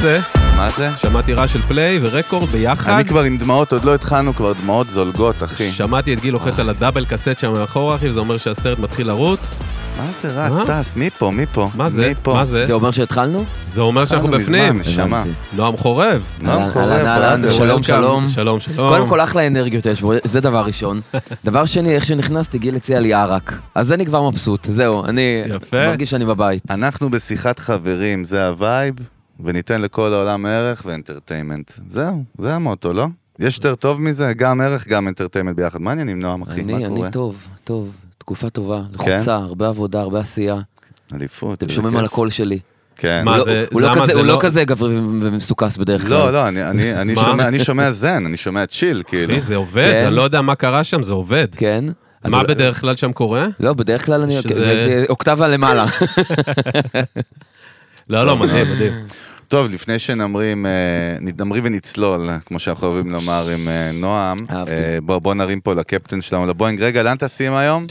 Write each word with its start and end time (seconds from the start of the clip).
זה? 0.00 0.18
מה 0.56 0.70
זה? 0.70 0.90
שמעתי 0.96 1.32
רעש 1.32 1.52
של 1.52 1.62
פליי 1.62 1.98
ורקורד 2.02 2.48
ביחד. 2.48 2.92
אני 2.92 3.04
כבר 3.04 3.22
עם 3.22 3.38
דמעות, 3.38 3.72
עוד 3.72 3.84
לא 3.84 3.94
התחלנו, 3.94 4.34
כבר 4.34 4.52
דמעות 4.52 4.90
זולגות, 4.90 5.42
אחי. 5.42 5.70
שמעתי 5.70 6.14
את 6.14 6.20
גיל 6.20 6.32
לוחץ 6.32 6.58
על 6.58 6.68
הדאבל 6.68 7.04
קסט 7.04 7.38
שם 7.38 7.52
מאחורה, 7.52 7.96
אחי, 7.96 8.08
וזה 8.08 8.20
אומר 8.20 8.36
שהסרט 8.36 8.78
מתחיל 8.78 9.06
לרוץ. 9.06 9.58
מה 9.98 10.10
זה 10.20 10.28
רץ, 10.28 10.52
מה? 10.52 10.64
טס? 10.66 10.96
מי 10.96 11.10
פה? 11.10 11.30
מי 11.30 11.46
פה? 11.46 11.68
מה 11.74 11.88
זה? 11.88 12.12
מה 12.26 12.44
זה? 12.44 12.66
זה 12.66 12.72
אומר 12.72 12.90
שהתחלנו? 12.90 13.44
זה 13.62 13.82
אומר 13.82 14.04
שאנחנו 14.04 14.28
התחלנו 14.28 14.44
בפנים. 14.44 14.78
מזמן, 14.78 14.92
נשמה. 14.92 15.20
הבנתי. 15.20 15.30
נועם 15.52 15.76
חורב. 15.76 16.22
נועם 16.40 16.70
חורב, 16.70 16.90
אהלן. 16.90 17.42
שלום. 17.52 17.82
שלום. 17.82 18.28
שלום, 18.28 18.60
שלום. 18.60 18.88
קודם 18.88 19.08
כל 19.08 19.20
אחלה 19.20 19.46
אנרגיות 19.46 19.86
יש 19.86 20.00
בו, 20.00 20.12
זה 20.24 20.40
דבר 20.40 20.64
ראשון. 20.64 21.00
דבר 21.44 21.64
שני, 21.64 21.94
איך 21.94 22.04
שנכנסתי, 22.04 22.58
גיל 22.58 22.76
הציע 22.76 23.00
לי 23.00 23.14
ערק. 23.14 23.58
אז 23.74 23.92
אני 23.92 24.06
כבר 24.06 24.30
מבסוט, 24.30 24.64
זהו, 24.70 25.04
אני. 25.04 25.42
מרגיש 25.72 26.10
שאני 26.10 26.24
בבית. 26.24 26.62
אנחנו 26.70 27.10
בשיחת 27.10 27.58
חברים, 27.58 28.24
זה 28.24 28.48
ה 28.48 28.56
vibe, 28.56 28.94
וניתן 29.44 29.80
לכל 29.80 30.12
העולם 30.12 30.46
ערך 30.46 30.82
ו 30.86 30.92
entertainment. 30.92 31.70
זהו, 31.86 32.24
זה 32.38 32.54
המוטו, 32.54 32.92
לא? 32.92 33.06
יש 33.38 33.56
יותר 33.56 33.74
טוב 33.74 34.00
מזה? 34.00 34.32
גם 34.36 34.60
ערך, 34.60 34.88
גם 34.88 35.08
entertainment 35.08 35.56
ביחד. 35.56 35.80
מה 35.80 35.90
העניינים, 35.90 36.20
נועם, 36.20 36.42
אחי? 36.42 36.62
מה 36.62 36.76
אני, 36.76 36.86
קורה? 36.88 37.02
אני 37.06 37.12
טוב, 37.12 37.48
טוב. 37.64 37.92
תקופה 38.18 38.50
טובה, 38.50 38.80
כן? 38.98 39.12
לחוצה, 39.12 39.34
הרבה 39.36 39.68
עבודה, 39.68 40.00
הרבה 40.00 40.20
עשייה. 40.20 40.56
אליפות. 41.14 41.62
אתם 41.62 41.72
שומעים. 41.72 41.96
על 41.96 42.04
הקול 42.04 42.30
שלי. 42.30 42.58
כן. 42.96 43.22
מה, 43.24 43.36
הוא 43.36 43.44
זה- 43.44 43.52
לא- 43.52 43.66
הוא 43.72 43.80
זה 43.94 44.00
לא 44.00 44.06
זה 44.06 44.12
הוא 44.12 44.22
לא 44.24 44.34
לא- 44.34 44.38
כזה 44.42 44.64
גברי 44.64 44.96
ומחוספס 44.96 45.76
בדרך 45.76 46.02
כלל. 46.02 46.10
לא, 46.10 46.32
לא, 46.32 46.48
אני- 46.48 46.64
אני 46.70 46.94
אני? 47.00 47.14
שומע- 47.16 47.48
אני 47.48 47.58
שומע 47.64 47.90
זן, 47.90 48.26
אני 48.26 48.36
שומע 48.36 48.66
chill, 48.66 49.02
כאילו. 49.06 49.32
אחי, 49.32 49.40
זה 49.40 49.56
עובד, 49.56 49.90
כן. 49.92 50.06
אני 50.06 50.16
לא 50.16 50.22
יודע 50.22 50.40
מה 50.40 50.54
קרה 50.54 50.84
שם, 50.84 51.02
זה 51.02 51.12
עובד. 51.12 51.46
כן. 51.56 51.84
מה 52.24 52.42
בדרך 52.44 52.80
כלל 52.80 52.96
שם 52.96 53.12
קורה? 53.12 53.46
לא, 53.60 53.74
בדרך 53.74 54.06
כלל 54.06 54.22
אני... 54.22 54.42
שזה- 54.42 54.54
זה 54.54 55.04
אוקטבה 55.08 55.48
למעלה. 55.48 55.86
לא, 58.10 58.26
לא, 58.26 58.36
מדהים, 58.36 58.66
מדהים. 58.74 58.92
טוב, 59.50 59.66
לפני 59.70 59.98
שנמרים, 59.98 60.66
אה, 60.66 60.72
נמרי 61.20 61.60
ונצלול, 61.64 62.28
כמו 62.46 62.58
שאנחנו 62.58 62.86
אוהבים 62.86 63.12
לומר 63.12 63.48
עם 63.48 63.68
אה, 63.68 63.90
נועם. 63.92 64.36
אה, 64.50 64.98
בוא 65.02 65.18
בוא 65.18 65.34
נרים 65.34 65.60
פה 65.60 65.74
לקפטן 65.74 66.20
שלנו, 66.20 66.46
לבואינג. 66.46 66.82
רגע, 66.82 67.02
לאן 67.02 67.16
טסים 67.16 67.54
היום? 67.54 67.86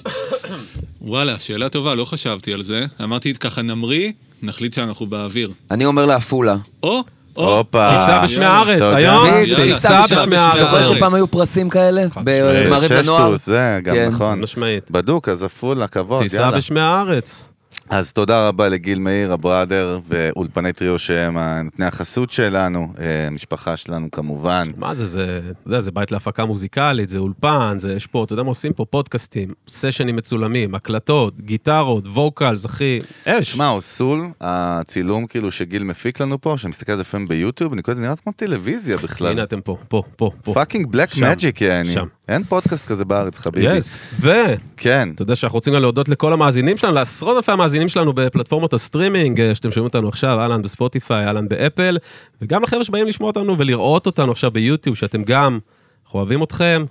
וואלה, 1.02 1.40
שאלה 1.40 1.70
טובה, 1.70 1.96
לא 1.96 2.06
חשבתי 2.06 2.54
על 2.54 2.64
זה. 2.64 2.86
אמרתי 3.04 3.34
ככה 3.34 3.62
נמריא, 3.62 4.12
נחליט 4.44 4.74
שאנחנו 4.74 5.06
באוויר. 5.06 5.52
אני 5.72 5.86
אומר 5.86 6.06
לעפולה. 6.06 6.56
או, 6.84 7.04
או. 7.38 7.58
הופה. 7.58 7.90
טיסה 7.92 8.22
בשמי. 8.24 8.46
הארץ, 8.46 8.82
היום 8.82 9.28
טיסה 9.56 10.02
טיסה 10.08 10.22
בשמי 10.22 10.36
הארץ. 10.36 10.60
זוכר. 10.60 10.96
שפעם 10.96 11.14
היו 11.14 11.28
פרסים 11.28 11.70
כאלה? 11.70 12.06
במעריב 12.16 12.94
לנוער? 12.94 13.28
ששטוס, 13.28 13.46
זה 13.46 13.80
גם 13.84 13.96
כן. 13.96 14.10
נכון. 14.10 14.40
משמעית. 14.40 14.92
בדוק, 14.92 15.30
אז 15.30 15.44
עפולה, 15.44 15.88
כבוד, 15.88 16.22
טיסה 16.22 16.38
יאללה. 16.42 16.58
בשמי 16.58 16.82
הארץ. 16.82 17.50
אז 17.90 18.14
תודה 18.14 18.48
רבה 18.48 18.70
לגיל 18.70 19.00
מאיר, 19.00 19.34
ה 19.34 19.41
brother, 19.41 20.00
ואולפני 20.08 20.74
טריו 20.74 21.00
שהם 21.00 21.38
נותני 21.64 21.86
החסות 21.86 22.32
שלנו, 22.32 22.94
אה, 23.00 23.28
המשפחה 23.28 23.78
שלנו 23.78 24.12
כמובן. 24.12 24.64
מה 24.78 24.94
זה, 24.94 25.06
זה, 25.06 25.42
אתה 25.52 25.68
יודע, 25.68 25.80
זה 25.80 25.92
בית 25.92 26.12
להפקה 26.12 26.46
מוזיקלית, 26.46 27.10
זה 27.10 27.20
אולפן, 27.20 27.76
זה, 27.80 27.94
יש 27.94 28.08
פה, 28.08 28.24
אתה 28.24 28.34
יודע 28.34 28.44
מה 28.44 28.50
עושים 28.50 28.74
פה? 28.74 28.86
פודקאסטים, 28.86 29.54
סשנים 29.68 30.16
מצולמים, 30.16 30.76
הקלטות, 30.76 31.42
גיטרות, 31.42 32.08
vocals, 32.08 32.66
אחי, 32.66 33.00
אש. 33.26 33.52
שמע, 33.52 33.70
אוסול, 33.70 34.28
הצילום 34.42 35.28
כאילו 35.28 35.52
שגיל 35.52 35.84
מפיק 35.84 36.20
לנו 36.20 36.42
פה, 36.42 36.56
שאני 36.58 36.70
מסתכל 36.70 36.92
על 36.92 36.98
זה 36.98 37.02
לפעמים 37.02 37.28
ביוטיוב, 37.28 37.74
אני 37.74 37.82
קורא 37.82 37.96
לזה 37.96 38.04
נראה 38.04 38.16
כמו 38.16 38.32
טלוויזיה 38.36 38.98
בכלל. 38.98 39.32
הנה 39.32 39.44
אתם 39.44 39.62
פה, 39.62 39.78
פה, 39.88 40.04
פה, 40.16 40.32
פה. 40.44 40.54
fucking 40.54 40.88
black 40.88 41.10
magic, 41.18 41.62
יעני. 41.62 41.90
שם. 41.90 42.06
אין 42.30 42.44
פודקאסט 42.44 42.88
כזה 42.88 43.06
בארץ, 43.06 43.40
חביבי. 43.40 43.78
yes, 43.78 43.98
ואתה 44.20 44.62
כן. 44.78 45.10
יודע 45.20 45.36
שאנחנו 45.36 45.58
רוצים 45.58 45.74
גם 45.74 45.82
להודות 45.82 46.10
לכל 46.10 46.34
המאזינים 46.34 46.78
שלנו, 46.78 46.94
לעשרות 46.94 47.38
אלפי 47.38 47.52
המאזינים 47.52 47.79
שלנו 47.88 48.14
בפלטפורמות 48.14 48.74
הסטרימינג, 48.74 49.42
אה, 49.42 49.56
שאתם 49.56 49.72
שומעים 49.72 49.88
אותנו 49.88 50.08
עכשיו, 50.08 50.40
אהלן 50.40 50.62
בספוטיפיי, 50.62 51.26
אהלן 51.26 51.48
באפל, 51.48 51.98
וגם 52.42 52.64
לחבר'ה 52.64 52.84
שבאים 52.84 53.08
לשמוע 53.08 53.28
אותנו 53.28 53.58
ולראות 53.58 54.06
אותנו 54.06 54.32
עכשיו 54.32 54.52
ביוטיוב, 54.52 54.96
שאתם 54.96 55.24
גם, 55.24 55.60
אנחנו 56.06 56.20
אוהבים 56.20 56.44
אתכם, 56.44 56.86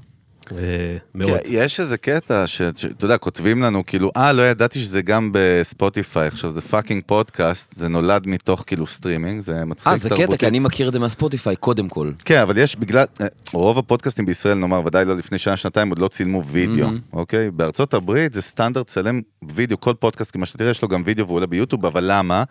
מאוד. 1.14 1.31
כן, 1.31 1.38
יש 1.48 1.81
איזה 1.81 1.97
קטע 1.97 2.47
שאתה 2.47 3.04
יודע, 3.04 3.19
כותבים 3.19 3.62
לנו 3.62 3.86
כאילו, 3.86 4.10
אה, 4.16 4.32
לא 4.32 4.42
ידעתי 4.42 4.81
שזה 4.81 5.03
גם 5.03 5.31
בספוטיפיי, 5.32 6.26
עכשיו 6.26 6.50
זה 6.50 6.60
fucking 6.61 7.03
פודקאסט, 7.06 7.75
זה 7.75 7.88
נולד 7.88 8.26
מתוך 8.26 8.64
כאילו 8.66 8.86
סטרימינג, 8.86 9.41
זה 9.41 9.64
מצחיק 9.64 9.86
אה, 9.86 9.98
תרבותית. 9.98 10.19
זה 10.19 10.26
קטע, 10.26 10.36
כי 10.36 10.47
אני 10.47 10.59
מכיר 10.59 10.88
את 10.88 10.92
זה 10.92 10.98
מהספוטיפיי, 10.98 11.56
קודם 11.56 11.88
כל. 11.88 12.10
כן, 12.25 12.41
אבל 12.41 12.59
יש 12.59 12.76
בגלל, 12.76 13.04
אה, 13.20 13.26
רוב 13.53 13.78
הפודקאסטים 13.78 14.26
בישראל, 14.26 14.54
נאמר, 14.54 14.82
ודאי 14.86 15.04
לא 15.04 15.16
לפני 15.16 15.38
שנה, 15.38 15.56
שנתיים, 15.56 15.88
עוד 15.88 15.98
לא 15.98 16.09
צילמו 16.09 16.44
וידאו, 16.44 16.88
אוקיי? 17.12 17.50
בארצות 17.50 17.94
הברית 17.94 18.34
זה 18.34 18.42
סטנדרט 18.42 18.86
צלם 18.86 19.20
וידאו, 19.48 19.80
כל 19.80 19.94
פודקאסט, 19.98 20.32
כמו 20.32 20.47
שאתה 20.47 20.59
תראה, 20.59 20.70
יש 20.70 20.82
לו 20.82 20.88
גם 20.88 21.03
וידאו 21.06 21.26
והוא 21.26 21.36
עולה 21.36 21.47
ביוטיוב, 21.47 21.86
אבל 21.86 22.04
למה? 22.06 22.44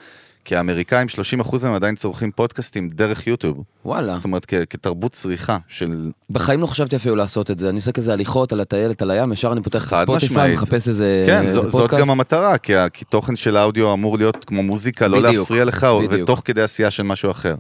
כי 0.48 0.56
האמריקאים, 0.56 1.08
30% 1.44 1.58
מהם 1.64 1.74
עדיין 1.74 1.96
צורכים 1.96 2.32
פודקאסטים 2.32 2.90
דרך 2.90 3.28
יוטיוב. 3.28 3.64
וואלה. 3.86 4.16
זאת 4.16 4.24
אומרת, 4.24 4.46
כ- 4.48 4.66
כתרבות 4.70 5.12
צריכה 5.12 5.58
של... 5.68 6.10
בחיים 6.30 6.62
לא 6.62 6.68
חשבתי 6.68 6.96
אפילו 6.96 7.16
לעשות 7.16 7.52
את 7.52 7.60
זה, 7.60 7.70
אני 7.70 7.76
עושה 7.76 7.92
כזה 7.92 8.14
הליכות 8.14 8.54
על 8.54 8.60
הטיילת, 8.60 9.02
על 9.02 9.12
הים, 9.12 9.34
ישר 9.34 9.52
אני 9.52 9.62
פותח 9.64 9.94
את 9.94 10.10
משמעית. 10.10 10.54
מחפש 10.54 10.88
איזה 10.88 11.24
כן, 11.28 11.46
איזה 11.46 11.60
זו, 11.60 11.70
זאת 11.70 11.82
פודקאסט. 11.82 12.02
גם 12.04 12.12
המטרה, 12.12 12.58
כי, 12.58 12.76
ה- 12.76 12.90
כי 12.90 13.06
תוכן 13.06 13.36
של 13.36 13.58
האודיו 13.58 13.94
אמור 13.94 14.18
להיות 14.18 14.46
כמו 14.46 14.64
מוזיקה, 14.64 15.08
לא 15.08 15.18
בדיוק, 15.20 15.36
להפריע 15.36 15.66
לך, 15.66 15.84
בדיוק. 15.84 16.24
ותוך 16.24 16.42
כדי 16.46 16.62
עשייה 16.62 16.92
של 16.92 17.04
משהו 17.04 17.32
אחר. 17.32 17.56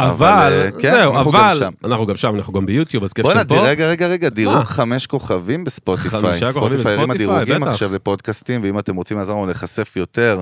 אבל, 0.00 0.52
אה, 0.64 0.70
כן, 0.80 0.90
זהו, 0.90 1.14
אנחנו 1.16 1.32
גם 1.32 1.38
אבל, 1.40 1.58
שם. 1.58 1.72
אנחנו 1.84 2.06
גם 2.06 2.16
שם, 2.16 2.34
אנחנו 2.36 2.52
גם 2.52 2.66
ביוטיוב, 2.66 3.04
אז 3.04 3.12
כיף 3.12 3.24
בוא'נה, 3.26 3.40
שאתם 3.40 3.54
פה. 3.56 3.68
רגע, 3.68 3.88
רגע, 3.88 4.06
רגע, 4.06 4.28
דירוג 4.28 4.56
מה? 4.56 4.64
חמש 4.64 5.06
כוכבים 5.06 5.64
בספוטיפיי. 5.64 6.10
חמישה 6.10 6.52
כוכבים 6.52 6.62
ספוטיפיי 6.78 6.92
הרימה 6.92 7.14
בספוטיפיי, 7.14 7.18
דירוגים 7.44 7.60
בטח. 7.60 7.70
עכשיו 7.70 7.94
לפודקאסטים, 7.94 8.60
ואם 8.64 8.78
אתם 8.78 8.96
רוצים 8.96 9.18
לעזור 9.18 9.36
לנו 9.36 9.46
להיחשף 9.46 9.96
יותר 9.96 10.40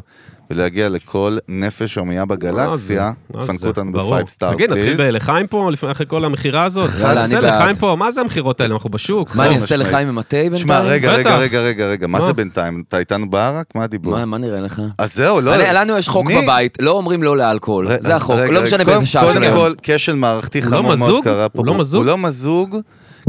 ולהגיע 0.53 0.89
לכל 0.89 1.37
נפש 1.49 1.95
הומייה 1.99 2.25
בגלקסיה, 2.25 3.13
מה 3.35 3.41
זה? 3.47 3.53
פנקו 3.53 3.67
אותנו. 3.67 3.93
ב 3.93 4.00
five 4.00 4.28
star, 4.28 4.53
תגיד, 4.55 4.73
נתחיל. 4.73 4.97
בלחיים 4.97 5.47
פה, 5.47 5.71
לפני- 5.73 5.91
אחרי 5.91 6.07
כל 6.09 6.25
המכירה 6.25 6.65
הזאת? 6.65 6.91
נעשה 6.91 7.25
אני 7.39 7.47
בעד. 7.47 7.55
לחיים 7.55 7.77
פה, 7.77 7.97
מה 7.99 8.11
זה 8.11 8.21
המכירות 8.21 8.61
האלה? 8.61 8.75
אנחנו 8.75 8.91
בשוק. 8.91 9.37
מה 9.37 9.47
אני 9.47 9.57
אעשה. 9.57 9.77
לחיים 9.77 10.09
עם 10.09 10.19
התה 10.19 10.37
בינתיים? 10.37 10.57
שמע, 10.67 10.81
רגע, 10.81 11.13
רגע. 11.13 11.37
רגע, 11.39 11.61
רגע, 11.61 11.87
רגע, 11.87 12.07
מה? 12.07 12.27
זה 12.27 12.33
בינתיים? 12.33 12.83
אתה 12.89 12.99
איתנו 12.99 13.31
בערק? 13.31 13.67
מה 13.75 13.85
הדיבור? 13.85 14.13
מה- 14.13 14.25
מה 14.27 14.39
נראה 14.39 14.61
לך? 14.61 14.83
אז 14.99 15.15
זהו, 15.15 15.41
לא... 15.41 15.53
לנו 15.57 15.99
יש 15.99 16.09
חוק? 16.09 16.27
בבית, 16.43 16.79
לא 16.81 16.91
אומרים 16.91 17.23
לא 17.23 17.37
לאלכוהול, 17.37 17.89
זה 18.01 18.17
החוק, 18.17 18.37
לא 18.41 18.63
משנה 18.63 18.84
באיזה 18.84 19.07
שעה 19.07 19.33
קודם. 19.33 19.55
כל, 19.57 19.73
כשל 19.83 20.15
מערכתי 20.15 20.61
לא 20.61 20.67
חמור 20.67 20.95
מאוד? 20.95 21.25
קרה 21.25 21.49
פה. 21.49 21.59
הוא 21.59 21.67
לא 21.67 21.75
מזוג? 21.75 21.99
הוא 22.01 22.07
לא 22.07 22.19
מזוג, 22.19 22.77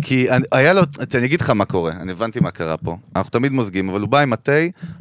כי 0.02 0.30
אני- 0.32 0.46
היה 0.52 0.74
לו, 0.74 0.82
אני 1.16 1.26
אגיד 1.26 1.42
לך 1.42 1.50
מה 1.50 1.66
קורה, 1.66 1.92
אני 1.92 2.12
הבנתי 2.12 2.40
מה 2.40 2.52
קרה 2.52 2.78
פה. 2.78 2.98
אנחנו 3.16 3.30
תמיד 3.32 3.52
מוזגים, 3.52 3.90
אבל 3.90 4.02
הוא 4.02 4.10
בא 4.10 4.20
עם 4.20 4.34
התה, 4.34 4.52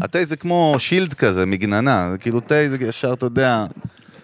התה 0.00 0.24
זה 0.24 0.36
כמו 0.36 0.74
שילד 0.78 1.14
כזה, 1.14 1.46
מגננה, 1.46 2.14
כאילו 2.20 2.40
תה 2.40 2.54
זה 2.68 2.76
ישר, 2.80 3.12
אתה 3.12 3.26
יודע, 3.26 3.64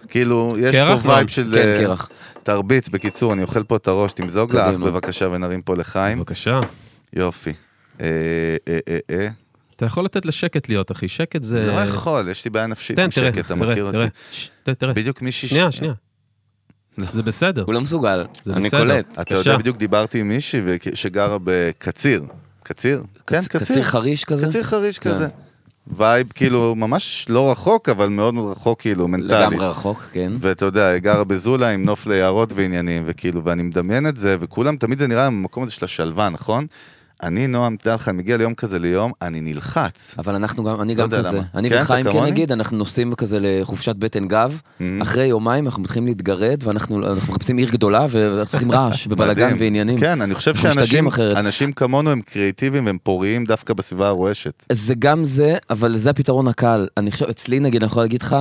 כאילו, 0.07 0.55
יש 0.59 0.75
פה 0.75 1.09
vibe? 1.09 1.27
של... 1.27 1.51
כן, 1.53 1.67
אה, 1.67 1.75
קרח. 1.83 2.09
תרביץ, 2.43 2.89
בקיצור, 2.89 3.33
אני 3.33 3.43
אוכל 3.43 3.63
פה 3.63 3.75
את 3.75 3.87
הראש, 3.87 4.13
תמזוג 4.13 4.55
לאח. 4.55 4.75
בבקשה 4.77 5.27
ונרים 5.31 5.61
פה 5.61 5.75
לחיים. 5.75 6.17
בבקשה. 6.17 6.59
יופי. 7.13 7.53
אה, 8.01 8.05
אה, 8.67 8.77
אה, 8.89 8.97
אה. 9.09 9.27
אתה 9.75 9.85
יכול 9.85 10.05
לתת 10.05 10.25
לשקט 10.25 10.69
להיות, 10.69 10.91
אחי, 10.91 11.07
שקט 11.07 11.43
זה... 11.43 11.65
לא 11.67 11.79
יכול, 11.81 12.29
יש 12.31 12.45
לי 12.45 12.51
בעיה 12.51 12.67
נפשית 12.67 12.99
עם 12.99 13.09
תראה, 13.09 13.27
שקט, 13.33 13.45
אתה 13.45 13.55
תראה, 13.55 13.71
מכיר 13.71 13.91
תראה. 13.91 14.03
אותי. 14.05 14.15
ש- 14.31 14.49
ת- 14.63 14.69
תראה. 14.69 14.93
בדיוק 14.93 15.21
מישהי... 15.21 15.47
שנייה, 15.49 15.71
שנייה. 15.71 15.93
זה 17.13 17.23
בסדר. 17.23 17.63
הוא 17.63 17.73
לא 17.73 17.81
מסוגל, 17.81 18.25
זה 18.43 18.53
אני 18.53 18.65
בסדר. 18.65 18.79
קולט. 18.79 19.19
אתה. 19.21 19.35
יודע, 19.35 19.57
בדיוק 19.57 19.77
דיברתי 19.77 20.19
עם 20.19 20.27
מישהי 20.27 20.61
שגרה 20.93 21.37
בקציר. 21.43 22.23
קציר? 22.63 23.03
כן, 23.27 23.41
קציר 23.41 23.59
קציר. 23.61 23.83
חריש 23.83 24.23
כזה? 24.23 24.47
קציר 24.47 24.63
חריש 24.63 24.99
כן. 24.99 25.09
כזה. 25.09 25.27
vibe 25.97 26.27
כאילו 26.35 26.75
ממש 26.75 27.25
לא 27.29 27.51
רחוק, 27.51 27.89
אבל 27.89 28.09
מאוד 28.09 28.33
מאוד 28.33 28.51
רחוק 28.51 28.81
כאילו, 28.81 29.07
מנטלי. 29.07 29.27
לגמרי 29.27 29.65
רחוק, 29.67 30.09
כן. 30.11 30.31
ואתה 30.39 30.65
יודע, 30.65 30.87
היא 30.87 30.99
גרה 30.99 31.23
בזולה 31.23 31.69
עם 31.69 31.85
נוף 31.85 32.07
ליערות 32.07 32.53
ועניינים, 32.55 33.03
וכאילו, 33.05 33.43
ואני 33.43 33.63
מדמיין 33.63 34.07
את 34.07 34.17
זה, 34.17 34.37
וכולם, 34.39 34.77
תמיד 34.77 34.99
זה 34.99 35.07
נראה 35.07 35.27
במקום 35.27 35.63
הזה 35.63 35.71
של 35.71 35.85
השלווה, 35.85 36.29
נכון? 36.29 36.67
אני, 37.23 37.47
נועם, 37.47 37.75
תדע 37.75 37.95
לך, 37.95 38.07
מגיע 38.07 38.37
ליום 38.37 38.53
כזה 38.53 38.79
ליום, 38.79 39.11
אני 39.21 39.41
נלחץ. 39.41 40.15
אבל 40.19 40.35
אנחנו 40.35 40.63
גם, 40.63 40.81
אני 40.81 40.95
לא 40.95 41.03
גם 41.03 41.09
כזה. 41.19 41.31
למה. 41.37 41.43
אני 41.55 41.69
כן, 41.69 41.79
וחיים 41.81 42.11
כן? 42.11 42.23
נגיד, 42.23 42.51
אנחנו 42.51 42.77
נוסעים 42.77 43.15
כזה 43.15 43.37
לחופשת 43.41 43.95
בטן 43.95 44.27
גב, 44.27 44.59
Mhm. 44.79 44.83
אחרי 45.01 45.25
יומיים 45.25 45.65
אנחנו 45.65 45.81
מתחילים 45.83 46.07
להתגרד, 46.07 46.63
ואנחנו 46.63 46.97
אנחנו 47.11 47.33
מחפשים 47.33 47.57
עיר 47.57 47.69
גדולה, 47.69 48.05
ואנחנו 48.09 48.45
צריכים 48.45 48.71
רעש, 48.71 49.07
ובלאגן. 49.09 49.55
ועניינים. 49.59 49.99
כן, 49.99 50.21
אני 50.21 50.35
חושב 50.35 50.55
שאנשים. 50.55 51.07
אנשים 51.35 51.71
כמונו 51.71 52.11
הם 52.11 52.21
קריאיטיביים 52.21 52.85
והם 52.85 52.97
פוריים 53.03 53.45
דווקא 53.45 53.73
בסביבה 53.73 54.07
הרועשת. 54.07 54.65
זה 54.71 54.93
גם 54.99 55.25
זה, 55.25 55.57
אבל 55.69 55.97
זה 55.97 56.09
הפתרון 56.09 56.47
הקל. 56.47 56.87
אני 56.97 57.11
חושב, 57.11 57.25
אצלי 57.25 57.59
נגיד, 57.59 57.83
אני 57.83 57.91
יכול 57.91 58.03
להגיד 58.03 58.21
לך, 58.21 58.35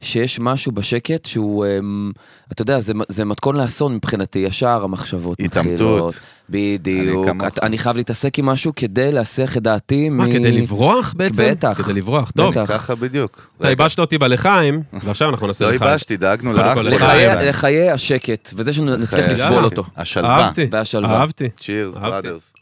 שיש 0.00 0.40
משהו 0.40 0.72
בשקט 0.72 1.24
שהוא, 1.24 1.66
אמ, 1.66 2.12
אתה 2.52 2.62
יודע, 2.62 2.80
זה, 2.80 2.92
זה 3.08 3.24
מתכון 3.24 3.56
לאסון 3.56 3.94
מבחינתי, 3.94 4.38
ישר 4.38 4.84
המחשבות 4.84 5.40
התעמתות. 5.40 5.72
מתחילות. 5.72 6.14
בדיוק. 6.50 7.28
אני. 7.28 7.48
אני, 7.62 7.78
חייב 7.78 7.96
להתעסק 7.96 8.38
עם 8.38 8.46
משהו 8.46 8.72
כדי 8.76 9.12
להסיח 9.12 9.56
את 9.56 9.62
דעתי 9.62 10.08
מה, 10.08 10.26
מ... 10.26 10.32
כדי 10.32 10.60
לברוח 10.60 11.14
בעצם? 11.16 11.42
בטח. 11.50 11.82
כדי 11.82 11.92
לברוח, 11.92 12.30
טוב. 12.30 12.50
בטח. 12.50 12.72
ככה 12.72 12.94
בדיוק. 12.94 13.46
אתה 13.60 13.68
ייבשת 13.68 13.98
אותי 13.98 14.18
בלחיים, 14.18 14.82
ועכשיו 15.04 15.28
אנחנו 15.30 15.46
נעשה 15.46 15.64
לא 15.64 15.72
לחיים. 15.72 15.90
ייבשתי, 15.90 16.16
דאגנו 16.16 16.52
לאח. 16.52 16.76
לחיי, 16.76 17.48
לחיי 17.48 17.90
השקט, 17.90 18.50
וזה 18.54 18.72
שנצליח 18.72 19.30
לסבול. 19.30 19.64
אותו. 19.64 19.84
השלווה. 19.96 20.44
אהבתי, 20.44 20.66
והשלווה. 20.70 21.20
אהבתי. 21.20 21.48
cheers. 21.60 21.98
brothers. 21.98 22.52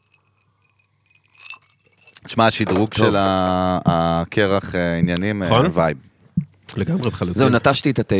תשמע, 2.25 2.47
השדרוג. 2.47 2.95
של 2.95 3.15
הקרח 3.17 4.75
אה, 4.75 4.99
עניינים, 4.99 5.43
אה, 5.43 5.49
נכון. 5.49 5.67
vibe. 5.73 5.97
לגמרי 6.77 7.11
בחלוטין. 7.11 7.43
זהו, 7.43 7.49
נטשתי 7.49 7.91
את 7.91 7.99
התה. 7.99 8.17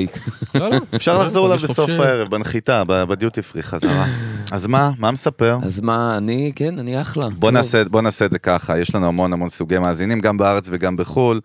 לא, 0.55 0.71
לא. 0.71 0.77
אפשר 0.95 1.19
לא, 1.19 1.25
לחזור 1.25 1.47
אליו 1.47 1.59
בסוף. 1.59 1.91
הערב, 1.91 2.31
בנחיתה, 2.31 2.85
בדיוטי 2.85 3.43
פרי 3.43 3.63
חזרה. 3.63 4.07
אז 4.53 4.67
מה, 4.67 4.91
מה 4.99 5.11
מספר? 5.11 5.59
אז 5.63 5.81
מה, 5.81 6.17
אני, 6.17 6.53
כן, 6.55 6.79
אני 6.79 7.01
אחלה. 7.01 7.29
בוא 7.29 7.51
נעשה, 7.51 7.85
בוא 7.85 8.01
נעשה 8.01 8.25
את 8.25 8.31
זה 8.31 8.39
ככה, 8.39 8.79
יש 8.79 8.95
לנו 8.95 9.07
המון 9.07 9.33
המון 9.33 9.49
סוגי 9.49 9.79
מאזינים, 9.79 10.21
גם 10.21 10.37
בארץ 10.37 10.69
וגם 10.73 10.97
בחו"ל. 10.97 11.41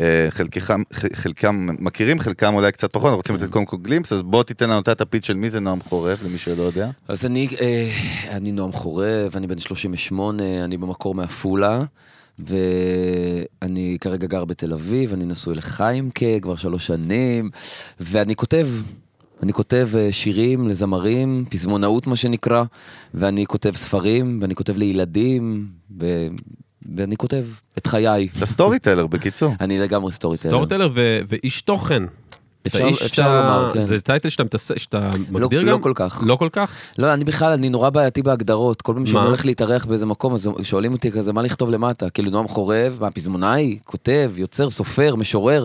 אה, 0.00 0.26
חלקם, 0.30 0.82
חלקם 1.12 1.68
מכירים, 1.78 2.18
חלקם 2.18 2.54
אולי 2.54 2.72
קצת 2.72 2.92
פחות, 2.92 3.12
רוצים 3.12 3.36
לתת 3.36 3.50
קודם 3.50 3.64
כל 3.64 3.76
גלימפס, 3.82 4.12
אז 4.12 4.22
בוא 4.22 4.42
תיתן 4.42 4.70
לנו 4.70 4.80
את 4.80 5.00
הפיץ 5.00 5.26
של 5.26 5.34
מי 5.34 5.50
זה 5.50 5.60
נועם 5.60 5.80
חורב, 5.80 6.18
למי 6.24 6.38
שלא 6.38 6.62
יודע. 6.62 6.90
אז 7.08 7.26
אני, 7.26 7.48
אה, 7.60 7.90
אני 8.30 8.52
נועם 8.52 8.72
חורב, 8.72 9.36
אני 9.36 9.46
בן 9.46 9.58
38, 9.58 10.64
אני 10.64 10.76
במקור 10.76 11.14
מעפולה, 11.14 11.84
ואני 12.38 13.96
כרגע 14.00 14.26
גר 14.26 14.44
בתל 14.44 14.72
אביב, 14.72 15.12
אני 15.12 15.24
נשוי 15.24 15.54
לחיימקה 15.54 16.40
כבר 16.42 16.56
שלוש 16.56 16.86
שנים, 16.86 17.50
ואני 18.00 18.36
כותב, 18.36 18.68
אני 19.42 19.52
כותב 19.52 19.88
אה, 19.94 20.08
שירים 20.12 20.68
לזמרים, 20.68 21.44
פזמונאות 21.50 22.06
מה 22.06 22.16
שנקרא, 22.16 22.62
ואני 23.14 23.46
כותב 23.46 23.72
ספרים, 23.76 24.38
ואני 24.42 24.54
כותב 24.54 24.76
לילדים, 24.76 25.66
ו... 26.00 26.26
ואני 26.96 27.16
כותב 27.16 27.44
את 27.78 27.86
חיי. 27.86 28.28
אתה 28.36 28.46
storyteller, 28.46 29.06
בקיצור. 29.06 29.54
אני 29.60 29.78
לגמרי 29.78 30.12
storyteller. 30.12 30.50
storyteller 30.50 30.88
ו- 30.94 31.20
ואיש 31.28 31.62
תוכן. 31.62 32.02
אפשר- 32.66 32.88
אפשר 32.88 33.06
שאתה- 33.06 33.22
לומר, 33.28 33.70
כן. 33.74 33.80
זה 33.80 34.00
title 34.00 34.28
שאתה 34.28 34.44
מתעסק, 34.44 34.78
שאתה 34.78 35.10
מגדיר 35.30 35.60
לא 35.62 35.72
גם? 35.72 35.80
כל 35.82 35.92
כך. 35.94 36.22
לא 36.26 36.36
כל 36.36 36.48
כך? 36.52 36.72
לא, 36.98 37.14
אני 37.14 37.24
בכלל, 37.24 37.52
אני 37.52 37.68
נורא 37.68 37.90
בעייתי 37.90 38.22
בהגדרות. 38.22 38.82
כל 38.82 38.92
פעם 38.94 39.06
שאני? 39.06 39.26
הולך 39.26 39.46
להתארח 39.46 39.84
באיזה 39.84 40.06
מקום, 40.06 40.34
אז 40.34 40.48
שואלים 40.62 40.92
אותי 40.92 41.10
כזה, 41.10 41.32
מה 41.32 41.42
לכתוב 41.42 41.70
למטה? 41.70 42.10
כאילו, 42.10 42.30
נועם 42.30 42.48
חורב, 42.48 42.98
מה, 43.00 43.10
פזמונאי, 43.10 43.78
כותב, 43.84 44.32
יוצר, 44.36 44.70
סופר, 44.70 45.16
משורר, 45.16 45.64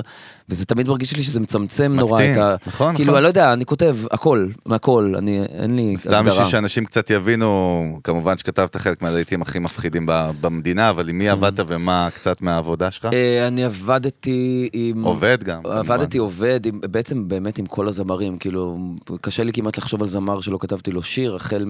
וזה 0.49 0.65
תמיד 0.65 0.87
מרגיש 0.87 1.15
לי 1.15 1.23
שזה 1.23 1.39
מצמצם 1.39 1.93
נורא 1.95 2.19
מקטין, 2.19 2.31
את 2.33 2.37
ה... 2.37 2.55
נכון, 2.67 2.95
כאילו, 2.95 3.07
נכון. 3.07 3.15
אני 3.15 3.23
לא 3.23 3.27
יודע, 3.27 3.53
אני 3.53 3.65
כותב 3.65 3.97
הכל, 4.11 4.47
מהכל, 4.65 5.13
אני, 5.17 5.43
אין 5.43 5.75
לי 5.75 5.97
סתם 5.97 6.13
הגדרה. 6.13 6.33
בשביל 6.33 6.47
שאנשים 6.47 6.85
קצת 6.85 7.09
יבינו, 7.09 7.99
כמובן 8.03 8.37
שכתבת 8.37 8.75
חלק 8.75 9.01
מהלהיטים 9.01 9.41
הכי 9.41 9.59
מפחידים 9.59 10.05
במדינה, 10.41 10.89
אבל 10.89 11.09
עם 11.09 11.17
מי 11.17 11.29
עבדת 11.29 11.65
ומה 11.67 12.07
קצת 12.15 12.41
מהעבודה 12.41 12.91
שלך? 12.91 13.05
אה, 13.13 13.47
אני 13.47 13.63
עבדתי 13.63 14.69
עם... 14.73 15.03
עובד 15.03 15.43
גם, 15.43 15.63
כמובן. 15.63 15.77
עבדתי 15.77 16.17
עובד, 16.17 16.65
עם, 16.65 16.81
בעצם 16.91 17.27
באמת 17.27 17.57
עם 17.57 17.65
כל 17.65 17.87
הזמרים, 17.87 18.37
כאילו, 18.37 18.77
קשה 19.21 19.43
לי 19.43 19.53
כמעט 19.53 19.77
לחשוב 19.77 20.01
על 20.01 20.07
זמר 20.07 20.41
שלא 20.41 20.57
כתבתי 20.61 20.91
לו 20.91 21.03
שיר, 21.03 21.35
החל 21.35 21.65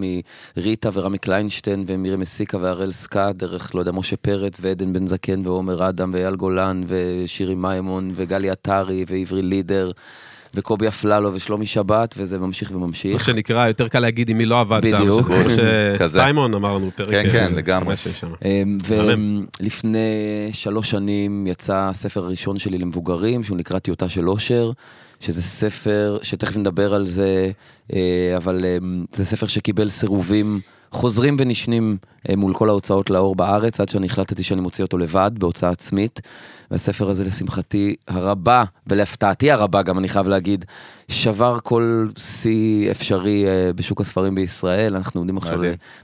מריטה 0.58 0.90
ורמי 0.94 1.18
קליינשטיין 1.18 1.84
ומירי 1.88 2.16
מסיקה 2.16 2.58
והראל 2.58 2.92
סקאט, 2.92 3.36
דרך, 3.36 3.76
לא 3.76 3.80
יודע, 3.80 3.92
משה 3.92 4.16
פרץ 4.18 4.58
ועדן 4.62 4.94
בן 4.94 5.08
זקן 5.08 5.48
ועומר 5.48 5.90
אדם 5.90 6.12
ואייל 6.14 6.36
גולן 6.36 6.82
ושירי 6.88 7.56
מימון 7.56 8.12
וגלי 8.16 8.52
עטרי 8.68 9.06
ועברי 9.08 9.42
לידר 9.42 9.92
וקובי 10.54 10.88
אפללו 10.88 11.34
ושלומי 11.34 11.66
שבת, 11.66 12.16
וזה 12.18 12.40
ממשיך 12.40 12.72
מה 12.72 12.78
וממשיך. 12.78 13.24
שנקרא, 13.24 13.68
יותר 13.68 13.88
קל 13.88 14.00
להגיד 14.00 14.30
עם 14.30 14.38
מי 14.38 14.46
לא 14.46 14.60
עבדת. 14.60 14.94
בדיוק. 14.94 15.22
שזה 15.22 15.96
כמו. 15.98 16.08
שסיימון 16.08 16.54
אמר 16.54 16.74
לנו 16.74 16.92
פרק. 16.96 17.10
כן, 17.10 17.30
כן, 17.32 17.52
אה, 17.54 17.58
לגמרי. 17.58 17.96
אמ. 18.46 18.78
ולפני 18.88 20.50
שלוש 20.52 20.90
שנים 20.90 21.48
יצא 21.48 21.90
הספר 21.90 22.24
הראשון 22.24 22.60
שלי 22.60 22.78
למבוגרים, 22.78 23.44
שהוא 23.44 23.58
נקרא 23.58 23.80
טיוטה 23.80 24.10
של 24.10 24.30
אושר, 24.30 24.72
שזה 25.20 25.42
ספר 25.42 26.18
שתכף 26.22 26.58
נדבר 26.58 26.94
על 26.94 27.06
זה, 27.06 27.52
אה, 27.94 28.34
אבל 28.38 28.66
אמ, 28.66 29.06
זה 29.14 29.26
ספר 29.26 29.48
שקיבל 29.48 29.90
סירובים 29.90 30.60
חוזרים 30.92 31.36
ונשנים 31.40 31.98
אה, 32.30 32.36
מול 32.36 32.54
כל 32.54 32.70
ההוצאות 32.70 33.10
לאור 33.10 33.36
בארץ, 33.36 33.80
עד 33.80 33.90
שאני 33.90 34.06
החלטתי 34.06 34.44
שאני 34.44 34.62
מוציא 34.62 34.84
אותו 34.84 34.98
לבד, 34.98 35.32
בהוצאה 35.38 35.70
עצמית. 35.70 36.22
והספר 36.72 37.10
הזה, 37.10 37.24
לשמחתי 37.24 37.96
הרבה, 38.08 38.64
ולהפתעתי 38.88 39.52
הרבה 39.52 39.82
גם, 39.82 40.00
אני 40.00 40.10
חייב 40.10 40.28
להגיד, 40.28 40.66
שבר 41.08 41.58
כל 41.64 42.08
שיא 42.18 42.92
אפשרי 42.92 43.46
אה, 43.48 43.74
בשוק 43.74 44.02
הספרים 44.02 44.36
בישראל. 44.36 44.96
אנחנו 44.96 45.20
עומדים 45.22 45.38
עכשיו. 45.38 45.60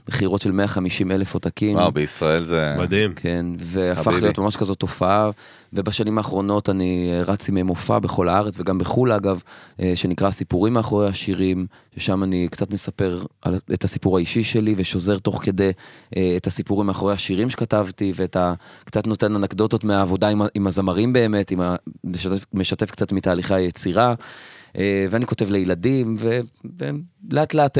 למכירות 0.08 0.42
של 0.42 0.52
150 0.52 1.10
אלף 1.12 1.34
עותקים. 1.34 1.76
וואו, 1.76 1.92
בישראל 1.92 2.44
זה... 2.44 2.74
מדהים. 2.78 3.12
כן, 3.14 3.46
והפך 3.58 4.02
חביבי. 4.02 4.20
להיות 4.20 4.38
ממש 4.38 4.56
כזאת 4.56 4.78
תופעה, 4.78 5.30
ובשנים 5.74 6.18
האחרונות 6.18 6.70
אני 6.70 7.10
אה, 7.12 7.22
רץ 7.22 7.48
עם 7.48 7.66
מופע 7.66 7.98
בכל 7.98 8.28
הארץ 8.28 8.54
וגם 8.58 8.78
בחו"ל 8.78 9.12
אגב, 9.12 9.42
אה, 9.80 9.92
שנקרא 9.94 10.30
סיפורים 10.30 10.72
מאחורי 10.72 11.08
השירים, 11.08 11.66
ששם 11.96 12.22
אני 12.22 12.48
קצת 12.50 12.72
מספר 12.72 13.24
על, 13.42 13.58
את 13.72 13.84
הסיפור 13.84 14.16
האישי 14.16 14.42
שלי 14.42 14.74
ושוזר 14.76 15.18
תוך 15.18 15.44
כדי 15.44 15.70
אה, 16.16 16.34
את 16.36 16.46
הסיפורים 16.46 16.86
מאחורי 16.86 17.12
השירים 17.12 17.50
שכתבתי, 17.50 18.12
ואת 18.16 18.36
ה... 18.36 18.54
קצת 18.84 19.06
נותן 19.06 19.36
אנקדוטות 19.36 19.84
מהעבודה 19.84 20.28
עם, 20.28 20.42
עם 20.54 20.66
הזמרים 20.66 21.12
באמת, 21.12 21.50
עם 21.50 21.60
ה, 21.60 21.76
משתף, 22.04 22.44
משתף 22.52 22.90
קצת 22.90 23.12
מתהליכי 23.12 23.54
היצירה, 23.54 24.14
ואני 25.10 25.26
כותב 25.26 25.50
לילדים, 25.50 26.16
ולאט 27.30 27.54
לאט 27.54 27.78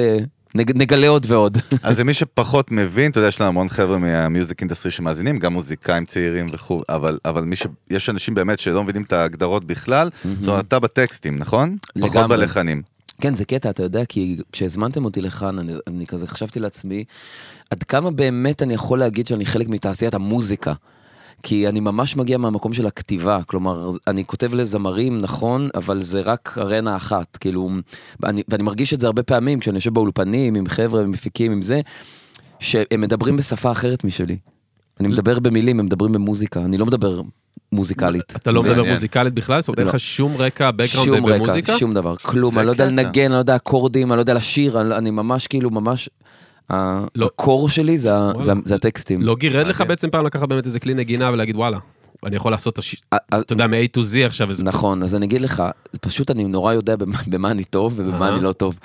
נגלה 0.54 1.08
עוד 1.08 1.26
ועוד. 1.28 1.58
אז 1.82 2.00
למי 2.00 2.14
שפחות 2.14 2.70
מבין, 2.70 3.10
אתה 3.10 3.18
יודע, 3.18 3.28
יש 3.28 3.40
לנו 3.40 3.48
המון 3.48 3.68
חבר'ה 3.68 3.98
מה 3.98 4.16
music 4.16 4.60
industry 4.60 4.92
שמאזינים, 4.92 5.38
גם 5.38 5.52
מוזיקאים 5.52 6.04
צעירים 6.04 6.46
וכו', 6.52 6.82
אבל, 6.88 7.18
אבל 7.24 7.44
מי 7.44 7.56
ש... 7.56 7.66
יש 7.90 8.10
אנשים 8.10 8.34
באמת 8.34 8.60
שלא 8.60 8.84
מבינים 8.84 9.02
את 9.02 9.12
ההגדרות 9.12 9.64
בכלל, 9.64 10.10
זאת 10.40 10.48
אומרת, 10.48 10.64
אתה 10.68 10.78
בטקסטים, 10.78 11.38
נכון? 11.38 11.76
פחות 11.98 12.10
לגמרי. 12.10 12.36
בלחנים. 12.36 12.82
כן, 13.20 13.34
זה 13.34 13.44
קטע, 13.44 13.70
אתה 13.70 13.82
יודע, 13.82 14.04
כי 14.04 14.36
כשהזמנתם 14.52 15.04
אותי 15.04 15.20
לכאן, 15.20 15.58
אני, 15.58 15.72
אני 15.86 16.06
כזה 16.06 16.26
חשבתי 16.26 16.60
לעצמי, 16.60 17.04
עד 17.70 17.82
כמה 17.82 18.10
באמת 18.10 18.62
אני 18.62 18.74
יכול 18.74 18.98
להגיד 18.98 19.26
שאני 19.26 19.46
חלק 19.46 19.68
מתעשיית 19.68 20.14
המוזיקה. 20.14 20.72
כי 21.44 21.68
אני 21.68 21.80
ממש 21.80 22.16
מגיע 22.16 22.38
מהמקום 22.38 22.72
של 22.72 22.86
הכתיבה, 22.86 23.38
כלומר, 23.46 23.90
אני 24.06 24.24
כותב 24.24 24.54
לזמרים, 24.54 25.18
נכון, 25.18 25.68
אבל 25.74 26.02
זה 26.02 26.20
רק 26.20 26.58
ארנה 26.58 26.96
אחת, 26.96 27.36
כאילו, 27.36 27.70
אני, 28.24 28.42
ואני 28.48 28.62
מרגיש 28.62 28.94
את 28.94 29.00
זה 29.00 29.06
הרבה 29.06 29.22
פעמים, 29.22 29.60
כשאני 29.60 29.76
יושב 29.76 29.94
באולפנים 29.94 30.54
עם 30.54 30.66
חבר'ה 30.66 31.02
ומפיקים 31.04 31.52
עם 31.52 31.62
זה, 31.62 31.80
שהם 32.60 33.00
מדברים 33.00 33.36
בשפה 33.36 33.72
אחרת 33.72 34.04
משלי. 34.04 34.36
אני 35.00 35.08
מדבר 35.08 35.38
במילים, 35.38 35.80
הם 35.80 35.86
מדברים 35.86 36.12
במוזיקה, 36.12 36.60
אני 36.60 36.78
לא 36.78 36.86
מדבר 36.86 37.20
מוזיקלית. 37.72 38.36
אתה 38.36 38.52
לא 38.52 38.62
מדבר. 38.62 38.90
מוזיקלית 38.90 39.34
בכלל? 39.34 39.60
זאת 39.60 39.68
אומרת, 39.68 39.78
אין 39.78 39.86
לא. 39.86 39.92
לך 39.92 40.00
שום 40.00 40.36
רקע, 40.36 40.70
background 40.70 41.04
שום 41.04 41.26
רקע, 41.26 41.38
במוזיקה? 41.38 41.78
שום 41.78 41.94
דבר, 41.94 42.16
כלום, 42.16 42.58
אני 42.58 42.66
לא 42.66 42.70
יודע. 42.70 42.86
לנגן, 42.86 43.24
אני 43.24 43.32
לא 43.32 43.38
יודע 43.38 43.56
אקורדים, 43.56 44.12
אני 44.12 44.16
לא 44.16 44.22
יודע 44.22 44.34
לשיר, 44.34 44.80
אני, 44.80 45.10
ממש 45.10 45.46
כאילו, 45.46 45.70
ממש. 45.70 46.08
הקור 46.70 47.68
שלי 47.68 47.98
זה, 47.98 48.10
הטקסטים. 48.74 49.22
לא 49.22 49.36
גירד 49.36 49.66
לך. 49.66 49.80
בעצם 49.80 50.10
פעם 50.10 50.26
לקחת 50.26 50.48
באמת 50.48 50.66
איזה 50.66 50.80
כלי 50.80 50.94
נגינה 50.94 51.30
ולהגיד 51.32 51.56
וואלה, 51.56 51.78
אני 52.26 52.36
יכול 52.36 52.52
לעשות, 52.52 52.72
את 52.74 52.78
הש- 52.78 53.02
אתה 53.14 53.52
יודע, 53.52 53.66
מ-A 53.66 53.96
to 53.96 54.00
Z 54.00 54.26
עכשיו 54.26 54.48
איזה... 54.48 54.64
נכון, 54.64 55.02
אז 55.02 55.14
אני 55.14 55.26
אגיד 55.26 55.40
לך, 55.40 55.62
פשוט 56.00 56.30
אני 56.30 56.44
נורא 56.44 56.72
יודע 56.72 56.96
במה, 56.96 57.18
במה 57.26 57.50
אני 57.50 57.64
טוב 57.64 57.94
ובמה. 57.96 58.28
אני 58.28 58.40
לא 58.40 58.52
טוב. 58.52 58.78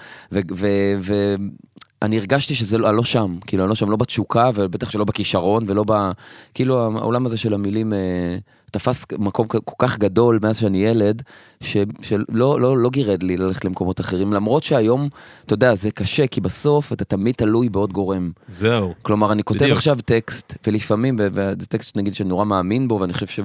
ואני 2.01 2.17
הרגשתי 2.17 2.55
שזה 2.55 2.77
לא, 2.77 2.89
אני 2.89 2.97
לא 2.97 3.03
שם, 3.03 3.35
כאילו 3.47 3.63
אני 3.63 3.69
לא 3.69 3.75
שם, 3.75 3.89
לא 3.89 3.97
בתשוקה 3.97 4.49
ובטח 4.55 4.89
שלא 4.89 5.03
בכישרון 5.03 5.63
ולא 5.67 5.83
ב... 5.87 6.11
כאילו 6.53 6.97
העולם 6.97 7.25
הזה 7.25 7.37
של 7.37 7.53
המילים 7.53 7.93
אה, 7.93 8.37
תפס 8.71 9.05
מקום 9.17 9.47
כל 9.47 9.75
כך 9.77 9.97
גדול 9.97 10.39
מאז 10.43 10.57
שאני 10.57 10.77
ילד, 10.77 11.21
ש, 11.61 11.77
שלא 12.01 12.59
לא, 12.61 12.77
לא 12.77 12.89
גירד 12.89 13.23
לי 13.23 13.37
ללכת 13.37 13.65
למקומות 13.65 13.99
אחרים, 13.99 14.33
למרות 14.33 14.63
שהיום, 14.63 15.09
אתה 15.45 15.53
יודע, 15.53 15.75
זה 15.75 15.91
קשה, 15.91 16.27
כי 16.27 16.41
בסוף 16.41 16.93
אתה 16.93 17.05
תמיד 17.05 17.35
תלוי 17.35 17.69
בעוד 17.69 17.93
גורם. 17.93 18.31
זהו. 18.47 18.93
כלומר, 19.01 19.31
אני 19.31 19.43
כותב 19.43 19.59
בדיוק. 19.59 19.77
עכשיו 19.77 19.97
טקסט, 20.05 20.57
ולפעמים, 20.67 21.15
וזה 21.19 21.67
טקסט 21.67 21.97
נגיד 21.97 22.15
שאני 22.15 22.29
נורא 22.29 22.45
מאמין 22.45 22.87
בו, 22.87 22.99
ואני 22.99 23.13
חושב 23.13 23.27
ש... 23.27 23.39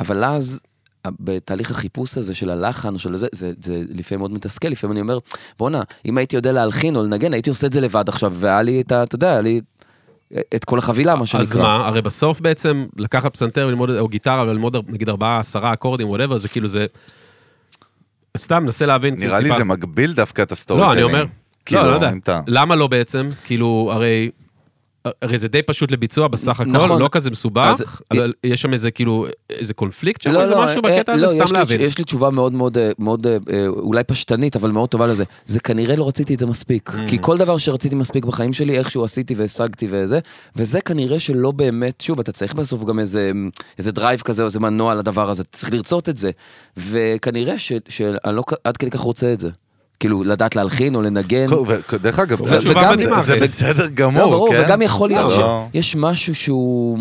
אבל 0.00 0.24
אז, 0.24 0.60
בתהליך 1.20 1.70
החיפוש 1.70 2.18
הזה 2.18 2.34
של 2.34 2.50
הלחן 2.50 2.94
או 2.94 2.98
של 2.98 3.16
זה, 3.16 3.26
זה, 3.32 3.52
זה 3.60 3.82
לפעמים 3.94 4.20
מאוד 4.20 4.32
מתסכל, 4.32 4.68
לפעמים 4.68 4.92
אני 4.92 5.00
אומר, 5.00 5.18
בואנה, 5.58 5.82
אם 6.06 6.18
הייתי 6.18 6.36
יודע 6.36 6.52
להלחין 6.52 6.96
או 6.96 7.02
לנגן, 7.02 7.32
הייתי 7.32 7.50
עושה 7.50 7.66
את 7.66 7.72
זה 7.72 7.80
לבד 7.80 8.08
עכשיו, 8.08 8.32
והיה 8.36 8.62
לי 8.62 8.80
את 8.80 8.92
ה... 8.92 9.02
אתה 9.02 9.14
יודע, 9.14 9.30
היה 9.30 9.40
לי 9.40 9.60
את 10.54 10.64
כל 10.64 10.78
החבילה, 10.78 11.16
מה 11.16 11.26
שנקרא. 11.26 11.46
אז 11.46 11.56
מה, 11.56 11.86
הרי 11.86 12.02
בסוף 12.02 12.40
בעצם 12.40 12.86
לקחת 12.96 13.32
פסנתר 13.34 13.66
וללמוד, 13.66 13.90
או 13.90 14.08
גיטרה 14.08 14.42
וללמוד 14.42 14.76
נגיד 14.88 15.08
ארבעה, 15.08 15.38
עשרה 15.38 15.72
אקורדים, 15.72 16.08
וואטאבר, 16.08 16.36
זה 16.36 16.48
כאילו 16.48 16.68
זה... 16.68 16.86
סתם, 18.38 18.62
מנסה 18.62 18.86
להבין. 18.86 19.14
נראה 19.18 19.40
לי 19.40 19.48
טיפה- 19.48 19.58
זה 19.58 19.64
מגביל 19.64 20.12
דווקא 20.12 20.42
את 20.42 20.52
ה 20.52 20.57
story 20.57 20.80
לא, 20.80 20.92
אני 20.92 21.02
אומר, 21.02 21.24
כאילו, 21.66 21.82
לא, 21.82 21.90
לא 21.90 21.94
יודע. 21.94 22.10
אתה... 22.22 22.40
למה 22.46 22.76
לא 22.76 22.86
בעצם? 22.86 23.28
כאילו, 23.44 23.90
הרי... 23.92 24.30
הרי 25.22 25.38
זה 25.38 25.48
די 25.48 25.62
פשוט 25.62 25.90
לביצוע 25.90 26.28
בסך 26.28 26.60
הכל, 26.60 26.70
נכון. 26.70 27.02
לא 27.02 27.08
כזה 27.12 27.30
מסובך, 27.30 27.66
אז- 27.80 28.02
אבל 28.10 28.32
יש 28.44 28.62
שם 28.62 28.72
איזה 28.72 28.90
כאילו, 28.90 29.26
איזה 29.50 29.74
קונפליקט 29.74 30.20
שם, 30.20 30.30
לא, 30.30 30.42
איזה 30.42 30.54
לא, 30.54 30.64
משהו 30.64 30.76
אה, 30.84 30.96
בקטע 30.96 31.16
לא, 31.16 31.24
הזה, 31.24 31.36
יש 31.36 31.42
סתם 31.42 31.54
לי- 31.54 31.58
להבין. 31.58 31.80
יש 31.80 31.98
לי 31.98 32.04
תשובה 32.04 32.30
מאוד 32.30 32.54
מאוד, 32.54 32.78
אה, 32.78 32.90
מאוד 32.98 33.26
אה, 33.26 33.36
אה, 33.52 33.66
אולי 33.66 34.04
פשטנית, 34.04 34.56
אבל 34.56 34.70
מאוד 34.70 34.88
טובה 34.88 35.06
לזה. 35.06 35.24
זה 35.46 35.60
כנראה 35.60 35.96
לא 35.96 36.08
רציתי 36.08 36.34
את 36.34 36.38
זה 36.38 36.46
מספיק. 36.46 36.90
Mm. 36.90 37.08
כי 37.08 37.18
כל 37.20 37.36
דבר 37.38 37.58
שרציתי 37.58 37.94
מספיק 37.94 38.24
בחיים 38.24 38.52
שלי, 38.52 38.78
איכשהו 38.78 39.04
עשיתי 39.04 39.34
והשגתי 39.34 39.86
וזה, 39.90 40.18
וזה 40.56 40.80
כנראה 40.80 41.20
שלא 41.20 41.50
באמת, 41.50 42.00
שוב, 42.00 42.20
אתה 42.20 42.32
צריך 42.32 42.54
בסוף 42.54 42.84
גם 42.84 42.98
איזה, 42.98 43.32
איזה 43.78 43.92
drive 43.92 44.20
כזה 44.20 44.42
או 44.42 44.46
איזה 44.46 44.60
מנוע 44.60 44.94
לדבר 44.94 45.30
הזה, 45.30 45.42
אתה 45.42 45.58
צריך 45.58 45.72
לרצות 45.72 46.08
את 46.08 46.16
זה. 46.16 46.30
וכנראה 46.76 47.54
שאני 47.58 48.16
לא 48.32 48.42
עד 48.64 48.76
כדי 48.76 48.90
כך 48.90 49.00
רוצה 49.00 49.32
את 49.32 49.40
זה. 49.40 49.50
כאילו, 50.00 50.24
לדעת 50.24 50.56
להלחין 50.56 50.94
או 50.94 51.02
לנגן. 51.02 51.46
דרך 52.02 52.18
אגב, 52.18 52.48
זה- 52.48 52.58
תשובה 52.58 52.90
מדהימה, 52.92 53.20
זה. 53.22 53.36
בסדר 53.40 53.84
לא, 53.84 53.90
גמור, 53.90 54.48
כן? 54.52 54.62
וגם 54.66 54.82
יכול 54.82 55.08
להיות 55.08 55.32
לא. 55.38 55.66
שיש 55.72 55.96
משהו 55.96 56.34
שהוא 56.34 56.98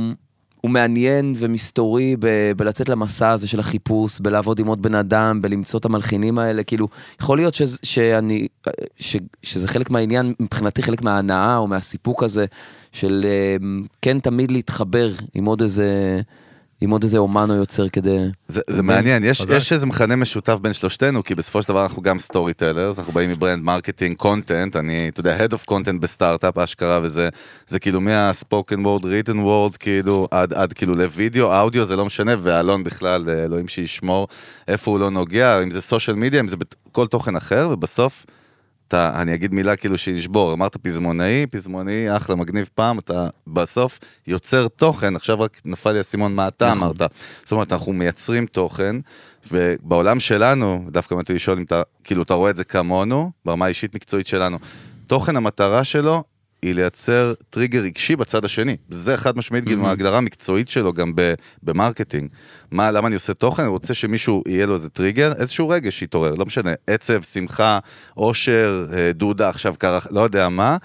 הוא 0.61 0.71
מעניין 0.71 1.33
ומסתורי 1.37 2.15
ב- 2.19 2.51
בלצאת 2.57 2.89
למסע 2.89 3.29
הזה 3.29 3.47
של 3.47 3.59
החיפוש, 3.59 4.19
בלעבוד 4.19 4.59
עם 4.59 4.67
עוד 4.67 4.81
בן 4.81 4.95
אדם, 4.95 5.41
בלמצוא 5.41 5.79
את 5.79 5.85
המלחינים 5.85 6.39
האלה, 6.39 6.63
כאילו, 6.63 6.87
יכול 7.21 7.37
להיות 7.37 7.53
שזה, 7.53 7.77
שאני, 7.83 8.47
ש, 8.99 9.17
שזה 9.43 9.67
חלק 9.67 9.89
מהעניין, 9.89 10.33
מבחינתי 10.39 10.83
חלק 10.83 11.01
מההנאה 11.03 11.57
או 11.57 11.67
מהסיפוק 11.67 12.23
הזה, 12.23 12.45
של 12.91 13.25
אה, 13.25 13.55
כן 14.01 14.19
תמיד 14.19 14.51
להתחבר 14.51 15.09
עם 15.33 15.45
עוד 15.45 15.61
איזה, 15.61 16.21
עם 16.85 16.91
עוד 16.91 17.03
איזה 17.03 17.17
אומן 17.17 17.51
או 17.51 17.55
יוצר 17.55 17.89
כדי... 17.89 18.17
זה, 18.47 18.61
זה 18.69 18.83
מעניין, 18.83 19.23
יש. 19.23 19.41
יש 19.49 19.73
איזה 19.73 19.85
מכנה 19.85 20.15
משותף 20.15 20.57
בין 20.61 20.73
שלושתנו, 20.73 21.23
כי 21.23 21.35
בסופו 21.35 21.61
של 21.61 21.67
דבר 21.67 21.83
אנחנו 21.83 22.01
גם 22.01 22.19
storytellers, 22.19 22.99
אנחנו 22.99 23.13
באים 23.13 23.29
מ 23.29 23.35
brand 23.35 23.63
marketing 23.63 24.17
content, 24.17 24.75
אני, 24.75 25.09
אתה 25.09 25.19
יודע, 25.19 25.37
Head 25.37 25.51
of 25.51 25.71
Content 25.71 25.99
בסטארט-אפ, 25.99 26.57
אשכרה, 26.57 26.99
וזה 27.03 27.29
זה 27.67 27.79
כאילו 27.79 28.01
מה-spoken 28.01 28.77
word, 28.77 29.03
written 29.03 29.35
word, 29.35 29.77
כאילו, 29.79 30.27
עד, 30.31 30.53
עד 30.53 30.73
כאילו 30.73 30.95
לוידאו, 30.95 31.59
אודיו 31.61 31.85
זה 31.85 31.95
לא 31.95 32.05
משנה, 32.05 32.35
ואלון 32.41 32.83
בכלל, 32.83 33.29
אלוהים 33.29 33.67
שישמור, 33.67 34.27
איפה 34.67 34.91
הוא 34.91 34.99
לא 34.99 35.09
נוגע, 35.09 35.63
אם 35.63 35.71
זה 35.71 35.81
social 35.81 36.15
media, 36.15 36.39
אם 36.39 36.47
זה 36.47 36.55
כל 36.91 37.07
תוכן 37.07 37.35
אחר, 37.35 37.69
ובסוף, 37.71 38.25
אתה, 38.87 39.21
אני 39.21 39.35
אגיד 39.35 39.53
מילה 39.53 39.75
כאילו 39.75 39.97
שנשבור, 39.97 40.53
אמרת 40.53 40.77
פזמונאי, 40.77 41.45
פזמונאי, 41.47 42.17
אחלה, 42.17 42.35
מגניב 42.35 42.69
פעם, 42.75 42.99
אתה 42.99 43.27
בסוף 43.47 43.99
יוצר 44.27 44.67
תוכן, 44.67 45.15
עכשיו 45.15 45.39
רק 45.39 45.61
נפל 45.65 45.91
לי 45.91 45.97
האסימון 45.97 46.35
מה 46.35 46.47
אתה 46.47 46.71
אמרת. 46.71 47.01
זאת 47.43 47.51
אומרת, 47.51 47.73
אנחנו 47.73 47.93
מייצרים 47.93 48.45
תוכן, 48.45 48.95
ובעולם 49.51 50.19
שלנו, 50.19 50.85
דווקא 50.91 51.15
באתי 51.15 51.33
לשאול 51.33 51.57
אם 51.57 51.63
אתה, 51.63 51.81
כאילו, 52.03 52.23
אתה 52.23 52.33
רואה 52.33 52.49
את 52.49 52.55
זה 52.55 52.63
כמונו, 52.63 53.31
ברמה 53.45 53.65
האישית 53.65 53.95
מקצועית 53.95 54.27
שלנו. 54.27 54.57
תוכן, 55.07 55.35
המטרה 55.35 55.83
שלו 55.83 56.23
היא 56.65 56.75
לייצר 56.75 57.33
טריגר 57.49 57.79
רגשי 57.79 58.15
בצד 58.15 58.45
השני. 58.45 58.77
זה 58.89 59.17
חד 59.17 59.37
משמעית, 59.37 59.65
כאילו, 59.65 59.87
ההגדרה 59.87 60.17
המקצועית 60.17 60.69
שלו 60.69 60.93
גם 60.93 61.13
ב 61.63 61.69
marketing. 61.69 62.29
מה, 62.71 62.91
למה 62.91 63.07
אני 63.07 63.15
עושה 63.15 63.33
תוכן? 63.33 63.63
אני 63.63 63.71
רוצה 63.71 63.93
שמישהו, 63.93 64.43
יהיה 64.47 64.65
לו 64.65 64.73
איזה 64.73 64.89
טריגר, 64.89 65.33
איזשהו 65.33 65.69
רגש 65.69 66.01
יתעורר, 66.01 66.33
לא 66.35 66.45
משנה, 66.45 66.71
עצב, 66.87 67.21
שמחה, 67.21 67.79
אושר, 68.17 68.87
אה, 68.93 69.11
דודה, 69.13 69.49
עכשיו 69.49 69.75
קרה, 69.77 69.99
לא 70.11 70.21
יודע 70.21 70.49
מה. 70.49 70.77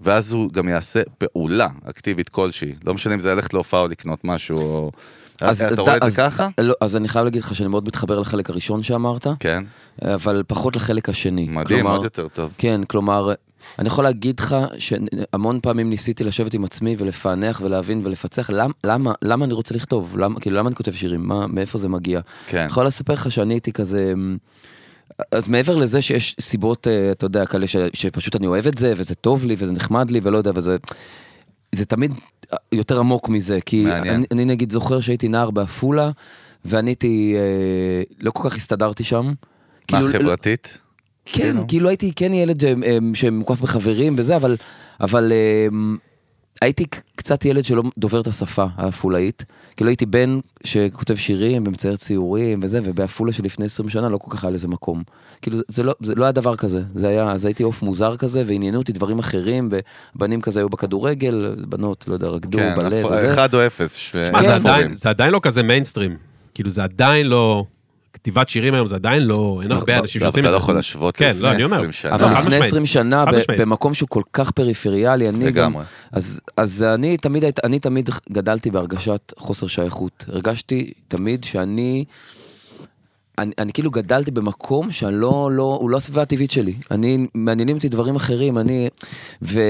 ואז 0.00 0.32
הוא 0.32 0.52
גם 0.52 0.68
יעשה 0.68 1.00
פעולה 1.18 1.68
אקטיבית 1.84 2.28
כלשהי. 2.28 2.74
לא 2.84 2.94
משנה 2.94 3.14
אם 3.14 3.20
זה 3.20 3.34
ללכת 3.34 3.54
להופעה 3.54 3.80
או 3.80 3.88
לקנות 3.88 4.24
משהו, 4.24 4.58
או... 4.58 4.90
אתה 5.36 5.46
רואה 5.82 5.96
את 5.96 6.02
אז- 6.02 6.12
זה 6.14 6.16
ככה? 6.22 6.48
לא, 6.60 6.74
אז 6.80 6.96
אני 6.96 7.08
חייב 7.08 7.24
להגיד 7.24 7.42
לך 7.42 7.54
שאני 7.54 7.68
מאוד 7.68 7.86
מתחבר 7.86 8.20
לחלק 8.20 8.50
הראשון 8.50 8.82
שאמרת, 8.82 9.26
כן. 9.40 9.64
אבל 10.02 10.42
פחות 10.46 10.76
לחלק 10.76 11.08
השני. 11.08 11.48
מדהים, 11.50 11.78
כלומר- 11.80 11.94
עוד 11.96 12.04
יותר 12.04 12.28
טוב. 12.28 12.54
כן, 12.58 12.80
כלומר, 12.88 13.32
אני 13.78 13.86
יכול 13.86 14.04
להגיד 14.04 14.40
לך 14.40 14.56
שהמון 14.78 15.60
פעמים 15.62 15.90
ניסיתי 15.90 16.24
לשבת 16.24 16.54
עם 16.54 16.64
עצמי 16.64 16.96
ולפענח 16.98 17.60
ולהבין 17.64 18.00
ולפצח 18.04 18.50
למ, 18.50 18.70
למה, 18.84 19.12
למה 19.22 19.44
אני 19.44 19.54
רוצה 19.54 19.74
לכתוב, 19.74 20.18
למה, 20.18 20.40
כאילו, 20.40 20.56
למה 20.56 20.68
אני 20.68 20.76
כותב 20.76 20.92
שירים, 20.92 21.28
מה, 21.28 21.46
מאיפה 21.46 21.78
זה 21.78 21.88
מגיע. 21.88 22.20
כן. 22.46 22.58
אני 22.58 22.66
יכול 22.66 22.86
לספר 22.86 23.12
לך 23.12 23.30
שאני 23.32 23.54
הייתי 23.54 23.72
כזה... 23.72 24.12
אז 25.32 25.48
מעבר 25.48 25.76
לזה 25.76 26.02
שיש 26.02 26.36
סיבות, 26.40 26.86
אה, 26.86 27.10
אתה 27.12 27.26
יודע, 27.26 27.46
כאלה 27.46 27.66
ש, 27.68 27.76
שפשוט 27.92 28.36
אני 28.36 28.46
אוהב 28.46 28.66
את 28.66 28.78
זה, 28.78 28.92
וזה 28.96 29.14
טוב 29.14 29.46
לי, 29.46 29.54
וזה 29.58 29.72
נחמד 29.72 30.10
לי, 30.10 30.20
ולא 30.22 30.36
יודע, 30.38 30.50
וזה... 30.54 30.76
זה 31.74 31.84
תמיד 31.84 32.14
יותר 32.72 32.98
עמוק 32.98 33.28
מזה, 33.28 33.58
כי 33.66 33.84
מעניין. 33.84 34.14
אני, 34.14 34.26
אני 34.32 34.44
נגיד 34.44 34.72
זוכר 34.72 35.00
שהייתי 35.00 35.28
נער 35.28 35.50
בעפולה, 35.50 36.10
ואני 36.64 36.90
הייתי, 36.90 37.34
אה, 37.36 38.02
לא 38.20 38.30
כל 38.30 38.48
כך 38.48 38.56
הסתדרתי 38.56 39.04
שם. 39.04 39.26
מה, 39.26 39.32
כאילו, 39.86 40.08
חברתית? 40.12 40.78
כן, 41.24 41.42
כאילו? 41.42 41.66
כאילו 41.68 41.88
הייתי 41.88 42.12
כן 42.16 42.32
ילד 42.32 42.64
אה, 42.64 42.74
אה, 42.86 42.98
שמוקף 43.14 43.60
בחברים 43.60 44.14
וזה, 44.18 44.36
אבל, 44.36 44.56
אבל 45.00 45.32
אה, 45.32 45.68
הייתי 46.62 46.84
קצת 47.16 47.44
ילד 47.44 47.64
שלא 47.64 47.82
דובר 47.98 48.20
את 48.20 48.26
השפה 48.26 48.64
העפולאית. 48.76 49.44
כאילו 49.76 49.90
הייתי 49.90 50.06
בן 50.06 50.38
שכותב 50.64 51.14
שירים 51.16 51.64
ומצייר 51.66 51.96
ציורים 51.96 52.60
וזה, 52.62 52.80
ובעפולה 52.84 53.32
שלפני 53.32 53.64
20 53.64 53.88
שנה 53.88 54.08
לא 54.08 54.18
כל 54.18 54.30
כך 54.36 54.44
היה 54.44 54.50
לזה 54.50 54.68
מקום. 54.68 55.02
כאילו 55.42 55.58
זה 55.68 55.82
לא, 55.82 55.94
זה 56.02 56.14
לא 56.14 56.24
היה 56.24 56.32
דבר 56.32 56.56
כזה, 56.56 56.82
זה 56.94 57.08
היה, 57.08 57.30
אז 57.30 57.44
הייתי 57.44 57.62
עוף 57.62 57.82
מוזר 57.82 58.16
כזה, 58.16 58.42
ועניינו 58.46 58.78
אותי 58.78 58.92
דברים 58.92 59.18
אחרים, 59.18 59.70
ובנים 60.16 60.40
כזה 60.40 60.60
היו 60.60 60.68
בכדורגל, 60.68 61.54
בנות, 61.68 62.04
לא 62.08 62.14
יודע, 62.14 62.26
רקדו, 62.28 62.58
כן, 62.58 62.74
בלט, 62.76 63.04
וזה. 63.04 63.32
אחד 63.34 63.54
או 63.54 63.66
אפס. 63.66 63.94
ש- 63.96 64.10
שמע, 64.12 64.42
זה 64.42 64.56
אפורים. 64.56 64.74
עדיין- 64.74 64.94
זה 64.94 65.08
עדיין 65.08 65.30
לא 65.32 65.40
כזה 65.42 65.62
מיינסטרים. 65.62 66.16
כאילו, 66.54 66.70
זה 66.70 66.84
עדיין 66.84 67.26
לא... 67.26 67.64
כתיבת 68.24 68.48
שירים 68.48 68.74
היום 68.74 68.86
זה 68.86 68.96
עדיין 68.96 69.22
לא... 69.22 69.58
אין 69.62 69.72
הרבה 69.72 69.92
לא, 69.92 69.98
אנשים 69.98 70.20
לא, 70.20 70.26
שעושים 70.26 70.44
את 70.44 70.48
אתה 70.48 70.50
זה. 70.50 70.56
לא 70.56 70.62
יכול 70.62 70.74
להשוות 70.74 71.16
כן, 71.16 71.28
לפני 71.30 71.42
לא, 71.42 71.50
אני 71.52 71.64
אומר. 71.64 71.76
20 71.76 71.92
שנה. 71.92 72.14
אבל 72.14 72.24
לפני 72.30 72.40
משמעית. 72.46 72.64
20 72.64 72.86
שנה. 72.86 73.24
במקום 73.58 73.94
שהוא 73.94 74.08
כל 74.08 74.22
כך 74.32 74.50
פריפריאלי, 74.50 75.28
אני 75.28 75.38
גם... 75.38 75.46
לגמרי. 75.46 75.84
אז, 76.12 76.40
אז 76.56 76.82
אני 76.82 77.16
תמיד, 77.16 77.44
היית- 77.44 77.64
אני 77.64 77.78
תמיד 77.78 78.10
גדלתי 78.32 78.70
בהרגשת 78.70 79.32
חוסר 79.38 79.66
שייכות. 79.66 80.24
הרגשתי 80.28 80.92
תמיד 81.08 81.44
שאני... 81.44 82.04
אני, 83.38 83.52
אני 83.58 83.72
כאילו 83.72 83.90
גדלתי 83.90 84.30
במקום 84.30 84.92
שאני 84.92 85.14
לא, 85.16 85.50
לא, 85.52 85.78
הוא 85.80 85.90
לא 85.90 85.96
הסביבה 85.96 86.22
הטבעית 86.22 86.50
שלי. 86.50 86.74
אני, 86.90 87.26
מעניינים 87.34 87.76
אותי 87.76 87.88
דברים 87.88 88.16
אחרים, 88.16 88.58
אני... 88.58 88.88
ו, 89.42 89.60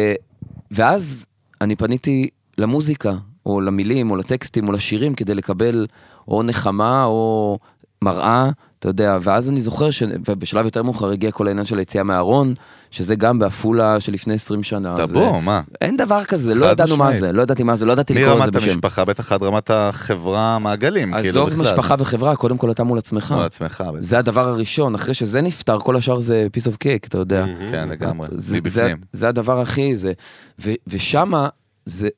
ואז 0.70 1.26
אני 1.60 1.76
פניתי 1.76 2.28
למוזיקה, 2.58 3.12
או 3.46 3.60
למילים, 3.60 4.10
או 4.10 4.16
לטקסטים, 4.16 4.68
או 4.68 4.72
לשירים, 4.72 5.14
כדי 5.14 5.34
לקבל 5.34 5.86
או 6.28 6.42
נחמה, 6.42 7.04
או 7.04 7.58
מראה, 8.04 8.50
אתה 8.84 8.90
יודע, 8.90 9.18
ואז 9.22 9.48
אני 9.48 9.60
זוכר 9.60 9.90
שבשלב 9.90 10.64
יותר 10.64 10.82
מאוחר 10.82 11.10
הגיע 11.10 11.30
כל 11.30 11.46
העניין 11.46 11.66
של 11.66 11.78
היציאה 11.78 12.04
מהארון, 12.04 12.54
שזה 12.90 13.14
גם 13.14 13.38
בעפולה 13.38 14.00
שלפני 14.00 14.34
20 14.34 14.62
שנה. 14.62 14.94
אה, 15.16 15.40
מה? 15.40 15.62
אין 15.80 15.96
דבר 15.96 16.24
כזה, 16.24 16.54
לא 16.54 16.66
ידענו 16.66 16.96
מה. 16.96 17.12
זה, 17.12 17.32
לא 17.32 17.42
ידעתי 17.42 17.62
מה 17.62 17.76
זה, 17.76 17.84
לא 17.84 17.92
ידעתי 17.92 18.14
לקרוא 18.14 18.28
לזה 18.28 18.40
מרמת 18.40 18.52
בשם. 18.52 18.70
המשפחה, 18.70 19.04
בטח 19.04 19.32
עד 19.32 19.42
רמת 19.42 19.70
החברה, 19.70 20.58
מעגלים, 20.58 21.12
כאילו 21.14 21.28
עזוב 21.28 21.50
בכלל. 21.50 21.62
משפחה 21.62 21.94
וחברה, 21.98 22.36
קודם 22.36 22.56
כל 22.56 22.70
אתה 22.70 22.84
מול 22.84 22.98
עצמך. 22.98 23.34
מול 23.36 23.44
עצמך, 23.44 23.84
בטח. 23.94 24.00
זה 24.00 24.18
הדבר 24.18 24.48
הראשון, 24.48 24.94
אחרי 24.94 25.14
שזה 25.14 25.42
נפתר, 25.42 25.78
כל 25.78 25.96
השאר 25.96 26.20
זה 26.20 26.46
piece 26.56 26.66
of 26.66 26.74
cake, 26.74 27.06
אתה 27.08 27.18
יודע. 27.18 27.44
כן, 27.70 27.88
לגמרי, 27.88 28.28
זה, 28.30 28.40
זה, 28.40 28.56
מבפנים. 28.56 28.96
זה 29.12 29.28
הדבר 29.28 29.60
הכי, 29.60 29.96
זה, 29.96 30.12
ו, 30.60 30.70
ושמה, 30.86 31.48
זה, 31.86 32.08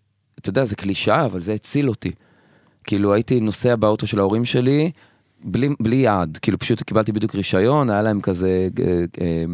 אתה 0.40 0.48
יודע, 0.48 0.64
זה 0.64 0.76
קלישאה, 0.76 1.24
אבל 1.24 1.40
זה 1.40 1.52
הציל 1.52 1.88
אותי. 1.88 2.10
כאילו, 2.84 3.14
הייתי 3.14 3.40
נוסע 3.40 3.76
באוטו 3.76 4.06
של 4.06 4.18
ההורים 4.18 4.44
שלי, 4.44 4.90
בלי, 5.44 5.68
בלי 5.80 5.96
יעד, 5.96 6.38
כאילו 6.42 6.58
פשוט 6.58 6.82
קיבלתי 6.82 7.12
בדיוק 7.12 7.34
רישיון, 7.34 7.90
היה 7.90 8.02
להם 8.02 8.20
כזה 8.20 8.68
אה, 8.80 9.04
אה, 9.20 9.44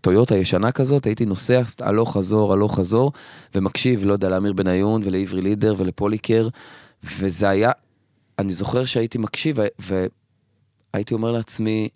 טויוטה 0.00 0.36
ישנה 0.36 0.72
כזאת, 0.72 1.06
הייתי 1.06 1.26
נוסע 1.26 1.62
הלוך 1.80 2.16
חזור, 2.16 2.52
הלוך 2.52 2.78
חזור, 2.78 3.12
ומקשיב, 3.54 4.04
לא 4.04 4.12
יודע, 4.12 4.28
לאמיר 4.28 4.52
בניון 4.52 5.02
ולעברי 5.04 5.42
לידר 5.42 5.74
ולפוליקר, 5.78 6.48
וזה 7.04 7.48
היה, 7.48 7.70
אני 8.38 8.52
זוכר 8.52 8.84
שהייתי 8.84 9.18
מקשיב, 9.18 9.56
והייתי 9.78 11.14
אומר 11.14 11.30
לעצמי, 11.30 11.88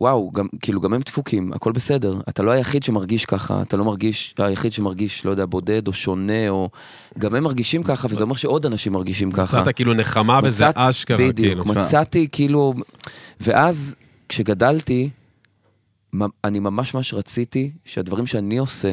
וואו, 0.00 0.30
גם, 0.30 0.46
כאילו 0.60 0.80
גם 0.80 0.94
הם 0.94 1.00
דפוקים, 1.00 1.52
הכל 1.52 1.72
בסדר. 1.72 2.20
אתה 2.28 2.42
לא 2.42 2.50
היחיד 2.50 2.82
שמרגיש 2.82 3.24
ככה, 3.24 3.62
אתה 3.62 3.76
לא 3.76 3.84
מרגיש, 3.84 4.34
היחיד 4.38 4.72
שמרגיש, 4.72 5.24
לא 5.24 5.30
יודע, 5.30 5.44
בודד 5.46 5.88
או 5.88 5.92
שונה, 5.92 6.48
או... 6.48 6.70
גם 7.18 7.34
הם 7.34 7.44
מרגישים 7.44 7.82
ככה, 7.82 8.08
וזה 8.10 8.22
אומר 8.22 8.34
שעוד 8.36 8.66
אנשים 8.66 8.92
מרגישים 8.92 9.32
ככה. 9.32 9.60
מצאת 9.60 9.74
כאילו 9.76 9.94
נחמה 9.94 10.40
בזה 10.40 10.64
מצאת- 10.68 10.74
אשכרה, 10.76 11.16
כאילו. 11.16 11.32
בדיוק, 11.32 11.66
מצאתי 11.66 12.28
כאילו... 12.32 12.74
ואז, 13.40 13.94
כשגדלתי, 14.28 15.10
אני 16.44 16.58
ממש 16.60 16.94
ממש 16.94 17.14
רציתי 17.14 17.70
שהדברים 17.84 18.26
שאני 18.26 18.58
עושה 18.58 18.92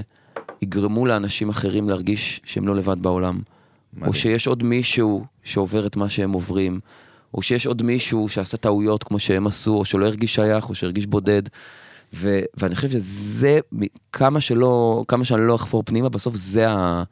יגרמו 0.61 1.05
לאנשים 1.05 1.49
אחרים 1.49 1.89
להרגיש 1.89 2.41
שהם 2.45 2.67
לא 2.67 2.75
לבד 2.75 2.99
בעולם. 3.01 3.39
מדהים. 3.93 4.07
או 4.07 4.13
שיש 4.13 4.47
עוד 4.47 4.63
מישהו 4.63 5.25
שעובר 5.43 5.87
את 5.87 5.95
מה 5.95 6.09
שהם 6.09 6.31
עוברים, 6.31 6.79
או 7.35 7.41
שיש 7.41 7.67
עוד 7.67 7.83
מישהו 7.83 8.29
שעשה 8.29 8.57
טעויות 8.57 9.03
כמו 9.03 9.19
שהם 9.19 9.47
עשו, 9.47 9.73
או 9.73 9.85
שלא 9.85 10.05
הרגיש 10.05 10.35
שייך, 10.35 10.69
או 10.69 10.75
שהרגיש 10.75 11.05
בודד. 11.05 11.41
ו- 12.13 12.39
ואני 12.57 12.75
חושב 12.75 12.89
שזה, 12.89 13.59
כמה 14.11 14.41
שלא, 14.41 15.03
כמה 15.07 15.25
שאני 15.25 15.47
לא 15.47 15.55
אחפור 15.55 15.83
פנימה, 15.85 16.09
בסוף 16.09 16.35
זה, 16.35 16.69
ה- 16.69 17.03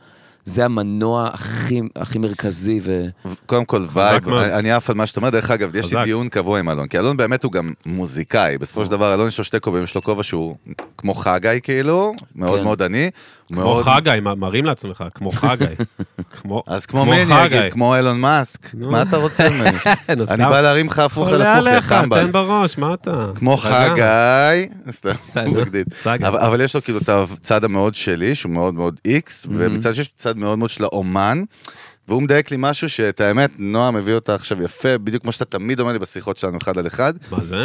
זה 0.46 0.66
המנוע 0.66 1.30
הכי, 1.34 1.82
הכי 1.96 2.20
מרכזי. 2.20 2.80
ו... 2.84 3.06
קודם 3.46 3.66
כל 3.66 3.86
וייב. 3.94 4.28
אני 4.30 4.72
עף 4.72 4.90
על 4.90 4.96
מה 4.96 5.06
שאתה 5.06 5.20
אומר, 5.20 5.30
דרך 5.30 5.52
אגב, 5.52 5.76
יש 5.76 5.94
לי. 5.94 6.04
דיון 6.04 6.30
קבוע 6.30 6.60
עם 6.60 6.70
אלון, 6.70 6.88
כי 6.88 6.98
אלון 7.00 7.18
באמת 7.18 7.44
הוא 7.44 7.52
גם 7.52 7.74
מוזיקאי, 7.86 8.58
בסופו 8.58 8.86
של 8.86 8.92
דבר 8.92 9.14
אלון 9.14 9.28
יש 9.28 9.38
לו 9.38 9.44
שתי 9.44 9.60
כובעים, 9.60 9.84
יש 9.84 9.96
לו 9.96 10.02
כובע 10.02 10.24
שהוא 10.24 10.56
כמו 10.98 11.14
חגי 11.14 11.60
כאילו, 11.64 12.14
מאוד 12.36 12.58
כן. 12.60 12.64
מאוד 12.64 12.82
עני, 12.82 13.10
כמו 13.48 13.62
מאוד- 13.62 13.86
חגי, 13.86 14.10
מרים 14.38 14.66
לעצמך, 14.66 15.04
כמו 15.14 15.32
חגי. 15.32 15.66
כמו 16.42 16.64
אז 16.68 16.86
כמו 16.86 17.04
אני 17.04 17.24
אגיד, 17.24 17.60
חגי. 17.60 17.72
כמו 17.72 17.96
אילון 17.96 18.20
מאסק. 18.22 18.74
מה 18.76 19.02
אתה 19.02 19.18
רוצה 19.18 19.50
ממני? 19.50 19.78
סתם. 20.26 20.34
אני 20.34 20.46
בא 20.50 20.62
להרים 20.62 20.88
לך 20.88 21.00
הפוך 21.00 21.28
על 21.28 21.42
הפוך, 21.42 21.68
יא 21.68 21.82
חמבל. 21.82 22.26
תן 22.26 22.32
בראש, 22.32 22.78
מה 22.78 22.94
אתה? 22.94 23.26
כמו. 23.36 23.58
חגי, 23.58 24.68
סתם. 24.92 25.16
אבל, 26.24 26.62
יש 26.62 26.76
לו 26.76 26.82
כאילו 26.82 27.00
את 27.00 27.10
הצד 27.10 27.64
המאוד 27.64 27.96
שלי, 27.96 28.36
שהוא 28.36 28.52
מאוד 28.52 28.74
מאוד 28.74 29.00
איקס, 29.06 29.46
ומצד 29.50 29.96
שיש 29.96 30.10
צד 30.16 30.38
מאוד 30.38 30.58
מאוד 30.60 30.70
של 30.70 30.84
האומן, 30.84 31.44
והוא 32.08 32.22
מדייק 32.22 32.52
לי 32.52 32.58
משהו 32.60 32.90
שאת 32.90 33.22
האמת, 33.22 33.50
נועה 33.58 33.92
מביא 33.92 34.14
אותה 34.16 34.36
עכשיו 34.36 34.64
יפה, 34.64 34.98
בדיוק 34.98 35.24
כמו 35.24 35.32
שאתה 35.32 35.46
תמיד 35.46 35.80
אומר 35.80 35.92
לי 35.94 36.00
בשיחות 36.00 36.38
שלנו 36.38 36.58
אחד 36.58 36.78
על 36.78 36.88
אחד. 36.88 37.14
מה 37.32 37.44
זה? 37.44 37.62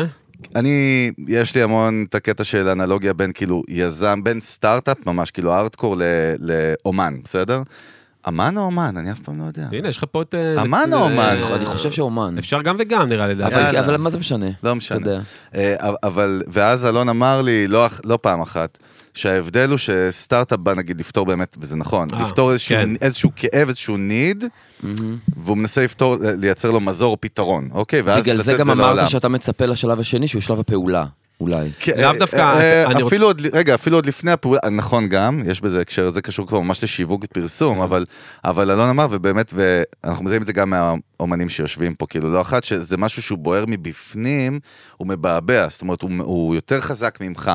אני, 0.57 0.71
יש 1.29 1.55
לי 1.55 1.63
המון 1.63 2.05
את 2.09 2.15
הקטע 2.15 2.45
של 2.45 2.69
אנלוגיה 2.69 3.13
בין 3.13 3.33
כאילו 3.33 3.63
יזם, 3.69 4.25
בין 4.25 4.41
סטארט-אפ, 4.41 5.07
ממש 5.07 5.31
כאילו 5.31 5.55
ארטקור 5.55 5.97
ל- 5.97 6.03
לאומן, 6.39 7.15
בסדר? 7.25 7.63
אמן 8.29 8.57
או 8.57 8.63
אומן? 8.63 8.95
אני 8.97 9.13
אף 9.13 9.21
פעם 9.21 9.39
לא 9.39 9.45
יודע. 9.45 9.69
הנה, 9.73 9.89
יש 9.89 9.97
לך 9.99 10.05
פה 10.11 10.23
את... 10.23 10.35
אה, 10.35 10.63
אמן 10.63 10.91
או 10.93 10.99
אומן? 11.03 11.19
אה, 11.19 11.55
אני 11.57 11.65
חושב 11.67 11.91
שאומן. 11.93 12.39
אפשר 12.39 12.63
גם 12.63 12.77
וגם, 12.79 13.09
נראה 13.09 13.27
לי. 13.27 13.45
אבל- 13.81 13.97
מה 13.97 14.11
זה 14.11 14.19
משנה? 14.19 14.47
לא 14.47 14.53
אתה 14.71 14.75
משנה. 14.75 14.99
יודע. 14.99 15.21
אה, 15.55 15.75
אבל, 16.03 16.43
ואז 16.53 16.87
אלון 16.87 17.09
אמר 17.09 17.43
לי, 17.43 17.69
לא, 17.69 17.87
לא 18.05 18.19
פעם 18.23 18.41
אחת, 18.41 18.79
שההבדל 19.19 19.71
הוא 19.71 19.79
שסטארט-אפ 19.79 20.59
בא 20.59 20.75
נגיד 20.75 21.01
לפתור 21.01 21.27
באמת, 21.27 21.57
וזה 21.61 21.77
נכון, 21.77 22.09
אה, 22.15 22.23
לפתור 22.23 22.53
איזשהו, 22.53 22.77
כן. 22.77 22.91
איזשהו 23.01 23.31
כאב, 23.37 23.69
איזשהו 23.69 23.97
ניד, 23.97 24.45
והוא 25.37 25.57
מנסה 25.57 25.85
לפתור, 25.85 26.17
לייצר 26.21 26.71
לו 26.71 26.81
מזור 26.81 27.13
או 27.13 27.21
פתרון, 27.21 27.69
אוקיי? 27.73 28.01
ואז 28.01 28.23
בגלל 28.25 28.35
לתת 28.37 28.45
זה 28.45 28.55
את 28.55 28.59
גם 28.59 28.67
זה 28.67 28.75
לעולם. 28.75 28.99
אמרת 28.99 29.11
שאתה 29.11 29.29
מצפה 29.29 29.67
לשלב 29.67 30.01
השני, 30.01 30.29
שהוא 30.29 30.43
שלב 30.43 30.61
הפעולה, 30.61 31.05
אולי. 31.41 31.69
כן, 31.79 31.93
לאו 31.97 32.11
אה, 32.13 32.19
דווקא, 32.19 32.37
אה, 32.37 32.85
אני 32.87 33.03
רוצ- 33.03 33.07
אפילו 33.07 33.27
עוד, 33.27 33.43
רגע, 33.53 33.75
אפילו 33.75 33.97
עוד 33.97 34.07
לפני 34.07 34.31
הפעולה, 34.31 34.61
נכון 34.73 35.09
גם, 35.09 35.43
יש 35.51 35.61
בזה 35.61 35.81
הקשר, 35.81 36.11
זה 36.11 36.23
קשור 36.23 36.47
כבר 36.47 36.61
ממש 36.61 36.85
לשיווק 36.85 37.25
פרסום, 37.27 37.81
אבל, 37.81 38.05
אבל 38.45 38.71
אלון 38.71 38.89
אמר, 38.89 39.07
ובאמת, 39.11 39.53
ואנחנו 39.55 40.25
מזהים 40.25 40.43
את 40.43 40.47
זה 40.47 40.53
גם 40.53 40.71
מהאומנים 40.71 41.49
שיושבים 41.49 41.95
פה, 41.95 42.07
כאילו, 42.07 42.31
לא 42.33 42.41
אחת, 42.41 42.65
שזה 42.65 42.97
משהו 42.97 43.23
שהוא 43.23 43.39
בוער 43.39 43.65
מבפנים, 43.69 44.61
הוא 44.97 45.09
מבעבע, 45.09 45.67
זאת 45.71 45.83
אומרת, 45.83 46.03
הוא, 46.03 46.11
הוא 46.23 46.55
יותר 46.55 46.81
חזק 46.81 47.19
ממך. 47.21 47.51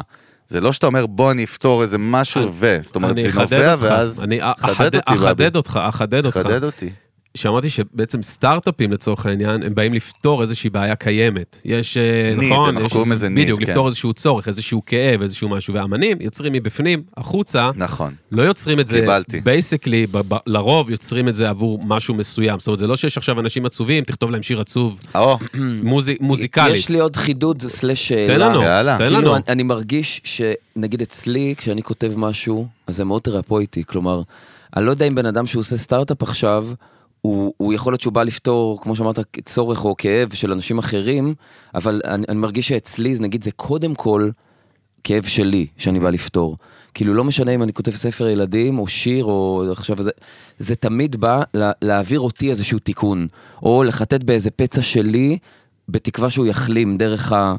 זה 0.47 0.61
לא 0.61 0.71
שאתה 0.73 0.87
אומר, 0.87 1.05
בוא 1.05 1.31
אני 1.31 1.43
אפתור 1.43 1.81
איזה 1.83 1.97
משהו 1.99 2.49
ו... 2.53 2.77
זאת 2.81 2.95
אומרת, 2.95 3.15
זה 3.21 3.29
אחדד 3.29 3.41
נובע, 3.53 3.75
ואז... 3.79 4.23
אני 4.23 4.39
חדד 4.59 4.95
אחדד- 4.95 4.99
אחדד. 5.05 5.55
אותך, 5.55 5.79
אחדד 5.83 6.25
אותך. 6.25 6.37
חדד 6.37 6.63
אותי. 6.63 6.89
שאמרתי 7.37 7.69
שבעצם 7.69 8.23
סטארט-אפים 8.23 8.91
לצורך 8.91 9.25
העניין, 9.25 9.63
הם 9.63 9.75
באים 9.75 9.93
לפתור 9.93 10.41
איזושהי 10.41 10.69
בעיה 10.69 10.95
קיימת. 10.95 11.61
יש, 11.65 11.97
אה, 11.97 12.33
Need, 12.37 12.41
נכון? 12.43 12.69
אנחנו 12.69 12.85
יש- 12.87 12.93
קוראים 12.93 13.11
לזה 13.11 13.27
need, 13.27 13.31
בדיוק, 13.31 13.59
כן. 13.59 13.65
לפתור 13.65 13.87
איזשהו 13.87 14.13
צורך, 14.13 14.47
איזשהו 14.47 14.81
כאב, 14.85 15.21
איזשהו 15.21 15.49
משהו. 15.49 15.73
ואמנים 15.73 16.17
יוצרים 16.21 16.53
מבפנים, 16.53 17.03
החוצה, 17.17 17.71
נכון. 17.75 18.13
לא 18.31 18.41
יוצרים 18.41 18.79
את 18.79 18.87
זה, 18.87 18.99
קיבלתי. 18.99 19.41
basically, 19.41 20.05
לרוב 20.47 20.89
יוצרים 20.89 21.29
את 21.29 21.35
זה 21.35 21.49
עבור 21.49 21.79
משהו 21.85 22.13
מסוים. 22.15 22.59
זאת 22.59 22.67
אומרת, 22.67 22.79
זה 22.79 22.87
לא 22.87 22.95
שיש 22.95 23.17
עכשיו 23.17 23.39
אנשים 23.39 23.65
עצובים, 23.65 24.03
תכתוב 24.03 24.31
להם 24.31 24.43
שיר 24.43 24.61
עצוב 24.61 24.99
או, 25.15 25.37
מוזי- 25.83 26.17
מוזיקלית. 26.19 26.73
יש 26.75 26.89
לי 26.89 26.99
עוד 26.99 27.15
חידוד 27.15 27.61
slash 27.61 28.07
שאלה. 28.07 28.27
תן 28.27 28.39
לנו, 28.39 28.61
יאללה. 28.61 28.97
תן 28.97 29.05
כאילו, 29.05 29.19
לנו. 29.21 29.35
אני, 29.35 29.43
אני 29.49 29.63
מרגיש 29.63 30.21
שנגיד 30.23 31.01
אצלי, 31.01 31.53
כשאני 31.57 31.81
כותב 31.83 32.11
משהו, 32.15 32.67
אז 32.87 32.95
זה 32.95 33.03
מאוד 33.05 33.21
תרפויטי. 33.21 33.83
כלומר, 33.87 34.21
אני 34.77 34.85
לא 34.85 34.91
יודע 34.91 35.07
אם 35.07 35.15
בן 35.15 35.25
אדם 35.25 35.45
שהוא 35.45 35.59
עושה 35.61 35.77
סטארט-אפ 35.77 36.23
עכשיו, 36.23 36.67
הוא, 37.27 37.53
הוא 37.57 37.73
יכול 37.73 37.93
להיות 37.93 38.01
שהוא 38.01 38.13
בא 38.13 38.23
לפתור, 38.23 38.81
כמו 38.81 38.95
שאמרת, 38.95 39.19
צורך 39.45 39.85
או 39.85 39.95
כאב 39.97 40.33
של 40.33 40.51
אנשים 40.51 40.77
אחרים, 40.77 41.33
אבל 41.75 42.01
אני, 42.05 42.25
אני 42.29 42.37
מרגיש 42.37 42.67
שאצלי, 42.67 43.15
נגיד, 43.19 43.43
זה 43.43 43.51
קודם 43.51 43.95
כל 43.95 44.29
כאב 45.03 45.25
שלי, 45.25 45.67
שאני 45.77 45.99
בא 45.99 46.09
לפתור. 46.09 46.57
כאילו, 46.93 47.13
לא 47.13 47.23
משנה 47.23 47.51
אם 47.51 47.63
אני 47.63 47.73
כותב 47.73 47.91
ספר 47.91 48.27
ילדים, 48.27 48.79
או 48.79 48.87
שיר, 48.87 49.25
או 49.25 49.63
עכשיו 49.71 50.03
זה, 50.03 50.11
זה 50.59 50.75
תמיד 50.75 51.15
בא 51.15 51.43
לה, 51.53 51.71
להעביר 51.81 52.19
אותי 52.19 52.49
איזשהו 52.49 52.79
תיקון, 52.79 53.27
או 53.63 53.83
לחטט 53.83 54.23
באיזה 54.23 54.51
פצע 54.51 54.81
שלי, 54.81 55.37
בתקווה 55.89 56.29
שהוא 56.29 56.45
יחלים 56.45 56.97
דרך 56.97 57.31
ה... 57.31 57.55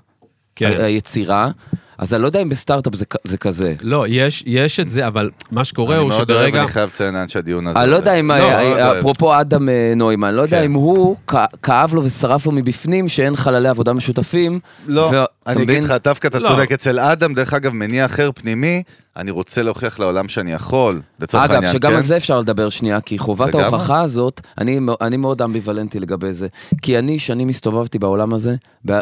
כן. 0.56 0.66
ה- 0.80 0.84
היצירה, 0.84 1.50
אז 1.98 2.14
אני 2.14 2.22
לא 2.22 2.26
יודע 2.26 2.42
אם 2.42 2.48
בסטארט-אפ 2.48 2.94
זה, 2.94 3.04
זה 3.24 3.36
כזה. 3.36 3.74
לא, 3.80 4.04
יש, 4.08 4.44
יש 4.46 4.80
את 4.80 4.88
זה, 4.88 5.06
אבל 5.06 5.30
מה 5.50 5.64
שקורה 5.64 5.94
אני 5.94 6.02
הוא 6.02 6.08
מאוד 6.08 6.30
אוהב, 6.30 6.40
שברגע... 6.40 6.60
אני 6.60 6.68
חייב 6.68 6.88
לציין 6.88 7.28
שהדיון 7.28 7.66
הזה... 7.66 7.80
אני 7.80 7.90
לא. 7.90 7.96
יודע 7.96 8.14
אם, 8.14 8.30
לא. 8.30 8.98
אפרופו 8.98 9.40
אדם 9.40 9.68
אה, 9.68 9.92
נוימן, 9.96 10.34
לא 10.34 10.42
יודע 10.42 10.58
כן. 10.58 10.64
אם 10.64 10.72
הוא 10.72 11.16
כאב 11.62 11.94
לו 11.94 12.04
ושרף 12.04 12.46
לו 12.46 12.52
מבפנים 12.52 13.08
שאין 13.08 13.36
חללי 13.36 13.68
עבודה 13.68 13.92
משותפים. 13.92 14.60
לא, 14.86 15.02
ואתה 15.02 15.24
אני 15.46 15.62
אגיד? 15.62 15.84
לך, 15.84 15.94
דווקא 16.04 16.28
אתה 16.28 16.38
לא. 16.38 16.48
צודק, 16.48 16.72
אצל 16.72 16.98
אדם, 17.00 17.34
דרך 17.34 17.54
אגב, 17.54 17.72
מניע 17.72 18.04
אחר 18.04 18.30
פנימי, 18.34 18.82
אני 19.16 19.30
רוצה 19.30 19.62
להוכיח 19.62 20.00
לעולם 20.00 20.28
שאני 20.28 20.52
יכול, 20.52 21.00
לצורך 21.20 21.44
אגב, 21.44 21.54
העניין, 21.54 21.72
שגם 21.72 21.90
כן? 21.90 21.96
על 21.96 22.02
זה 22.02 22.16
אפשר 22.16 22.40
לדבר 22.40 22.70
שנייה, 22.70 23.00
כי 23.00 23.18
חובת. 23.18 23.54
ההוכחה 23.54 24.00
הזאת, 24.00 24.40
אני, 24.58 24.80
אני 25.00 25.16
מאוד 25.16 25.42
אמביוולנטי 25.42 26.00
לגבי 26.00 26.32
זה. 26.32 26.46
כי 26.82 26.98
אני, 26.98 27.18
שנים 27.18 27.48
הסתובבתי 27.48 27.98
בעולם 27.98 28.34
הזה, 28.34 28.54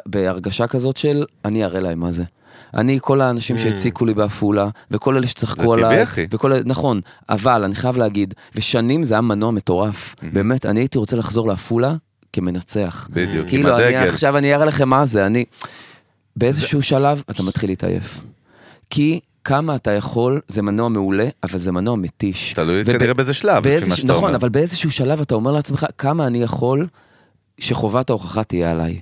בהרגשה 0.07 0.67
כזאת 0.67 0.97
של, 0.97 1.25
אני 1.45 1.65
אראה 1.65 1.81
להם 1.81 2.01
מה 2.01 2.13
זה. 2.13 2.23
אני, 2.75 2.99
כל 3.03 3.21
האנשים 3.21 3.59
שהציקו 3.59 4.05
לי 4.05 4.15
בעפולה, 4.15 4.69
וכל 4.91 5.13
אלה 5.17 5.21
זה 5.23 5.29
שצחקו 5.29 5.63
טבעי, 5.77 5.85
עליי, 5.85 6.03
אחי. 6.03 6.27
וכל 6.31 6.53
נכון, 6.65 7.01
אבל 7.29 7.65
אני 7.65 7.75
חייב 7.75 7.97
להגיד, 7.97 8.35
ושנים 8.55 9.05
זה 9.05 9.15
היה 9.15 9.21
מנוע 9.21 9.51
מטורף. 9.51 10.15
באמת, 10.33 10.67
אני 10.67 10.81
הייתי 10.81 10.99
רוצה 10.99 11.17
לחזור 11.17 11.49
לעפולה 11.49 11.95
כמנצח. 12.33 13.09
בדיוק, 13.13 13.43
עם 13.45 13.49
כאילו, 13.49 13.77
הדגל. 13.77 14.09
עכשיו 14.09 14.39
אני 14.39 14.55
אראה 14.55 14.65
לכם 14.67 14.89
מה 14.89 15.05
זה, 15.07 15.27
אני... 15.27 15.45
באיזשהו 16.37 16.83
שלב 16.83 17.23
אתה 17.31 17.43
מתחיל 17.43 17.71
להתעייף. 17.71 18.21
כי 18.91 19.21
כמה 19.45 19.75
אתה 19.77 19.91
יכול, 19.91 20.41
זה 20.49 20.63
מנוע 20.63 20.89
מעולה, 20.89 21.29
אבל 21.43 21.59
זה 21.59 21.73
מנוע 21.73 21.97
מתיש. 21.97 22.53
תלוי 22.53 22.83
וב- 22.87 22.93
כנראה 22.99 23.15
באיזה 23.15 23.35
שלב, 23.35 23.67
לפי 23.69 23.89
מה 23.89 23.97
שאתה 23.97 24.09
נכון, 24.09 24.25
אומר. 24.25 24.37
אבל 24.37 24.49
באיזשהו 24.49 24.91
שלב 24.91 25.21
אתה 25.21 25.35
אומר 25.35 25.51
לעצמך, 25.53 25.87
כמה 25.99 26.27
אני 26.27 26.43
יכול 26.43 26.87
שחובת 27.61 28.11
ההוכחה 28.11 28.45
תהיה 28.45 28.71
עליי. 28.71 29.01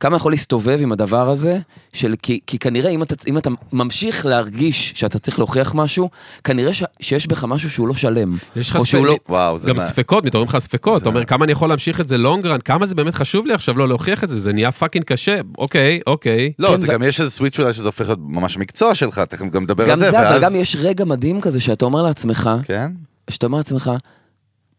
כמה 0.00 0.16
יכול 0.16 0.32
להסתובב 0.32 0.78
עם 0.82 0.92
הדבר 0.92 1.28
הזה, 1.30 1.58
של, 1.92 2.14
כי, 2.22 2.40
כי 2.46 2.58
כנראה 2.58 2.90
אם 2.90 3.02
אתה, 3.02 3.14
אם 3.28 3.38
אתה 3.38 3.50
ממשיך 3.72 4.26
להרגיש 4.26 4.92
שאתה 4.96 5.18
צריך 5.18 5.38
להוכיח 5.38 5.74
משהו, 5.74 6.10
כנראה 6.44 6.74
ש, 6.74 6.82
שיש 7.00 7.26
בך 7.26 7.44
משהו 7.44 7.70
שהוא 7.70 7.88
לא 7.88 7.94
שלם. 7.94 8.36
יש 8.56 8.70
לך 8.70 8.78
ספק- 8.78 8.94
לא... 9.04 9.16
וואו, 9.28 9.58
זה 9.58 9.68
גם 9.68 9.76
מה- 9.76 9.82
ספקות, 9.82 10.24
מתעוררים 10.24 10.48
לך 10.48 10.58
ספקות, 10.58 11.02
אתה 11.02 11.08
אומר 11.08 11.24
כמה 11.24 11.44
אני 11.44 11.52
יכול 11.52 11.68
להמשיך 11.68 12.00
את 12.00 12.08
זה 12.08 12.18
long 12.18 12.39
run, 12.39 12.60
כמה 12.60 12.86
זה 12.86 12.94
באמת 12.94 13.14
חשוב 13.14 13.46
לי 13.46 13.54
עכשיו 13.54 13.78
לא 13.78 13.88
להוכיח 13.88 14.24
את 14.24 14.28
זה, 14.28 14.40
זה 14.40 14.52
נהיה 14.52 14.72
fucking 14.72 15.04
קשה, 15.04 15.40
אוקיי, 15.58 16.00
אוקיי. 16.06 16.52
לא, 16.58 16.68
כן, 16.68 16.76
זה 16.76 16.86
ו- 16.88 16.92
גם 16.92 17.02
יש 17.02 17.20
איזה 17.20 17.30
switch 17.30 17.58
אולי 17.58 17.72
שזה 17.72 17.88
הופך 17.88 18.06
להיות 18.06 18.18
ממש 18.22 18.56
מקצוע 18.58 18.94
שלך, 18.94 19.18
תכף 19.18 19.44
גם 19.50 19.62
נדבר 19.62 19.84
על 19.84 19.90
גם 19.90 19.98
זה, 19.98 20.10
זה, 20.10 20.18
אבל 20.18 20.26
ואז... 20.32 20.42
גם 20.42 20.54
יש 20.54 20.76
רגע 20.80 21.04
מדהים 21.04 21.40
כזה 21.40 21.60
שאתה 21.60 21.84
אומר 21.84 22.02
לעצמך, 22.02 22.50
כן? 22.64 22.90
שאתה 23.30 23.46
אומר 23.46 23.58
לעצמך, 23.58 23.90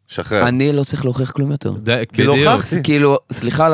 שחרר. 0.08 0.48
אני 0.48 0.74
לא 0.74 0.84
צריך 0.84 1.06
להוכיח 1.06 1.32
כלום 1.32 1.52
יותר. 1.52 1.74
כאילו 2.14 2.34
בדיוק. 2.34 2.48
הוכחתי. 2.52 2.84
כאילו, 2.84 3.18
סליחה 3.32 3.66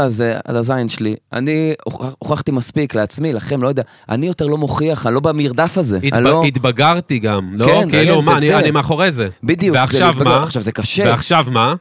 על 0.45 0.57
הזין 0.57 0.89
שלי, 0.89 1.15
אני 1.33 1.73
הוכח- 1.85 2.05
הוכחתי 2.19 2.51
מספיק 2.51 2.95
לעצמי, 2.95 3.33
לכם, 3.33 3.61
לא 3.63 3.67
יודע, 3.67 3.83
אני 4.09 4.25
יותר 4.27 4.47
לא 4.47 4.57
מוכיח, 4.57 5.07
אני 5.07 5.15
לא 5.15 5.19
במרדף 5.19 5.77
הזה. 5.77 5.99
לא... 6.21 6.43
התבגרתי 6.43 7.19
גם, 7.19 7.51
לא? 7.55 7.65
כן, 7.65 7.89
כאילו, 7.89 8.19
כן, 8.21 8.25
מה, 8.25 8.59
אני 8.59 8.71
מאחורי 8.71 9.11
זה. 9.11 9.27
בדיוק, 9.43 9.75
זה 9.75 9.79
ועכשיו 9.81 10.07
להתבגר. 10.07 10.29
מה? 10.39 10.43
עכשיו, 10.43 10.61
זה 10.61 10.71
קשה. 10.71 11.03
ועכשיו 11.05 11.45
מה? 11.51 11.73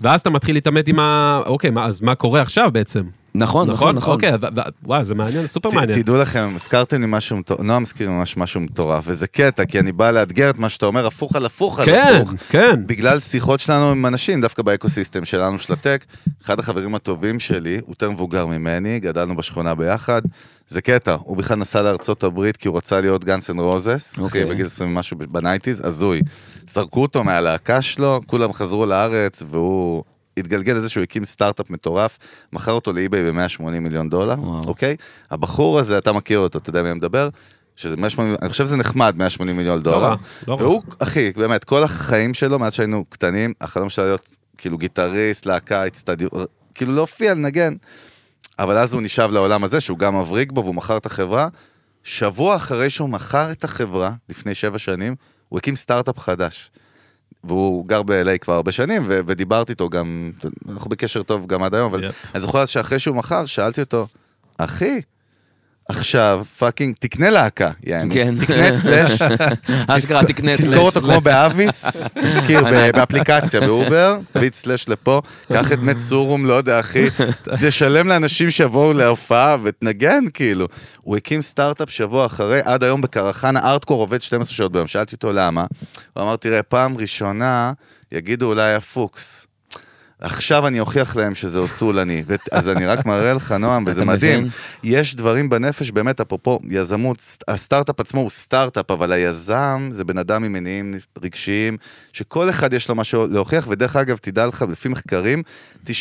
ואז 0.00 0.20
אתה 0.20 0.30
מתחיל 0.30 0.56
להתעמת 0.56 0.88
עם 0.88 0.98
ה... 1.00 1.40
אוקיי, 1.46 1.70
מה, 1.70 1.84
אז 1.86 2.00
מה 2.00 2.14
קורה 2.14 2.40
עכשיו 2.40 2.70
בעצם? 2.72 3.02
נכון, 3.34 3.70
נכון, 3.70 3.96
נכון. 3.96 4.14
אוקיי, 4.14 4.32
ו- 4.34 4.46
ו- 4.56 4.60
וואי, 4.84 5.04
זה 5.04 5.14
מעניין, 5.14 5.46
סופר 5.46 5.70
מעניין. 5.70 6.02
תדעו 6.02 6.16
לכם, 6.16 6.52
הזכרתם 6.54 7.00
לי 7.00 7.06
משהו, 7.08 7.36
מטור- 7.36 7.62
נועם 7.62 7.82
הזכיר 7.82 8.08
לי 8.08 8.14
ממש 8.14 8.36
משהו 8.36 8.60
מטורף, 8.60 9.04
וזה 9.06 9.26
קטע, 9.26 9.64
כי 9.64 9.78
אני 9.80 9.92
בא 9.92 10.10
לאתגר 10.10 10.50
את 10.50 10.58
מה 10.58 10.68
שאתה 10.68 10.86
אומר, 10.86 11.06
הפוך 11.06 11.36
על 11.36 11.46
הפוך 11.46 11.78
על 11.80 11.84
כן, 11.86 12.14
הפוך. 12.16 12.34
כן. 12.48 12.86
בגלל 12.86 13.20
שיחות 13.20 13.60
שלנו 13.60 13.90
עם 13.90 14.06
אנשים, 14.06 14.40
דווקא 14.40 14.62
באקוסיסטם 14.62 15.24
שלנו, 15.24 15.58
של 15.58 15.72
הטק, 15.72 16.04
אחד 16.44 16.58
החברים 16.58 16.94
הטובים 16.94 17.40
שלי, 17.40 17.74
הוא 17.74 17.88
יותר 17.88 18.10
מבוגר 18.10 18.46
ממני, 18.46 19.00
גדלנו 19.00 19.36
בשכונה 19.36 19.74
ביחד, 19.74 20.22
זה 20.66 20.80
קטע, 20.80 21.16
הוא 21.24 21.36
בכלל 21.36 21.56
נסע 21.56 21.82
לארצות 21.82 22.24
הברית 22.24 22.56
כי 22.56 22.68
הוא 22.68 22.76
רצה 22.76 23.00
להיות 23.00 23.24
גאנס 23.24 23.50
אנד 23.50 23.60
רוזס, 23.60 24.12
אחי, 24.14 24.20
אוקיי. 24.22 24.44
בגיל 24.44 24.66
20 24.66 24.90
ומשהו 24.96 25.16
ב 25.28 25.33
nineties, 25.33 25.82
הזוי. 25.86 26.20
זרקו 26.68 27.02
אותו 27.02 27.24
מהלהקה 27.24 27.82
שלו, 27.82 28.20
כולם 28.26 28.52
חזרו 28.52 28.86
לארץ, 28.86 29.42
והוא 29.50 30.02
התגלגל 30.36 30.72
לזה 30.72 30.88
שהוא 30.88 31.02
הקים 31.02 31.24
סטארט-אפ 31.24 31.70
מטורף, 31.70 32.18
מכר 32.52 32.72
אותו 32.72 32.92
לאי-ביי 32.92 33.32
ב-180 33.32 33.62
מיליון 33.62 34.08
דולר, 34.08 34.34
וואו. 34.38 34.64
אוקיי? 34.64 34.96
הבחור 35.30 35.78
הזה, 35.78 35.98
אתה 35.98 36.12
מכיר 36.12 36.38
אותו, 36.38 36.58
אתה 36.58 36.70
יודע 36.70 36.82
מי 36.82 36.94
מדבר? 36.94 37.28
שזה 37.76 37.96
180, 37.96 38.36
אני 38.42 38.50
חושב 38.50 38.64
שזה 38.64 38.76
נחמד, 38.76 39.14
180 39.16 39.56
מיליון 39.56 39.82
דולר. 39.82 39.98
רע, 39.98 40.16
לא 40.48 40.54
רע. 40.54 40.62
והוא, 40.62 40.82
אחי, 40.98 41.30
באמת, 41.30 41.64
כל 41.64 41.82
החיים 41.82 42.34
שלו, 42.34 42.58
מאז 42.58 42.72
שהיינו 42.74 43.04
קטנים, 43.04 43.52
החלום 43.60 43.90
שלו 43.90 44.04
להיות 44.04 44.28
כאילו 44.58 44.78
גיטריסט, 44.78 45.46
להקה, 45.46 45.86
אצטדיון, 45.86 46.30
כאילו 46.74 46.92
להופיע, 46.92 47.34
לנגן. 47.34 47.74
אבל 48.58 48.78
אז 48.78 48.94
הוא 48.94 49.02
נשאב 49.02 49.30
לעולם 49.30 49.64
הזה, 49.64 49.80
שהוא 49.80 49.98
גם 49.98 50.18
מבריק 50.20 50.52
בו, 50.52 50.62
והוא 50.62 50.74
מכר 50.74 50.96
את 50.96 51.06
החברה. 51.06 51.48
שבוע 52.04 52.56
אחרי 52.56 52.90
שהוא 52.90 53.08
מכר 53.08 53.52
את 53.52 53.64
החברה, 53.64 54.12
לפני 54.28 54.54
שבע 54.54 54.78
שנים, 54.78 55.14
הוא 55.48 55.58
הקים 55.58 55.76
סטארט-אפ 55.76 56.18
חדש. 56.18 56.70
והוא 57.44 57.86
גר 57.86 58.02
ב-LA 58.02 58.38
כבר 58.40 58.54
הרבה 58.54 58.72
שנים, 58.72 59.02
ו- 59.06 59.20
ודיברתי 59.26 59.72
איתו 59.72 59.88
גם, 59.88 60.32
אנחנו 60.68 60.90
בקשר 60.90 61.22
טוב 61.22 61.46
גם 61.46 61.62
עד 61.62 61.74
היום, 61.74 61.92
אבל 61.92 62.04
יפ. 62.04 62.14
אני 62.34 62.40
זוכר 62.40 62.58
אז 62.58 62.68
שאחרי 62.68 62.98
שהוא 62.98 63.16
מכר, 63.16 63.46
שאלתי 63.46 63.80
אותו, 63.80 64.06
אחי, 64.58 65.00
עכשיו, 65.88 66.44
fucking, 66.58 66.94
תקנה 66.98 67.30
להקה, 67.30 67.70
יעני. 67.86 68.14
כן. 68.14 68.34
תקנה 68.40 68.76
סלאש, 68.76 69.22
אשכרה 69.88 70.24
תקנה 70.24 70.56
תזכור 70.56 70.90
סלאש. 70.90 70.96
אותו 70.96 71.00
כמו 71.00 71.20
באביס, 71.30 71.84
תזכיר 72.22 72.60
באפליקציה, 72.94 73.60
באובר, 73.60 74.18
תביא 74.32 74.48
את 74.48 74.54
סלאש 74.54 74.88
לפה, 74.88 75.20
קח 75.52 75.72
את 75.72 75.78
מת 75.78 75.98
סורום, 75.98 76.46
לא 76.46 76.54
יודע, 76.54 76.80
אחי, 76.80 77.04
תשלם 77.66 78.08
לאנשים 78.08 78.50
שיבואו 78.50 78.92
להופעה 78.92 79.56
ותנגן, 79.62 80.24
כאילו. 80.34 80.68
הוא 81.00 81.16
הקים 81.16 81.42
סטארט-אפ 81.42 81.90
שבוע 81.90 82.26
אחרי, 82.26 82.60
עד 82.64 82.84
היום 82.84 83.00
בקרחנה, 83.00 83.60
ארטקור 83.60 84.00
עובד 84.00 84.22
12 84.22 84.54
שעות 84.54 84.72
ביום, 84.72 84.86
שאלתי 84.86 85.14
אותו 85.14 85.32
למה, 85.32 85.64
הוא 86.12 86.22
אמר, 86.22 86.36
תראה, 86.36 86.62
פעם 86.62 86.96
ראשונה 86.96 87.72
יגידו 88.12 88.46
אולי 88.46 88.62
היה 88.62 88.80
פוקס. 88.80 89.46
עכשיו 90.22 90.66
אני 90.66 90.80
אוכיח 90.80 91.16
להם 91.16 91.34
שזה 91.34 91.58
אוסולני. 91.58 92.24
ו- 92.26 92.34
אז 92.52 92.68
אני 92.68 92.86
רק 92.86 93.06
מראה 93.06 93.32
לך, 93.34 93.52
נועם, 93.52 93.84
וזה 93.86 94.04
מדהים. 94.04 94.48
יש 94.84 95.14
דברים 95.14 95.48
בנפש, 95.50 95.90
באמת, 95.90 96.20
אפרופו 96.20 96.58
יזמות, 96.70 97.20
סט- 97.20 97.44
הסטארט-אפ 97.48 98.00
עצמו 98.00 98.20
הוא 98.20 98.30
סטארט-אפ, 98.30 98.90
אבל 98.90 99.12
היזם 99.12 99.88
זה 99.92 100.04
בן 100.04 100.18
אדם 100.18 100.44
עם 100.44 100.52
מניעים 100.52 100.94
רגשיים, 101.22 101.76
שכל 102.12 102.50
אחד 102.50 102.72
יש 102.72 102.88
לו 102.88 102.94
משהו 102.94 103.26
להוכיח, 103.26 103.66
ודרך 103.70 103.96
אגב, 103.96 104.16
תדע 104.16 104.46
לך, 104.46 104.64
לפי 104.70 104.88
מחקרים, 104.88 105.42
99% 105.86 105.92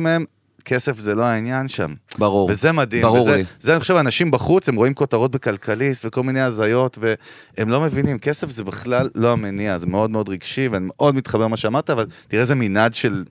מהם, 0.00 0.24
כסף 0.68 0.98
זה 0.98 1.14
לא 1.14 1.22
העניין 1.22 1.68
שם. 1.68 1.94
ברור. 2.18 2.48
וזה 2.50 2.72
מדהים. 2.72 3.02
ברור 3.02 3.20
וזה, 3.20 3.36
לי. 3.36 3.44
זה, 3.60 3.72
אני 3.72 3.80
חושב, 3.80 3.94
אנשים 3.94 4.30
בחוץ, 4.30 4.68
הם 4.68 4.76
רואים 4.76 4.94
כותרות 4.94 5.30
בכלכליסט 5.30 6.04
וכל 6.06 6.22
מיני 6.22 6.40
הזיות, 6.40 6.98
והם 7.00 7.68
לא 7.68 7.80
מבינים, 7.80 8.18
כסף 8.18 8.50
זה 8.50 8.64
בכלל 8.64 9.08
לא 9.14 9.32
המניע, 9.32 9.78
זה 9.78 9.86
מאוד 9.86 10.10
מאוד 10.10 10.28
רגשי, 10.28 10.68
ואני 10.68 10.86
מאוד 10.96 11.14
מתחבר 11.14 11.44
למה 11.44 11.56
שאמרת, 11.56 11.90
אבל 11.90 12.06
תראה 12.28 12.42
איזה 12.42 12.54
מנעד 12.54 12.94
של 12.94 13.24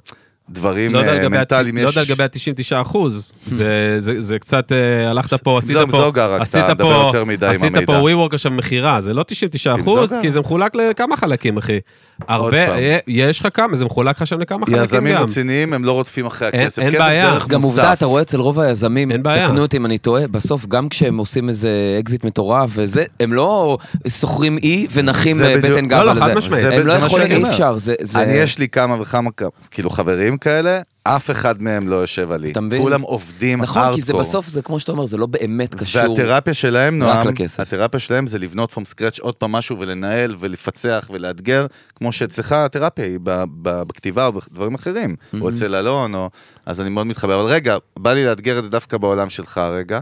דברים 0.49 0.93
לא 0.93 0.99
ה- 0.99 1.29
מנטליים 1.29 1.77
לא 1.77 1.81
יש. 1.81 1.95
יודע 1.95 2.01
לגבי 2.01 2.23
ה-99 2.23 2.81
אחוז, 2.81 3.33
זה, 3.47 3.95
זה, 3.97 4.19
זה 4.21 4.39
קצת, 4.39 4.71
אה, 4.71 5.09
הלכת 5.09 5.43
פה, 5.43 5.57
עשית 5.57 5.77
זוג- 5.77 5.91
פה, 5.91 5.99
זוגה, 6.01 6.27
רק 6.27 6.41
עשית 6.41 6.63
אתה 6.65 6.73
מדבר 6.73 7.01
פה, 7.01 7.07
יותר 7.07 7.25
מדי 7.25 7.45
עם 7.45 7.51
עשית 7.51 7.71
פה 7.85 7.95
המידע. 7.95 8.23
WeWork 8.23 8.33
עכשיו 8.35 8.51
מכירה, 8.51 9.01
זה 9.01 9.13
לא 9.13 9.23
99 9.23 9.75
אחוז, 9.75 10.09
זוגה. 10.09 10.21
כי 10.21 10.31
זה 10.31 10.39
מחולק 10.39 10.75
לכמה 10.75 11.17
חלקים, 11.17 11.57
אחי. 11.57 11.79
הרבה. 12.27 12.67
אה, 12.75 12.97
יש 13.07 13.39
לך 13.39 13.47
כמה, 13.53 13.75
זה 13.75 13.85
מחולק 13.85 14.15
לך 14.21 14.27
שם 14.27 14.39
לכמה 14.39 14.65
חלקים 14.65 14.83
יזמים 14.83 15.15
גם. 15.15 15.23
רציניים, 15.23 15.73
הם 15.73 15.83
לא 15.85 15.91
רודפים 15.91 16.25
אחרי 16.25 16.49
אין- 16.53 16.61
הכסף. 16.61 16.79
אין 16.81 16.91
כסף 16.91 16.99
בעיה. 16.99 17.39
זה 17.39 17.49
גם 17.49 17.61
מוסף. 17.61 17.75
עובדה, 17.77 17.93
אתה 17.93 18.05
רואה 18.05 18.21
אצל 18.21 18.39
רוב 18.39 18.59
היזמים, 18.59 19.11
אין 19.11 19.23
בעיה. 19.23 19.45
תקנו 19.45 19.61
אותי 19.61 19.77
אם 19.77 19.85
אני 19.85 19.97
טועה, 19.97 20.27
בסוף 20.27 20.65
גם 20.65 20.89
כשהם 20.89 21.17
עושים 21.17 21.49
איזה 21.49 21.69
אקזיט 21.99 22.23
מטורף 22.25 22.69
וזה, 22.73 23.03
הם 23.19 23.33
לא 23.33 23.77
שוכרים 24.07 24.57
אי 24.57 24.87
ונחים 24.93 25.37
זה 25.37 25.45
אה, 25.47 25.57
בדיוק- 25.57 25.73
בטן 25.77 25.87
גב 25.87 25.97
לא, 25.97 26.05
לא, 26.05 26.11
על 26.11 26.19
חד 26.19 26.27
זה. 26.29 26.35
משמעית. 26.35 26.61
זה- 26.63 26.75
הם 26.75 26.87
לא 26.87 26.99
זה 26.99 27.05
יכולים, 27.05 27.45
אי. 27.45 27.49
אפשר, 27.51 27.73
זה... 27.73 27.95
זה- 28.01 28.19
אני, 28.23 28.33
יש 28.33 28.59
לי 28.59 28.67
כמה 28.67 29.01
וכמה, 29.01 29.29
כאילו, 29.71 29.89
חברים 29.89 30.37
כאלה, 30.37 30.79
אף 31.15 31.31
אחד 31.31 31.61
מהם 31.61 31.87
לא 31.87 31.95
יושב 31.95 32.31
עלי. 32.31 32.51
אתה 32.51 32.61
מבין? 32.61 32.81
כולם 32.81 33.01
עובדים 33.01 33.61
נכון, 33.61 33.81
הארדקור. 33.81 33.95
כי 33.95 34.01
זה 34.01 34.13
בסוף, 34.13 34.47
זה 34.47 34.61
כמו 34.61 34.79
שאתה 34.79 34.91
אומר, 34.91 35.05
זה 35.05 35.17
לא 35.17 35.25
באמת 35.25 35.75
קשור. 35.75 36.11
והתרפיה 36.11 36.53
שלהם, 36.53 36.99
נועם. 36.99 37.27
התרפיה 37.59 37.99
שלהם 37.99 38.27
זה 38.27 38.39
לבנות 38.39 38.71
פום 38.71 38.85
סקרץ' 38.85 39.19
עוד 39.19 39.35
פעם 39.35 39.51
משהו 39.51 39.79
ולנהל 39.79 40.35
ולפצח 40.39 41.09
ולאתגר, 41.13 41.65
כמו 41.95 42.11
שאצלך 42.11 42.51
התרפיה 42.51 43.05
היא 43.05 43.19
בכתיבה 43.61 44.27
או 44.27 44.31
בדברים 44.33 44.75
אחרים, 44.75 45.15
או 45.41 45.49
אצל 45.49 45.75
אלון, 45.75 46.15
או... 46.15 46.29
אז 46.65 46.81
אני 46.81 46.89
מאוד 46.89 47.07
מתחבר. 47.07 47.41
אבל 47.41 47.49
רגע, 47.49 47.77
בא 47.99 48.13
לי 48.13 48.25
לאתגר 48.25 48.59
את 48.59 48.63
זה 48.63 48.69
דווקא 48.69 48.97
בעולם 48.97 49.29
שלך 49.29 49.57
רגע. 49.57 49.99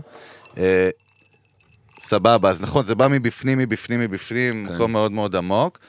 אה, 0.57 0.89
סבבה, 1.99 2.49
אז 2.49 2.61
נכון, 2.61 2.85
זה 2.85 2.95
בא 2.95 3.07
מבפנים, 3.07 3.57
מבפנים, 3.57 3.99
מבפנים, 3.99 4.65
כן. 4.67 4.75
מקום 4.75 4.91
מאוד 4.91 5.11
מאוד 5.11 5.35
עמוק. 5.35 5.79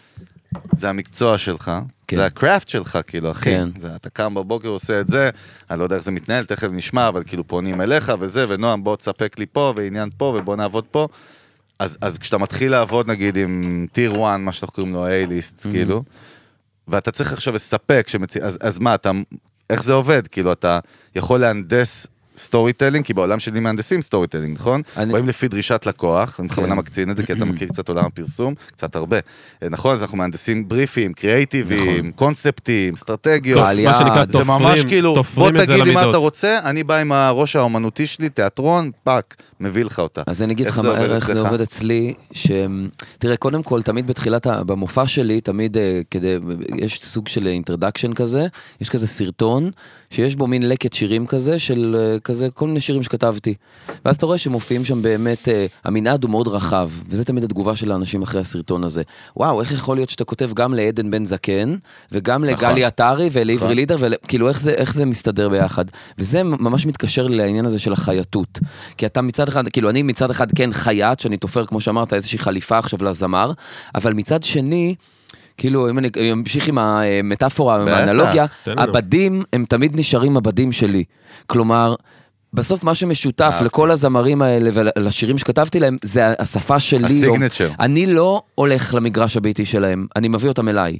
זה 0.72 0.88
המקצוע 0.88 1.38
שלך, 1.38 1.72
כן. 2.06 2.16
זה 2.16 2.26
הקראפט 2.26 2.68
שלך, 2.68 2.98
כאילו, 3.06 3.30
אחי. 3.30 3.50
כן. 3.50 3.68
זה, 3.76 3.96
אתה 3.96 4.10
קם 4.10 4.34
בבוקר, 4.34 4.68
עושה 4.68 5.00
את 5.00 5.08
זה, 5.08 5.30
אני 5.70 5.78
לא 5.78 5.84
יודע 5.84 5.96
איך 5.96 6.04
זה 6.04 6.10
מתנהל, 6.10 6.44
תכף 6.44 6.68
נשמע, 6.72 7.08
אבל 7.08 7.22
כאילו 7.26 7.46
פונים 7.46 7.80
אליך 7.80 8.12
וזה, 8.20 8.44
ונועם, 8.48 8.84
בוא 8.84 8.96
תספק 8.96 9.38
לי 9.38 9.46
פה, 9.46 9.72
ועניין 9.76 10.08
פה, 10.16 10.36
ובוא 10.38 10.56
נעבוד 10.56 10.84
פה. 10.90 11.08
אז, 11.78 11.98
אז 12.00 12.18
כשאתה 12.18 12.38
מתחיל 12.38 12.70
לעבוד, 12.70 13.10
נגיד, 13.10 13.36
עם 13.36 13.86
tier 13.92 14.12
1, 14.12 14.40
מה 14.40 14.52
שאנחנו 14.52 14.74
קוראים 14.74 14.94
לו 14.94 15.06
A-list, 15.06 15.66
כאילו, 15.70 16.02
ואתה 16.88 17.10
צריך 17.10 17.32
עכשיו 17.32 17.54
לספק, 17.54 18.08
שמצ... 18.08 18.36
אז, 18.36 18.58
אז 18.60 18.78
מה, 18.78 18.94
אתה, 18.94 19.10
איך 19.70 19.82
זה 19.82 19.92
עובד? 19.92 20.26
כאילו, 20.26 20.52
אתה 20.52 20.78
יכול 21.16 21.40
להנדס 21.40 22.06
storytelling, 22.38 23.04
כי 23.04 23.14
בעולם 23.14 23.40
שלי 23.40 23.60
מהנדסים 23.60 24.02
storytelling, 24.02 24.54
נכון? 24.58 24.82
אני- 24.96 25.10
רואים 25.10 25.28
לפי 25.28 25.48
דרישת 25.48 25.86
לקוח, 25.86 26.40
אני 26.40 26.48
בכוונה 26.48 26.72
כן. 26.72 26.78
מקצין 26.78 27.10
את 27.10 27.16
זה, 27.16 27.22
כי 27.26 27.32
אתה 27.32 27.44
מכיר 27.44 27.68
קצת 27.68 27.88
עולם 27.88 28.04
הפרסום, 28.04 28.54
קצת 28.66 28.96
הרבה. 28.96 29.18
אה, 29.62 29.68
נכון, 29.68 29.92
אז 29.94 30.02
אנחנו 30.02 30.18
מהנדסים 30.18 30.68
בריפים, 30.68 31.12
קריאייטיביים, 31.12 31.98
נכון. 31.98 32.10
קונספטים, 32.10 32.94
אסטרטגיות. 32.94 33.60
מה 33.60 33.94
שנקרא 33.94 34.16
יעד. 34.16 34.30
זה 34.30 34.44
ממש 34.44 34.62
תופרים, 34.62 34.88
כאילו, 34.88 35.14
בוא 35.14 35.22
תופרים 35.22 35.64
תגיד 35.64 35.84
לי 35.84 35.92
מה. 35.94 36.10
אתה 36.10 36.16
רוצה, 36.16 36.58
אני 36.64 36.84
בא 36.84 36.96
עם 36.96 37.12
הראש 37.12 37.56
האומנותי 37.56 38.06
שלי, 38.06 38.28
תיאטרון, 38.28 38.90
פאקט, 39.04 39.36
מביא 39.60 39.84
לך 39.84 39.98
אותה. 39.98 40.22
אז 40.26 40.42
אני 40.42 40.52
אגיד 40.52 40.66
לך 40.66 40.78
עובד 40.78 41.10
איך 41.10 41.26
זה? 41.26 41.40
עובד 41.40 41.60
אצלי, 41.60 42.14
ש... 42.32 42.46
תראה, 43.18 43.36
קודם 43.36 43.62
כל, 43.62 43.82
תמיד 43.82 44.06
בתחילת, 44.06 44.46
במופע 44.46 45.06
שלי, 45.06 45.40
תמיד 45.40 45.76
אה, 45.76 46.00
כדי, 46.10 46.36
יש 46.78 47.00
סוג 47.02 47.28
של 47.28 47.46
אינטרדקשן 47.46 48.12
כזה, 48.12 48.46
יש 48.80 48.88
כזה 48.88 49.06
סרטון, 49.06 49.70
שיש 50.16 50.36
בו 50.36 50.46
מין 50.46 50.68
לקט 50.68 50.92
שירים 50.92 51.26
כזה, 51.26 51.58
של 51.58 51.96
אה, 51.98 52.18
כזה, 52.20 52.50
כל 52.50 52.66
מיני 52.66 52.80
שירים 52.80 53.02
שכתבתי. 53.02 53.54
ואז 54.04 54.16
אתה 54.16 54.26
רואה 54.26 54.38
שמופיעים 54.38 54.84
שם 54.84 55.02
באמת, 55.02 55.48
אה, 55.48 55.66
המנעד 55.84 56.24
הוא 56.24 56.30
מאוד 56.30 56.48
רחב, 56.48 56.90
וזה 57.08 57.24
תמיד 57.24 57.44
התגובה 57.44 57.76
של 57.76 57.92
האנשים 57.92 58.22
אחרי 58.22 58.40
הסרטון 58.40 58.84
הזה. 58.84 59.02
וואו, 59.36 59.60
איך 59.60 59.72
יכול 59.72 59.96
להיות 59.96 60.10
שאתה 60.10 60.24
כותב 60.24 60.50
גם 60.54 60.74
לעדן 60.74 61.10
בן 61.10 61.24
זקן, 61.24 61.76
וגם 62.12 62.44
נכון. 62.44 62.68
לגלי 62.68 62.84
עטרי 62.84 63.28
ולעברי 63.32 63.56
נכון. 63.56 63.76
לידר, 63.76 63.96
וכאילו 64.00 64.48
איך 64.48 64.60
זה, 64.60 64.70
איך 64.70 64.94
זה 64.94 65.04
מסתדר 65.04 65.48
ביחד. 65.48 65.84
וזה 66.18 66.42
ממש 66.42 66.86
מתקשר 66.86 67.26
לעניין 67.26 67.66
הזה 67.66 67.78
של 67.78 67.92
החייטות. 67.92 68.58
כי 68.96 69.06
אתה 69.06 69.22
מצד 69.22 69.48
אחד, 69.48 69.68
כאילו 69.68 69.90
אני 69.90 70.02
מצד 70.02 70.30
אחד 70.30 70.52
כן 70.52 70.72
חייט, 70.72 71.20
שאני 71.20 71.36
תופר, 71.36 71.66
כמו 71.66 71.80
שאמרת, 71.80 72.12
איזושהי 72.12 72.38
חליפה 72.38 72.78
עכשיו 72.78 73.04
לזמר, 73.04 73.52
אבל 73.94 74.12
מצד 74.12 74.42
שני... 74.42 74.94
כאילו, 75.56 75.90
אם 75.90 75.98
אני 75.98 76.08
אמשיך 76.32 76.68
עם 76.68 76.78
המטאפורה, 76.78 77.82
עם. 77.82 77.88
האנלוגיה. 77.88 78.46
הבדים 78.66 79.42
הם 79.52 79.64
תמיד 79.68 80.00
נשארים 80.00 80.36
הבדים 80.36 80.72
שלי. 80.72 81.04
כלומר, 81.46 81.94
בסוף 82.52 82.84
מה 82.84 82.94
שמשותף 82.94 83.44
אהבתי. 83.44 83.64
לכל 83.64 83.90
הזמרים 83.90 84.42
האלה 84.42 84.70
ולשירים 84.72 85.38
שכתבתי 85.38 85.80
להם, 85.80 85.96
זה 86.02 86.32
השפה 86.38 86.80
שלי. 86.80 87.06
הסיגנצ'ר. 87.06 87.70
אני 87.80 88.06
לא 88.06 88.42
הולך 88.54 88.94
למגרש 88.94 89.36
הביתי 89.36 89.64
שלהם, 89.64 90.06
אני 90.16 90.28
מביא 90.28 90.48
אותם 90.48 90.68
אליי. 90.68 90.98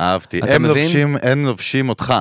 אהבתי. 0.00 0.40
הם? 0.48 0.64
לובשים, 0.64 1.16
הם 1.22 1.46
לובשים 1.46 1.88
אותך. 1.88 2.14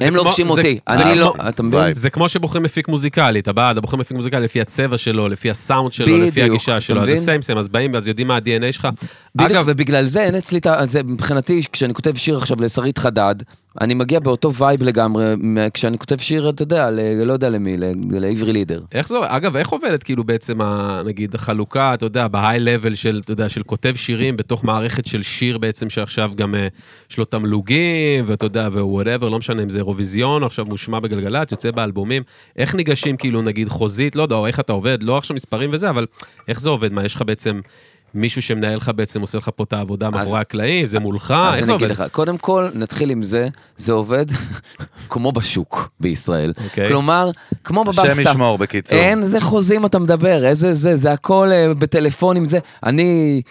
הם 0.00 0.16
לובשים 0.16 0.46
זה- 0.46 0.52
אותי, 0.52 0.78
אני 0.88 1.14
לא, 1.18 1.34
אתה 1.48 1.62
מבין? 1.62 1.94
זה 1.94 2.10
כמו 2.10 2.28
שבוחרים 2.28 2.62
מפיק 2.62 2.88
מוזיקלי, 2.88 3.40
אתה 3.40 3.52
בא, 3.52 3.70
אתה 3.70 3.80
בוחר 3.80 3.96
מפיק 3.96 4.16
מוזיקלי 4.16 4.40
לפי 4.44 4.60
הצבע 4.60 4.98
שלו, 4.98 5.28
לפי 5.28 5.50
הסאונד 5.50 5.92
שלו, 5.92 6.18
לפי 6.18 6.42
הגישה 6.42 6.80
שלו, 6.80 7.02
אז? 7.02 7.08
זה 7.08 7.16
same 7.16 7.42
same, 7.42 7.58
אז 7.58 7.68
באים 7.68 7.94
ואז 7.94 8.08
יודעים 8.08 8.28
מה 8.28 8.36
ה-DNA 8.36 8.72
שלך. 8.72 8.88
בדיוק, 9.34 9.62
ובגלל 9.66 10.04
זה 10.04 10.22
אין 10.22 10.34
אצלי, 10.34 10.58
את 10.58 10.66
ה- 10.66 10.86
זה 10.86 11.02
מבחינתי, 11.02 11.62
כשאני 11.72 11.94
כותב 11.94 12.16
שיר 12.16 12.36
עכשיו 12.36 12.56
לשרית 12.60 12.98
חדד, 12.98 13.34
אני 13.80 13.94
מגיע 13.94 14.20
באותו 14.20 14.54
vibe 14.54 14.82
לגמרי, 14.82 15.24
כשאני 15.74 15.98
כותב 15.98 16.18
שיר, 16.18 16.50
אתה 16.50 16.62
יודע, 16.62 16.90
ל- 16.90 17.22
לא 17.22 17.32
יודע 17.32 17.50
למי, 17.50 17.76
לעברי 18.10 18.52
לידר. 18.52 18.80
איך 18.92 19.08
זה, 19.08 19.16
אגב, 19.22 19.56
איך 19.56 19.68
עובדת 19.68 20.02
כאילו 20.02 20.24
בעצם, 20.24 20.60
ה, 20.60 21.02
נגיד, 21.06 21.34
החלוקה, 21.34 21.94
אתה 21.94 22.06
יודע, 22.06 22.28
ב 22.28 22.60
high 22.60 22.75
level 22.75 22.94
של, 22.94 23.20
אתה 23.24 23.32
יודע, 23.32 23.48
של 23.48 23.62
כותב 23.62 23.92
שירים 23.96 24.36
בתוך 24.36 24.64
מערכת 24.64 25.06
של 25.06 25.22
שיר 25.22 25.58
בעצם, 25.58 25.90
שעכשיו 25.90 26.32
גם 26.36 26.54
אה, 26.54 26.68
יש 27.10 27.18
לו 27.18 27.24
תמלוגים, 27.24 28.24
ואתה 28.26 28.46
יודע, 28.46 28.68
ו 28.72 28.78
whatever, 28.78 29.28
לא 29.28 29.38
משנה 29.38 29.62
אם 29.62 29.70
זה 29.70 29.78
אירוויזיון, 29.78 30.44
עכשיו 30.44 30.64
מושמע 30.64 31.00
בגלגלצ, 31.00 31.52
יוצא 31.52 31.70
באלבומים. 31.70 32.22
איך 32.56 32.74
ניגשים, 32.74 33.16
כאילו, 33.16 33.42
נגיד, 33.42 33.68
חוזית, 33.68 34.16
לא 34.16 34.22
יודע, 34.22 34.36
או 34.36 34.46
איך 34.46 34.60
אתה 34.60 34.72
עובד, 34.72 35.02
לא 35.02 35.18
עכשיו 35.18 35.34
מספרים 35.36 35.70
וזה, 35.72 35.90
אבל 35.90 36.06
איך 36.48 36.60
זה 36.60 36.70
עובד? 36.70 36.92
מה, 36.92 37.04
יש 37.04 37.14
לך 37.14 37.22
בעצם 37.26 37.60
מישהו 38.14 38.42
שמנהל 38.42 38.76
לך 38.76 38.90
בעצם, 38.96 39.20
עושה 39.20 39.38
לך 39.38 39.50
פה 39.56 39.64
את 39.64 39.72
העבודה 39.72 40.10
מאחורי 40.10 40.40
הקלעים, 40.40 40.86
זה 40.86 41.00
מולך, 41.00 41.30
איך 41.30 41.52
אז 41.52 41.58
זה 41.58 41.64
אני 41.64 41.72
עובד? 41.72 41.84
אגיד 41.84 41.96
לך, 41.96 42.04
קודם 42.12 42.38
כל, 42.38 42.68
נתחיל 42.74 43.10
עם 43.10 43.22
זה, 43.22 43.48
זה 43.76 43.92
עובד 43.92 44.26
כמו 45.10 45.32
בשוק 45.32 45.88
בישראל. 46.00 46.52
אוקיי. 46.64 46.88
כלומר, 46.88 47.30
כמו 47.64 47.84
בבסטה. 47.84 48.02
השם 48.02 48.20
ישמור, 48.20 48.58
בקיצור. 48.58 48.98
אין, 48.98 49.26
זה 49.28 49.40
חוזים 49.40 49.86
אתה 49.86 49.98
מדבר, 49.98 50.46
איזה 50.46 50.74
זה, 50.74 50.96
זה 50.96 51.12
הכל 51.12 51.48
אה, 51.52 51.74
בטלפונים, 51.74 52.48
זה. 52.48 52.58
אני, 52.82 53.42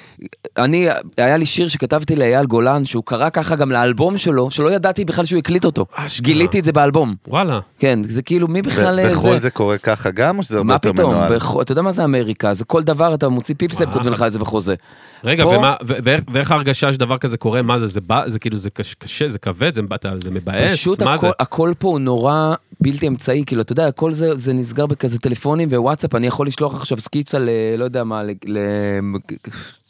אני, 0.58 0.88
היה 1.18 1.38
לי 1.38 1.46
שיר 1.46 1.68
שכתבתי 1.68 2.16
לאייל 2.16 2.46
גולן, 2.46 2.86
שהוא 2.86 3.04
קרא 3.06 3.30
ככה 3.30 3.56
גם 3.56 3.72
לאלבום 3.72 4.18
שלו, 4.18 4.52
שלא 4.52 4.72
ידעתי 4.72 5.06
בכלל 5.06 5.26
שהוא 5.26 5.40
הקליט 5.40 5.66
אותו. 5.66 5.86
אשכרה. 5.96 6.24
גיליתי 6.26 6.60
את 6.60 6.64
זה 6.64 6.72
באלבום. 6.72 7.16
וואלה. 7.28 7.60
כן, 7.80 8.00
זה 8.04 8.22
כאילו, 8.22 8.48
מי 8.48 8.62
בכלל... 8.62 8.96
ב- 8.96 9.06
אה, 9.06 9.12
בחו"ל 9.12 9.40
זה 9.40 9.50
קורה 9.50 9.78
ככה 9.78 10.12
גם, 10.12 10.38
או 10.38 10.44
שזה 10.44 10.58
הרבה 10.58 10.68
מה 10.68 10.74
יותר 10.74 10.94
פתאום, 10.94 11.14
מנוהל? 11.14 11.36
בח... 11.36 11.56
אתה 11.62 11.72
יודע 11.72 11.82
מה 11.82 11.92
זה 11.92 12.04
אמריקה, 12.04 12.54
זה 12.54 12.66
כל 12.66 12.84
דבר, 12.84 13.14
אתה 13.14 13.30
מוציא 13.30 13.56
וואו. 13.86 13.94
כותבים 13.94 14.14
לך 14.14 14.22
את 14.28 14.34
זה 14.34 14.40
בחוזה. 14.52 14.76
רגע, 15.24 15.44
פה- 15.44 15.50
ומה, 15.50 15.76
ו- 15.88 15.94
ואיך, 16.04 16.22
ואיך 16.34 16.52
ההרגשה 16.52 16.94
שדבר 16.94 17.18
כזה 17.18 17.38
קורה? 17.38 17.62
מה 17.62 17.80
זה? 17.80 17.88
זה 17.88 18.02
בא, 18.02 18.24
זה 18.28 18.40
כאילו, 18.40 18.58
זה 18.58 18.70
קש, 18.70 18.94
קשה, 18.94 19.28
זה 19.28 19.40
כבד, 19.40 19.74
זה, 19.74 19.82
אתה- 19.96 20.14
זה 20.24 20.32
מבאס? 20.32 20.72
פשוט 20.72 21.02
הכל, 21.02 21.18
זה? 21.18 21.28
הכל 21.40 21.74
פה 21.80 21.88
הוא 21.88 22.00
נורא 22.00 22.54
בלתי 22.82 23.08
אמצעי, 23.08 23.44
כאילו, 23.46 23.62
אתה 23.62 23.72
יודע, 23.72 23.88
הכל 23.88 24.12
זה, 24.14 24.36
זה 24.36 24.54
נסגר 24.54 24.86
בכזה 24.86 25.20
טלפונים 25.20 25.70
ווואטסאפ, 25.72 26.16
אני 26.16 26.28
יכול 26.28 26.48
לשלוח 26.48 26.76
עכשיו 26.76 26.98
סקיצה 27.00 27.40
ל... 27.40 27.50
לא 27.78 27.84
יודע 27.84 28.04
מה, 28.04 28.24
ל... 28.24 28.30
ל 28.48 28.58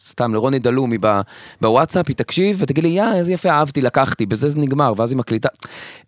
סתם, 0.04 0.34
לרוני 0.34 0.60
דלומי 0.60 0.98
ב- 1.02 1.22
בוואטסאפ, 1.62 2.06
היא 2.08 2.16
תקשיב 2.16 2.58
ותגיד 2.60 2.84
לי, 2.84 2.90
יא, 2.90 3.04
איזה 3.16 3.34
יפה, 3.34 3.50
אהבתי, 3.50 3.82
לקחתי, 3.82 4.26
בזה 4.26 4.50
זה 4.50 4.60
נגמר, 4.60 4.94
ואז 4.98 5.12
היא 5.12 5.18
מקליטה. 5.18 5.50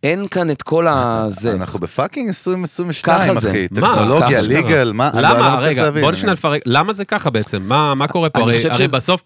אין 0.03 0.27
כאן 0.27 0.49
את 0.51 0.61
כל 0.61 0.87
הזה. 0.89 1.51
אנחנו 1.53 1.79
ב 1.79 1.85
fucking 1.85 2.27
2022, 2.27 3.19
ככה 3.33 3.39
זה. 3.39 3.49
אחי. 3.49 3.67
מה? 3.71 3.81
טכנולוגיה. 3.95 4.41
legal, 4.41 4.91
מה? 4.93 5.09
אני 5.13 5.21
לא- 5.21 5.29
לא 5.29 5.35
למה, 5.37 5.57
רגע. 5.61 5.91
בוא 5.91 6.11
נשנה 6.11 6.31
לפרק, 6.33 6.61
למה 6.65 6.93
זה 6.93 7.05
ככה 7.05 7.29
בעצם? 7.29 7.61
מה, 7.65 7.95
מה 7.95 8.07
קורה 8.07 8.29
פה? 8.29 8.39
הרי, 8.39 8.87
בסוף, 8.91 9.23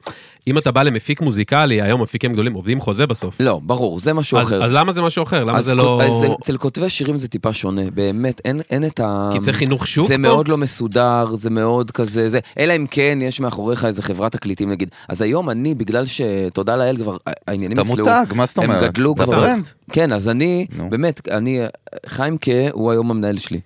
אם 0.48 0.58
אתה 0.58 0.72
בא 0.72 0.84
למפיק 0.84 1.22
מוזיקלי, 1.22 1.82
היום 1.82 2.02
מפיקים 2.02 2.34
גדולים 2.34 2.54
עובדים 2.54 2.80
חוזה 2.82 3.06
בסוף. 3.08 3.36
לא, 3.40 3.60
ברור, 3.64 4.00
זה 4.00 4.14
משהו 4.14 4.38
אז, 4.38 4.48
אחר. 4.48 4.64
אז 4.64 4.72
למה 4.72 4.92
זה 4.92 5.02
משהו 5.02 5.24
אחר? 5.24 5.44
למה 5.44 5.58
אז 5.58 5.66
זה 5.66 5.76
לא... 5.76 6.02
אז 6.04 6.14
זה- 6.14 6.28
אצל 6.42 6.58
כותבי 6.58 6.90
שירים 6.90 7.20
זה 7.20 7.28
טיפה 7.28 7.54
שונה, 7.54 7.82
באמת, 7.94 8.42
אין, 8.46 8.84
את 8.88 9.00
ה... 9.00 9.30
כי 9.34 9.40
צריך 9.40 9.58
חינוך 9.58 9.88
שוק 9.88 10.08
זה 10.08 10.14
פה? 10.14 10.18
מאוד 10.18 10.48
לא 10.48 10.58
מסודר, 10.58 11.26
זה 11.38 11.50
מאוד 11.50 11.92
כזה, 11.92 12.30
זה, 12.30 12.40
אלא 12.60 12.76
אם 12.76 12.86
כן 12.92 13.20
יש 13.22 13.40
מאחוריך 13.40 13.86
איזה 13.86 14.02
חברת 14.02 14.32
תקליטים 14.32 14.70
נגיד. 14.72 14.90
אז 15.10 15.22
היום 15.22 15.50
אני, 15.50 15.76
בגלל 15.76 16.06
שתודה 16.06 16.76
לאל 16.76 16.98
כבר, 16.98 17.18
העניינים 17.48 17.78
אתה 17.80 17.82
אצלו, 17.82 18.06
מותג, 18.06 18.26
מה 18.36 18.46
זאת 18.46 18.58
הם 18.58 18.64
אומרת? 18.64 18.84
גדלו 18.92 19.14
אתה 19.14 19.24
כבר. 19.24 19.36
brand. 19.36 19.64
כן, 19.92 20.12
אז 20.12 20.28
אני, 20.28 20.67
נו. 20.70 20.90
באמת, 20.90 21.28
אני, 21.28 21.60
חיימקה 22.06 22.72
הוא 22.72 22.92
היום 22.92 23.12
המנהל 23.12 23.38
שלי. 23.38 23.60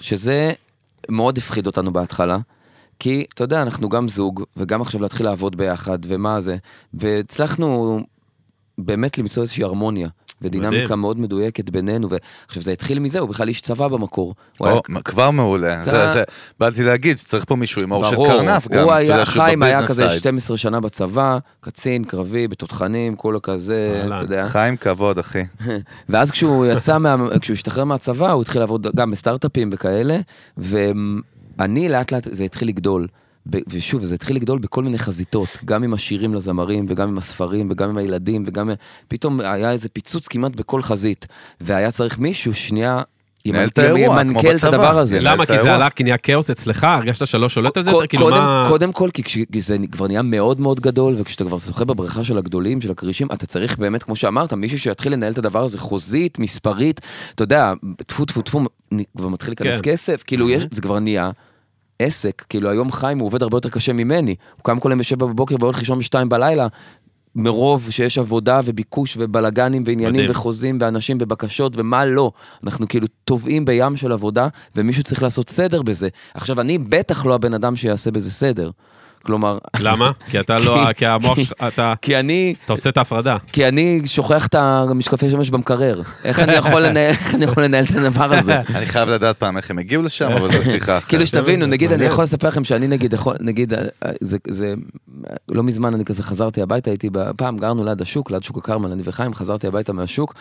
שזה 0.00 0.52
מאוד 1.08 1.38
הפחיד 1.38 1.66
אותנו 1.66 1.92
בהתחלה. 1.92 2.38
כי, 2.98 3.26
אתה 3.34 3.44
יודע, 3.44 3.62
אנחנו 3.62 3.88
גם 3.88 4.08
זוג, 4.08 4.44
וגם 4.56 4.82
עכשיו 4.82 5.02
להתחיל 5.02 5.26
לעבוד 5.26 5.56
ביחד, 5.56 5.98
ומה 6.02 6.40
זה, 6.40 6.56
והצלחנו 6.94 8.00
באמת 8.78 9.18
למצוא 9.18 9.42
איזושהי 9.42 9.64
הרמוניה. 9.64 10.08
ודינמיקה 10.42 10.82
מדהים. 10.84 10.98
מאוד 11.00 11.20
מדויקת 11.20 11.70
בינינו, 11.70 12.08
ועכשיו 12.10 12.62
זה 12.62 12.72
התחיל 12.72 12.98
מזה, 12.98 13.18
הוא 13.18 13.28
בכלל 13.28 13.48
איש 13.48 13.60
צבא 13.60 13.88
במקור. 13.88 14.34
או, 14.60 14.66
היה- 14.66 14.80
כבר 15.04 15.30
מעולה. 15.30 15.82
אתה- 15.82 15.90
זה, 15.90 16.12
זה, 16.14 16.22
באתי 16.60 16.82
להגיד 16.82 17.18
שצריך 17.18 17.44
פה 17.48 17.56
מישהו 17.56 17.82
עם 17.82 17.92
עור 17.92 18.04
של 18.04 18.16
קרנף 18.16 18.68
גם. 18.68 18.82
הוא 18.84 18.92
היה, 18.92 19.24
חיים 19.24 19.62
היה 19.62 19.86
כזה 19.86 20.06
side. 20.08 20.18
12 20.18 20.56
שנה 20.56 20.80
בצבא, 20.80 21.38
קצין, 21.60 22.04
קרבי, 22.04 22.48
בתותחנים, 22.48 23.16
כולו 23.16 23.42
כזה. 23.42 24.02
אתה 24.06 24.24
יודע. 24.24 24.46
חיים 24.48 24.76
כבוד, 24.76 25.18
אחי. 25.18 25.42
ואז 26.08 26.30
כשהוא 26.30 26.66
יצא, 26.66 26.98
מה, 26.98 27.16
כשהוא 27.40 27.54
השתחרר 27.54 27.84
מהצבא, 27.84 28.30
הוא 28.32 28.42
התחיל 28.42 28.60
לעבוד 28.62 28.86
גם 28.96 29.10
בסטארט-אפים 29.10 29.70
וכאלה, 29.72 30.18
ואני 31.58 31.88
לאט 31.88 32.12
לאט, 32.12 32.28
זה 32.30 32.44
התחיל 32.44 32.68
לגדול. 32.68 33.06
ב- 33.46 33.58
ושוב, 33.68 34.06
זה 34.06 34.14
התחיל 34.14 34.36
לגדול 34.36 34.58
בכל 34.58 34.82
מיני 34.82 34.98
חזיתות, 34.98 35.48
גם 35.64 35.82
עם 35.82 35.94
השירים 35.94 36.34
לזמרים, 36.34 36.86
וגם 36.88 37.08
עם 37.08 37.18
הספרים, 37.18 37.68
וגם 37.70 37.88
עם 37.88 37.96
הילדים, 37.96 38.44
וגם... 38.46 38.70
פתאום 39.08 39.40
היה 39.40 39.72
איזה 39.72 39.88
פיצוץ 39.88 40.28
כמעט 40.28 40.56
בכל 40.56 40.82
חזית, 40.82 41.26
והיה 41.60 41.90
צריך 41.90 42.18
מישהו 42.18 42.54
שנייה 42.54 43.02
נהל 43.46 43.68
את 43.68 43.78
ימנכ"ל 43.78 43.94
האירוע, 43.94 44.20
כמו 44.20 44.30
ימנכ"ל 44.30 44.50
את 44.50 44.54
בצבא. 44.54 44.68
הדבר 44.68 44.98
הזה. 44.98 45.18
למה? 45.20 45.46
כי 45.46 45.58
זה. 45.58 45.74
עלה, 45.74 45.90
כי 45.90 46.02
נהיה 46.02 46.16
כאוס 46.16 46.50
אצלך? 46.50 46.84
הרגשת 46.84 47.26
שלא 47.26 47.48
שולט 47.48 47.76
על 47.76 47.82
זה 47.82 47.92
כאילו 48.08 48.24
קודם, 48.24 48.42
מה... 48.42 48.66
קודם 48.68 48.92
כל, 48.92 49.10
כי 49.14 49.22
כשזה 49.22 49.76
כבר 49.92 50.06
נהיה 50.06 50.22
מאוד 50.22 50.60
מאוד 50.60 50.80
גדול, 50.80 51.14
וכשאתה 51.18 51.44
כבר 51.44 51.58
שוחה 51.58 51.84
בבריכה 51.84 52.24
של 52.24 52.38
הגדולים, 52.38 52.80
של 52.80 52.90
הכרישים, 52.90 53.28
אתה 53.32 53.46
צריך 53.46 53.78
באמת, 53.78 54.02
כמו 54.02 54.16
שאמרת, 54.16 54.52
מישהו 54.52 54.78
שיתחיל 54.78 55.12
לנהל 55.12 55.32
את 55.32 55.38
הדבר 55.38 55.64
הזה 55.64 55.78
חוזית, 55.78 56.38
מספרית, 56.38 57.00
אתה 57.34 57.42
יודע, 57.42 57.72
טפו 58.06 58.24
טפו 58.24 58.42
טפו, 58.42 58.60
כבר 59.16 59.28
מתחיל 59.28 59.50
להיכנס 59.50 59.80
כן. 59.80 59.92
כסף, 59.92 60.22
כאילו 60.26 60.50
יש, 60.50 60.66
זה 60.70 60.82
כבר 60.82 60.98
נהיה 60.98 61.30
עסק, 62.00 62.44
כאילו 62.48 62.70
היום 62.70 62.92
חיים 62.92 63.18
הוא 63.18 63.26
עובד 63.26 63.42
הרבה 63.42 63.56
יותר 63.56 63.68
קשה 63.68 63.92
ממני, 63.92 64.34
הוא 64.56 64.64
קם 64.64 64.80
כל 64.80 64.90
יום 64.90 64.98
בשבע 64.98 65.26
בבוקר 65.26 65.54
והולך 65.60 65.78
לישון 65.78 65.98
בשתיים 65.98 66.28
בלילה. 66.28 66.66
מרוב 67.34 67.90
שיש 67.90 68.18
עבודה 68.18 68.60
וביקוש 68.64 69.16
ובלאגנים 69.20 69.82
ועניינים 69.86 70.14
מדהים. 70.14 70.30
וחוזים 70.30 70.78
ואנשים 70.80 71.18
ובקשות 71.20 71.72
ומה 71.76 72.04
לא. 72.04 72.32
אנחנו 72.64 72.88
כאילו 72.88 73.06
טובעים 73.24 73.64
בים 73.64 73.96
של 73.96 74.12
עבודה 74.12 74.48
ומישהו 74.76 75.02
צריך 75.02 75.22
לעשות 75.22 75.50
סדר 75.50 75.82
בזה. 75.82 76.08
עכשיו, 76.34 76.60
אני 76.60 76.78
בטח 76.78 77.26
לא 77.26 77.34
הבן 77.34 77.54
אדם 77.54 77.76
שיעשה 77.76 78.10
בזה 78.10 78.30
סדר. 78.30 78.70
כלומר, 79.22 79.58
למה? 79.80 80.10
כי 80.30 80.40
אתה 80.40 80.56
לא, 80.56 80.92
כי 80.96 81.06
המוח 81.06 81.38
שלך, 81.38 81.52
אתה 81.68 81.94
כי 82.02 82.16
אני, 82.16 82.54
אתה 82.64 82.72
עושה 82.72 82.90
את 82.90 82.96
ההפרדה. 82.96 83.36
כי 83.52 83.68
אני 83.68 84.02
שוכח 84.06 84.46
את 84.46 84.54
המשקפי 84.54 85.30
שמש 85.30 85.50
במקרר. 85.50 86.02
איך 86.24 86.38
אני 86.38 86.54
יכול 86.54 87.62
לנהל, 87.62 87.84
את 87.84 87.96
הדבר 87.96 88.34
הזה? 88.34 88.60
אני 88.74 88.86
חייב 88.86 89.08
לדעת 89.08 89.36
פעם 89.36 89.56
איך 89.56 89.70
הם 89.70 89.78
הגיעו 89.78 90.02
לשם, 90.02 90.30
אבל 90.30 90.52
זו 90.52 90.62
שיחה 90.62 90.98
אחרת. 90.98 91.08
כאילו 91.08 91.26
שתבינו, 91.26 91.66
נגיד, 91.66 91.92
אני. 91.92 92.04
יכול 92.04 92.24
לספר 92.24 92.48
לכם 92.48 92.64
שאני 92.64 92.86
נגיד, 92.86 93.12
יכול- 93.12 93.36
נגיד, 93.40 93.74
זה, 94.20 94.36
זה, 94.48 94.74
לא 95.48 95.62
מזמן 95.62 95.94
אני 95.94 96.04
כזה 96.04 96.22
חזרתי 96.22 96.62
הביתה, 96.62 96.90
הייתי, 96.90 97.10
פעם 97.36 97.58
גרנו 97.58 97.84
ליד 97.84 98.02
השוק, 98.02 98.30
ליד 98.30 98.44
שוק 98.44 98.58
הכרמל, 98.58 98.92
אני 98.92 99.02
וחיים, 99.04 99.34
חזרתי 99.34 99.66
הביתה 99.66 99.92
מהשוק, 99.92 100.34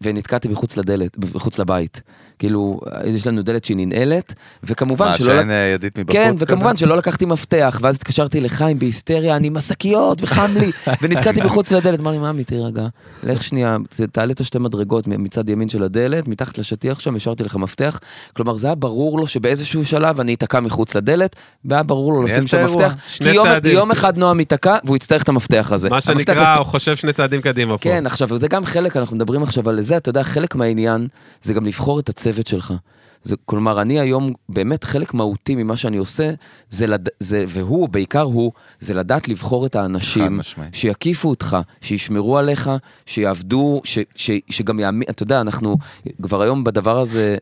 ונתקעתי 0.00 0.48
מחוץ 0.48 0.76
לדלת, 0.76 1.16
מחוץ 1.34 1.58
לבית. 1.58 2.02
כאילו, 2.38 2.80
יש 3.04 3.26
לנו 3.26 3.42
דלת 3.42 3.64
שהיא 3.64 3.76
ננעלת, 3.76 4.34
וכמובן 4.64 5.06
מה, 5.06 5.18
שלא... 5.18 5.36
שאין 5.36 5.50
אה, 5.50 5.56
ידית 5.56 5.98
מבחוץ 5.98 6.16
כן, 6.16 6.32
כזה? 6.34 6.44
וכמובן 6.44 6.76
שלא 6.76 6.96
לקחתי 6.96 7.24
מפתח, 7.24 7.78
ואז 7.90 7.96
התקשרתי 7.96 8.40
לחיים 8.40 8.78
בהיסטריה, 8.78 9.36
אני 9.36 9.46
עם 9.46 9.56
השקיות 9.56 10.22
וחם 10.22 10.50
לי, 10.56 10.70
ונתקעתי 11.02 11.40
מחוץ 11.40 11.72
לדלת, 11.72 12.00
אמר 12.00 12.10
לי, 12.10 12.18
ממי, 12.18 12.44
תירגע, 12.44 12.86
לך 13.22 13.42
שנייה, 13.42 13.76
תעלה 14.12 14.32
את 14.32 14.40
השתי 14.40 14.58
מדרגות 14.58 15.06
מצד 15.06 15.48
ימין 15.48 15.68
של 15.68 15.82
הדלת, 15.82 16.28
מתחת 16.28 16.58
לשטיח 16.58 17.00
שם, 17.00 17.16
השארתי 17.16 17.44
לך 17.44 17.56
מפתח. 17.56 18.00
כלומר, 18.32 18.56
זה 18.56 18.66
היה 18.66 18.74
ברור 18.74 19.18
לו 19.18 19.26
שבאיזשהו 19.26 19.84
שלב 19.84 20.20
אני 20.20 20.34
אתקע 20.34 20.60
מחוץ 20.60 20.94
לדלת, 20.94 21.36
והיה 21.64 21.82
ברור 21.82 22.12
לו 22.12 22.22
לשים 22.22 22.44
את 22.44 22.48
שם 22.48 22.56
האירוע. 22.56 22.86
מפתח, 22.86 22.94
כי 23.18 23.30
יום-. 23.30 23.48
יום 23.64 23.90
אחד 23.90 24.18
נועם 24.18 24.40
ייתקע, 24.40 24.76
והוא 24.84 24.96
יצטרך 24.96 25.22
את 25.22 25.28
המפתח 25.28 25.68
הזה. 25.72 25.88
מה 25.88 25.96
המפתח 25.96 26.12
שנקרא, 26.12 26.54
הוא 26.54 26.66
חושב 26.66 26.96
שני 26.96 27.12
צעדים 27.12 27.40
קדימה 27.40 27.78
פה. 27.78 27.84
כן, 27.84 28.06
עכשיו, 28.06 28.38
זה 28.38 28.48
גם 28.48 28.64
חלק, 28.64 28.96
אנחנו 28.96 29.16
מדברים 29.16 29.42
עכשיו 29.42 29.68
על 29.68 29.82
זה, 29.82 29.96
אתה 29.96 30.08
יודע, 30.08 30.22
חלק 30.22 30.54
מהעניין 30.54 31.08
זה 31.42 31.52
גם 31.52 31.66
לבחור 31.66 32.00
את 32.00 32.08
הצוות 32.08 32.46
שלך. 32.46 32.74
זה, 33.22 33.36
כלומר, 33.44 33.82
אני 33.82 34.00
היום, 34.00 34.32
באמת 34.48 34.84
חלק 34.84 35.14
מהותי 35.14 35.54
ממה 35.54 35.76
שאני 35.76 35.96
עושה, 35.96 36.30
זה, 36.68 36.86
לד... 36.86 37.08
זה, 37.20 37.44
והוא, 37.48 37.88
בעיקר 37.88 38.22
הוא, 38.22 38.52
זה 38.80 38.94
לדעת 38.94 39.28
לבחור 39.28 39.66
את 39.66 39.76
האנשים. 39.76 40.40
שיקיפו 40.72 41.28
אותך, 41.28 41.56
שישמרו 41.80 42.38
עליך, 42.38 42.70
שיעבדו, 43.06 43.80
ש, 43.84 43.98
ש, 44.16 44.30
שגם 44.50 44.80
יאמין, 44.80 45.08
אתה 45.10 45.22
יודע, 45.22 45.40
אנחנו 45.40 45.76
כבר 46.22 46.42
היום 46.42 46.64
בדבר 46.64 47.00
הזה 47.00 47.36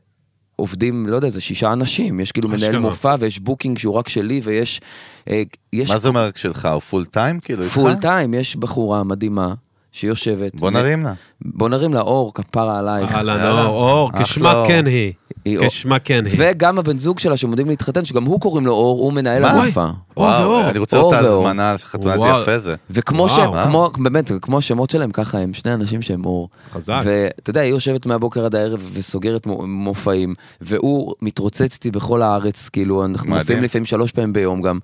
עובדים, 0.56 1.06
לא 1.06 1.16
יודע, 1.16 1.28
זה 1.28 1.40
שישה 1.40 1.72
אנשים, 1.72 2.20
יש 2.20 2.32
כאילו 2.32 2.48
מנהל. 2.48 2.78
מופע 2.78 3.16
ויש 3.18 3.38
booking 3.38 3.78
שהוא 3.78 3.94
רק 3.94 4.08
שלי 4.08 4.40
ויש... 4.44 4.80
אה, 5.30 5.42
יש 5.72 5.90
מה 5.90 5.98
זה 5.98 6.08
אומר 6.08 6.30
שלך? 6.36 6.68
הוא 6.72 6.80
full 6.80 7.04
time 7.04 7.40
כאילו? 7.40 7.62
פול 7.62 7.94
טיים, 7.94 8.34
יש 8.34 8.56
בחורה 8.56 9.04
מדהימה 9.04 9.54
שיושבת. 9.92 10.55
בוא 10.55 10.70
נרים 10.70 11.05
לה. 11.05 11.12
בוא 11.44 11.68
נרים 11.68 11.94
לה 11.94 12.01
אור, 12.01 12.35
כפרה 12.35 12.79
עלייך. 12.79 13.12
אהלן. 13.14 13.59
אור, 13.59 13.90
אור, 13.90 14.11
כשמה. 14.22 14.64
כן 14.68 14.87
היא. 14.87 15.12
כשמה 15.61 15.98
כן 15.98 16.27
היא. 16.27 16.35
וגם 16.38 16.79
הבן 16.79 16.98
זוג 16.98 17.18
שלה 17.18 17.37
שעומדים 17.37 17.68
להתחתן, 17.68 18.05
שגם 18.05 18.24
הוא 18.24 18.40
קוראים 18.40 18.66
לו 18.66 18.72
אור, 18.72 18.98
הוא 19.01 19.12
מנהל? 19.12 19.44
המופע. 19.44 19.87
וואו, 20.18 20.68
אני 20.70 20.78
רוצה 20.78 20.98
ואור. 20.98 21.14
ההזמנה 21.14 21.74
לחתונה, 21.74 22.14
וואו. 22.18 22.42
יפה 22.42 22.59
זה. 22.59 22.74
וכמו. 22.90 23.28
שהם, 23.28 23.50
כמו, 23.64 23.90
באמת, 23.98 24.33
כמו 24.42 24.59
השמות 24.59 24.90
שלהם, 24.90 25.11
ככה 25.11 25.38
הם 25.38 25.52
שני 25.54 25.72
אנשים 25.74 26.02
שהם 26.02 26.24
אור. 26.24 26.48
חזק. 26.72 27.00
ואתה 27.04 27.50
יודע, 27.50 27.61
היא 27.61 27.70
יושבת 27.70 28.07
מהבוקר 28.07 28.44
עד 28.44 28.54
הערב 28.54 28.90
וסוגרת 28.92 29.46
מו- 29.46 29.66
מופעים, 29.66 30.35
והוא 30.61 31.14
מתרוצץ 31.22 31.74
איתי 31.74 31.90
בכל 31.90 32.22
הארץ, 32.22 32.68
כאילו, 32.68 33.04
אנחנו. 33.04 33.37
מופיעים 33.37 33.62
לפעמים 33.62 33.85
שלוש 33.87 34.12
פעמים 34.12 34.33
ביום 34.33 34.62
גם. 34.62 34.78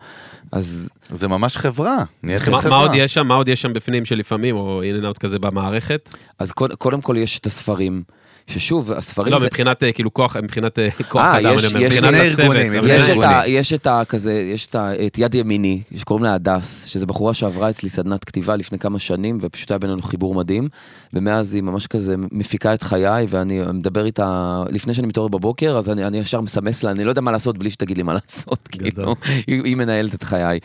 אז 0.53 0.89
זה 1.11 1.29
ממש 1.29 1.57
חברה. 1.57 2.05
נהייתם 2.23 2.51
מה- 2.51 2.59
חברה. 2.59 2.71
מה 2.77 2.83
עוד 2.83 2.91
יש 2.95 3.15
שם? 3.15 3.27
מה 3.27 3.35
עוד 3.35 3.49
יש 3.49 3.63
שם 3.63 3.73
בפנים 3.73 4.05
שלפעמים, 4.05 4.57
או 4.57 4.83
אין 4.83 5.13
כזה 5.21 5.39
במערכת? 5.39 6.15
אז 6.39 6.53
קוד, 6.53 6.73
קודם 6.75 7.01
כל 7.01 7.17
יש 7.19 7.39
את 7.39 7.47
הספרים, 7.47 8.03
ששוב, 8.47 8.93
הספרים 8.93 9.33
לא, 9.33 9.39
זה... 9.39 9.47
מבחינת 9.47 9.83
אה, 9.83 9.93
כאילו 9.93 10.15
כוח, 10.15 10.37
מבחינת 10.37 10.79
אה, 10.79 10.89
כוח 11.09 11.23
אה, 11.23 11.39
אדם, 11.41 11.55
יש- 11.55 11.75
אני 11.77 11.85
יש 11.85 11.93
מבחינת 11.99 12.15
הצוות. 12.33 12.41
ארגוני, 12.41 12.69
אבל- 12.69 12.79
מבנה 12.79 12.95
יש 12.95 13.09
את. 13.09 13.23
ה, 13.23 13.43
יש 13.47 13.73
את 13.73 13.87
ה... 13.87 14.03
כזה, 14.09 14.33
יש 14.33 14.67
את, 14.67 14.75
ה, 14.75 15.07
את 15.07 15.19
יד 15.19 15.35
ימיני, 15.35 15.83
שקוראים 15.97 16.25
לה 16.25 16.35
הדס, 16.35 16.85
שזו 16.85 17.07
בחורה 17.07 17.35
שעברה 17.35 17.71
אצלי 17.71 17.89
סדנת 17.89 18.25
כתיבה 18.25 18.57
לפני 18.57 18.79
כמה 18.79 18.99
שנים, 18.99 19.39
ופשוט 19.41 19.71
היה 19.71 19.79
בינינו 19.79 20.03
חיבור 20.03 20.35
מדהים, 20.35 20.69
ומאז 21.13 21.55
היא 21.55 21.63
ממש 21.63 21.87
כזה 21.87 22.15
מפיקה 22.33 22.75
את 22.75 22.83
חיי, 22.83 23.27
ואני 23.29 23.63
מדבר 23.75 24.05
איתה, 24.07 24.63
לפני 24.71 24.95
שאני 24.95 25.07
מתעורר 25.07 25.29
בבוקר, 25.29 25.77
אז 25.79 25.91
אני, 25.91 26.05
אני 26.07 26.19
ישר 26.19 26.41
מסמס 26.41 26.83
לה, 26.83 26.91
אני 26.91 27.05
לא 27.05 27.11
יודע 27.11 27.21
מה 27.21 27.33
לעשות 27.33 27.59
בלי 27.59 27.71
שתגיד 27.71 27.97
לי 27.97 28.03
מה 28.03 28.13
לעשות. 28.15 28.69
כאילו, 28.73 29.15
היא, 29.47 29.63
היא 29.65 29.77
מנהלת 29.77 30.15
את 30.15 30.23
חיי. 30.23 30.59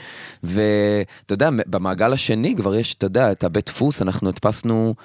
ואתה 0.44 1.34
יודע, 1.34 1.50
במעגל 1.68 2.14
השני 2.14 2.56
כבר 2.56 2.76
יש, 2.76 2.94
אתה 2.94 3.06
יודע, 3.06 3.32
את 3.32 3.44
הבית 3.44 3.66
דפוס, 3.66 4.02
אנחנו 4.02 4.30
הדפסנו, 4.30 4.96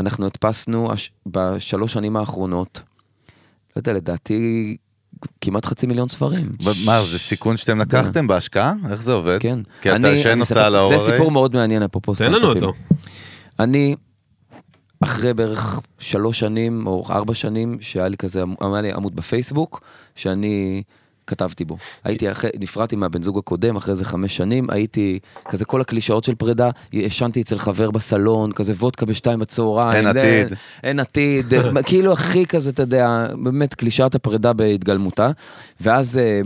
אנחנו 0.00 0.26
הדפסנו 0.26 0.92
הש- 0.92 1.10
בשלוש 1.26 1.92
שנים 1.92 2.16
האחרונות, 2.16 2.80
לא 3.76 3.80
יודע, 3.80 3.92
לדעתי... 3.92 4.76
כמעט 5.40 5.66
חצי 5.66 5.86
מיליון 5.86 6.08
ספרים. 6.08 6.52
מה, 6.86 7.02
זה 7.02 7.18
סיכון 7.18 7.56
שאתם 7.56 7.78
לקחתם 7.80 8.26
בהשקעה? 8.26 8.72
איך 8.90 9.02
זה 9.02 9.12
עובד? 9.12 9.38
כן. 9.40 9.58
כי 9.82 9.88
אתה 9.88 9.96
אני 9.96 10.08
הוצאה 10.16 10.42
אספר- 10.42 10.68
לאור 10.68 10.88
זה 10.88 11.04
הרי. 11.04 11.12
סיפור 11.12 11.30
מאוד 11.30 11.54
מעניין, 11.56 11.82
אפרופו 11.82 12.14
תן 12.14 12.24
לנו 12.32 12.38
סטארט-אפים. 12.38 12.68
אותו. 12.68 12.78
אני, 13.58 13.96
אחרי 15.00 15.34
בערך 15.34 15.80
שלוש 15.98 16.38
שנים 16.40 16.86
או 16.86 17.04
ארבע 17.10 17.34
שנים, 17.34 17.78
שהיה 17.80 18.08
לי 18.08 18.16
כזה, 18.16 18.42
היה 18.60 18.80
לי 18.80 18.92
עמוד 18.92 19.16
בפייסבוק, 19.16 19.80
שאני 20.14 20.82
כתבתי 21.26 21.64
בו. 21.64 21.76
הייתי 22.04 22.30
אחרי, 22.30 22.50
נפרדתי 22.60 22.96
מהבן 22.96 23.22
זוג 23.22 23.38
הקודם, 23.38 23.76
אחרי 23.76 23.92
איזה 23.92 24.04
חמש 24.04 24.36
שנים, 24.36 24.70
הייתי 24.70 25.18
כזה 25.48 25.64
כל 25.64 25.80
הקלישאות 25.80 26.24
של 26.24 26.34
פרידה, 26.34 26.70
ישנתי 26.92 27.40
אצל 27.40 27.58
חבר 27.58 27.90
בסלון, 27.90 28.52
כזה 28.52 28.72
וודקה 28.72 29.06
בשתיים 29.06 29.38
בצהריים. 29.38 30.06
אין 30.06 30.14
זה- 30.14 30.20
עתיד. 30.42 30.58
אין 30.82 31.00
עתיד, 31.00 31.46
כאילו 31.86 32.12
הכי 32.12 32.46
כזה, 32.46 32.70
אתה 32.70 32.82
יודע, 32.82 33.26
באמת 33.42 33.74
קלישאת 33.74 34.14
הפרידה 34.14 34.52
בהתגלמותה. 34.52 35.30
ואז 35.80 36.18
אה, 36.18 36.40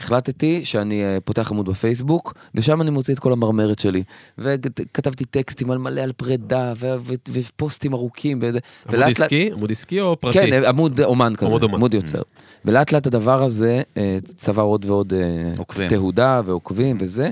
החלטתי 0.00 0.64
שאני 0.64 1.04
אה, 1.04 1.18
פותח 1.24 1.50
עמוד 1.50 1.66
בפייסבוק, 1.68 2.34
ושם 2.54 2.82
אני 2.82 2.90
מוציא 2.90 3.14
את 3.14 3.18
כל 3.18 3.32
המרמרת 3.32 3.78
שלי. 3.78 4.02
וכתבתי 4.38 5.24
טקסטים 5.24 5.70
על 5.70 5.78
מלא 5.78 6.00
על 6.00 6.12
פרידה, 6.12 6.72
ו- 6.76 6.94
ו- 7.00 7.14
ופוסטים 7.32 7.94
ארוכים. 7.94 8.38
וזה- 8.42 8.58
עמוד 8.86 8.94
ולאט 8.94 9.08
לאט- 9.08 9.20
עסקי? 9.20 9.50
עמוד 9.52 9.70
עסקי 9.70 10.00
או 10.00 10.16
פרטי? 10.20 10.38
כן, 10.50 10.64
עמוד 10.64 11.00
אומן 11.00 11.32
כזה, 11.36 11.46
עמוד 11.46 11.64
עמוד, 11.64 11.82
אומן. 11.94 12.02
יוצר. 12.02 12.22
ולאט 12.64 12.92
לאט 12.92 13.06
הדבר 13.06 13.42
הזה 13.42 13.82
אה, 13.96 14.18
צבר 14.36 14.62
עוד 14.62 14.84
ועוד 14.84 15.12
אה, 15.12 15.52
עוקבים. 15.58 15.88
תהודה 15.88 16.40
ועוקבים 16.44 16.96
וזה, 17.00 17.30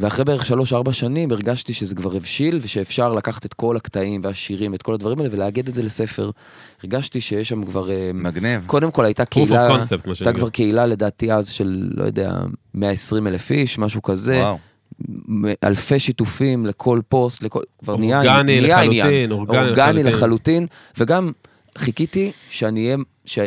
ואחרי 0.00 0.24
בערך 0.24 0.46
שלוש-ארבע 0.46 0.92
שנים 0.92 1.32
הרגשתי 1.32 1.72
שזה 1.72 1.94
כבר 1.94 2.16
הבשיל, 2.16 2.58
ושאפשר 2.62 3.12
לקחת 3.12 3.46
את 3.46 3.54
כל 3.54 3.76
הקטעים 3.76 4.20
והשירים, 4.24 4.74
את 4.74 4.82
כל 4.82 4.94
הדברים 4.94 5.18
האלה, 5.18 5.28
ולאגד 5.32 5.68
את 5.68 5.74
זה 5.74 5.82
לספר. 5.82 6.30
הרגשתי 6.82 7.20
שיש 7.20 7.48
שם 7.48 7.64
כבר... 7.64 7.90
אה, 7.90 8.10
מגניב. 8.14 8.62
קודם 8.66 8.90
כל 8.90 9.04
הייתה 9.04 9.22
of 9.22 9.26
קהילה, 9.26 9.68
concept, 9.68 10.06
מה 10.06 10.12
הייתה. 10.18 10.32
כבר 10.32 10.50
קהילה 10.50 10.86
לדעתי 10.86 11.32
אז 11.32 11.48
של, 11.48 11.90
לא 11.96 12.04
יודע, 12.04 12.32
120 12.74 13.26
אלף 13.26 13.50
איש, 13.50 13.78
משהו 13.78 14.02
כזה. 14.02 14.38
וואו. 14.38 14.58
אלפי 15.64 15.98
שיתופים 15.98 16.66
לכל 16.66 17.00
פוסט, 17.08 17.42
לכל, 17.42 17.62
כבר 17.78 17.96
נהיה, 17.96 18.18
אורגני 18.18 18.60
נהיה 18.60 18.76
לחלוטין, 18.76 19.02
עניין. 19.02 19.32
אורגני 19.32 19.58
אורגני 19.58 20.02
לחלוטין. 20.02 20.06
לחלוטין, 20.06 20.66
וגם 20.98 21.32
חיכיתי 21.78 22.32
שאני 22.50 22.84
אהיה, 22.84 22.96
ש... 23.24 23.38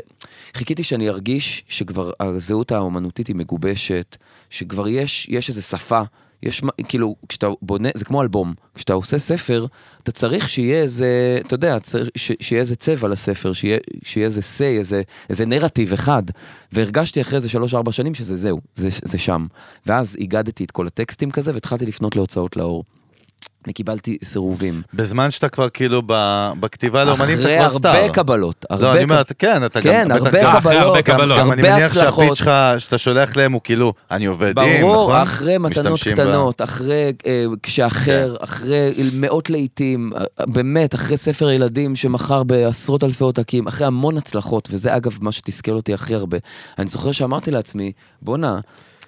חיכיתי 0.54 0.84
שאני 0.84 1.10
ארגיש 1.10 1.64
שכבר 1.68 2.12
הזהות 2.20 2.72
האומנותית 2.72 3.28
היא 3.28 3.36
מגובשת, 3.36 4.18
שכבר 4.50 4.88
יש, 4.88 5.28
יש 5.30 5.50
איזו 5.50 5.62
שפה. 5.62 6.02
יש, 6.44 6.62
כאילו, 6.88 7.16
כשאתה 7.30 7.48
בונה, 7.62 7.90
זה 7.96 8.06
כמו 8.06 8.22
אלבום, 8.22 8.54
כשאתה 8.76 8.94
עושה 8.94 9.20
ספר, 9.20 9.66
אתה 10.04 10.12
צריך 10.12 10.50
שיהיה 10.50 10.82
איזה, 10.82 11.40
אתה 11.46 11.54
יודע, 11.54 11.80
צריך, 11.80 12.10
שיהיה 12.16 12.62
איזה 12.62 12.76
צבע 12.76 13.08
לספר, 13.08 13.54
שיהיה, 13.54 13.78
שיהיה 14.04 14.26
איזה 14.26 14.42
say, 14.42 14.80
איזה, 14.80 15.02
איזה 15.30 15.46
נרטיב 15.46 15.94
אחד. 15.94 16.24
והרגשתי 16.72 17.22
אחרי 17.22 17.36
איזה 17.36 17.50
שלוש-ארבע 17.50 17.92
שנים 17.92 18.16
שזה 18.16 18.38
זהו, 18.38 18.60
זה, 18.76 18.90
זה 19.04 19.18
שם. 19.18 19.48
ואז 19.86 20.18
הגדתי 20.20 20.64
את 20.64 20.72
כל 20.72 20.88
הטקסטים 20.88 21.32
כזה, 21.32 21.54
והתחלתי 21.54 21.86
לפנות 21.86 22.16
להוצאות 22.16 22.56
לאור. 22.56 22.84
וקיבלתי 23.68 24.18
סירובים. 24.24 24.82
בזמן 24.94 25.32
שאתה 25.32 25.50
כבר 25.50 25.70
כאילו 25.70 26.02
ב- 26.06 26.52
בכתיבה 26.60 27.04
לאומנים, 27.04 27.34
אתה 27.40 27.44
אחרי 27.44 27.60
כבר 27.60 27.70
סטאר. 27.80 27.90
הרבה 27.96 28.10
קבלות, 28.14 28.66
הרבה 28.70 28.84
לא, 28.84 28.94
אני 28.96 29.04
אומר, 29.04 29.22
כן, 29.40 29.66
אתה 29.66 29.82
כן, 29.82 30.08
גם... 30.10 30.18
בטח 30.24 30.26
הרבה 30.26 30.42
גם- 30.44 30.56
אחרי 30.58 30.76
הרבה 30.78 31.02
קבלות, 31.02 31.20
קבלות. 31.22 31.40
גם 31.40 31.52
אני 31.52 31.62
מניח 31.62 31.94
שהפיץ. 31.94 32.34
שלך, 32.38 32.52
שאתה 32.80 32.98
שולח 32.98 33.38
להם 33.38 33.52
הוא 33.52 33.62
כאילו, 33.64 33.94
אני 34.12 34.26
עובד 34.26 34.60
עם, 34.60 34.66
נכון? 34.68 34.82
ברור, 34.82 35.22
אחרי 35.24 35.58
מתנות 35.58 35.86
משתמשים 35.94 36.14
ב- 36.14 36.16
קטנות, 36.16 36.62
אחרי 36.62 37.12
אה, 37.28 37.46
כשאחר, 37.64 38.36
כן. 38.38 38.44
אחרי 38.44 38.94
מאות 39.14 39.50
לעיתים, 39.50 40.12
אה, 40.40 40.46
באמת, 40.46 40.96
אחרי 40.96 41.18
ספר 41.18 41.50
ילדים 41.52 41.96
שמכר 41.96 42.44
בעשרות 42.44 43.04
אלפי 43.04 43.24
עותקים, 43.24 43.68
אחרי 43.68 43.88
המון 43.88 44.18
הצלחות, 44.18 44.68
וזה 44.72 44.96
אגב 44.96 45.18
מה 45.22 45.32
שתסכל 45.32 45.72
אותי 45.72 45.94
הכי 45.94 46.16
הרבה. 46.16 46.38
אני 46.80 46.88
זוכר 46.90 47.12
שאמרתי 47.12 47.52
לעצמי, 47.52 47.92
בואנה, 48.22 48.60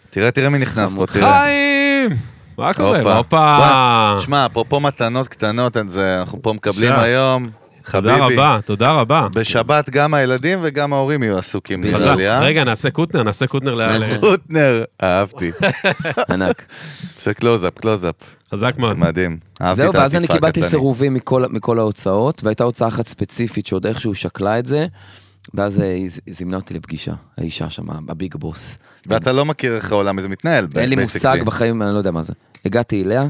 תראה, 0.10 0.32
תראה 0.32 0.50
מי 0.50 0.60
נכנס 0.60 0.94
פה. 0.96 1.06
תראה. 1.08 1.42
חיים! 1.44 2.35
מה 2.58 2.74
קורה? 2.74 3.18
הופה. 3.18 4.16
תשמע, 4.18 4.46
אפרופו 4.46 4.80
מתנות 4.80 5.28
קטנות, 5.28 5.78
את 5.78 5.92
זה 5.92 6.20
אנחנו 6.20 6.42
פה 6.42 6.54
מקבלים. 6.54 6.94
היום. 6.94 7.50
תודה. 7.92 8.18
רבה, 8.18 8.58
תודה 8.66 8.92
רבה. 8.92 9.28
בשבת 9.36 9.90
גם 9.90 10.14
הילדים 10.14 10.60
וגם 10.62 10.94
ההורים 10.94 11.24
יהיו 11.24 11.38
עסוקים, 11.38 11.82
נראה. 11.82 12.16
לי, 12.16 12.30
אה? 12.30 12.40
רגע, 12.40 12.64
נעשה 12.64 12.90
קוטנר, 12.90 13.24
נעשה 13.24 13.48
קוטנר 13.48 13.74
ל... 13.74 13.82
רוטנר, 14.26 14.84
אהבתי. 15.04 15.52
ענק. 16.32 16.66
זה 17.24 17.34
close-up, 17.34 17.80
close-up. 17.80 18.16
חזק 18.52 18.74
מאוד. 18.78 18.98
מדהים. 18.98 19.38
אהבתי 19.62 19.82
זהו, 19.82 19.92
את 19.92 19.96
ואז 19.96 20.16
אני 20.16 20.28
קיבלתי. 20.28 20.64
סירובים 20.64 21.14
מכל 21.50 21.80
ההוצאות, 21.80 22.44
והייתה 22.44 22.64
הוצאה 22.64 22.88
אחת 22.88 23.08
ספציפית 23.08 23.66
שעוד 23.68 23.86
איכשהו 23.86 24.16
שקלה 24.16 24.60
את 24.60 24.66
זה, 24.66 24.88
ואז 25.54 25.80
היא 25.80 26.10
זימנה 26.30 26.58
אותי 26.58 26.74
לפגישה, 26.74 27.14
האישה 27.38 27.70
שם, 27.70 28.10
ה 28.10 28.16
big 28.16 28.36
boss. 28.36 28.78
ואתה 29.08 29.32
לא 29.32 29.46
מכיר 29.46 29.76
איך 29.76 29.92
העולם 29.92 30.18
הזה 30.18 30.30
מתנהל. 30.30 30.68
אין 30.76 30.90
לי. 30.90 30.96
מושג 30.96 31.38
בחיים, 31.46 31.82
אני 31.82 31.94
לא 31.94 31.98
יודע 31.98 32.12
מה 32.12 32.24
זה. 32.24 32.34
הגעתי 32.66 33.04
אליה, 33.04 33.28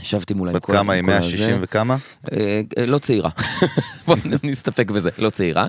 ישבתי 0.00 0.34
מולה 0.34 0.50
עם 0.50 0.56
בת 0.56 0.64
כל... 0.64 0.72
כמה 0.72 0.92
היא? 0.92 0.98
עם 1.00 1.06
כל 1.06 1.12
160 1.12 1.50
הזה. 1.50 1.58
וכמה? 1.62 1.96
אה, 2.32 2.60
אה, 2.78 2.86
לא 2.86 2.98
צעירה. 2.98 3.30
בוא 4.06 4.16
נסתפק 4.42 4.90
בזה, 4.90 5.10
לא 5.18 5.30
צעירה. 5.30 5.66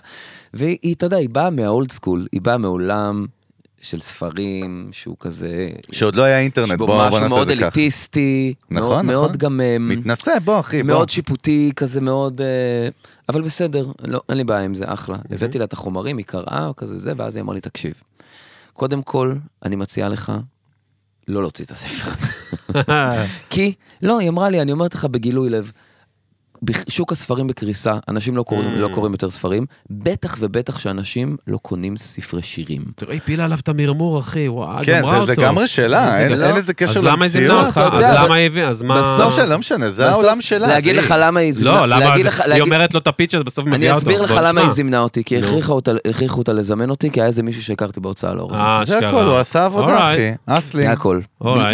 והיא, 0.53 0.95
אתה 0.95 1.05
יודע, 1.05 1.17
היא 1.17 1.29
באה 1.29 1.49
מהאולד 1.49 1.91
סקול, 1.91 2.27
היא 2.31 2.41
באה 2.41 2.57
מעולם 2.57 3.25
של 3.81 3.99
ספרים, 3.99 4.89
שהוא 4.91 5.15
כזה... 5.19 5.69
שעוד 5.91 6.15
לא 6.15 6.23
היה 6.23 6.39
אינטרנט, 6.39 6.77
בוא 6.77 6.87
בו 6.87 6.93
בוא 7.09 7.19
נעשה 7.19 7.27
מאוד 7.27 7.41
את 7.41 7.47
זה 7.47 7.55
ככה. 7.55 7.65
אליטיסטי, 7.65 8.53
נכון, 8.69 8.89
מאוד, 8.89 8.95
נכון. 8.95 9.05
מאוד 9.05 9.37
גם... 9.37 9.61
אה, 9.61 9.77
מתנשא, 9.79 10.39
בוא 10.39 10.59
אחי, 10.59 10.83
בוא. 10.83 10.87
מאוד 10.87 11.09
שיפוטי, 11.09 11.71
כזה 11.75 12.01
מאוד... 12.01 12.41
אה, 12.41 12.89
אבל 13.29 13.41
בסדר, 13.41 13.91
לא, 14.07 14.21
אין 14.29 14.37
לי 14.37 14.43
בעיה 14.43 14.65
עם 14.65 14.73
זה, 14.73 14.85
אחלה. 14.87 15.17
הבאתי 15.29 15.59
לה 15.59 15.65
את 15.65 15.73
החומרים, 15.73 16.17
היא 16.17 16.25
קראה, 16.25 16.69
כזה 16.77 16.97
זה, 16.99 17.13
ואז 17.17 17.35
היא 17.35 17.43
אמרה 17.43 17.55
לי, 17.55 17.61
תקשיב, 17.61 17.93
קודם 18.73 19.01
כל, 19.01 19.33
אני 19.65 19.75
מציעה 19.75 20.09
לך 20.09 20.31
לא 21.27 21.41
להוציא 21.41 21.65
את 21.65 21.71
הספר 21.71 22.11
הזה. 22.11 22.27
כי, 23.49 23.73
לא, 24.01 24.19
היא 24.19 24.29
אמרה 24.29 24.49
לי, 24.49 24.61
אני 24.61 24.71
אומרת 24.71 24.93
לך 24.93 25.05
בגילוי 25.05 25.49
לב, 25.49 25.71
שוק 26.89 27.11
הספרים 27.11 27.47
בקריסה, 27.47 27.93
אנשים 28.09 28.37
לא 28.37 28.43
קוראים, 28.43 28.67
Mm. 28.69 28.77
לא 28.77 28.89
קוראים 28.93 29.11
יותר 29.13 29.29
ספרים, 29.29 29.65
בטח 29.89 30.35
ובטח 30.39 30.79
שאנשים 30.79 31.37
לא 31.47 31.57
קונים 31.57 31.97
ספרי 31.97 32.41
שירים. 32.41 32.81
תראה, 32.95 33.15
הפילה 33.15 33.45
עליו 33.45 33.57
את 33.61 33.69
המרמור, 33.69 34.19
אחי, 34.19 34.47
וואו, 34.47 34.77
כן, 34.83 34.99
גמרה 35.01 35.25
זה 35.25 35.31
אותו. 35.31 35.41
לגמרי 35.41 35.67
שאלה, 35.67 36.19
אין 36.19 36.39
לא. 36.39 36.45
אין 36.45 36.55
לזה 36.55 36.73
קשר 36.73 36.99
אז 36.99 37.05
למה 37.05 37.25
היא 37.25 37.31
זימנה 37.31 37.53
למציאות. 37.53 37.77
אותך? 37.77 37.93
אז 37.95 38.03
למה 38.25 38.35
היא 38.35 38.45
הביאה? 38.45 38.69
אז 38.69 38.83
מה... 38.83 39.15
לא 39.19 39.27
משנה, 39.27 39.45
לא 39.45 39.57
משנה, 39.59 39.89
זה 39.89 40.03
בסוף, 40.03 40.13
העולם 40.15 40.41
שלה. 40.41 40.67
להגיד 40.67 40.95
זה 40.95 41.01
לך 41.01 41.11
היא. 41.11 41.19
למה 41.21 41.39
היא 41.39 41.53
זימנה, 41.53 41.85
לא, 41.85 41.85
למה? 41.85 42.13
היא 42.53 42.61
אומרת 42.61 42.93
לו 42.93 42.99
את 42.99 43.07
הפיץ' 43.07 43.35
הזה, 43.35 43.43
בסוף 43.43 43.65
מביאה 43.65 43.77
אני 43.77 43.87
אותו. 43.89 43.97
אסביר 43.97 44.21
לך 44.21 44.39
למה. 44.43 44.61
היא 44.61 44.69
זימנה 44.69 44.99
אותי, 44.99 45.23
כי 45.23 45.37
הכריחו 45.37 46.37
אותה 46.37 46.53
לזמן 46.53 46.89
אותי, 46.89 47.11
כי 47.11 47.19
היה 47.21 47.27
איזה 47.27 47.43
מישהו 47.43 47.63
שהכרתי 47.63 47.99
בהוצאה 47.99 48.33
לאור. 48.33 48.55
אה, 48.55 48.79
זה. 48.85 48.97
הכל, 48.97 49.25
הוא 49.25 49.35
עשה 49.37 49.65
עבודה. 49.65 50.13
אחי. 50.13 50.29
אסלי. 50.45 50.81
זה 50.81 50.91
הכל. 50.91 51.19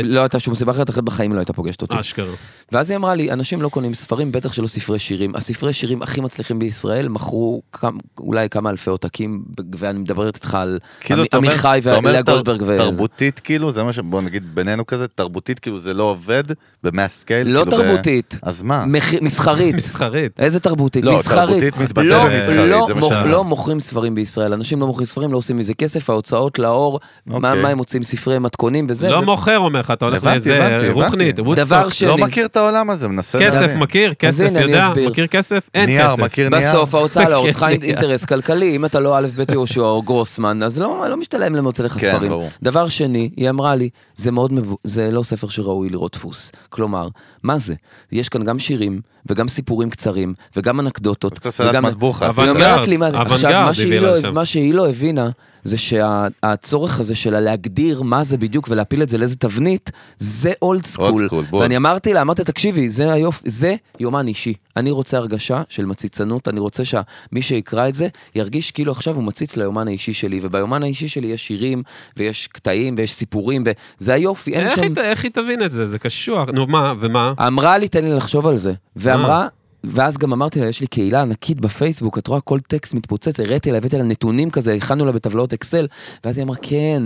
לא 0.03 0.19
הייתה 0.21 0.39
שום 0.39 0.55
סיבה 0.55 0.71
אחרת, 0.71 0.89
אחרת 0.89 1.03
בחיים 1.03 1.33
לא 1.33 1.39
הייתה 1.39 1.53
פוגשת 1.53 1.81
אותי. 1.81 1.99
אשכרה. 1.99 2.25
ואז 2.71 2.89
היא 2.89 2.97
אמרה 2.97 3.15
לי, 3.15 3.31
אנשים 3.31 3.61
לא 3.61 3.69
קונים 3.69 3.93
ספרים, 3.93 4.31
בטח 4.31 4.53
שלא 4.53 4.67
ספרי 4.73 4.99
שירים. 4.99 5.35
הספרי 5.35 5.73
שירים 5.73 6.01
הכי 6.01 6.21
מצליחים 6.21 6.59
בישראל 6.59 7.07
מכרו 7.07 7.61
כמה- 7.71 7.91
אולי 8.19 8.49
כמה 8.49 8.69
אלפי 8.69 8.89
עותקים, 8.89 9.43
ב- 9.59 9.61
ואני 9.79 9.99
מדברת 9.99 10.35
איתך 10.35 10.55
על 10.55 10.79
כאילו, 10.99 11.19
עמי- 11.19 11.27
אתה 11.27 11.37
אומר- 11.37 11.49
עמיחי 11.49 11.79
אתה 11.81 11.95
אומר 11.95 12.09
ולאה 12.09 12.21
גולדברג. 12.21 12.61
ו- 12.61 12.77
תרבותית, 12.77 13.39
כאילו, 13.39 13.71
זה 13.71 13.83
מה 13.83 13.93
ש... 13.93 13.99
בוא 13.99 14.21
נגיד 14.21 14.55
בינינו 14.55 14.85
כזה, 14.85 15.07
תרבותית, 15.07 15.59
כאילו, 15.59 15.77
זה 15.79 15.93
לא 15.93 16.03
עובד 16.03 16.43
במאה 16.83 17.07
scale. 17.07 17.47
לא 17.47 17.63
כאילו, 17.63 17.77
ב- 17.77 17.81
תרבותית, 17.83 18.37
אז 18.41 18.61
מה? 18.61 18.85
מח- 18.85 19.21
מסחרית. 19.21 19.75
מסחרית. 19.83 20.39
איזה 20.39 20.59
תרבותית? 20.59 21.05
לא, 21.05 21.19
מסחרית. 21.19 21.47
תרבותית 21.49 21.77
מתבטא 21.77 22.05
לא, 22.07 22.25
במסחרית, 22.29 22.57
לא, 22.69 22.85
זה 22.87 22.93
מה 22.93 23.01
שה- 23.09 23.23
לא 23.25 23.43
מוכרים 23.43 23.79
ספרים 23.79 24.15
בישראל, 24.15 24.53
אנשים 24.53 24.81
לא 24.81 24.87
מוכרים 24.87 25.05
ספרים, 25.05 25.31
לא 25.31 25.37
עושים 25.37 25.57
מזה 25.57 25.73
כסף, 25.73 26.09
ההוצאות 26.09 26.59
לאור, 26.59 26.99
מה 27.25 27.35
אוקיי. 27.35 27.61
מה 27.61 27.69
הם 27.69 27.77
מוציאים 27.77 28.03
ספרי 28.03 28.39
מתכונים 28.39 28.87
וזה. 28.89 29.09
לא 29.09 29.17
ו- 29.17 29.21
מוכר, 29.25 29.57
אומר 29.57 29.79
לך, 29.79 29.91
אתה 29.91 30.05
הולך 30.05 30.23
לאיזה 30.23 30.89
רוחנית, 30.91 31.39
וודסטוק. 31.39 31.89
שני, 31.89 32.07
לא 32.07 32.17
מכיר 32.17 32.45
את 32.45 32.57
העולם 32.57 32.89
הזה, 32.89 33.07
מנסה... 33.07 33.39
כסף. 33.39 33.71
מכיר, 33.75 34.13
כסף 34.13 34.49
יודע, 34.63 34.87
אסביר. 34.87 35.09
מכיר 35.09 35.27
כסף, 35.27 35.69
אין 35.73 35.85
נייר, 35.85 36.07
כסף. 36.07 36.23
מכיר 36.23 36.49
נייר? 36.49 36.69
בסוף 36.69 36.95
ההוצאה 36.95 37.29
לאור 37.29 37.51
צריכה 37.51 37.67
כן. 37.71 37.81
אינטרס 37.81 38.25
כלכלי, 38.25 38.75
אם 38.75 38.85
אתה 38.85 38.99
לא 38.99 39.17
א' 39.17 39.27
ב' 39.35 39.51
יהושע 39.51 39.81
או 39.81 40.01
גרוסמן, 40.01 40.63
אז 40.63 40.79
לא 40.79 41.05
לא 41.09 41.17
משתלם 41.17 41.55
להוציא 41.55 41.83
לך 41.83 41.93
כן, 41.99 42.11
ספרים. 42.11 42.29
ברור. 42.29 42.49
דבר 42.63 42.89
שני, 42.89 43.29
היא 43.37 43.49
אמרה 43.49 43.75
לי, 43.75 43.89
זה 44.15 44.31
מאוד 44.31 44.53
מבו... 44.53 44.77
זה 44.83 45.11
לא 45.11 45.23
ספר 45.23 45.49
שראוי 45.49 45.89
לראות 45.89 46.13
דפוס. 46.13 46.51
כלומר, 46.69 47.07
מה 47.43 47.59
זה? 47.59 47.73
יש 48.11 48.29
כאן 48.29 48.43
גם 48.43 48.59
שירים, 48.59 49.01
וגם 49.29 49.47
סיפורים 49.47 49.89
קצרים, 49.89 50.33
וגם 50.55 50.79
אנקדוטות. 50.79 51.31
אז 51.33 51.37
אתה 51.37 51.51
סלט 51.51 51.69
וגם- 51.69 51.85
מטבוחה. 51.85 52.27
אבל- 52.29 52.43
היא 52.43 52.51
אומרת 52.51 52.87
לי, 52.87 52.97
עכשיו, 53.15 53.51
מה 53.65 53.73
שהיא 53.73 53.95
הביאה 53.97 54.21
לא-. 54.21 54.33
מה 54.33 54.45
שהיא 54.45 54.73
לא 54.73 54.89
הבינה, 54.89 55.29
זה 55.63 55.77
שהצורך 55.77 56.99
הזה 56.99 57.15
שלה 57.15 57.39
להגדיר 57.39 58.01
מה 58.01 58.23
זה 58.23 58.37
בדיוק 58.37 58.67
ולהפיל 58.69 59.03
את 59.03 59.09
זה 59.09 59.17
לאיזה 59.17 59.35
תבנית, 59.35 59.91
זה 60.17 60.51
אולד 60.61 60.85
סקול. 60.85 61.27
ואני 61.61 61.77
אמרתי 61.77 62.13
לה, 62.13 62.21
אמרתי, 62.21 62.43
תקשיבי, 62.43 62.89
זה 62.89 63.13
היופ... 63.13 63.41
זה 63.45 63.75
יומן 63.99 64.27
אישי. 64.27 64.53
אני 64.77 64.91
רוצה 64.91 65.17
הרגשה 65.17 65.61
של 65.69 65.85
מציצנות, 65.85 66.47
אני 66.47 66.59
רוצה 66.59 66.83
שמי 66.85 67.41
שיקרא 67.41 67.87
את 67.89 67.95
זה, 67.95 68.07
ירגיש 68.35 68.71
כאילו 68.71 68.91
עכשיו 68.91 69.15
הוא 69.15 69.23
מציץ 69.23 69.57
ליומן 69.57 69.87
האישי 69.87 70.13
שלי, 70.13 70.39
וביומן 70.43 70.83
האישי 70.83 71.07
שלי 71.07 71.27
יש 71.27 71.47
שירים, 71.47 71.83
ויש 72.17 72.47
קטעים, 72.53 72.95
ויש 72.97 73.13
סיפורים, 73.13 73.63
וזה 74.01 74.13
היופי, 74.13 74.53
אין 74.53 74.63
איך 74.65 74.75
שם... 74.75 74.81
היא 74.81 75.03
איך 75.03 75.23
היא 75.23 75.31
תבין 75.31 75.63
את 75.63 75.71
זה? 75.71 75.85
זה 75.85 75.99
קשוח. 75.99 76.49
נו, 76.49 76.67
מה, 76.67 76.93
ומה? 76.99 77.33
אמרה 77.47 77.77
לי, 77.77 77.87
תן 77.87 78.05
לי 78.05 78.11
לחשוב 78.15 78.47
על 78.47 78.55
זה. 78.57 78.69
אה. 78.69 78.73
ואמרה, 79.13 79.47
ואז 79.83 80.17
גם 80.17 80.33
אמרתי 80.33 80.59
לה, 80.59 80.67
יש 80.67 80.81
לי 80.81 80.87
קהילה 80.87 81.21
ענקית 81.21 81.59
בפייסבוק, 81.59 82.17
את 82.17 82.27
רואה 82.27 82.41
כל 82.41 82.59
טקסט 82.59 82.93
מתפוצץ, 82.93 83.39
הראיתי 83.39 83.71
לה, 83.71 83.77
הבאתי 83.77 83.97
לה 83.97 84.03
נתונים 84.03 84.51
כזה, 84.51 84.73
הכנו 84.73 85.05
לה 85.05 85.11
בטבלאות 85.11 85.53
אקסל, 85.53 85.87
ואז 86.23 86.37
היא 86.37 86.43
אמרה, 86.43 86.55
כן, 86.61 87.03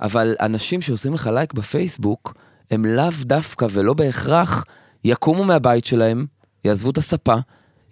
אבל 0.00 0.36
אנשים 0.40 0.80
שעושים 0.80 1.14
לך 1.14 1.30
לייק 1.34 1.52
בפייסבוק, 1.52 2.34
הם 2.70 2.84
לאו 2.84 3.10
דווקא 3.20 3.66
ולא 3.70 3.94
בהכרח 3.94 4.64
יקומו 5.04 5.44
מהבית 5.44 5.84
שלהם, 5.84 6.26
יעזבו 6.64 6.90
את 6.90 6.98
הספה, 6.98 7.34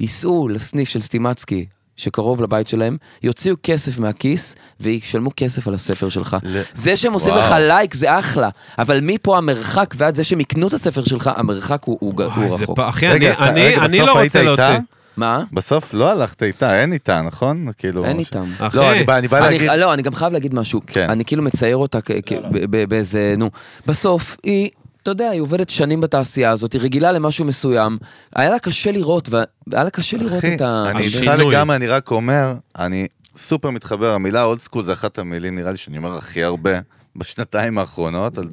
ייסעו 0.01 0.49
לסניף 0.49 0.89
של 0.89 1.01
סטימצקי. 1.01 1.67
שקרוב 1.97 2.43
לבית 2.43 2.69
שלהם, 2.69 2.97
יוציאו 3.23 3.57
כסף 3.63 3.99
מהכיס 3.99 4.55
וישלמו 4.81 5.31
כסף 5.37 5.69
על 5.69 5.75
הספר 5.75 6.09
שלך. 6.09 6.37
ל- 6.43 6.61
זה 6.75 6.97
שהם 6.97 7.13
עושים 7.13 7.33
וואו. 7.35 7.45
לך 7.47 7.55
לייק 7.59 7.95
זה 7.95 8.19
אחלה, 8.19 8.49
אבל 8.79 8.99
מפה 9.03 9.39
המרחק 9.39 9.95
ועד 9.99 10.15
זה 10.15 10.25
שהם 10.25 10.41
יקנו 10.41 10.69
את 10.69 10.73
הספר 10.73 11.05
שלך, 11.05 11.31
המרחק 11.37 11.83
הוא, 11.85 11.97
הוא, 12.01 12.13
הוא 12.17 12.25
וואי, 12.25 12.51
זה 12.51 12.57
רחוק. 12.65 12.77
פ- 12.77 12.81
אחי, 12.89 13.09
רגע, 13.09 13.27
אני- 13.29 13.37
ס- 13.37 13.41
אני 13.41 13.61
רגע, 13.67 13.85
אני 13.85 13.99
לא 13.99 14.21
רוצה 14.23 14.43
להוציא. 14.43 14.65
איתה? 14.65 14.79
מה? 15.17 15.43
בסוף 15.53 15.95
לא 15.95 16.11
הלכת 16.11 16.43
איתה, 16.43 16.81
אין 16.81 16.93
איתה, 16.93 17.23
נכון? 17.23 17.67
כאילו... 17.79 18.05
אין 18.05 18.19
איתם. 18.19 18.45
אחי, 18.59 18.77
לא, 18.77 18.93
אני 18.93 19.05
בא- 19.05 19.19
אני 19.19 19.29
בא 19.29 19.39
אני, 19.39 19.45
להגיד... 19.59 19.71
לא, 19.81 19.95
אני 19.95 20.03
גם 20.03 20.15
חייב 20.15 20.33
להגיד 20.33 20.55
משהו. 20.55 20.81
כן. 20.87 21.11
אני 21.11 21.25
כאילו 21.25 21.43
מצייר 21.43 21.77
אותה 21.77 22.01
כ- 22.01 22.11
כ- 22.27 22.33
ב- 22.33 22.77
ב- 22.77 22.85
באיזה, 22.89 23.35
נו. 23.39 23.51
בסוף, 23.87 24.37
היא, 24.43 24.71
אתה 25.03 25.11
יודע, 25.11 25.31
היא 25.31 25.41
עובדת 25.41 25.69
שנים 25.69 26.01
בתעשייה 26.01 26.51
הזאת, 26.51 26.73
היא 26.73 26.81
רגילה 26.81 27.13
למשהו 27.13 27.45
מסוים. 27.45 27.99
היה 28.37 28.51
לה 28.51 28.59
קשה 28.59 28.93
לראות, 28.93 29.29
והיה 29.29 29.85
לה 29.85 29.91
קשה 29.91 30.17
לראות 30.17 30.39
אחי, 30.39 30.55
את 30.55 30.61
ה... 30.61 30.85
אני 30.91 31.03
איתך. 31.03 31.27
לגמרי, 31.39 31.77
אני 31.77 31.87
רק 31.87 32.11
אומר, 32.11 32.55
אני 32.79 33.07
סופר 33.37 33.71
מתחבר, 33.71 34.15
המילה 34.15 34.45
אולד 34.45 34.61
סקול 34.61 34.85
זה 34.85 34.93
אחת 34.93 35.19
המילים, 35.19 35.57
נראה 35.57 35.71
לי 35.71 35.77
שאני 35.77 35.99
אומר 35.99 36.17
הכי 36.17 36.45
הרבה 36.45 36.71
בשנתיים 37.17 37.79
האחרונות, 37.79 38.39
על 38.39 38.49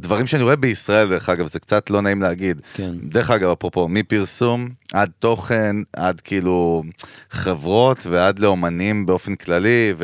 דברים 0.00 0.26
שאני 0.26 0.42
רואה 0.42 0.56
בישראל, 0.56 1.08
דרך 1.08 1.28
אגב, 1.28 1.46
זה 1.46 1.60
קצת 1.60 1.90
לא 1.90 2.00
נעים 2.00 2.22
להגיד. 2.22 2.60
כן. 2.74 2.92
דרך 3.02 3.30
אגב, 3.30 3.50
אפרופו, 3.50 3.88
מפרסום 3.88 4.68
עד 4.92 5.10
תוכן, 5.18 5.76
עד 5.92 6.20
כאילו 6.20 6.82
חברות 7.30 8.06
ועד 8.06 8.38
לאומנים 8.38 9.06
באופן 9.06 9.34
כללי, 9.34 9.94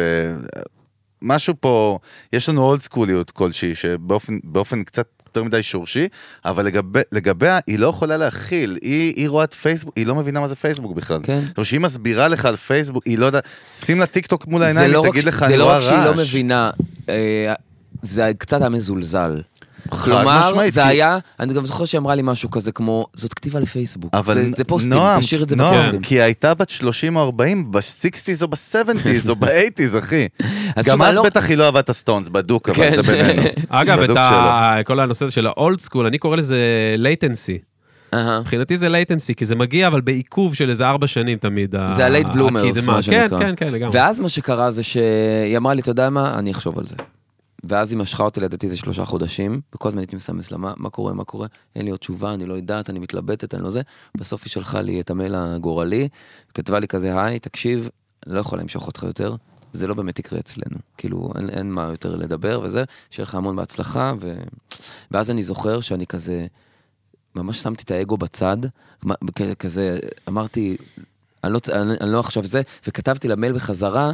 ומשהו 1.22 1.54
פה, 1.60 1.98
יש 2.32 2.48
לנו 2.48 2.62
אולד 2.62 2.80
סקוליות 2.80 3.30
כלשהי, 3.30 3.74
שבאופן 3.74 4.38
באופן 4.44 4.84
קצת, 4.84 5.06
יותר 5.38 5.48
מדי 5.48 5.62
שורשי, 5.62 6.08
אבל 6.44 6.64
לגבי, 6.64 7.00
לגביה, 7.12 7.58
היא 7.66 7.78
לא 7.78 7.86
יכולה 7.86 8.16
להכיל, 8.16 8.78
היא, 8.82 9.12
היא 9.16 9.28
רואה 9.28 9.44
את 9.44 9.54
פייסבוק, 9.54 9.94
היא 9.96 10.06
לא 10.06 10.14
מבינה 10.14 10.40
מה 10.40 10.48
זה 10.48 10.56
פייסבוק 10.56 10.96
בכלל. 10.96 11.20
כן. 11.22 11.40
זאת 11.46 11.56
אומרת, 11.56 11.66
שהיא 11.66 11.80
מסבירה 11.80 12.28
לך 12.28 12.44
על 12.44 12.56
פייסבוק, 12.56 13.06
היא 13.06 13.18
לא 13.18 13.26
יודעת, 13.26 13.44
שים 13.74 14.00
לה 14.00 14.06
טיק 14.06 14.26
טוק 14.26 14.46
מול 14.46 14.60
זה 14.60 14.66
העיניים, 14.66 14.90
לא 14.90 14.98
היא 15.00 15.06
רק- 15.08 15.12
תגיד 15.12 15.24
לך, 15.24 15.38
זה 15.38 15.46
אני 15.46 15.56
לא 15.56 15.64
רואה 15.64 15.78
רק 15.78 15.82
שהיא 15.84 16.04
לא 16.04 16.10
רעש. 16.10 16.28
מבינה, 16.28 16.70
אה, 17.08 17.54
זה 18.02 18.30
קצת 18.38 18.60
היה 18.60 18.68
מזולזל. 18.70 19.40
חד 19.40 19.57
כלומר, 19.90 20.50
זה 20.68 20.86
היה, 20.86 21.18
אני 21.40 21.54
גם 21.54 21.64
זוכר 21.64 21.84
שהיא 21.84 21.98
אמרה 21.98 22.14
לי 22.14 22.22
משהו 22.24 22.50
כזה 22.50 22.72
כמו, 22.72 23.06
זאת 23.14 23.34
כתיבה 23.34 23.60
לפייסבוק. 23.60 24.10
אבל 24.14 24.34
זה, 24.34 24.44
זה 24.56 24.64
פוסטים, 24.64 24.92
נועם, 24.92 25.20
תשאיר 25.20 25.42
את 25.42 25.48
זה 25.48 25.56
נועם, 25.56 25.78
בפוסטים. 25.80 26.02
כי 26.02 26.20
הייתה 26.22 26.54
בת 26.54 26.70
30 26.70 27.16
או 27.16 27.22
40, 27.22 27.72
ב-60's 27.72 28.42
או 28.42 28.48
ב-70's 28.48 29.28
או 29.28 29.36
ב-80's, 29.36 29.98
אחי. 29.98 30.26
גם 30.86 31.02
אז 31.02 31.16
לא- 31.16 31.22
בטח 31.22 31.48
היא 31.48 31.56
לא 31.56 31.64
אהבה 31.64 31.80
את 31.80 31.88
הסטונס, 31.88 32.28
בדוק, 32.28 32.68
אבל 32.68 32.76
כן. 32.90 32.94
זה 32.94 33.02
בינינו. 33.02 33.42
אגב, 33.68 33.98
את. 33.98 34.86
כל 34.86 35.00
הנושא 35.00 35.24
הזה 35.24 35.34
של 35.34 35.46
ה 35.46 35.55
old 35.55 35.80
school, 35.80 36.06
אני 36.06 36.18
קורא 36.18 36.36
לזה 36.36 36.58
latency. 36.98 37.68
אהה. 38.14 38.40
מבחינתי 38.40 38.76
זה 38.76 38.88
latency, 38.88 39.34
כי 39.36 39.44
זה 39.44 39.56
מגיע 39.56 39.86
אבל 39.86 40.00
בעיכוב 40.00 40.54
של 40.54 40.70
איזה 40.70 40.88
ארבע 40.88 41.06
שנים 41.06 41.38
תמיד. 41.38 41.74
זה 41.92 42.06
ה-late 42.06 42.26
bloomers, 42.26 42.68
הקדמה. 42.68 42.92
מה 42.92 42.94
כן, 42.94 43.02
שנקרא. 43.02 43.38
כן, 43.38 43.54
כן, 43.56 43.72
לגמרי. 43.72 43.98
ואז 43.98 44.20
מה 44.20 44.28
שקרה 44.28 44.72
זה 44.72 44.82
שהיא 44.82 45.56
אמרה 45.56 45.74
לי, 45.74 45.80
אתה 45.80 45.90
יודע 45.90 46.10
מה, 46.10 46.38
אני 46.38 46.50
אחשוב 46.50 46.78
על 46.78 46.86
זה. 46.86 46.94
ואז 47.64 47.92
היא 47.92 47.98
משכה 47.98 48.24
אותי 48.24 48.40
לדעתי 48.40 48.66
איזה 48.66 48.76
שלושה 48.76 49.04
חודשים, 49.04 49.60
וכל 49.74 49.88
הזמן 49.88 49.98
הייתי 50.00 50.16
מסמס 50.16 50.50
לה, 50.50 50.58
מה, 50.58 50.72
מה 50.76 50.90
קורה, 50.90 51.12
מה 51.12 51.24
קורה, 51.24 51.46
אין 51.76 51.84
לי 51.84 51.90
עוד 51.90 52.00
תשובה, 52.00 52.34
אני 52.34 52.46
לא 52.46 52.54
יודעת, 52.54 52.90
אני 52.90 52.98
מתלבטת, 52.98 53.54
אני 53.54 53.62
לא 53.62 53.70
זה. 53.70 53.82
בסוף 54.14 54.42
היא 54.44 54.50
שלחה 54.50 54.80
לי 54.80 55.00
את 55.00 55.10
המייל 55.10 55.34
הגורלי, 55.34 56.08
כתבה 56.54 56.78
לי 56.78 56.88
כזה, 56.88 57.22
היי, 57.22 57.38
תקשיב, 57.38 57.88
לא 58.26 58.40
יכולה 58.40 58.62
למשוך 58.62 58.86
אותך 58.86 59.02
יותר, 59.02 59.36
זה 59.72 59.86
לא 59.86 59.94
באמת 59.94 60.18
יקרה 60.18 60.38
אצלנו. 60.38 60.78
כאילו, 60.96 61.32
אין, 61.38 61.50
אין 61.50 61.72
מה 61.72 61.82
יותר 61.82 62.14
לדבר 62.14 62.60
וזה, 62.62 62.84
שיהיה 63.10 63.24
לך 63.24 63.34
המון 63.34 63.56
בהצלחה, 63.56 64.12
ו... 64.20 64.34
ואז 65.10 65.30
אני 65.30 65.42
זוכר 65.42 65.80
שאני 65.80 66.06
כזה, 66.06 66.46
ממש 67.34 67.62
שמתי 67.62 67.84
את 67.84 67.90
האגו 67.90 68.16
בצד, 68.16 68.56
כזה, 69.58 69.98
אמרתי, 70.28 70.76
אני 71.44 71.52
לא, 71.52 71.60
אני, 71.72 71.94
אני 72.00 72.12
לא 72.12 72.20
עכשיו 72.20 72.44
זה, 72.44 72.62
וכתבתי 72.86 73.28
לה 73.28 73.36
מייל 73.36 73.52
בחזרה, 73.52 74.12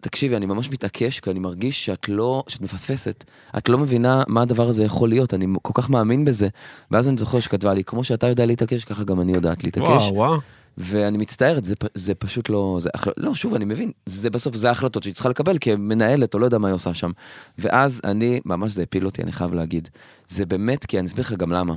תקשיבי, 0.00 0.36
אני 0.36 0.46
ממש 0.46 0.70
מתעקש, 0.70 1.20
כי 1.20 1.30
אני 1.30 1.40
מרגיש 1.40 1.84
שאת 1.84 2.08
לא, 2.08 2.44
שאת 2.48 2.60
מפספסת. 2.60 3.24
את 3.58 3.68
לא 3.68 3.78
מבינה 3.78 4.22
מה 4.28 4.42
הדבר 4.42 4.68
הזה 4.68 4.84
יכול 4.84 5.08
להיות, 5.08 5.34
אני 5.34 5.46
כל 5.62 5.82
כך 5.82 5.90
מאמין 5.90 6.24
בזה. 6.24 6.48
ואז 6.90 7.08
אני 7.08 7.18
זוכר 7.18 7.40
שכתבה 7.40 7.74
לי, 7.74 7.84
כמו 7.84 8.04
שאתה 8.04 8.26
יודע 8.26 8.46
להתעקש, 8.46 8.84
ככה 8.84 9.04
גם 9.04 9.20
אני 9.20 9.32
יודעת 9.32 9.64
להתעקש. 9.64 9.86
וואו, 9.86 10.14
וואו. 10.14 10.40
ואני 10.78 11.18
מצטערת, 11.18 11.64
זה, 11.64 11.74
זה 11.94 12.14
פשוט 12.14 12.48
לא... 12.48 12.76
זה, 12.80 12.90
לא, 13.16 13.34
שוב, 13.34 13.54
אני 13.54 13.64
מבין, 13.64 13.90
זה 14.06 14.30
בסוף, 14.30 14.56
זה 14.56 14.68
ההחלטות 14.68 15.02
שהיא 15.02 15.14
צריכה 15.14 15.28
לקבל 15.28 15.56
כמנהלת, 15.60 16.34
או 16.34 16.38
לא 16.38 16.44
יודע 16.44 16.58
מה 16.58 16.68
היא 16.68 16.74
עושה 16.74 16.94
שם. 16.94 17.10
ואז 17.58 18.00
אני, 18.04 18.40
ממש 18.44 18.72
זה 18.72 18.82
הפיל 18.82 19.06
אותי, 19.06 19.22
אני 19.22 19.32
חייב 19.32 19.54
להגיד. 19.54 19.88
זה 20.28 20.46
באמת, 20.46 20.84
כי 20.84 20.98
אני 20.98 21.06
אסביר 21.06 21.24
לך 21.24 21.32
גם 21.32 21.52
למה. 21.52 21.74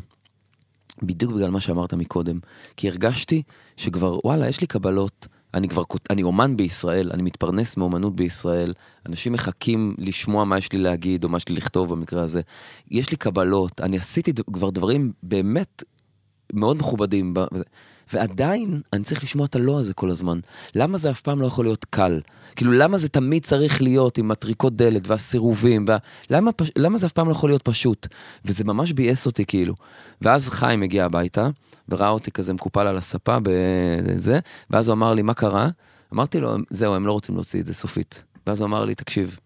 בדיוק 1.03 1.33
בגלל 1.33 1.49
מה 1.49 1.59
שאמרת 1.59 1.93
מקודם. 1.93 2.39
כי 2.77 2.89
הרגשתי 2.89 3.43
שכבר, 3.77 4.19
וואלה, 4.23 4.49
יש 4.49 4.61
לי 4.61 4.67
קבלות. 4.67 5.27
אני 5.53 5.69
כבר, 5.69 5.83
אני 6.09 6.23
אומן 6.23 6.57
בישראל, 6.57 7.09
אני 7.13 7.23
מתפרנס 7.23 7.77
מאומנות 7.77 8.15
בישראל, 8.15 8.73
אנשים 9.09 9.33
מחכים 9.33 9.95
לשמוע 9.97 10.45
מה 10.45 10.57
יש 10.57 10.71
לי 10.71 10.79
להגיד, 10.79 11.23
או 11.23 11.29
מה 11.29 11.37
יש 11.37 11.49
לי 11.49 11.55
לכתוב 11.55 11.89
במקרה 11.89 12.23
הזה. 12.23 12.41
יש 12.91 13.11
לי 13.11 13.17
קבלות, 13.17 13.81
אני 13.81 13.97
עשיתי 13.97 14.33
כבר 14.53 14.69
דברים 14.69 15.11
באמת 15.23 15.83
מאוד 16.53 16.77
מכובדים. 16.77 17.33
ועדיין 18.13 18.81
אני 18.93 19.03
צריך 19.03 19.23
לשמוע 19.23 19.45
את 19.45 19.55
הלא 19.55 19.79
הזה 19.79 19.93
כל 19.93 20.09
הזמן. 20.09 20.39
למה 20.75 20.97
זה 20.97 21.11
אף 21.11 21.21
פעם 21.21 21.41
לא 21.41 21.47
יכול 21.47 21.65
להיות 21.65 21.85
קל? 21.89 22.21
כאילו, 22.55 22.71
למה 22.71 22.97
זה 22.97 23.09
תמיד 23.09 23.43
צריך 23.43 23.81
להיות 23.81 24.17
עם 24.17 24.31
הטריקות 24.31 24.75
דלת 24.75 25.07
והסירובים? 25.07 25.85
וה... 25.87 25.97
למה, 26.29 26.51
פש... 26.51 26.71
למה 26.77 26.97
זה 26.97 27.05
אף 27.05 27.11
פעם 27.11 27.27
לא 27.27 27.31
יכול 27.31 27.49
להיות 27.49 27.61
פשוט? 27.61 28.07
וזה 28.45 28.63
ממש 28.63 28.91
ביאס 28.91 29.25
אותי, 29.25 29.45
כאילו. 29.45 29.75
ואז 30.21 30.49
חיים 30.49 30.83
הגיע 30.83 31.05
הביתה, 31.05 31.49
וראה 31.89 32.09
אותי 32.09 32.31
כזה 32.31 32.53
מקופל 32.53 32.87
על 32.87 32.97
הספה 32.97 33.37
בזה, 33.43 34.39
ואז 34.69 34.87
הוא 34.87 34.93
אמר 34.93 35.13
לי, 35.13 35.21
מה 35.21 35.33
קרה? 35.33 35.69
אמרתי 36.13 36.39
לו, 36.39 36.55
זהו, 36.69 36.95
הם 36.95 37.07
לא 37.07 37.11
רוצים 37.11 37.35
להוציא 37.35 37.61
את 37.61 37.65
זה 37.65 37.73
סופית. 37.73 38.23
ואז 38.47 38.61
הוא 38.61 38.65
אמר 38.65 38.85
לי, 38.85 38.95
תקשיב, 38.95 39.37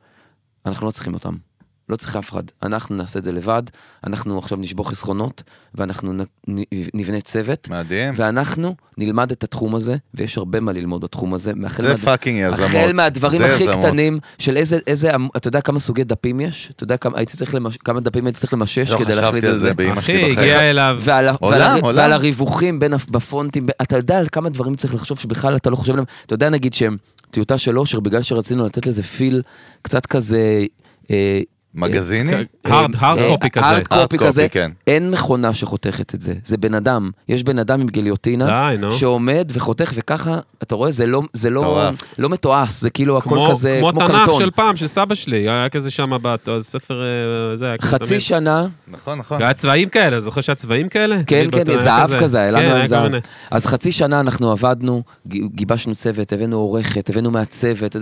אנחנו 0.66 0.86
לא 0.86 0.92
צריכים 0.92 1.14
אותם. 1.14 1.47
לא 1.90 1.96
צריך 1.96 2.16
אף 2.16 2.30
אחד. 2.30 2.44
אנחנו 2.64 2.96
נעשה 2.96 3.20
את 3.20 3.26
זה 3.26 3.32
לבד, 3.32 3.64
אנחנו 4.08 4.38
עכשיו 4.38 4.58
נשבור 4.58 4.90
חסכונות, 4.90 5.44
ואנחנו 5.76 6.14
נ- 6.14 6.22
נ- 6.60 6.64
נבנה 6.94 7.22
צוות, 7.22 7.70
מדהים. 7.70 8.14
ואנחנו 8.18 8.76
נלמד 8.98 9.32
את 9.32 9.44
התחום 9.44 9.76
הזה, 9.76 9.96
ויש 10.14 10.38
הרבה 10.38 10.60
מה 10.60 10.72
ללמוד 10.72 11.02
בתחום 11.02 11.34
הזה. 11.34 11.52
מהחל 11.56 11.84
זה 11.84 11.90
מהד- 11.90 11.98
fucking 12.00 12.40
יזמות. 12.42 12.60
החל 12.70 12.92
מהדברים 12.94 13.42
זה 13.42 13.54
הכי 13.56 13.64
יזמות. 13.64 13.86
קטנים, 13.86 14.20
של 14.40 14.58
איזה, 14.58 14.80
איזה, 14.88 15.12
אתה 15.38 15.48
יודע 15.48 15.62
כמה 15.62 15.80
סוגי 15.80 16.04
דפים 16.04 16.40
יש? 16.40 16.72
אתה 16.76 16.84
יודע 16.84 16.98
כמה, 16.98 17.18
הייתי 17.18 17.38
צריך 17.38 17.56
למש... 17.56 17.78
כמה 17.78 18.00
דפים 18.00 18.26
הייתי 18.26 18.40
צריך 18.40 18.54
למשש 18.54 18.92
לא 18.92 18.98
כדי 19.00 19.16
להחליט 19.16 19.44
חשבתי 19.44 19.48
על 19.48 19.54
זה? 19.54 19.60
זה 19.60 19.74
באמא 19.74 20.00
אחי, 20.00 20.12
שלי 20.12 20.22
בחיים. 20.22 20.40
הגיע 20.40 20.70
אליו... 20.70 20.98
ועל, 21.02 21.28
עולם, 21.40 21.60
ועל, 21.62 21.80
עולם. 21.82 21.98
ועל 21.98 22.14
הריווחים 22.14 22.80
בין, 22.80 22.94
בפונטים, 23.10 23.66
ב- 23.66 23.70
אתה 23.82 23.96
יודע 23.98 24.20
על 24.20 24.28
כמה 24.32 24.50
דברים 24.50 24.76
צריך 24.76 24.94
לחשוב 24.94 25.20
שבכלל 25.20 25.56
אתה 25.56 25.70
לא 25.70 25.76
חושב 25.76 25.92
עליהם. 25.92 26.06
אתה 26.26 26.34
יודע 26.34 26.50
נגיד 26.50 26.74
שהם 26.74 26.98
טיוטה 27.32 27.58
של 27.58 27.80
אושר, 27.80 28.00
בגלל 28.00 28.22
שרצינו 28.22 28.66
לתת 28.66 28.86
לזה 28.88 29.04
פיל 29.04 29.42
קצת 29.82 30.06
כזה... 30.06 30.66
אה, 31.12 31.42
מגזיני? 31.76 32.32
הארד, 32.66 32.90
הארד 33.00 33.18
אה, 33.18 33.30
קופי 33.30 33.50
כזה. 33.50 33.66
הארד 33.66 33.88
קופי 33.88 34.18
כזה, 34.18 34.48
כן. 34.50 34.72
אין 34.88 35.12
מכונה 35.12 35.54
שחותכת 35.54 36.16
את 36.16 36.22
זה, 36.22 36.34
זה 36.46 36.58
בן 36.58 36.74
אדם. 36.74 37.10
יש 37.30 37.44
בן 37.44 37.60
אדם 37.60 37.82
עם 37.82 37.88
גיליוטינה. 37.88 38.72
שעומד 38.92 39.52
וחותך, 39.54 39.92
וככה, 39.96 40.40
אתה 40.64 40.76
רואה, 40.76 40.92
זה 40.92 41.08
לא, 41.08 41.22
זה 41.34 41.50
לא. 41.50 41.90
לא 42.18 42.30
מתועש, 42.30 42.70
זה 42.82 42.90
כאילו 42.90 43.18
הכל 43.18 43.46
כזה, 43.50 43.78
כמו 43.80 43.92
כמו 43.92 44.00
תנ"ך 44.00 44.12
קרטון. 44.12 44.40
של 44.40 44.52
פעם, 44.52 44.76
של 44.76 44.88
סבא 44.88 45.16
שלי, 45.16 45.50
היה 45.50 45.70
כזה 45.70 45.92
שם 45.92 46.12
בספר, 46.24 47.02
אה, 47.02 47.56
זה 47.56 47.66
היה 47.66 47.78
כזה 47.78 47.90
חצי. 47.92 48.20
שנה, 48.20 48.68
נכון, 48.88 49.20
נכון. 49.20 49.42
היה 49.42 49.54
צבעים 49.54 49.90
כאלה, 49.90 50.20
זוכר 50.20 50.42
שהיה 50.42 50.56
צבעים 50.56 50.90
כאלה? 50.90 51.16
כן, 51.28 51.48
כן, 51.52 51.60
בתנ"ך 51.60 51.82
זהב 51.82 52.20
כזה, 52.20 52.40
היה 52.40 52.52
לנו 52.52 52.62
כן, 52.62 52.76
היה 52.76 52.88
זהב. 52.88 53.02
כל 53.02 53.08
מיני. 53.08 53.20
אז 53.52 53.66
חצי 53.66 53.92
שנה 53.92 54.20
אנחנו 54.20 54.52
עבדנו, 54.52 55.04
גיבשנו 55.28 55.96
צוות, 55.96 56.34
הבאנו 56.34 56.58
עורכת, 56.58 57.10
הבאנו 57.10 57.32
מעצבת, 57.32 57.96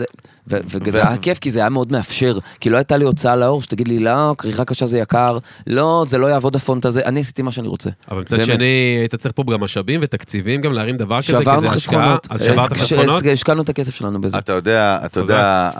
וזה 0.47 1.07
היה 1.07 1.17
כיף, 1.17 1.39
כי 1.39 1.51
זה 1.51 1.59
היה 1.59 1.69
מאוד 1.69 1.91
מאפשר. 1.91 2.39
כי 2.59 2.69
לא 2.69 2.77
הייתה 2.77 2.97
לי 2.97 3.05
הוצאה 3.05 3.35
לאור, 3.35 3.61
שתגיד 3.65 3.87
לי, 3.87 3.99
לא, 3.99 4.35
כריכה 4.37 4.65
קשה 4.65 4.85
זה 4.85 4.97
יקר, 4.97 5.37
לא, 5.67 6.05
זה 6.07 6.17
לא 6.17 6.27
יעבוד 6.27 6.55
הפונט 6.55 6.85
הזה, 6.85 7.01
אני 7.05 7.21
עשיתי 7.21 7.41
מה 7.41 7.51
שאני 7.51 7.67
רוצה. 7.67 7.89
אבל 8.11 8.21
מצד. 8.21 8.43
שני, 8.43 8.97
היית 8.99 9.15
צריך 9.15 9.35
פה 9.35 9.43
גם 9.53 9.59
משאבים 9.59 9.99
ותקציבים 10.03 10.61
גם 10.61 10.73
להרים 10.73 10.97
דבר 10.97 11.21
כזה, 11.21 11.37
כי 11.37 11.59
זה 11.59 11.69
השקעה. 11.69 12.17
אז 12.29 12.43
שברת 12.43 12.77
חסכונות? 12.77 13.23
השקענו 13.33 13.61
את 13.61 13.69
הכסף 13.69 13.95
שלנו 13.95 14.21
בזה. 14.21 14.37
אתה 14.37 14.51
יודע, 14.51 14.99
אתה. 15.05 15.19
יודע, 15.19 15.71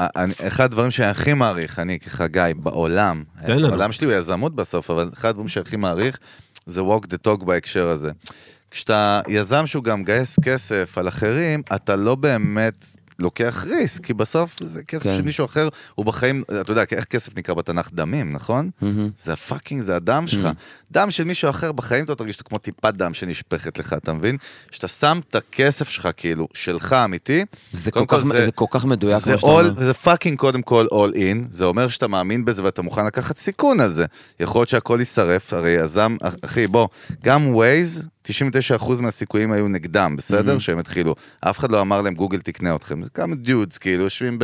אחד 0.47 0.63
הדברים 0.63 0.91
שאני 0.91 1.07
הכי 1.07 1.33
מעריך, 1.33 1.79
אני 1.79 1.99
כחגי, 1.99 2.39
בעולם. 2.57 3.23
העולם 3.47 3.91
שלי 3.91 4.07
הוא 4.07 4.13
יזמות 4.13 4.55
בסוף, 4.55 4.91
אבל 4.91 5.09
אחד 5.13 5.29
הדברים 5.29 5.47
שאני 5.47 5.63
הכי 5.67 5.75
מעריך, 5.75 6.17
זה 6.65 6.81
walk 6.81 7.05
the 7.05 7.27
talk 7.27 7.45
בהקשר 7.45 7.89
הזה. 7.89 8.11
כשאתה 8.71 9.21
יזם 9.27 9.67
שהוא 9.67 9.83
גם 9.83 10.01
מגייס 10.01 10.39
כסף 10.39 10.97
על 10.97 11.07
אחרים, 11.07 11.61
אתה 11.75 11.95
לא 11.95 12.15
באמת 12.15 12.85
לוקח 13.19 13.65
risk, 13.69 14.05
כי 14.05 14.13
בסוף 14.13 14.55
זה 14.63 14.83
כסף 14.83 15.03
כן. 15.03 15.15
של 15.15 15.21
מישהו 15.21 15.45
אחר, 15.45 15.69
הוא 15.95 16.05
בחיים, 16.05 16.43
אתה 16.61 16.71
יודע, 16.71 16.83
איך 16.91 17.05
כסף 17.05 17.37
נקרא 17.37 17.55
בתנ"ך? 17.55 17.89
דמים, 17.93 18.33
נכון? 18.33 18.69
מהמם. 18.81 19.09
זה 19.17 19.33
ה 19.33 19.38
fucking, 19.38 19.81
זה 19.81 19.95
הדם 19.95 20.23
שלך. 20.27 20.47
דם 20.91 21.11
של 21.11 21.23
מישהו 21.23 21.49
אחר 21.49 21.71
בחיים 21.71 22.05
אתה 22.05 22.15
תרגיש 22.15 22.35
כמו 22.41 22.57
טיפת 22.57 22.93
דם 22.93 23.13
שנשפכת 23.13 23.77
לך, 23.79 23.93
אתה 23.93 24.13
מבין? 24.13 24.37
שאתה 24.71 24.87
שם 24.87 25.19
את 25.29 25.35
הכסף 25.35 25.89
שלך, 25.89 26.09
כאילו, 26.17 26.47
שלך 26.53 26.93
אמיתי, 26.93 27.45
זה 27.73 27.91
כל 27.91 27.99
כך- 28.07 28.21
כל 28.21 28.27
זה- 28.27 28.45
זה 28.45 28.51
כל 28.51 28.65
כך 28.69 28.85
מדויק, 28.85 29.17
זה 29.23 29.35
all. 29.35 29.83
זה 29.83 29.93
fucking 29.93 30.37
קודם 30.37 30.61
כל 30.61 30.85
all 30.91 31.15
in, 31.15 31.47
זה 31.49 31.65
אומר 31.65 31.87
שאתה 31.87 32.07
מאמין 32.07 32.45
בזה 32.45 32.63
ואתה 32.63 32.81
מוכן 32.81 33.05
לקחת 33.05 33.37
סיכון 33.37 33.79
על 33.79 33.91
זה. 33.91 34.05
יכול 34.39 34.59
להיות 34.59 34.69
שהכל 34.69 34.97
יישרף, 34.99 35.53
הרי 35.53 35.71
יזם, 35.71 36.15
אחי, 36.45 36.67
בוא, 36.67 36.87
גם 37.23 37.47
Waze, 37.55 38.07
99% 38.25 39.01
מהסיכויים 39.01 39.51
היו 39.51 39.67
נגדם, 39.67 40.15
בסדר? 40.17 40.59
שהם 40.59 40.77
התחילו. 40.79 41.15
אף 41.41 41.59
אחד 41.59 41.71
לא 41.71 41.81
אמר 41.81 42.01
להם, 42.01 42.13
גוגל 42.13 42.39
תקנה 42.39 42.75
אתכם. 42.75 43.03
זה 43.03 43.09
כמה 43.09 43.35
dudes, 43.35 43.77
כאילו, 43.77 44.03
יושבים 44.03 44.39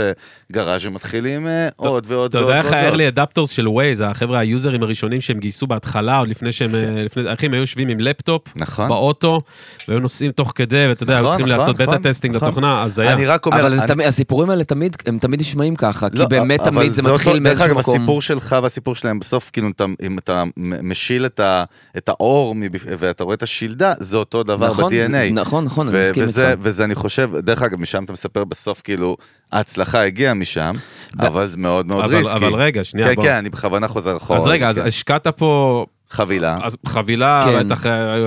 בגראז' 0.50 0.86
ומתחילים 0.86 1.48
אה, 1.48 1.68
עוד 1.76 2.06
ועוד 2.08 2.30
אתה 2.36 2.38
ועוד. 2.46 2.50
יודע 2.50 2.60
איך. 2.62 2.72
ה-early 2.74 3.16
adopters 3.18 3.48
של 3.52 3.68
Waze, 3.68 4.04
החבר'ה 4.04 4.40
היוזרים 4.40 4.84
הראשונים 4.84 5.22
שהם 5.22 5.40
גייסו 5.40 5.68
בהתחלה, 5.68 6.18
עוד 6.18 6.28
לפני 6.28 6.52
שהם, 6.52 6.76
אה, 6.76 7.04
לפני, 7.04 7.34
אחי, 7.34 7.46
הם 7.46 7.54
היו 7.54 7.60
יושבים 7.60 7.88
עם 7.88 8.00
לפטופ, 8.00 8.42
נכון. 8.56 8.88
באוטו, 8.90 9.42
והיו 9.88 10.00
נוסעים 10.00 10.32
תוך 10.32 10.52
כדי, 10.56 10.86
ואתה 10.90 11.04
יודע, 11.04 11.14
היו 11.14 11.22
נכון, 11.24 11.32
צריכים 11.38 11.46
נכון, 11.54 11.60
לעשות 11.68 11.82
נכון, 11.82 11.96
בטה 11.96 12.10
טסטינג 12.10 12.36
testing 12.36 12.42
נכון. 12.42 12.48
לתוכנה, 12.48 12.84
אז 12.84 13.00
היה. 13.00 13.14
אני 13.14 13.26
רק 13.26 13.46
אומר, 13.46 13.62
אבל 13.62 13.74
אני- 13.80 13.88
תמיד- 13.88 14.08
הסיפורים 14.08 14.50
האלה 14.50 14.64
תמיד, 14.64 14.96
הם 15.06 15.18
תמיד 15.20 15.42
נשמעים 15.42 15.76
ככה, 15.76 16.10
כי 16.10 16.18
לא, 16.18 16.28
באמת 16.28 16.60
אבל 16.60 16.70
תמיד 16.70 16.94
זה 16.94 17.02
מתחיל 17.02 17.34
דרך 17.34 17.42
מאיזשהו 17.42 17.66
אגב, 17.68 17.78
מקום. 17.80 17.96
הסיפור 17.96 18.22
שלך 18.22 18.56
והסיפור 18.64 18.96
שלהם, 18.96 19.20
בסוף, 19.20 19.50
כאילו, 19.54 19.70
אתה- 19.70 19.86
אם 20.06 20.18
אתה 20.18 20.44
משיל 20.84 21.26
את 21.26 21.40
ה- 21.40 21.64
את 21.98 22.10
האור 22.10 22.56
מבפ- 22.56 22.86
ואתה 23.00 23.24
רואה 23.24 23.34
את 23.36 23.44
השילדה, 23.72 23.94
זה 24.00 24.18
אותו 24.18 24.44
דבר 24.44 24.68
נכון, 24.68 24.92
ב-DNA. 24.94 25.34
נכון, 25.34 25.66
נכון, 25.66 25.88
אני 25.88 26.00
מסכים 26.02 26.24
וזה, 26.24 26.50
איתך. 26.50 26.60
וזה, 26.64 26.84
אני 26.86 26.96
חושב, 26.96 27.30
דרך 27.38 27.62
אגב, 27.62 27.80
משם 27.82 28.04
אתה 28.04 28.14
מספר 28.14 28.44
בסוף, 28.44 28.82
כאילו, 28.84 29.18
ההצלחה 29.52 30.04
הגיעה 30.06 30.34
משם, 30.34 30.74
אבל 31.20 31.48
זה 31.48 31.58
מאוד 31.58 31.86
מאוד 31.88 32.04
אבל- 32.06 32.16
ריסקי. 32.16 32.36
אבל 32.36 32.54
רגע, 32.54 32.84
שנייה, 32.84 33.08
כן, 33.08 33.16
בוא. 33.16 33.24
כן, 33.24 33.34
אני 33.34 33.50
בכוונה 33.50 33.88
חוזר 33.88 34.18
אחורה. 34.18 34.40
אז 34.40 34.48
רגע, 34.48 34.70
אז 34.70 34.80
כן. 34.80 34.86
השקעת 34.86 35.28
פה 35.28 35.86
חבילה. 36.10 36.58
אז 36.64 36.78
חבילה, 36.88 37.42
כן. 37.46 37.68
בטח 37.68 37.84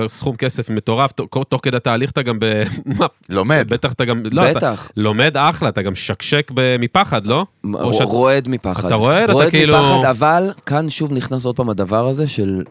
סכום 0.07 0.35
כסף 0.35 0.69
מטורף, 0.69 1.11
תוך 1.11 1.27
תוך 1.49 1.61
כדי 1.63 1.77
התהליך 1.77 2.11
אתה 2.11 2.21
גם 2.21 2.39
ב... 2.39 2.63
לומד. 3.29 3.65
בטח 3.69 3.91
אתה 3.93 4.05
גם... 4.05 4.23
לא, 4.31 4.49
אתה 4.51 4.57
בטח. 4.59 4.89
לומד 4.97 5.37
אחלה, 5.37 5.69
אתה 5.69 5.81
גם 5.81 5.95
שקשק 5.95 6.51
ב- 6.53 6.77
מפחד, 6.79 7.27
לא? 7.27 7.45
או 7.73 7.93
שאת- 7.93 8.01
רועד 8.07 8.49
מפחד. 8.49 8.85
אתה 8.85 8.95
רועד, 8.95 9.23
אתה 9.23 9.33
רועד 9.33 9.49
כאילו- 9.49 9.77
מפחד, 9.79 10.05
אבל 10.09 10.51
כאן 10.65 10.89
שוב 10.89 11.13
נכנס 11.13 11.45
עוד 11.45 11.55
פעם 11.55 11.69
הדבר 11.69 12.07
הזה 12.07 12.27
של... 12.27 12.63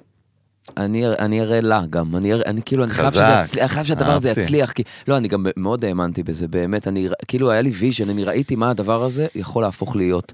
אני, 0.77 1.07
אני 1.09 1.41
אראה 1.41 1.61
לה 1.61 1.83
גם, 1.91 2.17
אני, 2.17 2.33
אראה- 2.33 2.47
אני 2.47 2.61
כאילו, 2.65 2.85
אני 2.85 2.91
חייב, 2.93 3.11
שזה. 3.11 3.21
יצליח, 3.45 3.63
אני 3.63 3.69
חייב 3.69 3.87
שהדבר 3.87 4.11
הזה. 4.13 4.31
יצליח, 4.31 4.73
כי, 4.73 4.83
לא, 5.09 5.17
אני 5.17 5.29
גם 5.29 5.47
מאוד 5.57 5.85
האמנתי 5.85 6.23
בזה, 6.23 6.49
באמת, 6.49 6.89
אני, 6.89 7.09
כאילו 7.29 7.51
היה 7.51 7.61
לי 7.63 7.71
vision, 7.71 8.09
אני 8.11 8.25
ראיתי 8.25 8.57
מה 8.57 8.71
הדבר 8.71 9.05
הזה 9.05 9.27
יכול 9.35 9.63
להפוך 9.63 9.97
להיות. 9.97 10.33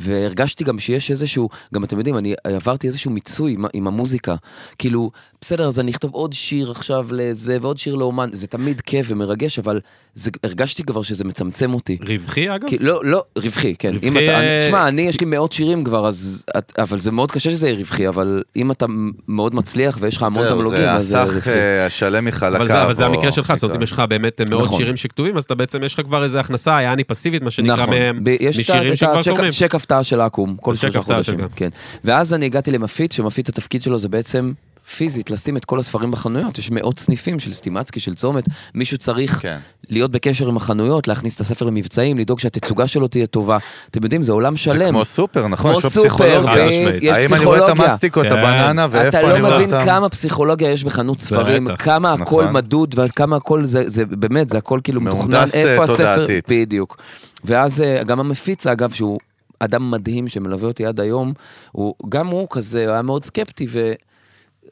והרגשתי 0.00 0.64
גם 0.64 0.78
שיש 0.78 1.10
איזשהו, 1.10 1.48
גם 1.74 1.84
אתם 1.84 1.98
יודעים, 1.98 2.18
אני 2.18 2.34
עברתי 2.44 2.86
איזשהו 2.86 3.10
מיצוי 3.10 3.52
עם, 3.52 3.64
עם 3.72 3.86
המוזיקה. 3.86 4.34
כאילו, 4.78 5.10
בסדר, 5.40 5.66
אז 5.68 5.80
אני 5.80 5.90
אכתוב 5.90 6.10
עוד 6.14 6.32
שיר 6.32 6.70
עכשיו 6.70 7.06
לזה, 7.12 7.58
ועוד 7.60 7.78
שיר 7.78 7.94
לאומן, 7.94 8.28
זה 8.32 8.46
תמיד 8.46 8.80
כיף 8.80 9.06
ומרגש, 9.08 9.58
אבל 9.58 9.80
זה, 10.14 10.30
הרגשתי 10.44 10.82
כבר 10.82 11.02
שזה 11.02 11.24
מצמצם 11.24 11.74
אותי. 11.74 11.98
רווחי 12.08 12.54
אגב? 12.54 12.68
כי, 12.68 12.78
לא, 12.78 13.00
לא, 13.04 13.24
רווחי, 13.38 13.74
כן. 13.78 13.92
רווחי, 13.94 14.08
אם 14.08 14.12
אתה, 14.12 14.20
אה, 14.20 14.56
אני, 14.58 14.66
תשמע, 14.66 14.88
אני, 14.88 15.02
יש 15.02 15.20
לי 15.20 15.26
מאות 15.26 15.52
שירים 15.52 15.84
כבר, 15.84 16.08
אז, 16.08 16.44
את- 16.58 16.72
אבל 16.78 17.00
זה 17.00 17.10
מאוד 17.12 17.30
קשה 17.32 17.50
שזה 17.50 17.68
יהיה 17.68 17.78
רווחי, 17.78 18.08
אבל 18.08 18.42
אם 18.56 18.70
אתה 18.70 18.86
מאוד 19.28 19.54
מצליח 19.54 19.98
ויש 20.00 20.16
לך 20.16 20.22
המון 20.22 20.48
תמלוגים, 20.48 20.80
זה 20.80 20.92
אז 20.92 21.06
זה 21.06 21.22
הסך 21.22 21.32
רווחי. 21.34 21.50
אה, 21.50 21.86
השלם 21.86 22.24
מחלקיו. 22.24 22.56
אבל 22.56 22.66
זה, 22.66 22.84
אבל 22.84 22.92
זה 22.92 23.06
או- 23.06 23.14
המקרה 23.14 23.30
שלך, 23.30 23.52
זאת 23.54 23.62
אומרת, 23.62 23.76
אם 23.76 23.82
יש 23.82 23.92
לך 23.92 24.02
באמת 24.08 24.40
מאות 24.50 24.62
נכון. 24.62 24.78
שירים 24.78 24.96
שכתובים, 24.96 25.36
אז 25.36 25.44
אתה 25.44 25.54
בעצם, 25.54 25.84
יש 25.84 25.94
לך 25.94 26.06
כבר 26.06 26.24
איזה 26.24 26.40
הכנסה, 26.40 26.70
יעני 26.82 27.04
פסיבית, 27.04 27.42
מה 27.42 27.50
שנקרא, 27.50 27.74
נכון, 27.74 27.90
מהם, 27.90 28.24
משירים 28.58 28.92
את 28.92 28.96
שכבר 28.96 29.22
קוראים. 29.36 29.50
צ'ק 29.52 29.74
הפתעה 29.74 30.04
של 30.04 30.20
העקום, 30.20 30.56
כל 30.60 30.74
שלושה 30.74 30.98
הפתעה 30.98 31.16
חודשים. 31.16 31.38
כן. 31.56 31.68
ואז 32.04 32.34
אני 32.34 32.46
הגעתי 32.46 32.70
למפיץ, 32.70 33.14
שמפיץ 33.14 33.48
התפקיד 33.48 33.82
שלו 33.82 33.98
זה 33.98 34.08
בעצם 34.08 34.52
פיזית, 34.96 35.30
לשים 35.30 35.56
את 35.56 35.64
כל 35.64 35.78
הספרים 35.78 36.10
בחנויות, 36.10 36.58
יש 36.58 36.70
מאות 36.70 36.98
סניפים 36.98 37.38
של 37.38 37.52
סטימצקי, 37.52 38.00
של 38.00 38.14
צומת, 38.14 38.44
מישהו 38.74 38.98
צריך 38.98 39.38
כן. 39.42 39.58
להיות 39.88 40.10
בקשר 40.10 40.48
עם 40.48 40.56
החנויות, 40.56 41.08
להכניס 41.08 41.36
את 41.36 41.40
הספר 41.40 41.64
למבצעים, 41.64 42.18
לדאוג 42.18 42.40
שהתצוגה 42.40 42.86
שלו 42.86 43.08
תהיה 43.08 43.26
טובה. 43.26 43.58
אתם 43.90 44.02
יודעים, 44.02 44.22
זה 44.22 44.32
עולם 44.32 44.52
זה 44.52 44.58
שלם. 44.58 44.88
כמו 44.88 45.04
סופר, 45.04 45.48
נכון? 45.48 45.70
כמו 45.70 45.78
יש 45.78 45.84
לו 45.84 45.90
פסיכולוגיה. 45.90 46.66
יש 47.02 47.12
האם 47.12 47.34
אני 47.34 47.44
רואה 47.44 47.72
את. 47.72 47.78
המסטיקו, 47.78 48.20
את 48.20 48.26
כן. 48.26 48.38
הבננה, 48.38 48.86
ואיפה 48.90 49.08
אתה 49.08 49.32
אני 49.32 49.42
לא 49.42 49.48
רואה 49.48 49.58
מבין 49.58 49.74
אותם? 49.74 49.84
כמה 49.84 50.08
פסיכולוגיה 50.08 50.70
יש 50.70 50.84
בחנות 50.84 51.20
ספרים, 51.20 51.64
בטח. 51.64 51.84
כמה 51.84 52.12
הכל 52.12 52.42
נכון. 52.42 52.54
מדוד 52.54 52.94
וכמה 52.98 53.36
הכל 53.36 53.64
זה, 53.64 53.84
זה 53.86 54.06
באמת, 54.06 54.50
זה 54.50 54.58
הכל 54.58 54.80
כאילו 54.84 55.00
מתוכנן, 55.00 55.30
מהונדס, 55.30 55.54
איפה 55.54 55.84
אה, 55.84 55.94
הספר. 55.94 56.26
בדיוק. 56.48 56.96
ואז 57.44 57.80
אה, 57.80 58.04
גם 58.04 58.20
המפיץ, 58.20 58.66
אגב, 58.66 58.90
שהוא 58.90 59.18
אדם 59.60 59.90
מדהים 59.90 60.28
שמלווה 60.28 60.68
אותי 60.68 60.86
עד 60.86 61.00
היום, 61.00 61.32
הוא, 61.72 61.94
גם 62.08 62.26
הוא 62.26 62.46
כזה, 62.50 62.84
הוא 62.84 62.92
היה 62.92 63.02
מאוד 63.02 63.24
סקפטי, 63.24 63.66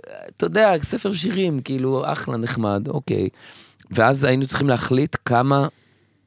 ואתה 0.07 0.47
יודע, 0.47 0.73
ספר 0.83 1.13
שירים, 1.13 1.61
כאילו, 1.61 2.03
אחלה, 2.13 2.37
נחמד, 2.37 2.89
אוקיי. 2.89 3.29
ואז 3.91 4.25
היינו 4.25 4.47
צריכים 4.47 4.69
להחליט 4.69 5.17
כמה 5.25 5.67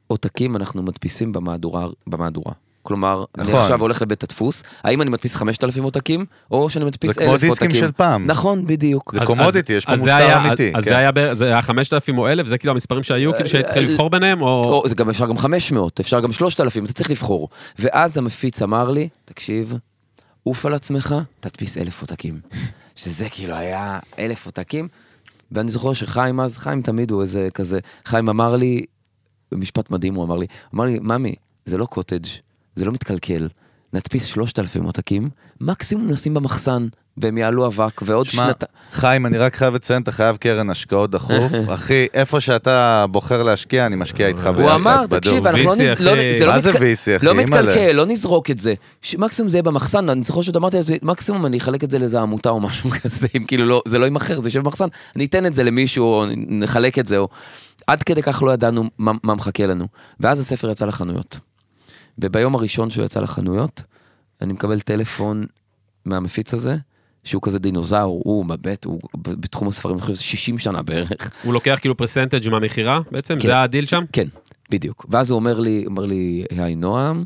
עותקים 0.06 0.56
אנחנו 0.56 0.82
מדפיסים 0.82 1.32
במהדורה. 1.32 1.86
במהדורה. 2.06 2.52
כלומר, 2.84 3.24
אני 3.38 3.48
נכון. 3.48 3.60
עכשיו 3.60 3.80
הולך 3.80 4.02
לבית 4.02 4.22
הדפוס, 4.22 4.62
האם 4.84 5.02
אני 5.02 5.10
מדפיס 5.10 5.36
5,000 5.36 5.84
עותקים, 5.84 6.24
או 6.50 6.70
שאני 6.70 6.84
מדפיס 6.84 7.14
זה 7.14 7.20
1,000 7.24 7.40
כמו 7.40 7.48
עותקים. 7.50 7.68
דיסקים 7.68 7.86
של 7.86 7.92
פעם. 7.92 8.26
נכון, 8.26 8.66
בדיוק. 8.66 9.12
זה 9.14 9.20
אז- 9.20 9.26
קומודיטי, 9.26 9.72
אז- 9.72 9.76
יש 9.76 9.84
פה 9.86 9.92
אז 9.92 9.98
זה 9.98 10.10
מוצר 10.10 10.22
היה- 10.24 10.46
אמיתי, 10.46 10.72
אז 10.74 10.84
כן. 10.84 10.90
זה 10.90 10.96
היה 10.96 11.12
ב- 11.12 11.32
זה 11.32 11.44
היה 11.46 11.62
5,000 11.62 12.18
או 12.18 12.28
1,000, 12.28 12.46
זה 12.46 12.58
כאילו 12.58 12.72
המספרים 12.72 13.02
שהיו, 13.02 13.32
כאילו 13.32 13.48
שהיית 13.48 13.66
צריך 13.66 13.90
לבחור 13.90 14.10
ביניהם, 14.10 14.42
או... 14.42 14.46
או, 14.64 14.88
זה 14.88 14.94
גם 14.94 15.08
אפשר 15.10 15.26
גם 15.26 15.38
500, 15.38 16.00
אפשר 16.00 16.20
גם 16.20 16.32
3,000, 16.32 16.84
אתה 16.84 16.92
צריך 16.92 17.10
לבחור. 17.10 17.48
ואז 17.78 18.16
המפיץ 18.18 18.62
אמר 18.62 18.90
לי, 18.90 19.08
תקשיב, 19.24 19.74
עוף 20.44 20.66
על 20.66 20.74
עצמך, 20.74 21.14
תדפיס 21.40 21.78
אלף 21.78 22.00
עותקים. 22.00 22.40
שזה 23.04 23.28
כאילו 23.30 23.54
היה 23.54 23.98
אלף 24.18 24.46
עותקים. 24.46 24.88
ואני 25.52 25.70
זוכר 25.70 25.92
שחיים 25.92 26.40
אז, 26.40 26.56
חיים 26.56 26.82
תמיד 26.82 27.10
הוא 27.10 27.22
איזה 27.22 27.48
כזה, 27.54 27.78
חיים 28.04 28.28
אמר 28.28 28.56
לי, 28.56 28.84
במשפט 29.52 29.90
מדהים 29.90 30.14
הוא 30.14 30.24
אמר 30.24 30.36
לי, 30.36 30.46
אמר 30.74 30.84
לי, 30.84 30.98
ממי, 30.98 31.34
זה 31.64 31.78
לא 31.78 31.86
קוטג', 31.86 32.26
זה 32.74 32.84
לא 32.84 32.92
מתקלקל. 32.92 33.48
נדפיס 33.92 34.24
3,000 34.24 34.84
עותקים, 34.84 35.30
מקסימום 35.60 36.10
נשים 36.10 36.34
במחסן, 36.34 36.86
והם 37.16 37.38
יעלו 37.38 37.66
אבק, 37.66 38.02
ועוד 38.02 38.26
שמע, 38.26 38.46
שנתיים... 38.46 38.72
חיים, 38.92 39.26
אני 39.26 39.38
רק 39.38 39.54
חייב 39.56 39.74
לציין, 39.74 40.02
אתה 40.02 40.12
חייב 40.12 40.36
קרן 40.36 40.70
השקעות 40.70 41.10
דחוף. 41.10 41.52
אחי, 41.74 42.06
איפה 42.14 42.40
שאתה 42.40 43.06
בוחר 43.10 43.42
להשקיע, 43.42 43.86
אני 43.86 43.96
משקיע 43.96 44.26
איתך 44.28 44.40
ביחד. 44.46 44.60
הוא 44.60 44.74
אמר, 44.74 45.02
בדוק. 45.06 45.18
תקשיב, 45.20 45.46
אנחנו 45.46 45.64
לא. 45.64 46.16
לא. 46.16 46.32
זה 46.38 46.46
לא 46.46 46.52
מה 46.52 46.58
זה 46.58 46.70
מתק- 46.70 46.78
VC, 46.80 47.16
אחי? 47.16 47.26
לא. 47.26 47.34
מתקלקל, 47.34 47.92
לא 47.92 48.06
נזרוק 48.06 48.50
את 48.50 48.58
זה. 48.58 48.74
מקסימום 49.18 49.50
זה 49.50 49.56
יהיה 49.56 49.62
במחסן, 49.62 50.08
אני 50.08 50.22
זוכר 50.22 50.42
שעוד 50.42 50.56
אמרתי 50.56 50.76
לעצמי, 50.76 50.98
מקסימום 51.02 51.46
אני 51.46 51.58
אחלק 51.58 51.84
את 51.84 51.90
זה 51.90 51.98
לאיזה 51.98 52.20
עמותה 52.20 52.48
או 52.48 52.60
משהו 52.60 52.90
כזה, 53.02 53.26
אם 53.36 53.44
כאילו 53.44 53.66
לא, 53.66 53.82
זה 53.88 53.98
לא 53.98 54.04
יימכר, 54.04 54.40
זה 54.40 54.48
יושב 54.48 54.60
במחסן, 54.60 54.86
אני 55.16 55.24
אתן 55.24 55.46
את 55.46 55.54
זה 55.54 55.62
למישהו, 55.64 56.04
או 56.04 56.24
נחלק 56.36 56.98
את 56.98 57.06
זה, 57.06 57.18
או... 57.18 57.28
עד 57.86 58.02
כדי 58.02 58.22
כך 58.22 58.42
לא 58.42 58.50
ידענו 58.50 58.84
מה 58.98 59.34
מחכה 59.34 59.66
לנו. 59.66 59.86
ואז 60.20 60.40
הספר 60.40 60.70
יצא 60.70 60.84
לחנויות. 60.86 61.38
וביום 62.18 62.54
הראשון 62.54 62.90
שהוא 62.90 63.04
יצא 63.04 63.20
לחנויות, 63.20 63.82
אני 64.42 64.52
מקבל 64.52 64.80
טלפון 64.80 65.44
מהמפיץ 66.04 66.54
הזה, 66.54 66.76
שהוא 67.24 67.42
כזה 67.42 67.58
דינוזאור, 67.58 68.22
הוא 68.24 68.46
מבט, 68.46 68.84
הוא 68.84 69.00
בתחום 69.14 69.68
הספרים, 69.68 69.94
אני 69.94 70.02
חושב 70.02 70.14
שזה 70.14 70.22
60 70.22 70.58
שנה 70.58 70.82
בערך. 70.82 71.30
הוא 71.44 71.52
לוקח 71.52 71.78
כאילו 71.80 71.96
פרסנטג' 71.96 72.48
מהמכירה 72.50 73.00
בעצם? 73.10 73.34
כן. 73.34 73.46
זה 73.46 73.62
הדיל 73.62 73.86
שם? 73.86 74.04
כן, 74.12 74.28
בדיוק. 74.70 75.06
ואז 75.10 75.30
הוא 75.30 75.36
אומר 75.36 75.60
לי, 75.60 75.84
אומר 75.86 76.04
לי, 76.04 76.44
היי 76.50 76.74
נועם, 76.74 77.24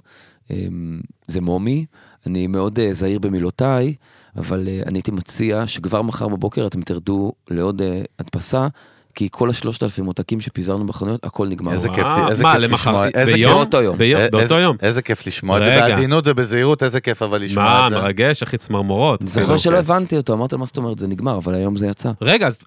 אמ, 0.50 1.00
זה 1.26 1.40
מומי, 1.40 1.86
אני 2.26 2.46
מאוד 2.46 2.78
אה, 2.78 2.94
זהיר 2.94 3.18
במילותיי, 3.18 3.94
אבל 4.36 4.68
אה, 4.68 4.82
אני 4.86 4.98
הייתי 4.98 5.10
מציע 5.10 5.66
שכבר 5.66 6.02
מחר 6.02 6.28
בבוקר 6.28 6.66
אתם 6.66 6.82
תרדו 6.82 7.32
לעוד 7.50 7.82
אה, 7.82 8.02
הדפסה, 8.18 8.68
כי 9.16 9.28
כל 9.30 9.50
השלושת 9.50 9.82
אלפים 9.82 10.06
עותקים 10.06 10.40
שפיזרנו 10.40 10.86
בחנויות, 10.86 11.24
הכל 11.24 11.48
נגמר. 11.48 11.72
איזה 11.72 11.88
כיף, 11.88 12.04
וואו, 12.04 12.28
איזה 12.28 12.42
מה, 12.42 12.54
כיף 12.60 12.72
לשמוע, 12.72 13.06
איזה 13.14 13.32
ביום? 13.32 13.52
כיף. 13.52 13.56
באותו 13.58 13.82
יום. 13.82 13.98
ביום- 13.98 14.20
אה, 14.20 14.28
באותו 14.30 14.42
איזה- 14.44 14.54
יום. 14.54 14.76
איזה 14.82 15.02
כיף 15.02 15.26
לשמוע 15.26 15.58
את 15.58 15.64
זה. 15.64 15.70
בעדינות 15.80 16.24
ובזהירות, 16.26 16.82
איזה 16.82 17.00
כיף 17.00 17.22
אבל 17.22 17.42
לשמוע 17.42 17.64
מה, 17.64 17.84
את 17.86 17.90
זה. 17.90 17.96
מרגש, 17.96 18.42
אחי 18.42 18.56
צמרמורות. 18.56 19.20
זוכר 19.22 19.40
כאילו, 19.46 19.58
שלא. 19.58 19.76
הבנתי 19.76 20.16
אותו, 20.16 20.32
אמרתי 20.32 20.54
לו, 20.54 20.58
מה 20.58 20.66
זאת 20.66 20.76
אומרת, 20.76 20.98
זה 20.98 21.06
נגמר, 21.06 21.36
אבל 21.38 21.54
היום 21.54 21.76
זה 21.76 21.86
יצא. 21.86 22.10
רגע, 22.22 22.46
אז 22.46 22.58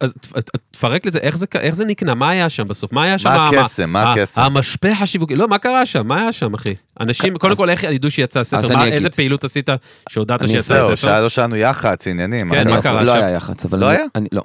תפרק 0.71 1.05
לזה, 1.05 1.19
איך 1.19 1.37
זה- 1.37 1.45
איך 1.59 1.75
זה 1.75 1.85
נקנה? 1.85 2.13
מה 2.13 2.29
היה 2.29 2.49
שם 2.49 2.67
בסוף? 2.67 2.93
מה 2.93 3.03
היה 3.03 3.17
שם? 3.17 3.29
מה 3.29 3.49
הקסם? 3.49 3.89
מה 3.89 4.13
הקסם? 4.13 4.41
המשפך 4.41 5.01
השיווקי, 5.01 5.35
לא, 5.35 5.47
מה 5.47 5.57
קרה 5.57 5.85
שם? 5.85 6.07
מה 6.07 6.21
היה 6.21 6.31
שם, 6.31 6.53
אחי? 6.53 6.73
אנשים, 6.99 7.35
קודם 7.35 7.55
כל, 7.55 7.69
איך 7.69 7.83
ידעו 7.83 8.11
שיצא 8.11 8.39
הספר? 8.39 8.75
מה-. 8.77 8.85
איזה 8.85 9.09
פעילות 9.09 9.43
עשית 9.43 9.69
שהודעת 10.09 10.47
שיצא 10.47 10.75
הספר? 10.75 11.21
לא 11.21 11.29
שאלנו 11.29 11.55
יח"צ, 11.55 12.07
עניינים. 12.07 12.49
כן, 12.49 12.57
מה 12.57 12.63
מה 12.63 12.73
אני- 12.75 12.81
קרה? 12.83 13.01
לא 13.03 13.13
שם? 13.13 13.17
היה 13.19 13.29
יח"צ, 13.29 13.65
אבל... 13.65 13.79
לא 13.79 13.85
היה? 13.85 14.03
אני 14.15 14.27
לא. 14.31 14.41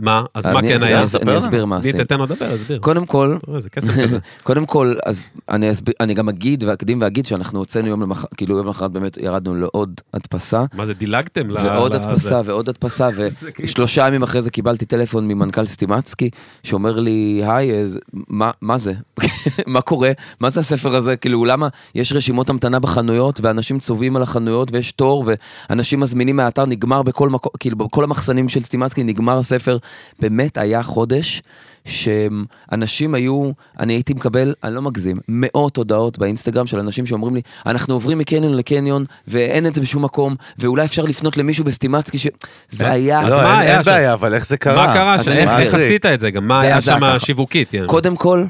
מה? 0.00 0.22
אז 0.34 0.46
מה 0.46 0.60
כן 0.60 0.74
אסביר- 0.74 0.84
היה? 0.86 1.02
אני. 1.22 1.38
אסביר 1.38 1.64
מה 1.66 1.76
עשינו. 1.76 1.98
תתן 2.04 2.18
לו 2.18 2.24
לדבר, 2.24 2.46
הסביר. 2.46 2.78
קודם 2.78 3.06
כל, 3.06 3.36
כזה. 3.72 4.18
קודם 4.42 4.66
כל, 4.66 4.94
אז 5.06 5.26
אני, 5.48 5.72
אסביר, 5.72 5.94
אני 6.00 6.14
גם 6.14 6.28
אגיד 6.28 6.64
ואקדים 6.64 7.00
ואגיד 7.00 7.26
שאנחנו 7.26 7.58
הוצאנו 7.58 7.88
יום 7.88 8.02
למחרת, 8.02 8.34
כאילו 8.36 8.56
יום 8.56 8.66
למחרת 8.66 8.90
באמת 8.90 9.16
ירדנו 9.16 9.54
לעוד 9.54 10.00
הדפסה, 10.14 10.64
מה 10.74 10.84
זה, 10.84 10.94
דילגתם? 10.94 11.42
ועוד 11.50 11.94
הדפסה? 11.94 12.40
ועוד 12.44 12.68
הדפסה, 12.68 13.08
ושלושה 13.62 14.06
ימים 14.08 14.22
אחרי 14.22 14.42
זה 14.42 14.50
קיבלתי 14.50 14.84
טלפון 14.84 15.28
ממנכ"ל 15.28 15.64
סטימצקי, 15.66 16.30
שאומר 16.62 16.98
לי, 17.00 17.42
היי, 17.46 17.72
מה 18.60 18.78
זה? 18.78 18.92
מה 19.66 19.80
קורה? 19.80 20.10
מה 20.40 20.50
זה 20.50 20.60
הספר 20.60 20.96
הזה? 20.96 21.16
כאילו, 21.16 21.44
למה 21.44 21.68
יש 21.94 22.12
רשימות 22.12 22.50
המתנה 22.50 22.78
בחנויות, 22.78 23.40
ואנשים 23.42 23.78
צובעים 23.78 24.16
על 24.16 24.22
החנויות, 24.22 24.68
ויש 24.72 24.92
תור, 24.92 25.24
ואנשים 25.70 26.00
מזמינים 26.00 26.36
מהאתר, 26.36 26.66
נגמר 26.66 27.02
בכל 27.02 27.28
מקום, 27.28 27.52
כאילו, 27.60 27.76
בכל 27.76 28.04
המחסנים 28.04 28.48
של 28.48 28.62
סטימצקי 28.62 29.02
נגמר 29.04 29.38
הספר. 29.38 29.78
באמת 30.20 30.58
היה 30.58 30.82
חודש. 30.82 31.42
שאנשים 31.84 33.14
היו, 33.14 33.50
אני 33.80 33.92
הייתי 33.92 34.14
מקבל, 34.14 34.54
אני 34.64 34.74
לא 34.74 34.82
מגזים, 34.82 35.18
מאות 35.28 35.76
הודעות 35.76 36.18
באינסטגרם 36.18 36.66
של 36.66 36.78
אנשים 36.78 37.06
שאומרים 37.06 37.34
לי, 37.34 37.40
אנחנו 37.66 37.94
עוברים 37.94 38.18
מקניון 38.18 38.56
לקניון, 38.56 39.04
ואין 39.28 39.66
את 39.66 39.74
זה 39.74 39.80
בשום 39.80 40.04
מקום, 40.04 40.34
ואולי 40.58 40.84
אפשר 40.84 41.04
לפנות 41.04 41.36
למישהו 41.36 41.64
בסטימצקי, 41.64 42.18
ש... 42.18 42.26
זה 42.70 42.90
היה... 42.92 43.20
אז 43.20 43.32
לא, 43.32 43.36
מה 43.42 43.52
אין- 43.52 43.60
היה 43.68 43.74
אין? 43.76 43.82
בעיה, 43.82 44.12
אבל 44.12 44.34
איך 44.34 44.46
זה 44.46 44.56
קרה? 44.56 44.86
מה 44.86 44.94
קרה 44.94 45.14
אז 45.14 45.24
שם? 45.24 45.30
אני 45.30 45.40
איך 45.40 45.74
עשית 45.74 46.06
את 46.06 46.20
זה 46.20 46.30
גם? 46.30 46.48
מה 46.48 46.60
זה- 46.60 46.66
היה 46.66 46.80
שם. 46.80 47.00
שיווקית? 47.18 47.72
קודם 47.86 48.16
כל, 48.16 48.44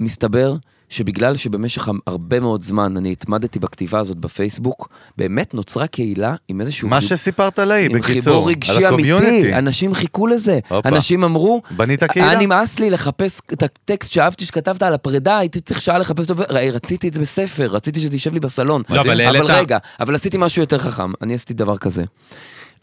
מסתבר 0.00 0.54
שבגלל 0.88 1.36
שבמשך 1.36 1.88
הרבה 2.06 2.40
מאוד 2.40 2.62
זמן 2.62 2.96
אני 2.96 3.12
התמדתי 3.12 3.58
בכתיבה 3.58 3.98
הזאת 3.98 4.16
בפייסבוק, 4.16 4.88
באמת 5.18 5.54
נוצרה 5.54 5.86
קהילה 5.86 6.34
עם 6.48 6.60
איזשהו... 6.60 6.88
מה 6.88 7.00
חיב- 7.00 7.08
שסיפרת 7.08 7.58
לי, 7.58 7.86
עם 7.86 7.92
בקיצור, 7.92 8.04
חיבור 8.22 8.42
על 8.44 8.50
רגשי 8.50 8.86
הקומיוניטי. 8.86 9.30
אמיתי, 9.40 9.58
אנשים 9.58 9.94
חיכו 9.94 10.26
לזה. 10.26 10.58
הופה. 10.68 10.88
אנשים 10.88 11.24
אמרו, 11.24 11.62
בנית 11.76 12.04
קהילה? 12.04 12.30
היה 12.30 12.40
נמאס 12.40 12.78
לי 12.78 12.90
לחפש 12.90 13.40
את 13.52 13.62
הטקסט 13.62 14.12
שאהבתי 14.12 14.44
שכתבת 14.46 14.82
על 14.82 14.94
הפרידה, 14.94 15.38
הייתי 15.38 15.60
צריך 15.60 15.80
שעה 15.80 15.98
לחפש 15.98 16.30
אותו, 16.30 16.42
רציתי 16.72 17.08
את 17.08 17.14
זה 17.14 17.20
בספר, 17.20 17.66
רציתי 17.66 18.00
שזה 18.00 18.14
יישב 18.16 18.34
לי 18.34 18.40
בסלון. 18.40 18.82
לא, 18.90 19.00
אבל 19.00 19.10
אבל 19.10 19.20
העלית- 19.20 19.50
רגע, 19.50 19.78
אבל 20.00 20.14
עשיתי 20.14 20.36
משהו 20.40 20.62
יותר 20.62 20.78
חכם, 20.78 21.12
אני 21.22 21.34
עשיתי 21.34 21.54
דבר 21.54 21.78
כזה. 21.78 22.04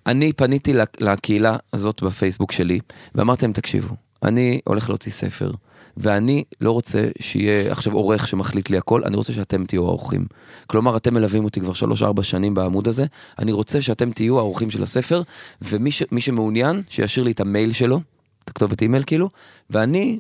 אני 0.08 0.34
פניתי 0.34 0.74
לקהילה 1.00 1.56
הזאת 1.74 2.04
בפייסבוק 2.04 2.52
שלי, 2.52 2.80
ואמרתי 3.16 3.46
להם, 3.46 3.54
תקשיבו, 3.54 3.96
אני 4.24 4.60
הולך 4.66 4.90
להוציא 4.90 5.12
ספר, 5.12 5.52
ואני 5.98 6.44
לא 6.62 6.72
רוצה 6.72 7.08
שיהיה 7.22 7.72
עכשיו 7.72 7.94
עורך 7.94 8.28
שמחליט 8.28 8.70
לי 8.70 8.78
הכל, 8.78 9.04
אני 9.04 9.16
רוצה 9.16 9.34
שאתם 9.34 9.66
תהיו 9.66 9.86
האורחים. 9.88 10.26
כלומר, 10.68 10.98
אתם 10.98 11.14
מלווים 11.14 11.44
אותי 11.44 11.60
כבר 11.60 11.74
שלוש-ארבע 11.74 12.24
שנים 12.24 12.54
בעמוד 12.54 12.88
הזה, 12.88 13.06
אני 13.40 13.52
רוצה 13.52 13.82
שאתם 13.82 14.12
תהיו 14.12 14.40
האורחים 14.40 14.72
של 14.72 14.84
הספר, 14.84 15.22
ומי 15.62 15.92
ש, 15.92 16.04
שמעוניין, 16.20 16.82
שישאיר 16.90 17.26
לי 17.26 17.32
את 17.32 17.40
המייל 17.40 17.72
שלו, 17.72 18.02
את 18.44 18.50
הכתובת 18.50 18.82
אימייל 18.82 19.04
כאילו, 19.04 19.30
ואני 19.70 20.20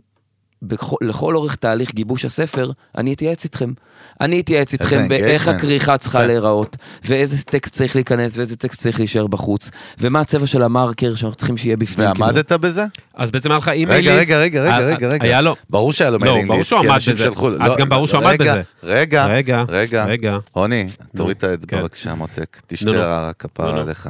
בכל, 0.64 0.96
לכל 1.02 1.36
אורך 1.36 1.56
תהליך 1.56 1.94
גיבוש 1.94 2.26
הספר, 2.26 2.72
אני 2.98 3.14
אתייעץ 3.14 3.44
איתכם. 3.44 3.74
אני 4.22 4.40
אתייעץ 4.40 4.74
איתכם 4.74 5.08
באיך. 5.08 5.48
הכריכה 5.48 5.98
צריכה. 5.98 6.28
להיראות, 6.28 6.78
ואיזה 7.06 7.44
טקסט 7.44 7.74
צריך 7.74 7.96
להיכנס, 7.96 8.38
ואיזה 8.38 8.56
טקסט 8.56 8.80
צריך 8.80 9.00
להישאר 9.00 9.28
בחוץ, 9.28 9.70
ומה 10.00 10.20
הצבע 10.20 10.48
של 10.48 10.64
המרקר 10.64 11.16
שאנחנו 11.16 11.36
צריכים 11.38 11.58
שיהיה 11.58 11.78
בפנים. 11.78 12.12
כאילו. 12.12 12.26
ועמדת 12.26 12.52
בזה? 12.52 12.86
אז 13.16 13.32
בעצם 13.32 13.52
היה 13.52 13.58
לך 13.58 13.70
אימייל 13.70 13.98
רגע, 13.98 14.18
list. 14.18 14.32
רגע, 14.32 14.62
רגע, 14.62 14.78
רגע, 14.78 14.96
רגע, 14.96 15.08
רגע. 15.08 15.26
היה 15.26 15.42
לו. 15.42 15.56
ברור 15.70 15.94
שהיה 15.94 16.10
לו 16.10 16.18
לא, 16.18 16.26
mailing 16.26 16.48
ברור 16.48 16.58
list, 16.58 16.70
שהוא 16.70 16.82
כי 16.82 16.86
עמד 16.86 16.94
אנשים 16.96 17.14
בזה. 17.14 17.24
שלחו 17.24 17.50
לו. 17.50 17.64
אז 17.64 17.72
לא, 17.72 17.78
גם 17.78 17.90
ברור 17.90 18.08
שהוא 18.08 18.22
עמד 18.24 18.38
בזה. 18.40 18.62
רגע, 18.84 19.26
רגע, 19.26 19.64
רגע. 19.70 20.38
רוני, 20.54 20.88
תוריד 21.18 21.38
את 21.38 21.44
האצבע 21.44 21.68
כן. 21.68 21.82
בבקשה, 21.82 22.16
מותק. 22.16 22.62
תשתה. 22.68 22.92
רע 22.92 23.32
כפרה. 23.40 23.80
עליך. 23.82 24.10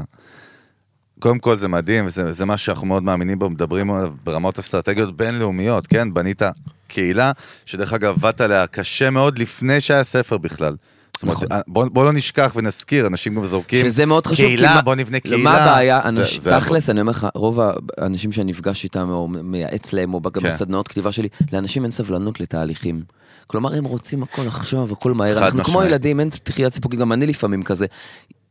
קודם 1.24 1.40
כל 1.40 1.58
זה 1.58 1.68
מדהים, 1.68 2.06
וזה 2.06 2.32
זה 2.32 2.46
מה 2.46 2.58
שאנחנו 2.58 2.88
מאוד 2.88 3.04
מאמינים 3.04 3.40
בו, 3.40 3.50
מדברים 3.50 3.92
ברמות 4.24 4.60
אסטרטגיות 4.60 5.18
בינלאומיות, 5.18 5.88
כן? 5.88 6.14
בנית 6.14 6.42
קהילה, 6.88 7.32
שדרך 7.66 7.94
אגב 7.94 8.14
עבדת 8.14 8.42
עליה 8.42 8.68
קשה 8.68 9.10
מאוד 9.10 9.40
לפני 9.40 9.82
שהיה 9.82 10.04
ספר 10.04 10.38
בכלל. 10.38 10.76
נכון. 11.24 11.48
בוא, 11.68 11.86
בוא 11.92 12.06
לא 12.06 12.12
נשכח 12.14 12.52
ונזכיר, 12.56 13.08
אנשים 13.08 13.36
גם 13.36 13.46
זורקים. 13.46 13.86
שזה 13.86 14.06
מאוד 14.06 14.28
חשוב, 14.28 14.38
כי 14.38 14.56
קהילה, 14.56 14.76
מה- 14.76 14.82
בוא 14.82 14.96
נבנה 14.96 15.20
קהילה. 15.20 15.38
מה 15.38 15.58
הבעיה? 15.58 16.02
זה- 16.12 16.24
אנש- 16.24 16.40
זה 16.40 16.50
תכלס, 16.60 16.90
אני 16.90 17.02
אומר 17.02 17.12
לך, 17.12 17.28
רוב 17.36 17.60
האנשים 17.98 18.32
שאני 18.32 18.52
נפגש 18.52 18.84
איתם, 18.84 19.10
או 19.10 19.28
מייעץ 19.28 19.94
להם, 19.94 20.14
או 20.14 20.22
גם 20.22 20.42
כן. 20.42 20.48
בסדנאות 20.50 20.88
כתיבה 20.88 21.12
שלי, 21.12 21.28
לאנשים 21.54 21.84
אין 21.84 21.92
סבלנות 21.92 22.40
לתהליכים. 22.40 23.02
כלומר, 23.48 23.76
הם 23.76 23.84
רוצים 23.84 24.24
הכל 24.24 24.42
עכשיו, 24.48 24.92
הכל 24.92 25.14
מהר. 25.14 25.38
אנחנו 25.38 25.64
כמו 25.64 25.72
משמעית. 25.74 25.90
ילדים, 25.90 26.20
אין 26.20 26.30
תחיית 26.44 26.74
סיפוקים, 26.74 27.00
גם 27.00 27.14
אני 27.14 27.26
לפעמים 27.28 27.64
כזה. 27.64 27.86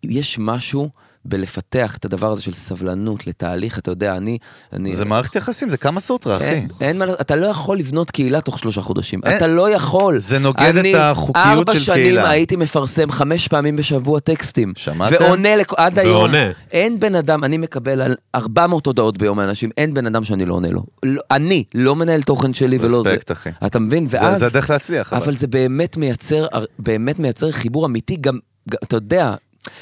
יש 0.04 0.38
משהו 0.40 0.90
בלפתח 1.24 1.96
את 1.96 2.04
הדבר 2.04 2.30
הזה 2.30 2.42
של 2.42 2.52
סבלנות 2.52 3.26
לתהליך, 3.26 3.78
אתה 3.78 3.90
יודע, 3.90 4.16
אני... 4.16 4.38
אני 4.72 4.96
זה 4.96 5.04
מערכת 5.04 5.36
יחסים, 5.36 5.70
זה 5.70 5.76
כמה 5.76 6.00
סוטרה, 6.00 6.36
אחי. 6.36 6.44
אין, 6.44 6.68
אין 6.80 6.98
מה, 6.98 7.04
אתה 7.20 7.36
לא 7.36 7.46
יכול 7.46 7.78
לבנות 7.78 8.10
קהילה 8.10 8.40
תוך 8.40 8.58
שלושה 8.58 8.80
חודשים, 8.80 9.20
אין- 9.24 9.36
אתה 9.36 9.46
לא 9.46 9.70
יכול. 9.70 10.18
זה 10.18 10.38
נוגד 10.38 10.76
אני 10.76 10.90
את 10.94 10.98
החוקיות 11.00 11.46
ארבע 11.46 11.72
של 11.72 11.78
שנים 11.78 11.98
קהילה. 11.98 12.30
הייתי 12.30 12.56
מפרסם 12.56 13.10
חמש 13.10 13.48
פעמים 13.48 13.76
בשבוע 13.76 14.20
טקסטים. 14.20 14.72
שמעתם? 14.76 15.16
ועונה 15.20 15.56
לכ... 15.56 15.72
עד 15.76 15.98
היום. 15.98 16.16
ועונה. 16.16 16.50
אין 16.72 17.00
בן 17.00 17.14
אדם, 17.14 17.44
אני 17.44 17.56
מקבל 17.58 18.00
על 18.00 18.14
400 18.34 18.86
הודעות 18.86 19.18
ביום 19.18 19.36
מאנשים, 19.36 19.70
אין 19.76 19.94
בן 19.94 20.06
אדם 20.06 20.24
שאני 20.24 20.44
לא 20.46 20.54
עונה 20.54 20.70
לו. 20.70 20.84
לא, 21.04 21.20
אני 21.30 21.64
לא 21.74 21.96
מנהל 21.96 22.22
תוכן 22.22 22.52
שלי 22.54 22.78
ולא 22.80 23.02
זה. 23.02 23.10
respect, 23.10 23.32
אחי. 23.32 23.50
אתה 23.66 23.78
מבין? 23.78 24.08
זה- 24.08 24.16
ואז... 24.20 24.38
זה 24.40 24.46
הדרך 24.46 24.70
להצליח. 24.70 25.12
אבל 25.12 25.34
זה 25.36 25.46
באמת 25.46 25.96
מייצר, 25.96 26.46
באמת 26.78 27.18
מייצר 27.18 27.50
חיבור 27.50 27.86
אמיתי, 27.86 28.16
גם, 28.20 28.38
גם 28.70 28.78
אתה 28.82 28.96
יודע, 28.96 29.34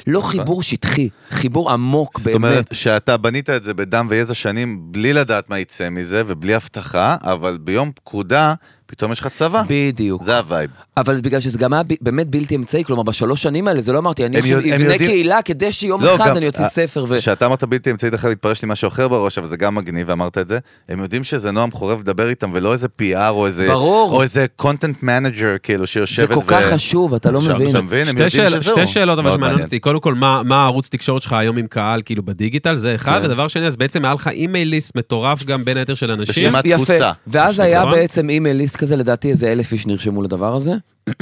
לא 0.07 0.21
חיבור 0.21 0.63
שטחי, 0.63 1.09
חיבור 1.31 1.71
עמוק 1.71 2.11
נכון. 2.11 2.25
זאת 2.25 2.35
אומרת, 2.35 2.55
באמת. 2.55 2.75
שאתה 2.75 3.17
בנית 3.17 3.51
את 3.51 3.65
זה 3.65 3.75
בדם 3.75 4.07
ויזע 4.11 4.35
שנים 4.35 4.79
בלי 4.93 5.13
לדעת 5.13 5.51
מה 5.51 5.59
יצא 5.59 5.91
מזה 5.91 6.23
ובלי 6.27 6.55
הבטחה, 6.55 7.17
אבל 7.23 7.59
ביום 7.61 7.93
פקודה, 7.95 8.55
פתאום 8.91 9.13
יש 9.13 9.21
לך 9.21 9.27
צבא. 9.27 9.63
בדיוק. 9.69 10.23
זה 10.23 10.39
ה 10.39 10.44
vibe. 10.44 10.71
אבל 10.97 11.17
זה 11.17 11.23
בגלל 11.23 11.41
שזה 11.41 11.59
גם 11.59 11.73
היה 11.73 11.83
באמת 12.01 12.27
בלתי 12.27 12.57
אמצעי, 12.57 12.85
כלומר 12.85 13.03
בשלוש 13.03 13.43
שנים 13.43 13.69
האלה 13.69 13.81
זה 13.81 13.93
לא 13.93 13.99
אמרתי, 13.99 14.27
אני 14.27 14.39
עכשיו 14.39 14.59
אבנה 14.59 14.99
קהילה 14.99 15.43
כדי 15.43 15.73
שיום 15.73 16.05
לא, 16.05 16.15
אחד 16.17 16.27
גם- 16.29 16.37
אני 16.37 16.47
אוציא 16.47 16.65
ספר 16.69 17.05
ו... 17.09 17.19
כשאתה 17.19 17.47
אמרת 17.47 17.65
בלתי 17.65 17.91
אמצעי, 17.91 18.11
דרך 18.11 18.25
אגב 18.25 18.33
התפרש 18.33 18.63
לי 18.63 18.69
משהו 18.69 18.89
אחר 18.89 19.09
בראש, 19.09 19.39
אבל 19.39 19.47
זה 19.47 19.57
גם 19.57 19.75
מגניב, 19.75 20.09
ואמרת 20.09 20.39
את 20.39 20.49
זה. 20.49 20.59
הם 20.89 21.03
יודעים 21.03 21.25
שזה 21.25 21.51
נועם 21.51 21.71
חורב 21.71 22.01
לדבר 22.01 22.29
איתם, 22.29 22.51
ולא 22.55 22.73
איזה 22.73 22.89
PR 23.03 23.17
או 23.29 23.47
איזה... 23.47 23.67
ברור. 23.69 24.13
או 24.13 24.23
איזה 24.23 24.47
content 24.63 25.03
manager, 25.05 25.59
כאילו, 25.63 25.81
זה 25.81 25.87
שיושבת 25.87 26.35
כל 26.35 26.41
כך 26.47 26.65
חשוב, 26.65 27.15
אתה 27.15 27.31
לא 27.31 27.41
מבין. 27.41 27.71
אתה 27.71 27.81
מבין? 27.81 28.01
הם 28.01 28.07
שתי, 28.07 28.13
יודעים 28.23 28.31
שאל, 28.31 28.61
שזהו. 28.61 28.77
שתי 28.77 28.87
שאלות 28.87 29.19
אבל 29.19 29.31
שמעניינות. 29.31 29.63
אותי, 29.63 29.79
קודם 29.79 30.01
כל, 30.01 30.15
מה, 30.15 30.43
מה 30.43 30.57
הערוץ 30.63 30.89
תקשורת 30.89 31.23
שלך 31.23 31.33
היום 31.33 31.57
עם 31.57 31.67
קהל, 31.67 32.03
כאילו 32.05 32.23
בדיגיטל, 32.23 32.75
זה 32.75 32.95
אחד, 32.95 33.21
כן. 33.21 33.27
ודבר 33.27 33.49
שני, 33.49 33.67
אז 33.67 33.77
בעצם 33.77 34.05
היה 34.05 34.15
לך 34.15 34.29
אימייל 34.29 34.69
ליסט 34.69 34.97
מטורף 34.97 35.45
גם 35.45 35.65
בין 35.65 35.77
היתר 35.77 35.95
של 35.95 36.11
אנשים. 36.11 36.57
רשימת. 36.57 36.67
תפוצה. 36.67 37.13
ואז 37.27 37.61
היה? 37.61 37.87
בעצם 37.87 38.31
אימייל 38.31 38.57
ליסט 38.57 38.77
כזה, 38.81 38.97
לדעתי 38.97 39.31
איזה 39.31 39.53
אלף 39.53 39.73
איש 39.73 39.87
נרשמו 39.87 40.23
לדבר 40.23 40.55
הזה, 40.57 40.73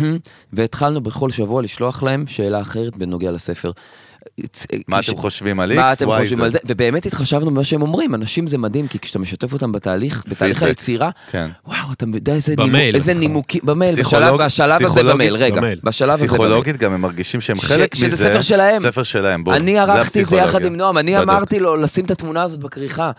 והתחלנו 0.52 1.00
בכל 1.00 1.30
שבוע 1.30 1.62
לשלוח 1.62 2.02
להם 2.02 2.26
שאלה 2.26 2.60
אחרת 2.60 2.96
בנוגע 2.96 3.30
לספר. 3.30 3.70
מה 4.88 5.02
כש- 5.02 5.08
אתם 5.08 5.16
חושבים 5.18 5.60
על 5.60 5.72
X, 5.72 5.74
מה 5.76 5.92
אתם 5.92 6.10
Y, 6.10 6.16
חושבים 6.18 6.40
Z? 6.40 6.44
על 6.44 6.50
זה? 6.50 6.58
ובאמת 6.66 7.06
התחשבנו 7.06 7.50
במה 7.50 7.64
שהם 7.64 7.82
אומרים, 7.82 8.14
אנשים 8.14 8.46
זה 8.46 8.58
מדהים, 8.58 8.86
כי 8.86 8.98
כשאתה 8.98 9.18
משתף 9.18 9.52
אותם 9.52 9.72
בתהליך, 9.72 10.22
בתהליך. 10.28 10.62
היצירה, 10.62 11.10
כן. 11.30 11.48
וואו, 11.66 11.92
אתה 11.92 12.04
יודע 12.14 12.32
איזה 12.34 12.54
במייל, 12.56 12.72
נימוק- 12.72 12.94
איזה. 12.94 13.14
נימוקים, 13.14 13.60
במייל, 13.64 13.92
בשלב 13.92 14.04
פסיכולוג- 14.04 14.42
בשלב 14.42 14.70
הזה 14.72 14.84
פסיכולוגית- 14.84 15.14
במייל, 15.14 15.36
רגע, 15.36 15.56
במייל. 15.60 15.80
בשלב 15.84 16.10
הזה 16.10 16.26
במייל. 16.26 16.38
פסיכולוגית 16.42 16.76
גם 16.76 16.92
הם 16.92 17.00
מרגישים 17.00 17.40
שהם 17.40 17.56
ש- 17.56 17.64
חלק 17.64 17.94
מזה. 17.94 18.06
שזה 18.06 18.16
ספר 18.16 18.40
שלהם. 18.40 18.82
ספר 18.82 19.02
שלהם, 19.02 19.44
בואו. 19.44 19.56
אני 19.56 19.72
זה 19.72 19.82
ערכתי 19.82 20.22
את 20.22 20.28
זה 20.28 20.36
יחד. 20.36 20.64
עם 20.64 20.76
נועם, 20.76 20.98
אני 20.98 21.12
בדיוק. 21.12 21.22
אמרתי 21.28 21.58
לו 21.58 21.76
לשים 21.76 22.04
את 22.04 22.10
התמונה 22.10 22.42
הזאת 22.42 22.60
בכריכה, 22.60 23.10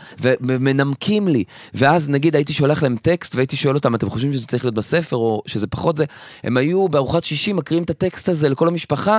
ומנמקים 0.42 1.28
לי. 1.28 1.44
ואז 1.74 2.10
נגיד 2.10 2.36
הייתי 2.36 2.54
שולח 2.54 2.84
להם 2.84 2.96
טקסט 3.02 3.36
והייתי 3.36 3.56
שואל 3.56 3.76
אותם, 3.76 3.96
אתם 3.96 4.10
חושבים 4.10 4.34
שזה 4.34 4.48
צריך 4.48 4.66
להיות 4.66 4.76
בספר 4.76 5.16
או 5.16 5.42
שזה 5.46 5.68
פחות 5.68 5.98
זה? 5.98 6.06
הם 6.44 6.58
היו 6.58 6.90
בארוחת 6.90 7.24
שישי 7.24 7.54
מקריאים 7.54 7.84
את 7.84 7.90
הטקסט 7.90 8.30
הזה 8.30 8.50
לכל 8.50 8.68
המשפחה. 8.68 9.18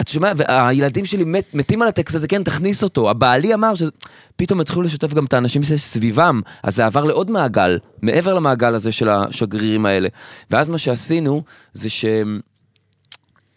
אתה 0.00 0.12
שומע, 0.12 0.32
והילדים 0.36 1.06
שלי 1.06 1.24
מת, 1.32 1.54
מתים 1.54 1.82
על 1.82 1.88
הטקסט 1.88 2.14
הזה, 2.14 2.28
כן, 2.28 2.42
תכניס 2.42 2.82
אותו. 2.82 3.10
הבעלי 3.10 3.54
אמר 3.54 3.74
שזה... 3.74 3.90
פתאום 4.36 4.60
התחילו 4.60 4.82
לשתף 4.82 5.14
גם 5.14 5.24
את 5.24 5.32
האנשים 5.32 5.62
שסביבם, 5.62 6.40
אז 6.62 6.76
זה 6.76 6.86
עבר 6.86 7.04
לעוד 7.04 7.30
מעגל, 7.30 7.78
מעבר 8.02 8.34
למעגל 8.34 8.74
הזה 8.74 8.92
של 8.92 9.08
השגרירים 9.08 9.86
האלה. 9.86 10.08
ואז 10.50 10.68
מה 10.68 10.78
שעשינו, 10.78 11.42
זה 11.72 11.88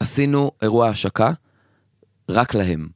שעשינו 0.01 0.51
אירוע 0.61 0.87
השקה 0.87 1.31
רק 2.29 2.53
להם. 2.53 2.87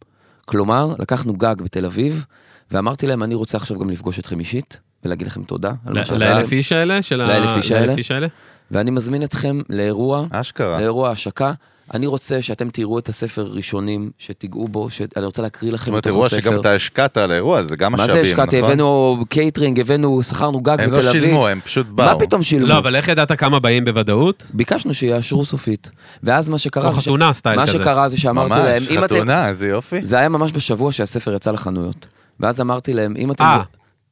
כלומר, 0.45 0.93
לקחנו 0.99 1.33
גג 1.33 1.55
בתל 1.61 1.85
אביב, 1.85 2.25
ואמרתי 2.71 3.07
להם, 3.07 3.23
אני 3.23 3.35
רוצה 3.35 3.57
עכשיו 3.57 3.79
גם 3.79 3.89
לפגוש 3.89 4.19
אתכם 4.19 4.39
אישית, 4.39 4.77
ולהגיד 5.05 5.27
לכם 5.27 5.43
תודה 5.43 5.71
לאלף 5.85 6.11
איש 6.51 6.71
האלה? 6.71 6.99
לאלף 7.85 7.97
איש 7.97 8.11
האלה? 8.11 8.27
ואני 8.71 8.91
מזמין 8.91 9.23
אתכם 9.23 9.61
לאירוע, 9.69 10.25
אשכרה. 10.31 10.77
לאירוע 10.79 11.09
השקה. 11.09 11.53
אני 11.93 12.05
רוצה 12.07 12.41
שאתם 12.41 12.69
תראו 12.69 12.99
את 12.99 13.09
הספר 13.09 13.47
ראשונים, 13.51 14.11
שתיגעו 14.17 14.67
בו, 14.67 14.89
שאני 14.89 15.25
רוצה 15.25 15.41
להקריא 15.41 15.71
זאת 15.71 15.79
לכם 15.79 15.91
אומרת, 15.91 16.03
מתוך 16.07 16.13
אירוע 16.13 16.25
הספר. 16.25 16.41
שגם 16.41 16.59
אתה 16.59 16.73
השקעת 16.73 17.17
על 17.17 17.31
האירוע, 17.31 17.63
זה 17.63 17.75
גם 17.75 17.91
מה 17.91 17.97
משאבים, 17.97 18.15
זה 18.15 18.21
השקעתי? 18.21 18.57
נכון? 18.57 18.71
הבאנו 18.71 19.17
קייטרינג, 19.29 19.79
הבאנו, 19.79 20.23
שכרנו 20.23 20.59
גג 20.61 20.81
הם 20.81 20.89
בתל 20.89 21.05
לא 21.05 21.09
אביב. 21.09 21.21
שילמו, 21.23 21.47
הם 21.47 21.59
פשוט 21.61 21.87
באו. 21.87 22.05
מה 22.05 22.19
פתאום 22.19 22.43
שילמו? 22.43 22.67
לא, 22.67 22.77
אבל 22.77 22.95
איך 22.95 23.07
ידעת 23.07 23.31
כמה 23.31 23.59
באים 23.59 23.85
בוודאות? 23.85 24.45
ביקשנו 24.53 24.93
שיאשרו 24.93 25.45
סופית. 25.45 25.89
ואז 26.23 26.49
מה 26.49 26.57
שקרה... 26.57 26.91
ש- 26.91 26.95
חתונה 26.95 27.33
סטייל 27.33 27.55
מה 27.55 27.67
כזה. 27.67 27.77
שקרה 27.77 28.09
זה 28.09 28.17
שאמרתי 28.17 28.49
להם, 28.63 28.83
ממש, 28.83 28.91
אם 28.97 29.03
אתם... 29.03 29.15
חתונה, 29.15 29.47
איזה 29.49 29.67
יופי. 29.67 30.05
זה 30.05 30.17
היה 30.17 30.29
ממש 30.29 30.51
בשבוע 30.51 30.91
שהספר 30.91 31.33
יצא 31.33 31.51
לחנויות. 31.51 32.07
ואז 32.39 32.61
אמרתי 32.61 32.93
להם, 32.93 33.13
אם 33.17 33.31
אתם... 33.31 33.43
אה, 33.43 33.61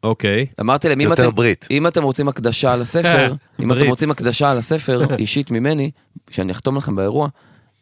אוקיי. 0.04 0.46
אמרתי 0.62 0.90
להם, 0.90 1.02
אם 1.02 1.14
אתם, 1.14 1.30
ברית. 1.36 1.68
אם 1.72 1.88
אתם 1.88 2.04
רוצים 2.04 2.28
הקדשה 2.28 2.74
על 2.74 2.82
הספר, 2.82 3.34
אם 3.64 3.68
ברית. 3.68 3.82
אתם 3.82 3.90
רוצים 3.90 4.12
הקדשה 4.12 4.52
על 4.52 4.58
הספר, 4.58 5.02
אישית 5.20 5.52
ממני, 5.52 5.92
שאני 6.30 6.52
אחתום 6.52 6.78
לכם 6.78 6.96
באירוע, 6.96 7.28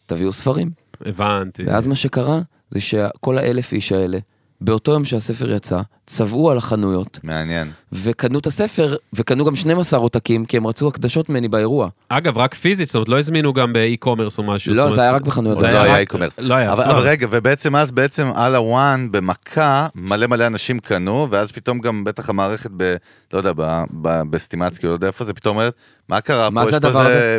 תביאו 0.05 0.33
ספרים. 0.33 0.69
הבנתי. 1.05 1.63
ואז 1.65 1.87
מה 1.87 1.95
שקרה, 1.95 2.41
זה 2.69 2.81
שכל 2.81 3.37
האלף 3.37 3.73
איש 3.73 3.91
האלה, 3.91 4.17
באותו 4.61 4.91
יום 4.91 5.05
שהספר 5.05 5.51
יצא, 5.51 5.81
צבעו 6.05 6.51
על 6.51 6.57
החנויות, 6.57 7.19
מעניין. 7.23 7.71
וקנו 7.91 8.39
את 8.39 8.47
הספר, 8.47 8.95
וקנו 9.13 9.45
גם 9.45 9.55
12 9.55 9.99
עותקים, 9.99 10.45
כי 10.45 10.57
הם 10.57 10.67
רצו 10.67 10.87
הקדשות 10.87 11.29
ממני 11.29 11.47
באירוע. 11.47 11.89
אגב, 12.09 12.37
רק 12.37 12.53
פיזית, 12.53 12.87
זאת 12.87 12.95
אומרת, 12.95 13.09
לא 13.09 13.17
הזמינו 13.17 13.53
גם 13.53 13.73
באי-קומרס 13.73 14.37
או 14.37 14.43
משהו. 14.43 14.73
לא, 14.73 14.95
זה 14.95 15.01
היה 15.01 15.11
רק 15.11 15.21
בחנויות. 15.21 15.57
זה 15.57 15.67
לא 15.67 15.77
היה 15.77 16.03
e-commerce. 16.03 16.41
לא 16.41 16.53
היה, 16.53 16.73
אבל 16.73 16.97
רגע, 16.97 17.27
ובעצם 17.29 17.75
אז 17.75 17.91
בעצם 17.91 18.27
על 18.35 18.55
ה 18.55 18.68
one 18.68 19.07
במכה, 19.11 19.87
מלא 19.95 20.27
מלא 20.27 20.47
אנשים 20.47 20.79
קנו, 20.79 21.27
ואז 21.31 21.51
פתאום 21.51 21.79
גם 21.79 22.03
בטח 22.03 22.29
המערכת 22.29 22.71
ב... 22.77 22.95
לא 23.33 23.37
יודע, 23.37 23.51
בסטימצקי, 24.29 24.87
לא 24.87 24.91
יודע 24.91 25.07
איפה 25.07 25.25
זה, 25.25 25.33
פתאום 25.33 25.57
אומרת, 25.57 25.73
מה 26.09 26.21
קרה 26.21 26.49
מה 26.49 26.63
פה? 26.63 26.69
זה 26.69 26.75
יש 26.75 26.81
פה 26.81 26.87
הדבר 26.87 27.07
איזה 27.07 27.37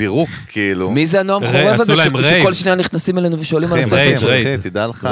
פירוק, 0.00 0.28
כאילו. 0.48 0.90
מי 0.90 1.06
זה 1.06 1.20
הנועם 1.20 1.46
חורב 1.46 1.80
הזה. 1.80 1.96
שכל 2.22 2.52
שניה 2.52 2.74
נכנסים 2.74 3.18
אלינו 3.18 3.40
ושואלים 3.40 3.72
על 3.72 3.78
הספר 3.78 4.18
שלו? 4.20 4.28
רייב. 4.28 4.46
אחי, 4.60 4.70
תדע 4.70 4.86
לך, 4.86 5.08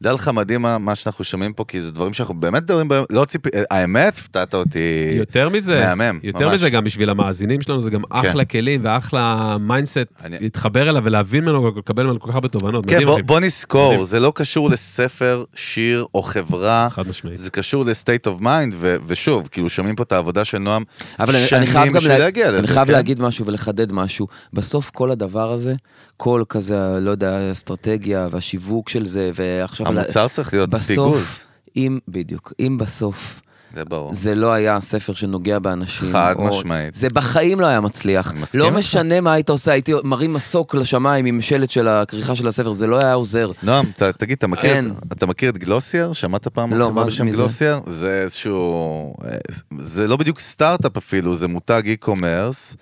תדע 0.00 0.12
לך 0.12 0.28
מדהים 0.28 0.62
מה- 0.62 0.94
שאנחנו 0.94 1.24
שומעים 1.24 1.52
פה, 1.52 1.64
כי 1.68 1.80
זה 1.80 1.92
דברים 1.92 2.12
שאנחנו 2.12 2.34
באמת 2.34 2.62
מדברים 2.62 2.88
בהם, 2.88 3.04
לא 3.10 3.24
ציפיתי, 3.24 3.48
האמת, 3.70 4.18
הפתעת 4.18 4.54
אותי. 4.54 4.78
יותר 5.16 5.48
מזה, 5.48 5.80
מהמם, 5.96 6.20
יותר 6.22 6.44
ממש. 6.46 6.54
מזה 6.54 6.70
גם 6.70 6.84
בשביל 6.84 7.10
המאזינים 7.10 7.60
שלנו, 7.60 7.80
זה 7.80 7.90
גם 7.90 8.02
אחלה 8.10 8.44
כלים 8.44 8.80
ואחלה 8.84 9.56
mindset 9.60 9.98
אני- 10.24 10.36
להתחבר 10.40 10.90
אליו 10.90 11.02
ולהבין 11.04 11.44
ממנו, 11.44 11.72
לקבל 11.78 12.02
ממנו 12.04 12.20
כל 12.20 12.28
כך 12.28 12.34
הרבה 12.34 12.48
תובנות. 12.48 12.86
כן, 12.86 12.94
מדהים, 12.94 13.06
בוא. 13.08 13.20
בוא 13.20 13.40
נזכור, 13.40 13.92
מדהים. 13.92 14.04
זה 14.04 14.20
לא 14.20 14.32
קשור 14.34 14.70
לספר, 14.70 15.44
שיר 15.54 16.04
או 16.14 16.22
חברה, 16.22 16.88
חד 16.90 17.08
משמעית. 17.08 17.36
זה 17.38 17.50
קשור 17.50 17.84
of 18.26 18.42
mind, 18.42 18.46
ו- 18.74 18.96
ושוב, 19.06 19.48
כאילו 19.50 19.70
שומעים 19.70 19.96
פה 19.96 20.02
את 20.02 20.12
העבודה 20.12 20.44
של 20.44 20.58
נועם 20.58 20.82
אבל 21.20 21.28
אני, 21.28 21.38
אני 21.38 21.46
שנים 21.48 21.66
חייב 21.68 21.92
גם 21.92 22.02
לה... 22.06 22.16
אני 22.58 22.66
חייב 22.66 22.86
כן? 22.86 22.92
להגיד 22.92 23.20
משהו 23.20 23.46
ולחדד 23.46 23.92
משהו. 23.92 24.26
בסוף 24.52 24.90
כל 24.90 25.10
הדבר 25.10 25.52
הזה, 25.52 25.74
כל 26.16 26.42
כזה, 26.48 26.76
לא 27.00 27.10
יודע, 27.10 27.30
האסטרטגיה 27.38 28.28
והשיווק 28.30 28.88
של 28.88 29.06
זה, 29.08 29.30
ועכשיו... 29.34 29.86
המוצר 29.86 30.28
צריך 30.28 30.52
להיות 30.54 30.70
בסוף, 30.70 30.86
פגז. 30.88 31.46
אם, 31.76 31.98
בדיוק, 32.08 32.52
אם 32.60 32.78
בסוף 32.78 33.40
זה 33.74 33.84
ברור. 33.84 34.14
זה 34.14 34.34
לא 34.34 34.52
היה 34.52 34.80
ספר 34.80 35.12
שנוגע 35.12 35.58
באנשים. 35.58 36.12
חד 36.12 36.34
או- 36.38 36.48
משמעית. 36.48 36.94
זה 36.94 37.08
בחיים 37.08 37.60
לא 37.60 37.66
היה 37.66 37.80
מצליח. 37.80 38.34
לא 38.54 38.64
איתך. 38.64 38.76
משנה 38.76 39.20
מה 39.20 39.32
היית 39.32 39.48
עושה, 39.50 39.72
הייתי 39.72 39.92
מרים 40.04 40.32
מסוק 40.32 40.74
לשמיים 40.74 41.24
עם 41.26 41.42
שלט 41.42 41.70
של 41.70 41.88
הכריכה 41.88 42.36
של 42.36 42.48
הספר, 42.48 42.72
זה 42.72 42.86
לא 42.86 42.98
היה 42.98 43.12
עוזר. 43.14 43.50
נועם, 43.62 43.86
ת- 43.96 44.02
תגיד, 44.02 44.36
אתה 44.38 44.46
מכיר, 44.46 44.62
כן. 44.72 44.84
אתה 45.12 45.26
מכיר 45.26 45.50
את 45.50 45.58
גלוסייר? 45.58 46.12
שמעת 46.12 46.48
פעם 46.48 46.72
לא, 46.74 46.84
חברה 46.84 46.90
מה- 47.02 47.04
בשם 47.04 47.30
זה? 47.30 47.36
גלוסייר? 47.36 47.80
זה 47.86 48.22
איזשהו... 48.22 49.14
אה, 49.24 49.36
זה 49.78 50.06
לא 50.08 50.16
בדיוק 50.16 50.38
סטארט-אפ 50.40 50.96
אפילו, 50.96 51.34
זה 51.36 51.48
מותג 51.48 51.82
e-commerce, 52.02 52.76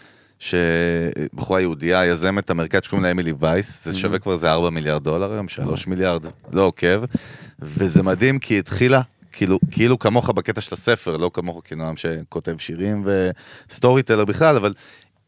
שבחורה 0.44 1.60
יהודייה, 1.60 2.06
יזמת 2.06 2.50
אמריקאית 2.50 2.84
שקוראים 2.84 3.04
לה 3.04 3.10
אמילי 3.10 3.32
וייס, 3.40 3.84
זה 3.84 3.98
שווה 3.98 4.18
כבר 4.18 4.32
איזה 4.32 4.52
4 4.52 4.70
מיליארד 4.70 5.04
דולר 5.04 5.32
היום, 5.32 5.48
3 5.48 5.86
מיליארד, 5.86 6.26
לא 6.52 6.62
עוקב, 6.62 7.04
וזה 7.58 8.02
מדהים 8.02 8.38
כי 8.38 8.58
התחילה... 8.58 9.00
כאילו, 9.36 9.58
כאילו 9.70 9.98
כמוך 9.98 10.30
בקטע 10.30 10.60
של 10.60 10.74
הספר, 10.74 11.16
לא 11.16 11.30
כמוך 11.34 11.62
כנועם 11.64 11.96
שכותב 11.96 12.54
שירים 12.58 13.06
וסטורי 13.68 14.02
טלר 14.02 14.24
בכלל, 14.24 14.56
אבל 14.56 14.74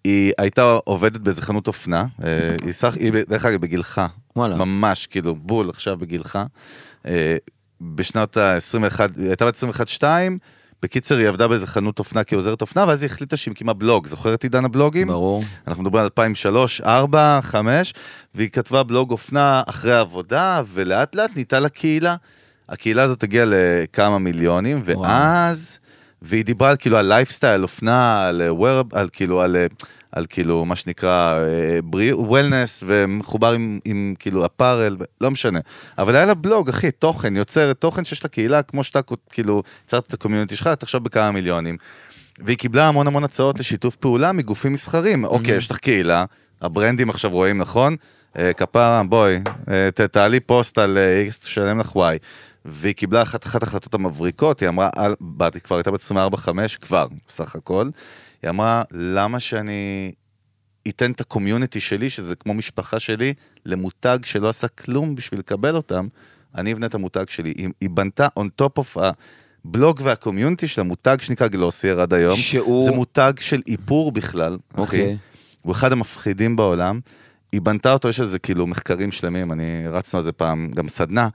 היא 0.04 0.32
הייתה 0.38 0.78
עובדת 0.84 1.20
באיזה 1.20 1.42
חנות 1.42 1.66
אופנה, 1.66 2.04
אה, 2.24 2.56
היא 2.64 2.72
סך, 2.72 2.96
היא 2.96 3.12
דרך 3.28 3.44
אגב 3.44 3.60
בגילך, 3.60 4.00
וואלה. 4.36 4.56
ממש 4.56 5.06
כאילו 5.06 5.34
בול 5.34 5.70
עכשיו 5.70 5.96
בגילך. 5.96 6.38
אה, 7.06 7.36
בשנת 7.80 8.36
ה-21, 8.36 9.00
היא 9.16 9.26
הייתה 9.26 9.46
בת 9.46 9.62
21-2, 10.00 10.02
בקיצר 10.82 11.16
היא 11.16 11.28
עבדה 11.28 11.48
באיזה 11.48 11.66
חנות 11.66 11.98
אופנה 11.98 12.24
כעוזרת 12.24 12.60
אופנה, 12.60 12.84
ואז 12.88 13.02
היא 13.02 13.10
החליטה 13.10 13.36
שהיא 13.36 13.52
מקימה 13.52 13.72
בלוג, 13.72 14.06
זוכר 14.06 14.34
את 14.34 14.42
עידן 14.42 14.64
הבלוגים? 14.64 15.06
ברור. 15.08 15.42
אנחנו 15.68 15.82
מדברים 15.82 16.00
על 16.00 16.04
2003, 16.04 16.80
4, 16.80 17.40
5, 17.42 17.94
והיא 18.34 18.50
כתבה 18.50 18.82
בלוג 18.82 19.10
אופנה 19.10 19.62
אחרי 19.66 19.94
העבודה, 19.94 20.62
ולאט 20.72 21.14
לאט 21.14 21.30
נהייתה 21.34 21.60
לה 21.60 21.68
קהילה. 21.68 22.16
הקהילה 22.68 23.02
הזאת 23.02 23.22
הגיעה 23.22 23.46
לכמה 23.48 24.18
מיליונים, 24.18 24.82
ואז, 24.84 25.78
והיא 26.22 26.44
דיברה 26.44 26.70
על 26.70 26.76
כאילו 26.78 26.96
על 26.96 27.06
לייפסטייל, 27.06 27.62
אופנה, 27.62 28.26
על 28.26 28.42
wearable, 28.60 28.98
על 28.98 29.08
כאילו, 29.12 29.42
על, 29.42 29.56
אה, 29.56 29.66
על 30.16 30.26
כאילו, 30.28 30.64
מה 30.64 30.76
שנקרא, 30.76 31.38
בריאות, 31.84 32.20
wellness, 32.28 32.82
ומחובר 32.86 33.52
עם, 33.52 33.78
עם 33.84 34.14
כאילו 34.18 34.46
apparel, 34.46 34.96
לא 35.20 35.30
משנה. 35.30 35.58
אבל 35.98 36.16
היה 36.16 36.26
לה 36.26 36.34
בלוג, 36.34 36.68
אחי, 36.68 36.90
תוכן, 36.90 37.36
יוצרת 37.36 37.80
תוכן 37.80 38.04
שיש 38.04 38.24
לה 38.24 38.28
קהילה, 38.30 38.62
כמו 38.62 38.84
שאתה 38.84 39.00
כאילו, 39.30 39.62
יצרת 39.84 40.06
את 40.06 40.14
ה 40.14 40.18
community 40.18 40.56
שלך, 40.56 40.68
תחשוב 40.68 41.04
בכמה 41.04 41.30
מיליונים. 41.30 41.76
והיא 42.38 42.56
קיבלה 42.58 42.88
המון 42.88 43.06
המון 43.06 43.24
הצעות 43.24 43.58
לשיתוף 43.58 43.96
פעולה 43.96 44.32
מגופים 44.32 44.72
מסחריים. 44.72 45.24
אוקיי, 45.24 45.56
יש 45.56 45.70
לך 45.70 45.78
קהילה, 45.78 46.24
הברנדים 46.62 47.10
עכשיו 47.10 47.30
רואים, 47.30 47.58
נכון? 47.58 47.96
אה, 48.38 48.52
כפרה, 48.52 49.02
בואי, 49.08 49.38
אה, 49.70 49.88
ת- 49.94 50.00
תעלי 50.00 50.40
פוסט 50.40 50.78
על 50.78 50.98
אה, 50.98 51.24
X, 51.28 51.38
תשלם 51.40 51.80
לך 51.80 51.92
Y. 51.96 51.98
והיא 52.64 52.94
קיבלה 52.94 53.22
אחת 53.22 53.44
אחת 53.44 53.62
ההחלטות 53.62 53.94
המבריקות, 53.94 54.60
היא 54.60 54.68
אמרה, 54.68 54.90
"אל- 54.98 55.14
בת, 55.20 55.54
היא 55.54 55.62
כבר 55.62 55.76
הייתה 55.76 55.90
בת 55.90 56.00
24-5, 56.00 56.76
כבר, 56.76 57.06
בסך 57.28 57.56
הכל. 57.56 57.88
היא 58.42 58.50
אמרה, 58.50 58.82
למה 58.90 59.40
שאני 59.40 60.12
אתן 60.88 61.10
את 61.10 61.20
ה 61.20 61.26
community 61.26 61.80
שלי, 61.80 62.10
שזה 62.10 62.36
כמו 62.36 62.54
משפחה 62.54 62.98
שלי, 63.00 63.34
למותג 63.66 64.18
שלא 64.24 64.48
עשה 64.48 64.68
כלום 64.68 65.14
בשביל 65.14 65.40
לקבל 65.40 65.76
אותם, 65.76 66.06
אני 66.54 66.72
אבנה 66.72 66.86
את 66.86 66.94
המותג 66.94 67.24
שלי. 67.28 67.50
היא, 67.56 67.68
היא 67.80 67.90
בנתה 67.90 68.26
on 68.38 68.62
top 68.62 68.80
of 68.82 69.00
הבלוג 69.64 70.00
וה 70.04 70.16
community 70.16 70.68
של 70.68 70.80
המותג 70.80 71.16
שנקרא 71.20 71.46
גלוסייר 71.46 72.00
עד 72.00 72.14
היום. 72.14 72.36
שהוא- 72.36 72.84
זה 72.84 72.90
מותג 72.90 73.32
של 73.40 73.62
איפור 73.68 74.12
בכלל. 74.12 74.58
אוקיי. 74.76 75.16
הוא 75.62 75.72
אחד 75.72 75.92
המפחידים 75.92 76.56
בעולם. 76.56 77.00
היא 77.52 77.60
בנתה 77.60 77.92
אותו, 77.92 78.08
יש 78.08 78.20
על 78.20 78.26
זה 78.26 78.38
כאילו 78.38 78.66
מחקרים 78.66 79.12
שלמים, 79.12 79.52
אני 79.52 79.64
רצנו 79.88 80.18
על 80.18 80.24
זה 80.24 80.32
פעם, 80.32 80.70
גם 80.74 80.88
סדנה. 80.88 81.28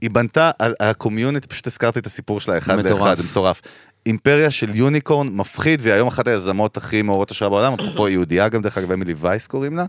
היא 0.00 0.10
בנתה 0.10 0.50
על 0.58 0.74
על 0.78 0.90
ה 0.90 0.95
community, 0.95 1.48
פשוט 1.48 1.66
הזכרתי 1.66 1.98
את 1.98 2.06
הסיפור 2.06 2.40
שלה 2.40 2.58
אחד 2.58 2.76
מטורף. 2.76 3.00
לאחד, 3.00 3.16
מטורף. 3.30 3.60
אימפריה 4.08 4.50
של 4.50 4.74
unicorn 4.76 5.28
מפחיד, 5.28 5.80
והיא 5.82 5.94
היום 5.94 6.08
אחת 6.08 6.26
היזמות 6.28 6.76
הכי 6.76 7.02
מעוררות 7.02 7.30
השראה 7.30 7.50
בעולם, 7.50 7.72
אפרופו 7.74 8.08
יהודייה 8.18 8.48
גם, 8.48 8.62
דרך 8.62 8.78
אגב, 8.78 8.92
אמילי 8.92 9.14
וייס 9.20 9.46
קוראים 9.46 9.76
לה, 9.76 9.84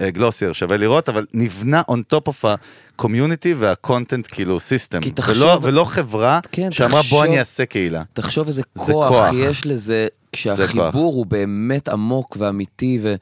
אה, 0.00 0.10
גלוסייר, 0.10 0.52
שווה 0.52 0.76
לראות, 0.76 1.08
אבל 1.08 1.26
נבנה 1.34 1.82
on 1.90 2.14
top 2.14 2.28
of 2.32 2.48
ה-community 2.48 3.48
וה-content 3.58 4.28
כאילו 4.28 4.60
system, 4.60 5.00
כי 5.00 5.10
תחשוב- 5.10 5.36
ולא, 5.36 5.58
ולא 5.62 5.84
חברה 5.84 6.40
כן, 6.52 6.72
שאמרה 6.72 7.00
תחשוב- 7.02 7.10
בוא 7.18 7.24
אני 7.24 7.38
אעשה 7.38 7.66
קהילה. 7.66 8.02
תחשוב 8.12 8.46
איזה 8.46 8.62
זה 8.74 8.84
כוח, 8.92 9.08
כוח. 9.08 9.30
יש 9.34 9.66
לזה, 9.66 10.06
כשהחיבור 10.32 11.14
הוא 11.14 11.26
באמת 11.26 11.88
עמוק 11.88 12.36
ואמיתי, 12.40 12.98
ו, 13.02 13.14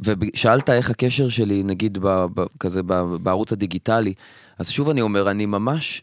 ושאלת 0.00 0.70
איך 0.70 0.90
הקשר 0.90 1.28
שלי, 1.28 1.62
נגיד, 1.62 1.98
ב, 2.00 2.24
ב, 2.34 2.44
כזה 2.60 2.82
ב, 2.82 2.94
בערוץ 3.22 3.52
הדיגיטלי, 3.52 4.12
אז 4.58 4.70
שוב 4.70 4.90
אני 4.90 5.00
אומר, 5.00 5.30
אני 5.30 5.46
ממש, 5.46 6.02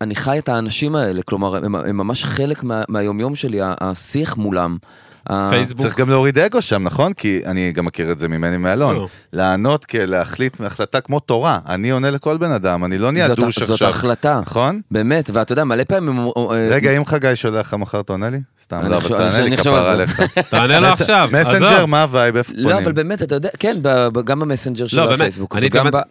אני 0.00 0.14
חי 0.14 0.38
את 0.38 0.48
האנשים 0.48 0.94
האלה, 0.94 1.22
כלומר, 1.22 1.56
הם, 1.56 1.74
הם 1.74 1.96
ממש 1.96 2.24
חלק 2.24 2.62
מה, 2.62 2.82
מהיומיום 2.88 3.34
שלי, 3.34 3.58
השיח 3.62 4.36
מולם. 4.36 4.76
ה- 5.28 5.46
פייסבוק. 5.50 5.80
צריך 5.82 5.98
גם 5.98 6.10
להוריד 6.10 6.38
אגו 6.38 6.62
שם, 6.62 6.82
נכון? 6.84 7.12
כי 7.12 7.40
אני 7.46 7.72
גם 7.72 7.84
מכיר 7.84 8.12
את 8.12 8.18
זה 8.18 8.28
ממני 8.28 8.56
מאלון. 8.56 8.96
לא. 8.96 9.06
לענות, 9.32 9.86
להחליט 10.06 10.60
החלטה 10.60 11.00
כמו 11.00 11.20
תורה. 11.20 11.58
אני 11.68 11.90
עונה 11.90 12.10
לכל 12.10 12.38
בן 12.38 12.52
אדם, 12.52 12.84
אני 12.84 12.98
לא 12.98 13.10
נהיה 13.10 13.28
זאת- 13.28 13.36
דוש 13.38 13.58
זאת 13.58 13.70
עכשיו. 13.70 13.88
החלטה. 13.88 14.40
נכון? 14.42 14.80
באמת, 14.90 15.30
ואתה 15.32 15.52
יודע, 15.52 15.64
מלא 15.64 15.84
פעמים... 15.84 16.18
הם- 16.18 16.28
אה, 16.50 16.68
רגע, 16.70 16.96
אם 16.96 17.04
חגי 17.04 17.36
שולח 17.36 17.66
לך 17.66 17.74
מחר, 17.74 18.00
אתה 18.00 18.12
עונה 18.12 18.30
לי? 18.30 18.38
סתם, 18.62 18.76
אני 18.80 18.90
לא, 18.90 18.96
אבל 18.96 19.08
תענה 19.08 19.40
לי 19.40 19.56
כפרה. 19.56 19.92
עליך. 19.92 20.20
תענה 20.50 20.80
לו 20.80 20.86
עכשיו. 20.88 21.28
מסנג'ר. 21.32 21.86
מה 21.86 22.02
ה 22.02 22.08
vibe, 22.08 22.36
איפה 22.36 22.52
לא, 22.56 22.68
פונים? 22.70 22.84
אבל 22.84 22.92
באמת, 22.92 23.22
אתה 23.22 23.34
יודע, 23.34 23.48
כן, 23.58 23.76
גם 24.24 24.40
במסנג'ר 24.40 24.86
של 24.86 24.96
לא, 24.96 25.06
באמת, 25.06 25.20
הפייסבוק. 25.20 25.56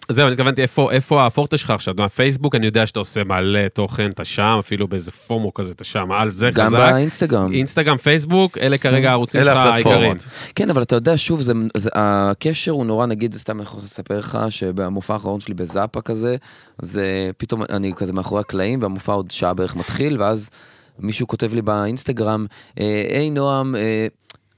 זהו, 0.10 0.26
אני 0.26 0.34
התכוונתי 0.34 0.62
איפה, 0.92 1.26
הפורטה 1.26 1.58
שלך 1.58 1.70
עכשיו, 1.72 1.94
אתה 1.94 2.02
יודע, 2.02 2.08
פייסבוק, 2.10 2.56
אני 2.56 2.66
יודע 2.66 2.86
שאתה 2.86 3.00
עושה 3.00 3.24
מלא 3.24 3.68
תוכן, 3.74 4.10
אתה 4.10 4.26
שם, 4.26 4.56
אפילו 4.60 4.88
באיזה 4.88 5.12
FOMO 5.12 5.54
כזה, 5.54 5.74
אתה 5.74 5.84
שם, 5.84 6.12
על 6.12 6.30
זה 6.30 6.50
גם 6.54 6.66
חזק. 6.66 6.78
באינסטגרם. 6.78 7.52
אינסטגרם, 7.54 7.98
פייסבוק, 7.98 8.58
אלה 8.58 8.78
כרגע 8.78 8.99
הערוצים 9.08 9.42
אלה 9.42 9.54
שלך. 9.54 9.74
העיקריים. 9.74 10.18
כן, 10.56 10.70
אבל 10.70 10.82
אתה 10.82 10.96
יודע, 10.96 11.18
שוב, 11.18 11.42
זה, 11.42 11.54
זה, 11.78 11.90
הקשר 11.96 12.72
הוא 12.72 12.86
נורא, 12.86 13.06
נגיד, 13.06 13.36
סתם 13.36 13.56
אני 13.56 13.64
יכול 13.64 13.84
לספר 13.84 14.20
לך 14.20 14.38
שבמופע 14.50 15.14
האחרון 15.14 15.40
שלי 15.40 15.54
בזאפה 15.54 16.02
כזה, 16.02 16.36
זה 16.82 17.32
פתאום 17.38 17.64
אני 17.70 17.94
כזה 17.96 18.14
מאחורי 18.14 18.42
הקלעים, 18.42 18.82
והמופע 18.82 19.14
עוד 19.14 19.32
שעה 19.32 19.54
בערך 19.54 19.76
מתחיל, 19.76 20.22
ואז 20.22 20.50
מישהו 21.00 21.28
כותב 21.28 21.54
לי 21.54 21.62
באינסטגרם, 21.62 22.46
אה, 22.80 23.04
היי 23.10 23.30
נועם, 23.30 23.76
אה, 23.76 24.08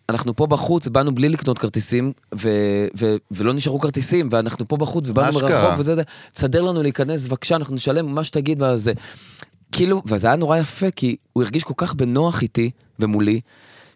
אנחנו 0.09 0.35
פה 0.35 0.47
בחוץ, 0.47 0.87
באנו 0.87 1.15
בלי 1.15 1.29
לקנות 1.29 1.59
כרטיסים, 1.59 2.11
ו- 2.41 2.87
ו- 2.99 3.15
ולא 3.31 3.53
נשארו 3.53 3.79
כרטיסים, 3.79 4.29
ואנחנו 4.31 4.67
פה 4.67 4.77
בחוץ, 4.77 5.09
ובאנו. 5.09 5.39
מרחוק, 5.39 5.79
וזה 5.79 5.95
זה, 5.95 6.01
תסדר 6.31 6.61
לנו 6.61 6.83
להיכנס, 6.83 7.27
בבקשה, 7.27 7.55
אנחנו 7.55 7.75
נשלם 7.75 8.15
מה 8.15 8.23
שתגיד, 8.23 8.61
וזה. 8.61 8.93
כאילו, 9.71 10.01
וזה 10.05 10.27
היה 10.27 10.35
נורא 10.35 10.57
יפה, 10.57 10.91
כי 10.91 11.15
הוא 11.33 11.43
הרגיש 11.43 11.63
כל 11.63 11.73
כך 11.77 11.93
בנוח 11.93 12.41
איתי 12.41 12.71
ומולי, 12.99 13.41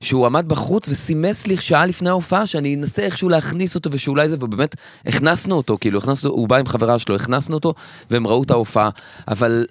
שהוא 0.02 0.26
עמד 0.26 0.46
בחוץ 0.48 0.90
וסימס 0.90 1.48
לי 1.48 1.58
שעה 1.58 1.86
לפני 1.86 2.10
ההופעה 2.10 2.46
שאני 2.46 2.76
אנסה 2.76 3.02
איכשהו 3.02 3.30
להכניס 3.30 3.76
אותו 3.76 3.90
ושאולי 3.94 4.30
זה, 4.30 4.36
ובאמת 4.40 4.76
הכנסנו 5.06 5.56
אותו, 5.56 5.78
כאילו 5.82 6.00
הכנסנו, 6.00 6.32
הוא 6.32 6.50
בא 6.50 6.56
עם 6.56 6.68
חברה 6.68 7.00
שלו, 7.00 7.16
הכנסנו 7.16 7.56
אותו 7.56 7.74
והם 8.10 8.28
ראו 8.28 8.44
את 8.44 8.52
ההופעה, 8.52 8.90
אבל 9.28 9.66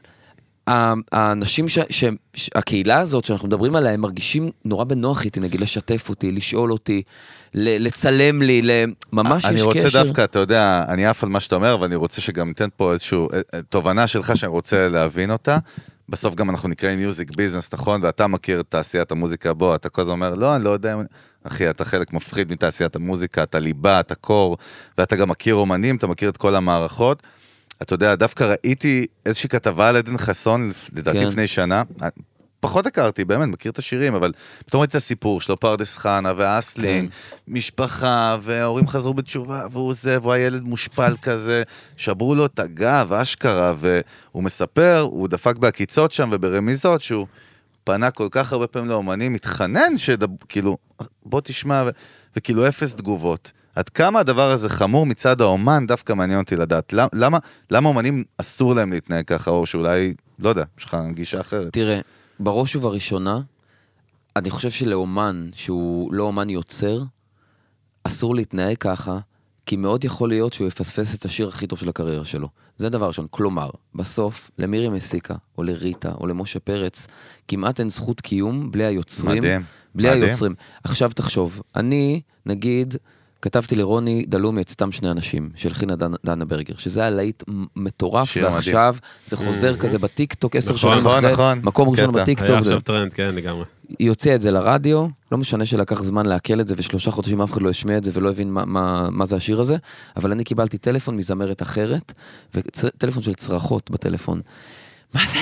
האנשים, 0.66 1.68
ש, 1.68 1.78
ש, 1.90 2.04
ש, 2.34 2.50
הקהילה 2.54 3.00
הזאת 3.00 3.24
שאנחנו 3.24 3.48
מדברים 3.48 3.76
עליה, 3.76 3.92
הם 3.92 4.00
מרגישים 4.00 4.50
נורא 4.64 4.84
בנוח 4.84 5.24
איתי, 5.24 5.40
נגיד 5.40 5.60
לשתף 5.60 6.08
אותי, 6.08 6.32
לשאול 6.32 6.72
אותי, 6.72 7.02
ל, 7.54 7.86
לצלם 7.86 8.42
לי, 8.42 8.62
ל, 8.62 8.70
ממש 9.12 9.44
אני 9.44 9.58
יש 9.58 9.62
רוצה 9.62 9.84
קשר. 9.84 10.02
דווקא, 10.02 10.24
אתה 10.24 10.38
יודע, 10.38 10.84
אני 10.88 11.06
עף 11.06 11.24
על 11.24 11.30
מה 11.30 11.40
שאתה 11.40 11.54
אומר, 11.54 11.74
אבל 11.74 11.86
אני 11.86 11.94
רוצה 11.94 12.20
שגם 12.20 12.48
ניתן 12.48 12.68
פה 12.76 12.92
איזושהי 12.92 13.18
אה, 13.18 13.40
אה, 13.54 13.62
תובנה 13.62 14.06
שלך 14.06 14.36
שאני 14.36 14.50
רוצה 14.50 14.88
להבין 14.88 15.30
אותה. 15.30 15.58
בסוף 16.08 16.34
גם 16.34 16.50
אנחנו 16.50 16.68
נקראים 16.68 16.98
מיוזיק 16.98 17.36
ביזנס, 17.36 17.74
נכון? 17.74 18.00
ואתה 18.04 18.26
מכיר 18.26 18.60
את 18.60 18.66
תעשיית 18.68 19.12
המוזיקה, 19.12 19.54
בוא, 19.54 19.74
אתה 19.74 19.88
כל 19.88 20.02
הזמן 20.02 20.12
אומר, 20.12 20.34
לא, 20.34 20.56
אני 20.56 20.64
לא 20.64 20.70
יודע, 20.70 20.94
אם-" 20.94 21.00
אחי, 21.44 21.70
אתה 21.70 21.84
חלק 21.84 22.12
מפחיד 22.12 22.50
מתעשיית 22.50 22.96
המוזיקה, 22.96 23.42
אתה 23.42 23.58
ליבה, 23.58 24.00
אתה 24.00 24.14
קור, 24.14 24.56
ואתה 24.98 25.16
גם 25.16 25.28
מכיר 25.28 25.54
אומנים, 25.54 25.96
אתה 25.96 26.06
מכיר 26.06 26.28
את 26.28 26.36
כל 26.36 26.54
המערכות. 26.54 27.22
אתה 27.82 27.94
יודע, 27.94 28.14
דווקא 28.14 28.44
ראיתי 28.44 29.06
איזושהי 29.26 29.48
כתבה 29.48 29.88
על 29.88 29.96
עדן 29.96 30.18
חסון, 30.18 30.70
לדעתי 30.92 31.18
כן. 31.18 31.26
לפני 31.26 31.46
שנה, 31.46 31.82
פחות 32.64 32.86
הכרתי, 32.86 33.24
באמת, 33.24 33.48
מכיר 33.48 33.72
את 33.72 33.78
השירים, 33.78 34.14
אבל 34.14 34.32
פתאום 34.66 34.80
ראיתי 34.80 34.90
את 34.90 34.94
הסיפור 34.94 35.40
שלו, 35.40 35.56
פרדס 35.56 35.98
חנה 35.98 36.32
ואסלין, 36.36 37.08
משפחה, 37.48 38.36
וההורים 38.42 38.88
חזרו 38.88 39.14
בתשובה, 39.14 39.66
והוא 39.72 39.94
זה, 39.94 40.18
והוא 40.22 40.32
היה 40.32 40.46
ילד 40.46 40.62
מושפל 40.62 41.14
כזה, 41.22 41.62
שברו 41.96 42.34
לו 42.34 42.46
את 42.46 42.58
הגב, 42.58 43.12
אשכרה, 43.12 43.74
והוא 43.78 44.42
מספר, 44.42 45.00
הוא 45.10 45.28
דפק 45.28 45.56
בעקיצות 45.56 46.12
שם 46.12 46.28
וברמיזות, 46.32 47.02
שהוא 47.02 47.26
פנה 47.84 48.10
כל 48.10 48.28
כך 48.30 48.52
הרבה 48.52 48.66
פעמים 48.66 48.88
לאומנים, 48.90 49.32
מתחנן 49.32 49.96
שכאילו, 49.96 50.76
בוא 51.26 51.40
תשמע, 51.44 51.84
ו... 51.86 51.90
וכאילו 52.36 52.68
אפס 52.68 52.94
תגובות. 52.94 53.52
עד 53.76 53.88
כמה 53.88 54.20
הדבר 54.20 54.50
הזה 54.50 54.68
חמור 54.68 55.06
מצד 55.06 55.40
האומן, 55.40 55.86
דווקא 55.86 56.12
מעניין 56.12 56.38
אותי 56.38 56.56
לדעת. 56.56 56.92
למ- 56.92 57.08
למה, 57.12 57.38
למה 57.70 57.88
אומנים 57.88 58.24
אסור 58.38 58.74
להם 58.74 58.92
להתנהג 58.92 59.24
ככה, 59.24 59.50
או 59.50 59.66
שאולי, 59.66 60.14
לא 60.38 60.48
יודע, 60.48 60.64
יש 60.78 60.84
לך 60.84 60.96
גישה 61.14 61.40
אחרת. 61.40 61.72
תראה, 61.72 62.00
בראש 62.40 62.76
ובראשונה, 62.76 63.40
אני 64.36 64.50
חושב 64.50 64.70
שלאומן 64.70 65.50
שהוא 65.54 66.12
לא 66.12 66.22
אומן 66.22 66.50
יוצר, 66.50 67.02
אסור 68.04 68.34
להתנהג 68.34 68.76
ככה, 68.80 69.18
כי 69.66 69.76
מאוד 69.76 70.04
יכול 70.04 70.28
להיות 70.28 70.52
שהוא 70.52 70.68
יפספס 70.68 71.14
את 71.14 71.24
השיר 71.24 71.48
הכי 71.48 71.66
טוב 71.66 71.78
של 71.78 71.88
הקריירה 71.88 72.24
שלו. 72.24 72.48
זה 72.76 72.88
דבר 72.88 73.08
ראשון. 73.08 73.26
כלומר, 73.30 73.70
בסוף, 73.94 74.50
למירי 74.58 74.88
מסיקה, 74.88 75.34
או 75.58 75.62
לריטה, 75.62 76.12
או 76.20 76.26
למשה 76.26 76.60
פרץ, 76.60 77.06
כמעט 77.48 77.80
אין 77.80 77.90
זכות 77.90 78.20
קיום 78.20 78.70
בלי 78.70 78.84
היוצרים. 78.84 79.42
מדהים. 79.42 79.62
בלי 79.94 80.08
מדהים. 80.08 80.22
היוצרים. 80.22 80.54
עכשיו 80.84 81.10
תחשוב, 81.14 81.62
אני, 81.76 82.20
נגיד, 82.46 82.94
כתבתי 83.44 83.76
לרוני 83.76 84.24
דלומי 84.28 84.62
את 84.62 84.70
סתם 84.70 84.92
שני 84.92 85.10
אנשים, 85.10 85.50
של 85.56 85.74
חינה 85.74 85.96
דנה, 85.96 86.16
דנה 86.26 86.44
ברגר, 86.44 86.74
שזה 86.78 87.00
היה 87.00 87.10
להיט 87.10 87.42
מטורף, 87.76 88.30
שיר 88.30 88.42
מדהים. 88.42 88.56
ועכשיו 88.56 88.96
זה 89.26 89.36
חוזר 89.36 89.76
כזה 89.76 89.98
בטיקטוק, 89.98 90.56
עשר 90.56 90.74
נכון, 90.74 90.90
שנים 90.90 91.04
נכון, 91.06 91.18
אחרי, 91.18 91.32
נכון. 91.32 91.60
מקום 91.62 91.88
ראשון. 91.88 92.12
בטיקטוק. 92.14 92.48
היה 92.48 92.62
זה- 92.62 92.68
עכשיו 92.68 92.80
טרנד, 92.80 93.12
כן, 93.12 93.28
לגמרי. 93.34 93.64
היא 93.98 94.08
הוציאה 94.08 94.34
את 94.34 94.42
זה 94.42 94.50
לרדיו, 94.50 95.06
לא 95.32 95.38
משנה 95.38 95.66
שלקח 95.66 96.02
זמן 96.02 96.26
לעכל 96.26 96.60
את 96.60 96.68
זה, 96.68 96.74
ושלושה 96.78 97.10
חודשים 97.10 97.42
אף 97.42 97.52
אחד 97.52 97.62
לא 97.62 97.70
השמיע 97.70 97.96
את 97.96 98.04
זה 98.04 98.10
ולא 98.14 98.28
הבין 98.28 98.50
מה, 98.50 98.64
מה, 98.64 99.08
מה 99.10 99.26
זה 99.26 99.36
השיר 99.36 99.60
הזה, 99.60 99.76
אבל 100.16 100.32
אני 100.32 100.44
קיבלתי 100.44 100.78
טלפון 100.78 101.16
מזמרת 101.16 101.62
אחרת, 101.62 102.12
וטלפון 102.54 103.22
של 103.22 103.34
צרחות 103.34 103.90
בטלפון. 103.90 104.40
מה 105.14 105.20
זה? 105.32 105.38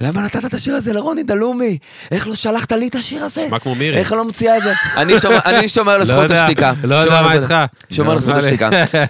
למה 0.00 0.22
נתת 0.22 0.44
את 0.44 0.54
השיר 0.54 0.74
הזה 0.74 0.92
לרוני 0.92 1.22
דלומי? 1.22 1.78
איך 2.10 2.28
לא 2.28 2.34
שלחת 2.34 2.72
לי 2.72 2.88
את 2.88 2.94
השיר 2.94 3.24
הזה? 3.24 3.46
מה 3.50 3.58
כמו 3.58 3.74
מירי? 3.74 3.96
איך 3.98 4.12
לא 4.12 4.24
מוציאה 4.24 4.56
את 4.56 4.62
זה? 4.62 4.72
אני 5.02 5.20
שומר- 5.20 5.38
אני 5.46 5.68
שומר 5.68 5.96
לא 5.96 6.02
לזכות 6.02 6.30
השתיקה. 6.30 6.72
לא 6.84 6.94
יודע 6.94 7.10
שומר 7.16 7.22
מה 7.28 7.34
לזכות- 7.34 7.50
איתך. 7.52 7.94
שומר 7.96 8.14
לזכות 8.14 8.34
נראה 8.34 8.46
לי. 8.48 8.82
השתיקה. 8.84 9.04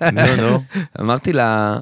נו, 0.12 0.36
נו. 0.50 0.62
אמרתי 1.00 1.32
לה, 1.32 1.78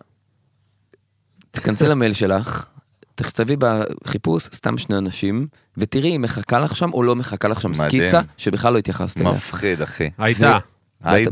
תיכנסי 1.50 1.86
למייל 1.86 2.12
שלך, 2.12 2.66
תכתבי 3.14 3.56
בחיפוש 3.58 4.44
סתם 4.54 4.78
שני 4.78 4.98
אנשים, 4.98 5.46
ותראי 5.76 6.16
אם 6.16 6.22
מחכה 6.22 6.58
לך 6.58 6.76
שם 6.76 6.90
או 6.92 7.02
לא 7.02 7.16
מחכה 7.16 7.48
לך 7.48 7.60
שם. 7.60 7.74
סקיצה 7.74 8.20
שבכלל 8.36 8.72
לא 8.72 8.78
התייחסת 8.78 9.16
אליה. 9.20 9.30
מפחיד, 9.32 9.82
אחי. 9.82 10.10
הייתה. 10.18 10.58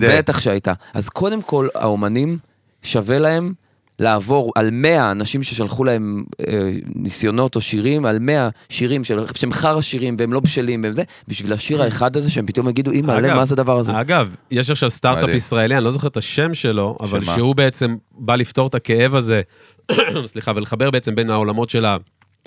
בטח 0.01 0.41
שהייתה. 0.41 0.73
אז 0.95 1.09
קודם 1.09 1.43
כל, 1.43 1.69
האומנים, 1.75 2.39
שווה 2.83 3.19
להם 3.19 3.53
לעבור 3.99 4.53
על 4.55 4.71
100 4.71 5.11
אנשים 5.11 5.43
ששלחו 5.43 5.85
להם 5.85 6.25
אה, 6.49 6.71
ניסיונות 6.95 7.57
או 7.57 7.61
שירים, 7.61 8.05
על 8.07 8.19
100 8.19 8.49
שירים 8.69 9.05
של- 9.05 9.19
שהם 9.35 9.53
חרא 9.53 9.81
שירים 9.81 10.17
והם 10.19 10.33
לא 10.33 10.41
בשלים 10.41 10.83
והם 10.83 10.93
זה, 10.93 11.03
בשביל 11.29 11.53
השיר 11.53 11.83
האחד 11.83 12.17
הזה 12.17 12.31
שהם 12.31 12.47
פתאום 12.47 12.69
יגידו, 12.69 12.91
אימא, 12.91 13.19
אגב, 13.19 13.35
מה 13.37 13.47
זה 13.47 13.55
הדבר 13.55 13.79
הזה? 13.79 14.01
אגב, 14.01 14.35
יש 14.51 14.71
עכשיו 14.71 14.91
סטארט-אפ. 14.91 15.31
ישראלי, 15.35 15.77
אני 15.77 15.85
לא 15.85 15.91
זוכר 15.91 16.09
את 16.09 16.17
השם 16.17 16.55
שלו, 16.55 16.97
אבל 17.01 17.25
שמה? 17.25 17.35
שהוא 17.35 17.55
בעצם 17.55 17.97
בא 18.13 18.35
לפתור 18.37 18.67
את 18.67 18.75
הכאב 18.75 19.15
הזה, 19.15 19.43
סליחה, 20.27 20.53
ולחבר 20.57 20.91
בעצם 20.91 21.15
בין 21.15 21.31
העולמות 21.31 21.71
של 21.71 21.87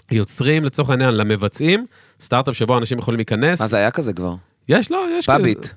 היוצרים, 0.10 0.64
לצורך 0.66 0.90
העניין, 0.90 1.14
למבצעים, 1.14 1.86
סטארט-אפ 2.20 2.56
שבו 2.56 2.78
אנשים 2.78 3.00
יכולים 3.00 3.18
להיכנס. 3.18 3.62
מה 3.62 3.68
זה 3.68 3.78
היה 3.78 3.92
כזה 3.92 4.14
כבר? 4.14 4.34
יש, 4.70 4.92
לא, 4.92 5.06
יש 5.18 5.26
פאביט. 5.26 5.68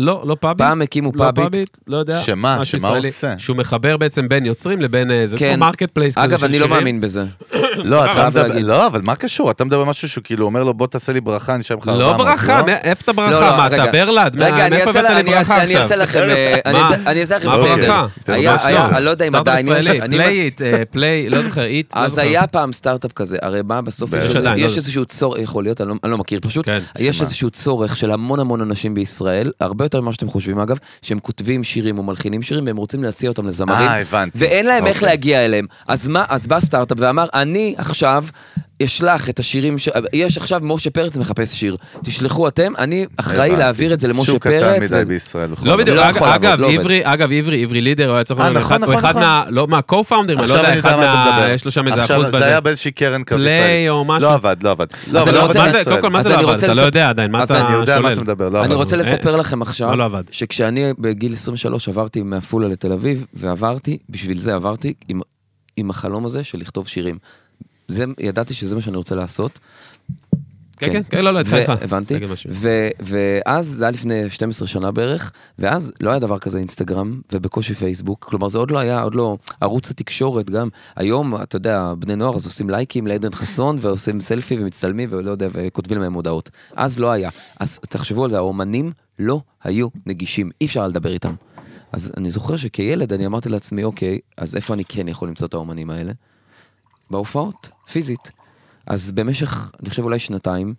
לא, 0.00 0.22
לא 0.26 0.36
פאביט. 0.40 0.58
פעם 0.58 0.82
הקימו 0.82 1.12
לא 1.14 1.30
פאביט. 1.34 1.76
לא 1.86 1.96
יודע. 1.96 2.20
שמה? 2.20 2.64
שמה 2.64 2.88
הוא 2.88 2.96
ישראלי. 2.96 3.08
עושה? 3.08 3.34
שהוא 3.38 3.56
מחבר 3.56 3.96
בעצם 3.96 4.28
בין 4.28 4.46
יוצרים 4.46 4.80
לבין, 4.80 5.10
אה, 5.10 5.26
זה 5.26 5.38
כן. 5.38 5.60
marketplace 5.60 6.14
כזה 6.18 6.24
אגב, 6.24 6.38
של 6.38 6.44
אני 6.46 6.58
לא 6.58 6.64
שירים. 6.66 6.78
מאמין 6.78 7.00
בזה. 7.00 7.24
לא, 7.84 8.12
אתה 8.12 8.28
מדבר. 8.28 8.46
לא, 8.62 8.86
אבל 8.86 9.00
מה 9.04 9.14
קשור? 9.16 9.50
אתה 9.50 9.64
מדבר 9.64 9.84
משהו 9.84 10.08
שהוא 10.08 10.24
כאילו 10.24 10.44
אומר 10.46 10.64
לו, 10.64 10.74
בוא 10.74 10.86
תעשה 10.86 11.12
לי 11.12 11.20
ברכה, 11.20 11.54
אני 11.54 11.62
אשלם 11.62 11.78
לך 11.78 11.88
400. 11.88 12.18
לא 12.18 12.24
ברכה, 12.24 12.62
מה- 12.62 12.76
איפה 12.76 13.02
אתה 13.04 13.12
ברכה? 13.12 13.56
מה, 13.56 13.66
אתה 13.66 13.92
ברלד? 13.92 14.42
רגע, 14.42 14.66
אני 14.66 14.82
אעשה 14.82 15.02
לכם, 15.02 15.14
אה, 15.14 15.20
אני? 15.20 15.34
אעשה- 15.36 15.96
לכם 15.96 17.50
סדר. 17.62 18.04
היה, 18.28 18.56
לא. 18.70 18.96
אני 18.96 19.04
לא 19.04 19.10
יודע 19.10 19.28
אם 19.28 19.34
עדיין 19.34 19.66
יש, 19.68 19.86
Play 20.10 20.40
It, 20.40 20.62
אה, 20.62 20.82
Play, 20.90 21.28
לא 21.28 21.42
זוכר, 21.42 21.64
It, 21.64 21.96
לא 21.96 22.00
אז. 22.00 22.18
היה 22.18 22.46
פעם 22.46 22.72
סטארט-אפ 22.72 23.12
כזה, 23.12 23.36
הרי 23.42 23.60
מה 23.64 23.82
בסוף 23.82 24.10
יש 24.12 24.36
איזה- 24.36 24.40
לא. 24.44 24.50
איזשהו 24.76 25.04
צורך, 25.04 25.38
יכול 25.40 25.64
להיות, 25.64 25.80
אני 25.80 25.88
לא- 25.88 25.94
אני 26.04 26.12
לא 26.12 26.18
מכיר 26.18 26.40
פשוט, 26.42 26.66
כן, 26.66 26.78
יש? 26.98 27.20
איזשהו 27.20 27.50
צורך 27.50 27.96
של 27.96 28.10
המון 28.10 28.40
המון 28.40 28.60
אנשים 28.60 28.94
בישראל, 28.94 29.52
הרבה 29.60 29.84
יותר 29.90 30.00
ממה 30.00 30.12
שאתם 30.12 30.28
חושבים 30.28 30.58
אגב, 30.58 30.76
שהם 31.02 31.18
כותבים 31.18 31.64
שירים 31.64 31.98
או 31.98 32.02
מלחינים 32.02 32.42
שירים 32.42 32.64
והם 32.66 32.76
רוצים 32.76 33.02
להציע 33.02 33.28
אותם 33.28 33.46
לזמרים, 33.46 33.88
אה, 33.88 34.00
הבנתי. 34.00 34.38
ואין 34.38 34.66
להם 34.66 34.86
איך 34.86 34.96
אוקיי. 34.96 35.08
להגיע 35.08 35.44
אליהם. 35.44 35.66
אז 35.88 36.08
מה, 36.08 36.24
אז 36.28 36.46
בא 36.46 36.60
סטארט-אפ 36.60 36.98
ואמר, 37.00 37.26
אני 37.34 37.74
עכשיו 37.78 38.24
אשלח 38.84 39.28
את 39.28 39.38
השירים, 39.38 39.78
ש... 39.78 39.88
יש 40.12 40.36
עכשיו 40.36 40.60
משה 40.62 40.90
פרץ 40.90 41.16
מחפש 41.16 41.54
שיר, 41.54 41.76
תשלחו 42.04 42.48
אתם, 42.48 42.72
אני 42.78 43.06
אחראי 43.16 43.46
הבנתי. 43.46 43.56
להעביר 43.62 43.92
את 43.92 44.00
זה 44.00 44.08
למשה 44.08 44.24
שוק 44.24 44.42
פרץ. 44.46 44.62
קטן 44.74 44.82
מדי 44.84 45.02
ו- 45.02 45.08
בישראל. 45.08 45.50
לא. 45.62 45.76
בדיוק, 45.76 45.96
לא 45.96 46.02
לעבוד, 46.02 46.22
אגב, 46.28 46.60
לא. 46.60 46.70
עברי, 46.70 47.00
אגב, 47.04 47.32
עברי, 47.32 47.62
עברי 47.62 47.80
לידר, 47.80 48.06
הוא 48.08 48.14
היה 48.14 48.24
צריך 48.24 48.40
אה, 48.40 48.50
להיות 48.50 48.64
נכון, 48.64 48.76
אחד- 48.82 48.84
הוא 48.84 48.94
נכון, 48.94 49.04
אחד 49.04 49.10
נכון. 49.10 49.22
מה, 49.22 49.44
לא, 49.50 49.64
אני 49.64 50.36
לא 50.36 50.42
עכשיו 50.42 50.56
יודע, 50.56 50.74
אחד 50.78 50.96
מה. 50.96 51.46
יש 51.50 51.64
לו 51.64 51.70
שם 51.70 51.86
איזה 51.86 52.00
עכשיו, 52.00 52.16
אחוז 52.16 52.26
זה 52.26 52.32
בזה. 52.32 52.46
היה 52.46 52.60
באיזושהי 52.60 52.90
קרן 52.90 53.24
כרטיסי. 53.24 53.48
פליי 53.48 53.88
או 53.88 54.04
משהו. 54.04 54.28
לא 54.28 54.34
עבד, 54.34 54.56
לא 54.62 54.70
עבד. 54.70 54.86
לא 55.10 55.22
אני 55.22 55.32
לא 55.34 55.42
עבד 55.44 55.56
מה 55.58 55.68
זה, 55.70 55.78
בישראל. 55.78 55.84
קודם 55.84 56.00
כל, 56.02 56.10
מה 56.10 56.22
זה 56.22 56.28
לא 56.28 56.52
עבד? 56.52 56.64
אתה 56.64 56.74
לא 56.74 56.82
יודע 56.82 57.08
עדיין, 57.08 57.30
מה 57.30 57.42
אתה 57.44 57.60
אני 57.68 57.72
יודע 57.74 57.96
מה 58.00 58.02
שולל? 58.02 58.12
אתה 58.12 58.20
מדבר, 58.22 58.48
לא 58.48 58.64
אני. 58.64 58.74
רוצה 58.74 58.96
לספר 58.96 59.36
לכם 59.36 59.62
עכשיו, 59.62 59.90
לא, 59.90 59.98
לא 59.98 60.04
עבד. 60.04 60.22
שכשאני 60.30 60.92
בגיל 60.98 61.32
23 61.32 61.88
עברתי 61.88 62.22
מעפולה 62.22 62.68
לתל 62.68 62.92
אביב, 62.92 63.26
ועברתי, 63.34 63.98
בשביל 64.08 64.40
זה 64.40 64.54
עברתי 64.54 64.94
עם 65.76 65.90
החלום 65.90 66.26
הזה 66.26 66.44
של 66.44 66.58
לכתוב 66.58 66.88
שירים. 66.88 67.18
זה, 67.90 68.04
ידעתי 68.18 68.54
שזה 68.54 68.74
מה 68.74 68.80
שאני 68.80 68.96
רוצה 68.96 69.14
לעשות. 69.14 69.58
כן, 70.80 70.92
כן, 70.92 71.02
כן, 71.10 71.24
לא, 71.24 71.30
לא, 71.30 71.38
איתך, 71.38 71.54
איתך. 71.54 71.72
הבנתי. 71.82 72.14
ואז, 73.00 73.66
זה 73.66 73.84
היה 73.84 73.90
לפני 73.90 74.30
12 74.30 74.68
שנה 74.68 74.90
בערך, 74.90 75.32
ואז 75.58 75.92
לא 76.00 76.10
היה 76.10 76.18
דבר 76.18 76.38
כזה 76.38 76.58
אינסטגרם, 76.58 77.20
ובקושי 77.32 77.74
פייסבוק, 77.74 78.24
כלומר 78.24 78.48
זה 78.48 78.58
עוד 78.58 78.70
לא 78.70 78.78
היה, 78.78 79.02
עוד 79.02 79.14
לא, 79.14 79.36
ערוץ 79.60 79.90
התקשורת 79.90 80.50
גם, 80.50 80.68
היום, 80.96 81.42
אתה 81.42 81.56
יודע, 81.56 81.92
בני 81.98 82.16
נוער 82.16 82.36
אז 82.36 82.46
עושים 82.46 82.70
לייקים 82.70 83.06
לעדן 83.06 83.32
חסון, 83.32 83.78
ועושים 83.80 84.20
סלפי 84.20 84.56
ומצטלמים, 84.60 85.08
ולא 85.12 85.30
יודע, 85.30 85.48
וכותבים 85.52 86.00
להם 86.00 86.14
הודעות. 86.14 86.50
אז 86.76 86.98
לא 86.98 87.10
היה. 87.10 87.30
אז 87.60 87.78
תחשבו 87.78 88.24
על 88.24 88.30
זה, 88.30 88.36
האומנים 88.36 88.92
לא 89.18 89.40
היו 89.64 89.88
נגישים, 90.06 90.50
אי 90.60 90.66
אפשר 90.66 90.88
לדבר 90.88 91.12
איתם. 91.12 91.34
אז 91.92 92.12
אני 92.16 92.30
זוכר 92.30 92.56
שכילד 92.56 93.12
אני 93.12 93.26
אמרתי 93.26 93.48
לעצמי, 93.48 93.84
אוקיי, 93.84 94.18
אז 94.36 94.56
איפה 94.56 94.74
אני 94.74 94.84
כן 94.84 95.08
יכול 95.08 95.28
למצוא 95.28 95.46
את 95.46 95.54
האומנים 95.54 95.90
האלה? 95.90 96.12
בהופעות, 97.10 97.68
פיזית. 97.92 98.30
אז 98.86 99.12
במשך, 99.12 99.70
אני 99.80 99.90
חושב 99.90 100.02
אולי 100.02 100.18
שנתיים, 100.18 100.74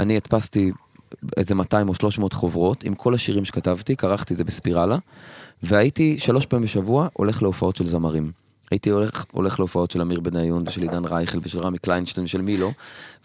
אני 0.00 0.16
הדפסתי 0.16 0.72
איזה 1.36 1.54
200 1.54 1.88
או 1.88 1.94
300 1.94 2.32
חוברות 2.32 2.84
עם 2.84 2.94
כל 2.94 3.14
השירים 3.14 3.44
שכתבתי, 3.44 3.96
כרכתי 3.96 4.34
את 4.34 4.38
זה 4.38 4.44
בספירלה, 4.44 4.98
והייתי 5.62 6.18
שלוש 6.18 6.46
פעמים 6.46 6.64
בשבוע 6.64 7.08
הולך 7.12 7.42
להופעות 7.42 7.76
של 7.76 7.86
זמרים. 7.86 8.32
הייתי 8.70 8.90
הולך, 8.90 9.24
הולך 9.32 9.58
להופעות 9.60 9.90
של 9.90 10.00
אמיר 10.00 10.20
בניון 10.20 10.64
ושל 10.66 10.82
עידן 10.82 11.04
רייכל 11.04 11.38
ושל 11.42 11.60
רמי 11.60 11.78
קליינשטיין 11.78 12.24
ושל 12.24 12.40
מילו, 12.40 12.72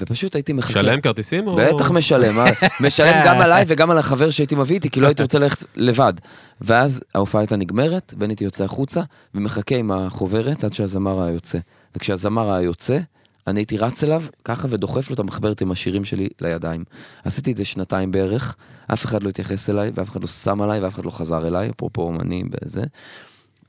ופשוט 0.02 0.36
הייתי 0.36 0.54
מחכה... 0.54 0.74
שלם 0.74 1.02
כרטיסים 1.02 1.48
או... 1.48 1.56
בטח 1.56 1.92
משלם, 1.92 2.40
אה, 2.40 2.52
משלם 2.88 3.22
גם 3.26 3.42
עליי 3.44 3.66
וגם 3.68 3.92
על 3.92 3.98
החבר 3.98 4.32
שהייתי 4.32 4.56
מביא 4.56 4.76
איתי, 4.76 4.90
כי 4.90 5.00
לא 5.00 5.08
הייתי 5.08 5.24
רוצה 5.24 5.40
ללכת 5.40 5.66
לבד. 5.76 6.14
ואז 6.62 7.02
ההופעה 7.16 7.42
הייתה 7.42 7.56
נגמרת, 7.56 8.14
ואני 8.20 8.32
הייתי 8.32 8.44
יוצא 8.44 8.64
החוצה, 8.64 9.02
ומחכה 9.36 9.76
עם 9.76 9.92
החוברת 9.92 10.64
עד 10.64 10.74
שהזמר 10.74 11.22
היה 11.22 11.34
יוצא. 11.34 11.58
וכשהזמר 11.96 12.54
היה 12.54 12.62
יוצא, 12.62 13.00
אני 13.48 13.60
הייתי 13.60 13.78
רץ 13.78 14.04
אליו 14.04 14.24
ככה 14.46 14.68
ודוחף 14.72 15.10
לו 15.10 15.14
את 15.14 15.20
המחברת 15.20 15.62
עם 15.62 15.72
השירים 15.72 16.06
שלי 16.06 16.30
לידיים. 16.42 16.84
עשיתי 17.24 17.52
את 17.52 17.58
זה 17.58 17.66
שנתיים 17.66 18.12
בערך, 18.12 18.56
אף 18.94 19.06
אחד 19.06 19.24
לא 19.24 19.30
התייחס 19.30 19.70
אליי, 19.70 19.92
ואף 19.96 20.10
אחד 20.10 20.22
לא 20.22 20.28
שם 20.28 20.62
עליי, 20.62 20.80
ואף 20.80 20.94
אחד 20.96 21.06
לא 21.06 21.12
חזר 21.12 21.48
אליי, 21.48 21.70
אפרופו 21.70 22.02
אומנים 22.02 22.50
וזה. 22.52 22.82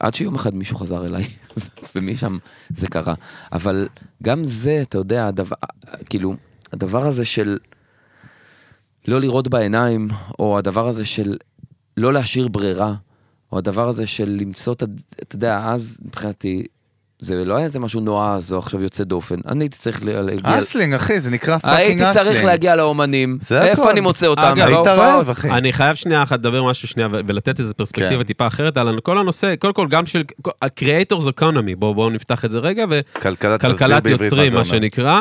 עד 0.00 0.14
שיום 0.14 0.34
אחד 0.34 0.54
מישהו 0.54 0.76
חזר 0.76 1.06
אליי, 1.06 1.24
ומשם 1.94 2.38
זה 2.76 2.86
קרה. 2.86 3.14
אבל 3.52 3.88
גם 4.22 4.44
זה, 4.44 4.82
אתה 4.82 4.98
יודע, 4.98 5.26
הדבר, 5.26 5.56
כאילו, 6.10 6.34
הדבר 6.72 7.06
הזה 7.06 7.24
של 7.24 7.58
לא 9.08 9.20
לראות 9.20 9.48
בעיניים, 9.48 10.08
או 10.38 10.58
הדבר 10.58 10.88
הזה 10.88 11.04
של 11.04 11.36
לא 11.96 12.12
להשאיר 12.12 12.48
ברירה, 12.48 12.94
או 13.52 13.58
הדבר 13.58 13.88
הזה 13.88 14.06
של 14.06 14.28
למצוא 14.40 14.72
את, 14.72 14.82
ה- 14.82 14.86
אתה 15.22 15.36
יודע, 15.36 15.64
אז 15.64 16.00
מבחינתי, 16.04 16.66
זה 17.24 17.44
לא 17.44 17.56
היה 17.56 17.64
איזה 17.64 17.80
משהו 17.80 18.00
נועז 18.00 18.52
או 18.52 18.58
עכשיו 18.58 18.82
יוצא 18.82 19.04
דופן. 19.04 19.34
אני 19.48 19.64
הייתי 19.64 19.78
צריך 19.78 20.00
ל- 20.04 20.20
להגיע... 20.20 20.58
hustling, 20.58 20.94
אחי, 20.94 21.20
זה 21.20 21.30
נקרא 21.30 21.58
fucking 21.58 21.78
הייתי 21.78 22.10
hustling. 22.10 22.26
צריך 22.28 22.44
להגיע 22.44 22.76
לאומנים. 22.76 23.38
זה 23.40 23.62
איפה. 23.62 23.90
אני 23.90 24.00
מוצא 24.00 24.26
אותם? 24.26 24.42
אגב, 24.42 24.58
היית 24.58 24.70
בהופעות. 24.70 24.98
רעב, 24.98 25.30
אחי. 25.30 25.50
אני 25.50 25.72
חייב 25.72 25.94
שנייה 25.94 26.22
אחת 26.22 26.38
לדבר 26.38 26.64
משהו 26.64 26.88
שנייה 26.88 27.08
ולתת 27.12 27.60
איזו 27.60 27.74
פרספקטיבה 27.74 28.16
כן. 28.16 28.22
טיפה 28.22 28.46
אחרת 28.46 28.76
על 28.76 29.00
כל 29.02 29.18
הנושא, 29.18 29.54
קודם 29.56 29.74
כל 29.74 29.86
גם 29.90 30.06
של 30.06 30.22
ה-Creators 30.62 31.40
Economy, 31.40 31.76
בואו 31.78 32.10
נפתח 32.10 32.44
את 32.44 32.50
זה 32.50 32.58
רגע, 32.58 32.84
וכלכלת 32.90 34.06
יוצרים, 34.06 34.54
מה. 34.54 34.64
שנקרא. 34.64 35.20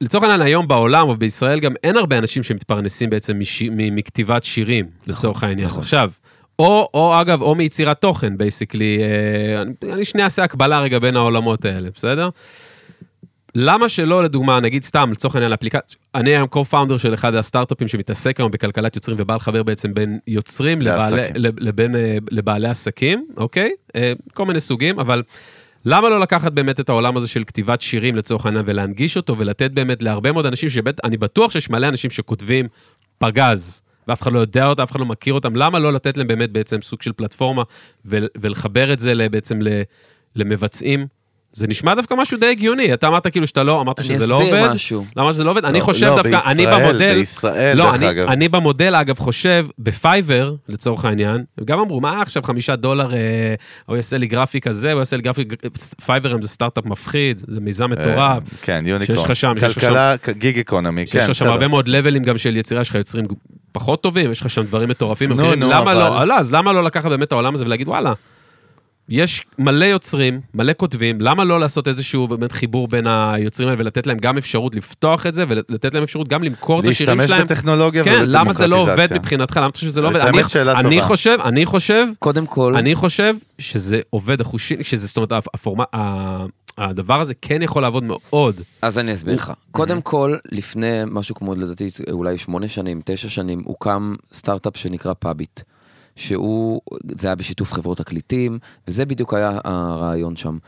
לצורך 0.00 0.24
העניין 0.24 0.42
היום 0.42 0.68
בעולם 0.68 1.08
ובישראל 1.08 1.60
גם 1.60 1.72
אין 1.84 1.96
הרבה 1.96 2.18
אנשים 2.18 2.42
שמתפרנסים 2.42 3.10
בעצם 3.10 3.38
מכתיבת 3.70 4.44
שירים, 4.44 4.86
לצורך 5.06 5.44
העניין. 5.44 5.66
נכון. 5.68 5.80
עכשיו, 5.80 6.10
או, 6.60 6.88
או 6.94 7.20
אגב, 7.20 7.42
או 7.42 7.54
מיצירת 7.54 8.00
תוכן, 8.00 8.38
basically, 8.38 8.98
אה, 9.02 9.62
אני, 9.92 10.04
שנייה 10.04 10.24
אעשה 10.24 10.44
הקבלה 10.44 10.80
רגע 10.80 10.98
בין 10.98 11.16
העולמות 11.16 11.64
האלה, 11.64 11.88
בסדר? 11.94 12.28
למה 13.54 13.88
שלא, 13.88 14.24
לדוגמה, 14.24 14.60
נגיד 14.60 14.82
סתם, 14.82 15.10
לצורך 15.12 15.34
העניין, 15.34 15.52
אפליקציה, 15.52 15.98
אני 16.14 16.30
היום 16.30 16.48
co-founder 16.54 16.98
של 16.98 17.14
אחד 17.14 17.34
הסטארט-אפים 17.34 17.88
שמתעסק 17.88 18.40
היום 18.40 18.50
בכלכלת 18.50 18.96
יוצרים 18.96 19.16
ובא 19.20 19.34
לחבר 19.34 19.62
בעצם 19.62 19.94
בין 19.94 20.18
יוצרים 20.26 20.82
לבעלי, 20.82 21.22
לבין 21.34 21.96
אה, 21.96 22.16
לבעלי 22.30 22.68
עסקים, 22.68 23.26
אוקיי? 23.36 23.70
אה, 23.96 24.12
כל 24.34 24.46
מיני 24.46 24.60
סוגים, 24.60 25.00
אבל 25.00 25.22
למה 25.84 26.08
לא 26.08 26.20
לקחת 26.20 26.52
באמת 26.52 26.80
את 26.80 26.88
העולם 26.88 27.16
הזה 27.16 27.28
של 27.28 27.44
כתיבת 27.46 27.80
שירים 27.80 28.16
לצורך 28.16 28.46
העניין 28.46 28.64
ולהנגיש 28.66 29.16
אותו 29.16 29.38
ולתת 29.38 29.70
באמת 29.70 30.02
להרבה 30.02 30.32
מאוד 30.32 30.46
אנשים 30.46 30.68
שבט, 30.68 31.04
אני 31.04 31.16
בטוח 31.16 31.50
שיש 31.50 31.70
מלא 31.70 31.88
אנשים 31.88 32.10
שכותבים 32.10 32.68
פגז 33.18 33.82
ואף 34.08 34.22
אחד 34.22 34.32
לא 34.32 34.38
יודע 34.38 34.66
אותם, 34.66 34.82
אף 34.82 34.90
אחד 34.90 35.00
לא 35.00 35.06
מכיר 35.06 35.34
אותם, 35.34 35.56
למה 35.56 35.78
לא 35.78 35.92
לתת 35.92 36.16
להם 36.16 36.26
באמת 36.26 36.50
בעצם 36.50 36.82
סוג 36.82 37.02
של 37.02 37.12
פלטפורמה 37.12 37.62
ול- 38.04 38.28
ולחבר 38.40 38.92
את 38.92 39.00
זה 39.00 39.28
בעצם 39.30 39.60
למבצעים? 40.36 41.06
זה 41.52 41.66
נשמע 41.66 41.94
דווקא 41.94 42.14
משהו 42.14 42.38
די 42.38 42.46
הגיוני, 42.46 42.94
אתה 42.94 43.06
אמרת 43.08 43.26
כאילו 43.26 43.46
שאתה 43.46 43.62
לא, 43.62 43.80
אמרת 43.80 43.98
אני 43.98 44.08
שזה 44.08 44.26
לא 44.26 44.42
אסביר 44.42 44.56
עובד. 44.62 44.74
משהו. 44.74 45.04
למה 45.16 45.32
שזה 45.32 45.44
לא 45.44 45.50
עובד? 45.50 45.64
אני 45.64 45.78
לא, 45.78 45.84
חושב 45.84 46.06
לא, 46.06 46.16
דווקא, 46.16 46.40
אני 46.50 46.56
בישראל, 46.66 46.82
במודל... 46.82 47.14
בישראל, 47.14 47.76
לא, 47.76 47.84
דרך 47.84 47.94
אני, 47.94 48.10
אגב. 48.10 48.28
אני 48.28 48.48
במודל, 48.48 48.94
אגב, 48.94 49.18
חושב, 49.18 49.66
בפייבר, 49.78 50.54
לצורך 50.68 51.04
העניין, 51.04 51.44
הם 51.58 51.64
גם 51.64 51.78
אמרו, 51.78 52.00
מה 52.00 52.22
עכשיו 52.22 52.42
חמישה 52.42 52.76
דולר, 52.76 53.14
אה, 53.14 53.54
הוא 53.86 53.96
יעשה 53.96 54.18
לי 54.18 54.26
גרפיק 54.26 54.68
כזה, 54.68 54.92
הוא 54.92 54.98
יעשה 54.98 55.16
לי 55.16 55.22
גרפיק... 55.22 55.52
פייבר 56.06 56.32
הם 56.34 56.42
זה 56.42 56.48
סטארט-אפ 56.48 56.86
מפחיד, 56.86 57.42
זה 57.46 57.60
מיזם 57.60 57.90
מטורף. 57.90 58.42
כן, 58.62 58.82
unicorn. 58.86 59.18
שיש 59.18 59.24
לך 59.30 59.36
שם, 59.36 59.52
שיש 59.60 59.74
כלכלה, 59.74 60.14
gig 60.30 60.58
economy, 60.58 61.06
שיש 61.06 61.12
כן, 61.12 61.18
לך 61.30 61.34
שם 61.34 61.44
בסדר. 61.44 61.52
הרבה 61.52 61.68
מאוד 61.68 61.88
levels 61.88 62.22
גם 62.22 62.38
של 62.38 62.56
יצירה, 62.56 62.80
יש 62.80 62.88
לך 62.88 62.94
יוצרים 62.94 63.24
פחות 63.72 64.02
טובים, 64.02 64.30
יש 64.30 64.40
לך 64.40 64.50
שם 64.50 64.62
דברים 64.62 64.88
מטורפים. 64.88 65.32
נו? 65.32 65.54
נו, 65.54 65.68
למה 65.70 65.78
אבל- 65.82 65.94
לא, 65.94 66.24
לא, 66.24 66.38
אז 66.38 66.52
למה 66.52 66.72
לא 66.72 66.84
לקחת 66.84 67.10
באמת 67.10 67.22
את 67.28 67.32
העולם 67.32 67.54
הזה 67.54 67.64
ולהגיד, 67.64 67.88
וואלה, 67.88 68.12
יש 69.08 69.44
מלא 69.58 69.84
יוצרים, 69.84 70.40
מלא 70.54 70.72
כותבים, 70.76 71.20
למה 71.20 71.44
לא 71.44 71.60
לעשות 71.60 71.88
איזשהו 71.88 72.26
באמת 72.28 72.52
חיבור 72.52 72.88
בין 72.88 73.06
היוצרים 73.06 73.68
האלה 73.68 73.80
ולתת 73.80 74.06
להם 74.06 74.16
גם 74.18 74.38
אפשרות 74.38 74.74
לפתוח 74.74 75.26
את 75.26 75.34
זה, 75.34 75.44
ולתת 75.48 75.94
להם 75.94 76.02
אפשרות 76.02 76.28
גם 76.28 76.42
למכור 76.42 76.80
את 76.80 76.84
השירים 76.84 77.18
להשתמש 77.18 77.30
שלהם? 77.30 77.46
בטכנולוגיה 77.46 78.04
כן, 78.04 78.22
למה 78.26 78.52
זה 78.52 78.66
לא 78.66 78.76
עובד. 78.76 79.06
מבחינתך? 79.14 79.56
למה 79.56 79.66
אתה 79.66 79.78
חושב 79.78 79.86
שזה 79.86 80.00
לא 80.00 80.08
עובד? 80.08 80.20
אני- 80.20 80.42
אני. 80.78 81.02
חושב, 81.02 81.38
אני 81.44 81.66
חושב, 81.66 82.06
קודם 82.18 82.46
כל, 82.46 82.74
אני 82.76 82.94
חושב 82.94 83.34
שזה 83.58 84.00
עובד 84.10 84.40
החושי, 84.40 84.76
שזה, 84.82 85.06
זאת 85.06 85.16
אומרת, 85.16 85.32
הפורמה, 85.32 85.84
ה- 85.94 86.44
הדבר 86.78 87.20
הזה 87.20 87.34
כן 87.34 87.62
יכול 87.62 87.82
לעבוד 87.82 88.04
מאוד. 88.04 88.60
אז 88.82 88.98
אני 88.98 89.14
אסביר 89.14 89.34
לך. 89.34 89.52
קודם 89.70 90.00
כל, 90.00 90.36
לפני 90.52 91.02
משהו 91.06 91.34
כמו, 91.34 91.54
לדעתי, 91.54 91.88
אולי 92.10 92.38
שמונה 92.38 92.68
שנים, 92.68 93.00
תשע 93.04 93.28
שנים, 93.28 93.62
הוקם 93.64 94.14
סטארט-אפ 94.32 94.76
שנקרא 94.76 95.12
פאביט. 95.18 95.60
שהוא, 96.16 96.80
זה 97.18 97.28
היה 97.28 97.34
בשיתוף 97.34 97.72
חברות 97.72 97.98
תקליטים, 97.98 98.58
וזה 98.88 99.06
בדיוק 99.06 99.34
היה 99.34 99.58
הרעיון 99.64 100.36
שם. 100.36 100.58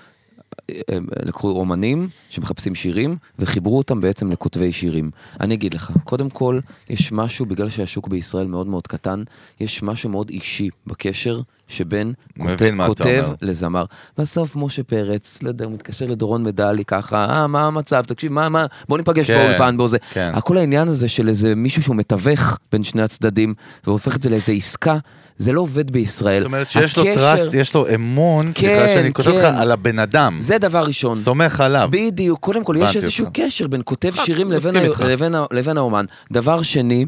הם 0.88 1.06
לקחו 1.22 1.50
אומנים 1.50 2.08
שמחפשים 2.30 2.74
שירים, 2.74 3.16
וחיברו 3.38 3.78
אותם 3.78 4.00
בעצם 4.00 4.32
לכותבי 4.32 4.72
שירים. 4.72 5.10
אני 5.40 5.54
אגיד 5.54 5.74
לך, 5.74 5.92
קודם 6.04 6.30
כל, 6.30 6.58
יש 6.90 7.12
משהו, 7.12 7.46
בגלל 7.46 7.68
שהשוק 7.68 8.08
בישראל 8.08 8.46
מאוד 8.46 8.66
מאוד 8.66 8.86
קטן, 8.86 9.22
יש 9.60 9.82
משהו 9.82 10.10
מאוד 10.10 10.28
אישי 10.28 10.68
בקשר 10.86 11.40
שבין 11.68 12.12
כותב, 12.38 12.74
כותב. 12.86 13.26
לזמר. 13.42 13.84
בסוף 14.18 14.56
משה 14.56 14.82
פרץ, 14.82 15.42
לא 15.42 15.48
יודע, 15.48 15.64
הוא 15.64 15.72
מתקשר 15.72 16.06
לדורון 16.06 16.44
מדלי 16.44 16.84
ככה, 16.84 17.24
אה, 17.24 17.46
מה 17.46 17.66
המצב, 17.66 18.02
תקשיב, 18.02 18.32
מה, 18.32 18.48
מה, 18.48 18.66
בוא 18.88 18.98
ניפגש 18.98 19.26
כן, 19.26 19.46
באולפן, 19.46 19.76
בוא 19.76 19.88
זה. 19.88 19.98
כן. 20.12 20.30
הכל 20.34 20.56
העניין 20.56 20.88
הזה 20.88 21.08
של 21.08 21.28
איזה 21.28 21.54
מישהו 21.54 21.82
שהוא 21.82 21.96
מתווך 21.96 22.58
בין 22.72 22.84
שני 22.84 23.02
הצדדים, 23.02 23.54
והופך 23.84 24.16
את 24.16 24.22
זה 24.22 24.30
לאיזה 24.30 24.52
עסקה, 24.52 24.98
זה 25.38 25.52
לא 25.52 25.60
עובד 25.60 25.90
בישראל. 25.90 26.38
זאת 26.42 26.46
אומרת 26.46 26.70
שיש 26.70 26.96
לו 26.96 27.02
הקשר- 27.02 27.14
טראסט, 27.36 27.54
יש 27.54 27.74
לו 27.74 27.94
אמון, 27.94 28.52
סליחה 28.52 28.86
כן, 28.86 28.94
שאני 28.94 29.12
כותב 29.12 29.28
לך, 29.28 29.42
כן. 29.42 29.54
על 29.54 29.72
הבן 29.72 29.98
אדם. 29.98 30.36
זה 30.40 30.58
דבר 30.58 30.82
ראשון. 30.86 31.14
סומך 31.14 31.60
עליו. 31.60 31.88
בדיוק, 31.92 32.40
קודם 32.40 32.64
כל, 32.64 32.76
יש 32.80 32.96
איזשהו 32.96 33.24
אותך. 33.26 33.40
קשר 33.40 33.66
בין 33.66 33.80
כותב 33.84 34.12
שירים 34.24 34.48
מסכים 34.48 34.74
לבין, 34.76 34.92
ה-. 34.92 35.08
לבין, 35.08 35.34
ה- 35.34 35.44
לבין 35.50 35.76
האומן. 35.78 36.04
דבר 36.32 36.62
שני, 36.62 37.06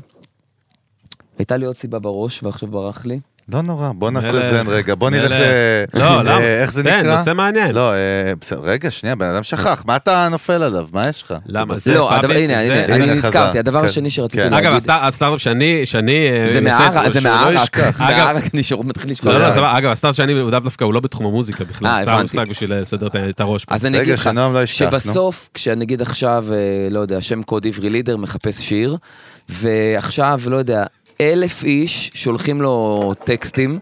הייתה 1.39 1.57
לי 1.57 1.66
עוד 1.66 1.77
סיבה 1.77 1.99
בראש, 1.99 2.43
ועכשיו 2.43 2.68
ברח 2.68 3.07
לי. 3.07 3.20
לא 3.53 3.63
נורא, 3.63 3.91
בוא 3.95 4.11
נעשה 4.11 4.51
זן 4.51 4.71
רגע, 4.71 4.95
בוא 4.95 5.11
נלך. 5.11 5.33
ל... 5.95 5.99
לא? 5.99 6.39
איך 6.63 6.73
זה 6.73 6.83
נקרא? 6.83 7.03
נושא 7.03 7.33
מעניין. 7.35 7.75
לא, 7.75 7.93
אה, 7.93 7.97
בסדר, 8.41 8.61
רגע, 8.63 8.91
שנייה, 8.91 9.15
בן 9.17 9.27
אדם 9.27 9.43
שכח, 9.43 9.83
מה 9.87 9.97
אתה 9.97 10.29
נופל 10.31 10.63
עליו? 10.63 10.87
מה 10.93 11.09
יש 11.09 11.23
לך? 11.23 11.35
למה? 11.47 11.79
זה 11.79 11.95
לא, 11.95 12.13
הנה, 12.13 12.27
זה- 12.67 12.85
הנה, 12.85 12.85
אני 12.95 13.07
נזכרתי. 13.15 13.59
הדבר 13.59 13.81
כן, 13.81 13.87
השני 13.87 14.11
שרציתי 14.11 14.43
כן. 14.43 14.51
להגיד. 14.51 14.67
אגב, 14.69 14.77
הסטאר- 14.77 15.05
הסטארט-אפ 15.05 15.41
שאני, 15.41 15.81
שאני... 15.87 16.13
אה, 16.29 16.53
זה 16.53 16.61
מהערק, 16.61 17.09
זה 17.13 17.21
לא 17.21 17.31
מהערק. 17.31 17.79
מהערק, 18.01 18.45
אני 18.55 18.63
שוב 18.63 18.87
מתחיל 18.87 19.11
לשכוח. 19.11 19.33
לא, 19.33 19.39
לא. 19.39 19.51
סבבה, 19.51 19.79
אגב, 19.79 19.91
הסטארט 19.91 20.15
שאני, 20.15 20.33
הוא 20.33 20.51
דווקא, 20.51 20.85
הוא 20.85 20.95
לא 20.95 21.01
בתחום 21.01 21.27
המוזיקה 21.27 21.65
בכלל, 21.65 21.89
אה, 21.89 22.03
סתם. 22.03 22.19
מושג 22.23 22.49
בשביל 22.51 22.75
לסדר 22.75 23.09
את 23.31 23.41
הראש. 23.41 23.65
אז 23.69 23.87
אני 23.87 24.01
אגיד 24.03 24.15
לך, 24.15 24.31
לא. 24.35 24.65
שבסוף, 24.67 25.49
כשנגיד 25.55 26.03
עכשיו, 26.03 26.47
לא 26.91 27.01
יודע, 27.01 27.21
שם 27.21 27.43
קוד 27.43 27.67
עברי 27.67 27.91
לידר 27.91 28.17
מחפש 28.17 28.61
שיר, 28.61 28.97
ועכשיו, 29.49 30.41
לא 30.47 30.57
יודע, 30.57 30.85
אלף 31.21 31.65
איש 31.65 32.11
שולחים 32.15 32.62
לו 32.62 33.12
טקסטים, 33.25 33.79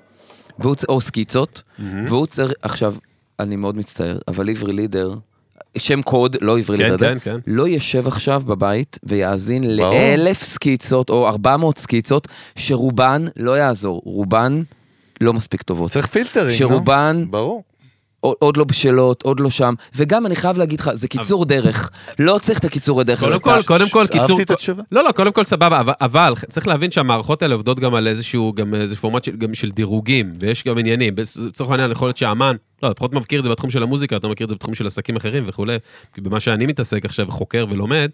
והוא 0.58 0.74
צ- 0.74 0.84
או 0.84 1.00
סקיצות, 1.00 1.62
והוא 2.08 2.26
צריך, 2.26 2.52
עכשיו, 2.62 2.94
אני 3.40 3.56
מאוד 3.56 3.76
מצטער, 3.76 4.18
אבל 4.28 4.48
עברי 4.50 4.72
לידר, 4.72 5.14
שם 5.78 6.02
קוד, 6.02 6.36
לא 6.40 6.58
עברי 6.58 6.78
כן, 6.78 6.90
לידר, 6.90 7.12
כן, 7.14 7.18
כן. 7.18 7.36
לא 7.46 7.68
ישב 7.68 8.06
עכשיו 8.08 8.42
בבית 8.46 8.98
ויאזין 9.02 9.62
ברור. 9.62 9.94
לאלף 9.94 10.42
סקיצות, 10.42 11.10
או 11.10 11.28
ארבע 11.28 11.56
מאות 11.56 11.78
סקיצות, 11.78 12.28
שרובן, 12.56 13.24
לא 13.36 13.58
יעזור, 13.58 14.02
רובן 14.04 14.62
לא 15.20 15.32
מספיק 15.32 15.62
טובות. 15.62 15.90
צריך 15.90 16.06
פילטרים. 16.06 16.56
שרובן 16.56 17.24
ברור. 17.30 17.62
עוד, 18.22 18.56
לא 18.56 18.64
בשלות, 18.64 19.22
עוד 19.22 19.40
לא 19.40 19.50
שם, 19.50 19.74
וגם 19.96 20.26
אני 20.26 20.36
חייב 20.36 20.58
להגיד 20.58 20.80
לך, 20.80 20.90
זה 20.92 21.08
קיצור 21.08 21.44
דרך. 21.44 21.90
לא 22.18 22.38
צריך 22.42 22.58
את 22.58 22.64
הקיצור 22.64 23.02
דרך. 23.02 23.20
קודם. 23.20 23.40
כל, 23.40 23.62
קודם 23.62 23.88
כל, 23.88 24.00
אהבתי 24.00 24.18
קיצור... 24.18 24.40
את 24.40 24.50
התשובה. 24.50 24.82
לא, 24.92 25.04
לא, 25.04 25.12
קודם 25.12 25.32
כל 25.32 25.44
סבבה, 25.44 25.82
אבל- 26.00 26.34
צריך 26.48 26.68
להבין 26.68 26.90
שהמערכות 26.90 27.42
האלה 27.42 27.54
עובדות 27.54 27.80
גם 27.80 27.94
על 27.94 28.08
איזשהו, 28.08 28.52
גם 28.52 28.74
איזה 28.74 28.96
פורמט 28.96 29.24
של, 29.24 29.36
גם 29.36 29.54
של 29.54 29.70
דירוגים, 29.70 30.32
ויש 30.40 30.64
גם 30.64 30.78
עניינים. 30.78 31.14
לצורך 31.46 31.70
העניין, 31.70 31.90
יכול 31.90 32.08
להיות 32.08 32.16
שהאמן, 32.16 32.56
לא, 32.82 32.88
אתה 32.88 32.94
פחות 32.94 33.14
מכיר 33.14 33.38
את 33.38 33.44
זה 33.44 33.50
בתחום 33.50 33.70
של 33.70 33.82
המוזיקה, 33.82 34.16
אתה 34.16 34.28
מכיר 34.28 34.44
את 34.44 34.48
זה 34.48 34.54
בתחום 34.54 34.74
של 34.74 34.86
עסקים 34.86 35.16
אחרים 35.16 35.44
וכולי, 35.46 35.76
כי 36.14 36.20
במה 36.20 36.40
שאני 36.40 36.66
מתעסק 36.66 37.04
עכשיו, 37.04 37.26
חוקר 37.30 37.66
ולומד, 37.70 38.10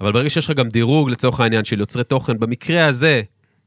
אבל 0.00 0.12
ברגע 0.12 0.30
שיש 0.30 0.44
לך 0.50 0.56
גם 0.56 0.68
דירוג, 0.68 1.10
לצורך 1.10 1.40
העניין, 1.40 1.64
של 1.64 1.80
יוצרי 1.80 2.04
תוכן, 2.04 2.38
במקרה 2.38 2.86
הזה, 2.86 3.22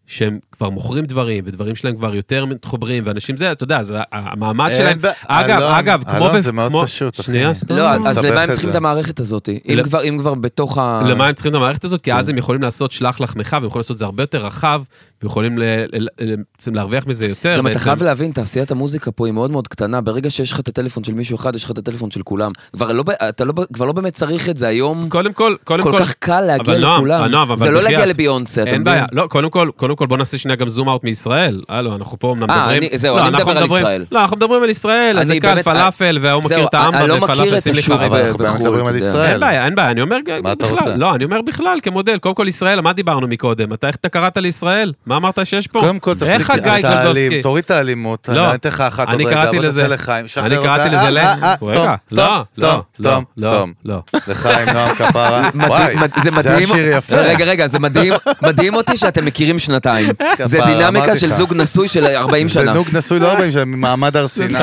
שהם 0.08 0.40
כבר 0.52 0.70
מוכרים 0.70 1.06
דברים, 1.06 1.44
ודברים 1.48 1.76
שלהם 1.76 1.96
כבר 1.96 2.16
יותר 2.16 2.46
מתחברים, 2.46 3.04
ואנשים 3.06 3.38
זה, 3.38 3.52
אתה 3.52 3.64
יודע, 3.64 3.84
זה 3.84 3.98
המעמד 4.12 4.68
אין 4.70 4.78
שלהם. 4.78 4.98
ב- 5.02 5.08
אגב, 5.28 5.58
אלון, 5.62 5.72
אגב, 5.74 6.04
כמו... 6.04 6.18
אלון, 6.30 6.42
זה 6.42 6.52
מאוד 6.52 6.72
כמו- 6.72 6.84
פשוט, 6.86 7.14
אחי. 7.20 7.24
שנייה, 7.24 7.54
סתם. 7.54 7.76
לא, 7.76 7.90
אז 7.90 8.18
למה 8.18 8.42
הם 8.42 8.52
צריכים. 8.52 8.70
את 8.70 8.76
המערכת 8.76 9.20
הזאת? 9.20 9.50
אם 9.50 9.78
לא. 9.78 9.84
כבר- 9.84 10.04
אם 10.04 10.18
כבר 10.20 10.34
בתוך 10.34 10.78
ה... 10.78 11.02
למה 11.08 11.28
הם 11.28 11.34
צריכים 11.34 11.50
את 11.52 11.56
המערכת 11.56 11.84
הזאת? 11.86 12.02
כי 12.02 12.14
אז 12.14 12.30
הם 12.30 12.38
יכולים 12.38 12.62
לעשות 12.62 12.92
שלח 12.92 13.22
לחמך, 13.22 13.54
והם 13.54 13.66
יכולים 13.66 13.80
לעשות 13.80 13.92
את 13.96 14.00
זה 14.00 14.06
הרבה 14.06 14.24
יותר 14.24 14.46
רחב, 14.46 14.84
ויכולים 15.24 15.58
ל- 15.58 15.64
ל- 15.94 16.08
ל- 16.22 16.36
בעצם 16.56 16.76
להרוויח 16.76 17.08
מזה 17.08 17.28
יותר. 17.28 17.58
גם 17.58 17.68
אתה. 17.68 17.80
חייב 17.80 18.04
להבין, 18.04 18.32
תעשיית 18.32 18.72
המוזיקה 18.72 19.12
פה 19.12 19.26
היא 19.26 19.34
מאוד 19.34 19.52
מאוד 19.52 19.68
קטנה, 19.68 20.02
ברגע 20.02 20.30
שיש 20.32 20.52
לך 20.52 20.60
את 20.60 20.68
הטלפון 20.68 21.04
של 21.04 21.14
מישהו 21.14 21.36
אחד, 21.36 21.56
יש 21.56 21.64
לך 21.64 21.72
את 21.72 21.78
הטלפון 21.78 22.12
של 22.12 22.22
כולם. 22.24 22.52
כבר 22.74 22.92
לא, 22.92 23.04
אתה 23.30 23.46
לא, 23.46 23.54
כבר 23.74 23.86
לא 23.86 23.94
באמת 23.94 24.14
צריך 24.14 24.50
את 24.50 24.58
זה 24.58 24.68
היום, 24.68 25.10
קודם 25.10 25.34
כל, 25.34 25.56
קודם 25.64 25.84
כל 25.84 25.92
כל... 25.92 26.00
כך 26.00 26.14
קל 26.20 26.42
להגיע 26.42 26.78
לכולם. 26.78 27.24
נועם, 27.26 27.52
אבל 27.52 27.58
זה 27.66 27.72
לא 27.72 27.84
להגיע 27.84 28.06
לביונסה, 28.06 28.62
אתה 28.62 28.72
אין 28.72 28.82
מבין? 28.82 28.94
בעיה, 28.94 29.06
לא, 29.12 29.28
קודם 29.30 29.50
כל, 29.50 29.70
קודם 29.76 29.96
כל 29.96 30.06
בוא 30.08 30.18
נעשה 30.18 30.38
שנייה 30.38 30.56
גם 30.56 30.70
זום 30.70 30.90
אאוט 30.90 31.04
מישראל. 31.04 31.62
הלו, 31.70 31.96
אנחנו 31.96 32.20
פה 32.20 32.32
אמנם 32.34 32.50
אה, 32.50 32.58
מדברים... 32.62 32.84
אני- 32.92 32.98
זהו, 32.98 33.18
לא, 33.18 33.22
אני 33.22 33.30
מדבר 33.38 33.52
על 33.52 33.64
מדברים- 33.64 33.82
ישראל. 33.84 34.06
לא, 34.12 34.22
אנחנו 34.22 34.38
מדברים 34.38 34.64
על 34.64 34.70
ישראל, 34.70 35.20
אז 35.20 35.28
אני 35.28 35.36
זה 35.36 35.42
קל, 35.42 35.48
באמת- 35.54 35.66
פלאפל, 35.66 36.18
וההוא 36.22 36.44
מכיר 36.44 36.58
זהו, 36.58 36.68
את 36.68 36.74
האמבה, 36.74 37.00
אני 37.00 37.08
לא 37.08 37.18
מכיר 37.18 37.32
ופלאפל, 37.36 37.58
את 37.58 37.64
שים 37.64 37.74
לי 37.74 37.80
השוק 37.80 37.96
חריף. 37.98 38.12
אבל 38.12 38.22
ב- 38.22 38.26
אנחנו 38.26 38.40
בחו"ל, 38.46 38.62
מדברים 38.62 38.86
על 38.86 38.96
אתה 38.96 39.06
יודע. 39.06 39.10
ישראל. 39.10 39.32
אין 39.32 39.40
בעיה, 39.40 39.66
אין 39.66 39.76
בעיה, 39.76 39.92
אני 39.92 40.02
אומר? 40.02 40.18
בכלל, 40.60 40.96
לא, 40.98 41.16
אני 41.16 41.24
אומר 41.26 41.42
בכלל, 41.42 41.80
כמודל, 41.84 42.18
קודם 42.18 42.36
כל 42.36 42.46
ישראל, 42.48 42.82
מה 42.82 42.94
דיברנו 42.94 43.28
מקודם? 43.28 43.74
אתה, 43.74 43.88
איך 43.88 43.96
אתה 43.96 44.10
קראת 44.10 44.38
לישראל? 44.38 44.92
מה 45.14 45.18
אמרת 45.18 45.40
שיש 45.46 45.68
פה? 45.68 45.80
קודם 45.80 46.00
כל, 46.00 46.14
איך 46.26 46.42
תפסיק, 46.52 46.66
הגיא 46.66 46.80
אתה 46.80 46.92
אלים, 46.92 47.04
גולדובסקי? 47.04 47.42
תוריד 47.42 47.64
את 47.64 47.72
האלימות, 47.72 48.30
לא. 48.34 48.46
אני 48.48 48.56
אתן 48.56 48.70
לך 48.70 48.82
אחת 48.82 49.08
עוד 49.10 49.22
רגע, 49.22 49.46
בוא 49.52 49.60
לזה- 49.64 49.82
תעשה 49.82 49.94
לחיים, 49.94 50.28
שחרר 50.28 50.46
אני. 50.46 50.56
קראתי 50.56 50.96
אה, 50.96 51.02
לזה 51.02 51.10
ל... 51.10 51.18
אה, 51.18 51.34
אה, 51.44 51.56
רגע, 51.62 51.96
סתום, 52.08 52.18
לא, 52.20 52.44
סתום, 52.54 52.66
לא, 52.66 52.84
סתום, 52.96 53.24
לא, 53.38 53.50
סתום. 53.50 53.74
לא. 53.86 54.02
לחיים, 54.28 54.70
נועם 54.70 54.96
כפרה. 55.00 55.50
וואי, 55.68 55.96
זה 55.96 56.22
זה 56.24 56.32
מדהים, 56.32 56.72
השיר 56.72 56.88
יפה. 56.98 57.16
רגע, 57.16 57.46
רגע, 57.46 57.68
זה 57.68 57.80
מדהים, 57.80 58.14
מדהים 58.48 58.76
אותי 58.76 58.98
שאתם 58.98 59.26
מכירים 59.26 59.60
שנתיים. 59.60 60.10
זה 60.46 60.60
דינמיקה 60.66 61.16
של. 61.16 61.32
זוג 61.34 61.54
נשוי 61.54 61.88
של 61.88 62.06
40 62.06 62.48
זה 62.48 62.54
שנה. 62.54 62.74
נוג 62.74 62.88
נשוי 62.94 63.20
לא 63.20 63.32
40 63.32 63.52
שנה, 63.52 63.66
ממעמד 63.66 64.18
הר 64.18 64.28
סיני. 64.38 64.60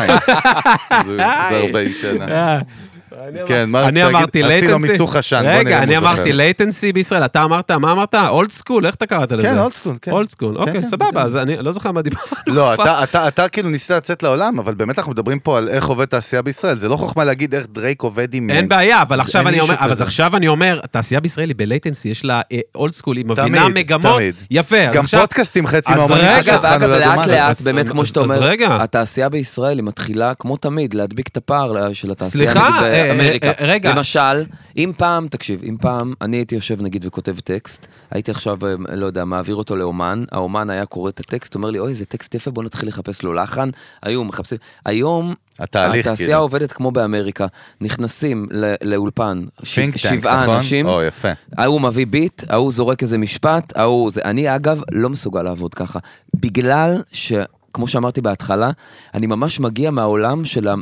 זה 1.06 1.16
זה 1.50 1.60
40 1.66 1.92
שנה. 2.00 2.58
אה, 3.20 3.46
כן, 3.46 3.70
מה 3.70 3.88
אני 3.88 4.00
להגיד? 4.00 4.16
אמרתי 4.16 4.42
עשיתי 4.42 4.68
לו 4.68 4.76
latency. 4.76 4.80
מיסוך 4.80 5.16
עשן, 5.16 5.42
רגע, 5.46 5.78
אני. 5.82 5.96
אמרתי 5.96 6.32
latency 6.32 6.92
בישראל, 6.94 7.24
אתה 7.24 7.44
אמרת, 7.44 7.70
מה 7.70 7.92
אמרת? 7.92 8.14
old 8.14 8.50
school, 8.50 8.86
איך 8.86 8.94
אתה 8.94 9.06
קראת 9.06 9.32
לזה? 9.32 9.42
כן, 9.42 9.58
old 9.58 9.72
school, 9.72 9.96
כן. 10.02 10.10
old 10.10 10.30
school, 10.30 10.56
אוקיי, 10.56 10.72
כן, 10.72 10.82
סבבה, 10.82 11.22
אז 11.22 11.36
אני 11.36 11.56
לא 11.56 11.72
זוכר 11.72 11.92
מה 11.92 12.02
דיברנו. 12.02 12.26
לא, 12.46 12.74
אתה, 12.74 13.02
אתה, 13.04 13.28
אתה 13.28 13.48
כאילו 13.48 13.68
ניסית 13.68 13.90
לצאת 13.90 14.22
לעולם, 14.22 14.58
אבל 14.58 14.74
באמת 14.74 14.98
אנחנו 14.98 15.12
מדברים 15.12 15.38
פה 15.38 15.58
על 15.58 15.68
איך 15.68 15.86
עובד 15.86 16.04
תעשייה 16.04 16.42
בישראל. 16.42 16.78
זה 16.78 16.88
לא 16.88 16.96
חוכמה 16.96 17.24
להגיד 17.24 17.54
איך 17.54 17.66
דרייק 17.72 18.02
עובד 18.02 18.34
עם... 18.34 18.50
אין 18.50 18.68
בעיה, 18.68 19.02
אבל 19.02 19.20
אז 19.78 20.02
עכשיו 20.02 20.36
אני 20.36 20.48
אומר, 20.48 20.80
התעשייה 20.84 21.20
בישראל 21.20 21.48
היא 21.48 21.56
ב 21.58 21.64
latency, 21.64 22.08
יש 22.08 22.24
לה 22.24 22.40
old 22.74 22.92
school, 22.92 23.16
היא 23.16 23.24
מבינה 23.26 23.68
מגמות. 23.68 24.22
יפה, 24.50 24.76
גם. 24.92 25.04
פודקאסטים 25.06 25.66
חצי 25.66 25.94
מהאומנים 25.94 26.24
אגב, 26.24 26.64
אגב, 26.64 26.88
לא 26.88 26.98
לאט. 26.98 27.26
לאט, 27.26 27.60
באמת, 27.64 27.88
כמו 27.88 28.06
שאתה 28.06 28.20
אומר. 28.20 28.82
התעשייה 28.82 29.28
בישראל 29.28 29.78
היא 29.78 29.84
מתחילה, 29.84 30.34
כמו 30.34 30.56
תמיד, 30.56 30.94
להדביק 30.94 31.28
את 31.28 31.36
הפער 31.36 31.92
של 31.92 32.10
התעשייה. 32.10 32.52
סליחה, 32.52 32.68
נגיד, 32.68 32.82
אה, 32.82 33.09
אמריקה. 33.10 33.48
אה, 33.50 33.54
רגע. 33.66 33.94
למשל, 33.94 34.44
אם 34.76 34.92
פעם, 34.96 35.28
תקשיב, 35.28 35.62
אם 35.62 35.76
פעם 35.80 36.14
אני 36.20 36.36
הייתי 36.36 36.54
יושב 36.54 36.82
נגיד 36.82 37.04
וכותב 37.06 37.36
טקסט, 37.44 37.86
הייתי 38.10 38.30
עכשיו, 38.30 38.58
אה, 38.66 38.96
לא 38.96 39.06
יודע, 39.06 39.24
מעביר 39.24 39.54
אותו 39.56 39.76
לאומן, 39.76 40.24
האומן 40.32 40.70
היה 40.70 40.86
קורא 40.86 41.08
את 41.08 41.20
הטקסט, 41.20 41.54
אומר 41.54 41.70
לי, 41.70 41.78
אוי, 41.78 41.94
זה 41.94 42.04
טקסט 42.04 42.34
יפה, 42.34 42.50
בוא 42.50 42.62
נתחיל 42.64 42.88
לחפש 42.88 43.22
לו 43.22 43.32
לחן. 43.32 43.70
היו 44.02 44.24
מחפשים, 44.24 44.58
היום, 44.84 45.34
התהליך, 45.58 46.06
התעשייה 46.06 46.28
כאילו. 46.28 46.40
עובדת 46.40 46.72
כמו 46.72 46.90
באמריקה, 46.90 47.46
נכנסים 47.80 48.46
ל- 48.50 48.74
לאולפן, 48.84 49.44
ש- 49.62 49.80
שבעה 49.96 50.42
נכון? 50.42 50.56
אנשים, 50.56 50.86
או, 50.86 51.02
יפה. 51.02 51.28
ההוא 51.58 51.80
מביא 51.80 52.06
ביט, 52.06 52.42
ההוא 52.48 52.72
זורק 52.72 53.02
איזה 53.02 53.18
משפט, 53.18 53.76
ההוא 53.76 54.10
זה. 54.10 54.20
אני 54.24 54.56
אגב 54.56 54.80
לא 54.92 55.08
מסוגל 55.10 55.42
לעבוד 55.42 55.74
ככה. 55.74 55.98
בגלל 56.36 57.02
ש... 57.12 57.32
כמו 57.72 57.88
שאמרתי 57.88 58.20
בהתחלה, 58.20 58.70
אני 59.14 59.26
ממש 59.26 59.60
מגיע 59.60 59.90
מהעולם 59.90 60.44
של 60.44 60.68
ה... 60.68 60.74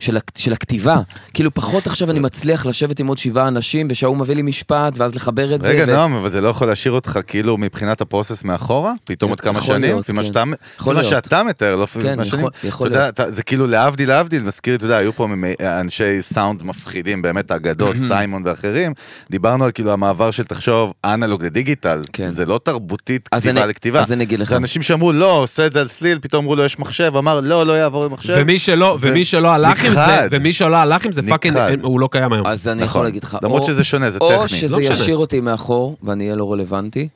של, 0.00 0.16
של 0.36 0.52
הכתיבה, 0.52 0.96
כאילו 1.34 1.54
פחות 1.54 1.86
עכשיו 1.86 2.10
אני 2.10 2.18
מצליח 2.20 2.66
לשבת 2.66 3.00
עם 3.00 3.06
עוד 3.06 3.18
שבעה 3.18 3.48
אנשים 3.48 3.88
ושההוא 3.90 4.16
מביא 4.16 4.34
לי 4.34 4.42
משפט 4.42 4.98
ואז 4.98 5.14
לחבר 5.14 5.54
את 5.54 5.60
רגע, 5.62 5.86
זה. 5.86 5.92
ו- 5.92 5.96
נועם, 5.96 6.12
אבל 6.14 6.30
זה 6.30 6.40
לא 6.40 6.48
יכול 6.48 6.66
להשאיר 6.68 6.94
אותך 6.94 7.18
כאילו 7.26 7.56
מבחינת 7.58 8.00
הפרוסס 8.00 8.44
מאחורה? 8.44 8.92
פתאום 9.04 9.30
עוד 9.30 9.40
כמה 9.40 9.62
שנים? 9.62 9.98
לפי 9.98 10.12
מה 10.12 10.22
כן. 10.22 10.26
שאתה- 10.28 10.42
יכול 10.78 10.94
לפי 10.96 11.06
מה 11.06 11.10
להיות. 11.10 11.24
שאתה 11.24 11.42
מתאר, 11.42 11.76
לא 11.76 11.82
לפי 11.82 12.00
כן, 12.00 12.18
מה. 12.18 13.08
אתה- 13.08 13.30
זה 13.30 13.42
כאילו 13.42 13.66
להבדיל 13.66 14.08
להבדיל, 14.08 14.42
מזכיר, 14.42 14.74
אתה 14.74 14.84
יודע, 14.84 14.96
היו 14.96 15.12
פה 15.12 15.26
ממי- 15.26 15.54
אנשי 15.60 16.22
סאונד 16.22 16.62
מפחידים, 16.62 17.22
באמת 17.22 17.50
אגדות, 17.52 17.96
סיימון 18.08 18.42
ואחרים. 18.46 18.92
דיברנו 19.30 19.64
על 19.64 19.70
כאילו 19.70 19.92
המעבר 19.92 20.30
של 20.30 20.44
תחשוב 20.44 20.92
אנלוג 21.04 21.44
לדיגיטל. 21.44 22.00
כן. 22.12 22.28
זה 22.28 22.46
לא 22.46 22.60
תרבותית 22.64 23.28
כתיבה 23.28 23.66
לכתיבה. 23.66 24.00
אז 24.00 24.12
אני 24.12 24.24
אגיד 24.24 24.40
לך. 24.40 24.48
זה 24.48 24.56
אנשים 24.56 24.82
שאמרו, 24.82 25.12
לא, 25.12 25.36
עושה 25.42 25.66
את 25.66 25.72
זה 25.72 25.80
על 25.80 25.88
סליל, 25.88 26.18
פתאום 26.22 26.44
אמרו 26.44 26.56
לו, 26.56 26.64
יש 26.64 26.78
מחשב, 26.78 27.12
אמר, 27.18 27.40
לא, 27.40 27.66
לא 27.66 27.72
יעבור 27.72 28.04
למחשב. 28.04 28.34
ומי 28.38 28.58
שלא, 28.58 28.98
ומי 29.00 29.24
שלא 29.24 29.48
הלך 29.52 29.84
עם 29.90 30.06
זה. 30.06 30.28
ומי 30.30 30.52
שלא 30.52 30.76
הלך 30.76 31.06
עם 31.06 31.12
זה, 31.12 31.22
fucking, 31.28 31.56
הוא 31.82 32.00
לא 32.00 32.08
קיים 32.12 32.32
היום. 32.32 32.46
אז 32.46 32.68
אני 32.68 32.74
נכון. 32.76 32.86
יכול 32.86 33.02
להגיד 33.02 33.24
לך, 33.24 33.38
למרות 33.42 33.60
או- 33.62 33.66
שזה 33.66 33.84
שונה, 33.84 34.10
זה 34.10 34.18
או 34.20 34.46
טכני. 34.46 34.58
שזה 34.58 34.76
לא. 34.76 34.80
ישאיר 34.82 35.16
אותי 35.16 35.40
מאחור 35.40 35.96
ואני 36.02 36.24
אהיה 36.24 36.36
לא 36.36 36.52
רלוונטי, 36.52 37.08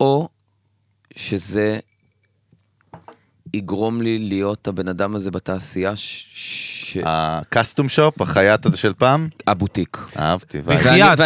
או 0.00 0.28
שזה 1.16 1.78
יגרום 3.54 4.02
לי 4.02 4.18
להיות 4.18 4.68
הבן 4.68 4.88
אדם 4.88 5.14
הזה 5.14 5.30
בתעשייה, 5.30 5.96
ש... 5.96 6.26
ש... 6.34 6.96
ה 7.04 7.16
custom 7.16 7.88
shop, 7.88 8.20
החייט 8.20 8.66
הזה 8.66 8.76
של 8.76 8.92
פעם, 8.98 9.28
הבוטיק. 9.46 9.98
אהבתי. 10.18 10.60
בחייאת. 10.62 11.18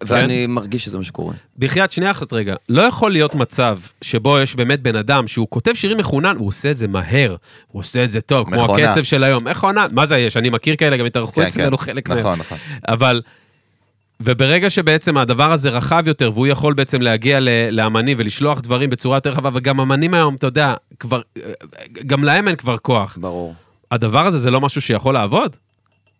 ואני. 0.00 0.08
כן. 0.08 0.14
ואני 0.22 0.46
מרגיש 0.46 0.84
שזה 0.84 0.98
מה 0.98 1.04
שקורה. 1.04 1.34
בחייאת, 1.58 1.92
שנייה 1.92 2.10
אחת 2.10 2.32
רגע. 2.32 2.54
לא 2.68 2.82
יכול 2.82 3.10
להיות 3.10 3.34
מצב 3.34 3.78
שבו 4.02 4.38
יש 4.38 4.54
באמת 4.54 4.82
בן 4.82 4.96
אדם 4.96 5.26
שהוא 5.26 5.46
כותב 5.50 5.72
שירים 5.74 5.98
מחונן, 5.98 6.36
הוא 6.36 6.48
עושה 6.48 6.70
את 6.70 6.76
זה 6.76 6.88
מהר, 6.88 7.36
הוא 7.68 7.80
עושה 7.80 8.04
את 8.04 8.10
זה 8.10 8.20
טוב, 8.20 8.46
כמו. 8.46 8.74
הקצב 8.74 9.02
של 9.02 9.24
היום. 9.24 9.48
מכונה, 9.48 9.86
מה 9.92 10.06
זה 10.06 10.18
יש? 10.18 10.36
אני 10.36 10.50
מכיר 10.50 10.76
כאלה, 10.76 10.96
גם 10.96 11.06
התארחו 11.06 11.32
כן, 11.32 11.42
אצלנו 11.46 11.78
כן. 11.78 11.84
חלק 11.84 12.08
מהם. 12.08 12.18
נכון, 12.18 12.38
נכון. 12.38 12.58
אבל, 12.88 13.22
וברגע 14.20 14.70
שבעצם 14.70 15.18
הדבר 15.18 15.52
הזה 15.52 15.70
רחב 15.70 16.02
יותר, 16.06 16.30
והוא 16.34 16.46
יכול 16.46 16.74
בעצם 16.74 17.02
להגיע 17.02 17.38
לאמנים 17.70 18.16
ולשלוח 18.20 18.60
דברים 18.60 18.90
בצורה 18.90 19.16
יותר 19.16 19.30
רחבה, 19.30 19.50
וגם 19.54 19.80
אמנים 19.80 20.14
היום, 20.14 20.34
אתה 20.34 20.46
יודע, 20.46 20.74
כבר, 21.00 21.20
גם 22.06 22.24
להם 22.24 22.48
אין 22.48 22.56
כבר 22.56 22.78
כוח. 22.78 23.18
ברור. 23.20 23.54
הדבר 23.90 24.26
הזה 24.26 24.38
זה 24.38 24.50
לא 24.50 24.60
משהו 24.60 24.80
שיכול 24.80 25.14
לעבוד? 25.14 25.56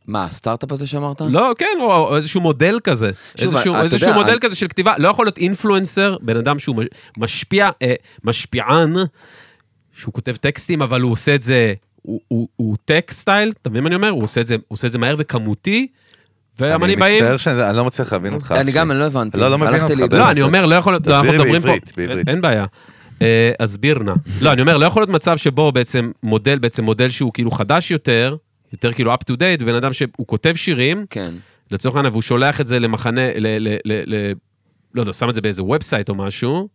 מה, 0.07 0.25
הסטארט-אפ 0.25 0.73
הזה 0.73 0.87
שאמרת? 0.87 1.21
לא, 1.21 1.53
כן, 1.59 1.67
או, 1.81 2.17
איזשהו 2.17 2.41
מודל 2.41 2.79
כזה. 2.85 3.07
שוב, 3.11 3.55
איזשהו, 3.55 3.75
אתה 3.75 3.83
איזשהו 3.83 4.07
יודע, 4.09 4.19
מודל 4.21 4.31
אני- 4.31 4.41
כזה 4.41 4.57
של 4.57 4.69
כתיבה. 4.69 4.95
לא 4.99 5.09
יכול 5.09 5.27
להיות 5.27 5.39
אינפלואנסר, 5.39 6.17
בן 6.23 6.37
אדם 6.37 6.59
שהוא 6.59 6.77
מש- 6.77 6.87
משפיע, 7.19 7.71
אה, 7.83 7.95
משפיען, 8.25 8.95
שהוא 9.95 10.15
כותב 10.15 10.37
טקסטים, 10.37 10.83
אבל 10.83 11.01
הוא 11.01 11.13
עושה 11.13 11.35
את 11.35 11.43
זה, 11.43 11.75
הוא, 12.03 12.21
הוא, 12.29 12.49
הוא 12.57 12.77
טק 12.85 13.11
סטייל, 13.13 13.53
אתה 13.63 13.71
מבין 13.71 13.83
מה 13.83 13.87
אני 13.89 13.95
אומר? 13.97 14.09
הוא 14.09 14.23
עושה 14.23 14.41
את 14.41 14.47
זה, 14.47 14.55
הוא 14.55 14.63
עושה 14.69 14.87
את 14.87 14.93
זה 14.93 14.99
מהר 14.99 15.15
וכמותי, 15.19 15.87
אני 16.61 16.69
ואמנים 16.73 16.99
באים... 16.99 17.25
מצטער 17.25 17.37
שאני 17.37 17.77
לא 17.77 17.85
מצליח 17.85 18.13
להבין 18.13 18.35
אותך. 18.35 18.53
אני. 18.53 18.73
גם, 18.73 18.91
אני 18.91 18.99
לא 18.99 19.05
הבנתי. 19.05 19.39
לא, 19.39 19.49
לא 19.51 19.59
מבין 19.59 19.81
אותך. 19.83 20.13
לא, 20.13 20.31
אני 20.31 20.43
אומר, 20.43 20.67
לא 20.67 20.75
יכול 20.75 20.93
להיות, 20.93 21.07
לא, 21.07 21.23
מדברים 21.23 21.39
פה... 21.47 21.53
בעברית, 21.53 21.93
בעברית. 21.97 22.29
אין- 22.29 22.41
בעיה. 22.41 22.67
אה, 23.23 23.53
אסביר 23.59 23.99
נא. 23.99 24.13
לא, 24.41 24.53
אני 24.53 24.61
אומר, 24.61 24.77
לא 24.77 24.87
יכול 24.87 25.03
להיות 25.03 25.11
מצב 25.11 25.37
שבו 25.37 25.73
בעצם 25.73 26.11
מודל, 26.23 26.59
בעצם 26.59 26.85
מודל 26.85 27.09
שהוא 27.09 27.33
כאילו 27.33 27.51
חדש 27.51 27.91
יותר, 27.91 28.37
יותר 28.77 28.93
כאילו 28.93 29.14
up 29.14 29.18
to 29.31 29.35
date, 29.35 29.64
בן 29.64 29.74
אדם 29.74 29.93
שהוא 29.93 30.27
כותב 30.27 30.55
שירים, 30.55 31.07
כן. 31.11 31.35
לצורך 31.70 31.97
העניין, 31.97 32.12
והוא 32.12 32.22
שולח 32.22 32.61
את 32.61 32.66
זה 32.66 32.79
למחנה, 32.79 33.29
ל, 33.35 33.47
ל, 33.59 33.77
ל, 33.85 34.14
ל, 34.14 34.33
לא 34.95 35.03
יודע, 35.03 35.12
שם 35.12 35.29
את 35.29 35.35
זה 35.35 35.41
באיזה 35.41 35.62
website 35.62 36.09
או 36.09 36.14
משהו, 36.14 36.68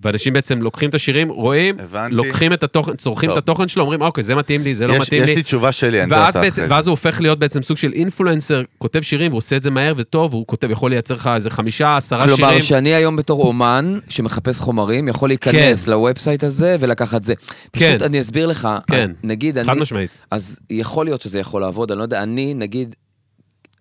ואנשים 0.00 0.32
בעצם 0.32 0.62
לוקחים 0.62 0.88
את 0.90 0.94
השירים, 0.94 1.28
רואים, 1.28 1.80
הבנתי. 1.80 2.14
לוקחים 2.14 2.52
את 2.52 2.62
התוכן, 2.62 2.96
צורכים 2.96 3.28
טוב. 3.28 3.38
את 3.38 3.44
התוכן 3.44 3.68
שלו, 3.68 3.82
אומרים, 3.82 4.00
אוקיי, 4.02 4.22
זה 4.22 4.34
מתאים 4.34 4.62
לי, 4.62 4.74
זה 4.74 4.86
לא 4.86 4.92
יש- 4.92 5.02
מתאים 5.02 5.22
יש 5.22 5.28
לי. 5.28 5.34
לי 5.36 5.42
תשובה 5.42 5.72
שלי, 5.72 6.02
אני 6.02 6.12
אתן 6.12 6.20
ואז, 6.20 6.36
בעצם. 6.36 6.66
ואז 6.68 6.86
הוא 6.86 6.92
הופך 6.92 7.20
להיות 7.20 7.38
בעצם 7.38 7.62
סוג 7.62 7.76
של 7.76 7.92
influencer, 7.92 8.62
כותב 8.78 9.00
שירים, 9.00 9.30
והוא 9.30 9.38
עושה 9.38 9.56
את 9.56 9.62
זה 9.62 9.70
מהר 9.70 9.92
וטוב, 9.96 10.32
הוא 10.32 10.46
כותב, 10.46 10.70
יכול 10.70 10.90
לייצר 10.90 11.14
לך 11.14 11.30
איזה 11.34 11.50
חמישה, 11.50 11.96
עשרה 11.96 12.20
שירים. 12.28 12.36
כלומר, 12.36 12.60
שאני 12.60 12.94
היום 12.94 13.16
בתור 13.16 13.46
אומן 13.46 13.98
שמחפש 14.08 14.60
חומרים, 14.60 15.08
יכול 15.08 15.28
להיכנס 15.28 15.84
כן. 15.84 15.90
ל 15.90 15.97
website 15.97 16.44
הזה 16.44 16.76
ולקחת 16.80 17.24
זה. 17.24 17.34
כן. 17.72 17.88
פשוט 17.90 18.02
אני 18.02 18.20
אסביר 18.20 18.46
לך, 18.46 18.68
כן. 18.86 19.10
נגיד 19.22 19.62
חד 19.62 19.68
אני, 19.68 19.80
משמעית. 19.80 20.10
אז 20.30 20.58
יכול 20.70 21.06
להיות 21.06 21.20
שזה 21.20 21.38
יכול 21.38 21.60
לעבוד, 21.60 21.90
אני 21.90 21.98
לא 21.98 22.02
יודע, 22.04 22.22
אני, 22.22 22.54
נגיד, 22.54 22.94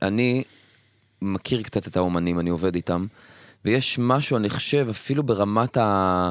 אני 0.02 0.44
מכיר 1.22 1.62
קצת 1.62 1.88
את 1.88 1.98
האומנים, 1.98 2.40
אני 2.40 2.50
עובד 2.50 2.76
איתם, 2.76 3.06
ויש 3.66 3.96
משהו, 4.00 4.38
אני 4.38 4.50
חושב, 4.50 4.88
אפילו 4.90 5.24
ברמת 5.24 5.78
ה... 5.78 6.30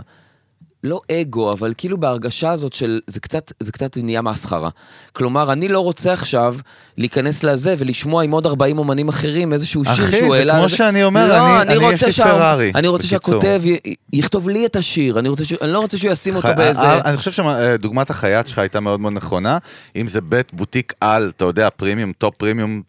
לא 0.85 1.01
אגו, 1.13 1.53
אבל 1.53 1.73
כאילו 1.79 1.99
בהרגשה 2.01 2.51
הזאת 2.51 2.73
של, 2.73 3.01
זה 3.07 3.21
קצת, 3.21 3.53
זה 3.61 3.73
קצת 3.73 3.97
נהיה 3.97 4.23
מסחרה. 4.23 4.71
כלומר, 5.13 5.53
אני 5.53 5.69
לא 5.69 5.81
רוצה 5.81 6.13
עכשיו 6.13 6.57
להיכנס 6.99 7.45
לזה 7.45 7.75
ולשמוע 7.79 8.23
עם 8.25 8.31
עוד 8.31 8.47
40 8.47 8.79
אומנים 8.79 9.09
אחרים 9.09 9.53
איזשהו 9.53 9.85
שיר 9.85 9.93
אחי, 9.95 10.19
שהוא 10.19 10.31
זה 10.33 10.39
העלה. 10.39 10.53
כמו 10.53 10.63
על 10.63 10.69
זה. 10.69 10.77
שאני 10.77 11.05
אומר, 11.05 11.29
לא, 11.29 11.63
אני- 11.63 11.69
אני, 11.69 11.77
רוצה 11.77 12.09
יש 12.09 12.19
לי 12.21 12.25
פרארי, 12.25 12.73
אני 12.75 12.89
רוצה 12.89 13.07
בקיצור. 13.07 13.41
שהכותב 13.41 13.63
י- 13.67 13.95
יכתוב 14.13 14.49
לי 14.49 14.67
את 14.67 14.77
השיר, 14.77 15.19
אני, 15.19 15.29
רוצה 15.29 15.45
ש... 15.45 15.53
אני 15.53 15.73
לא 15.73 15.79
רוצה 15.79 15.99
שהוא 15.99 16.13
ישים 16.13 16.37
אותו 16.37 16.49
ח- 16.49 16.57
באיזה... 16.57 16.81
אה, 16.81 17.01
אני 17.05 17.17
חושב 17.17 17.31
שדוגמת 17.33 18.11
החייט 18.11 18.47
שלך 18.47 18.59
הייתה 18.59 18.81
מאוד 18.81 19.01
מאוד 19.01 19.13
נכונה. 19.13 19.59
אם 19.97 20.07
זה 20.07 20.21
בית 20.21 20.55
בוטיק 20.55 20.93
על, 21.01 21.33
אתה 21.37 21.45
יודע, 21.45 21.69
פרימיום, 21.77 22.13
top 22.13 22.37
premium, 22.37 22.83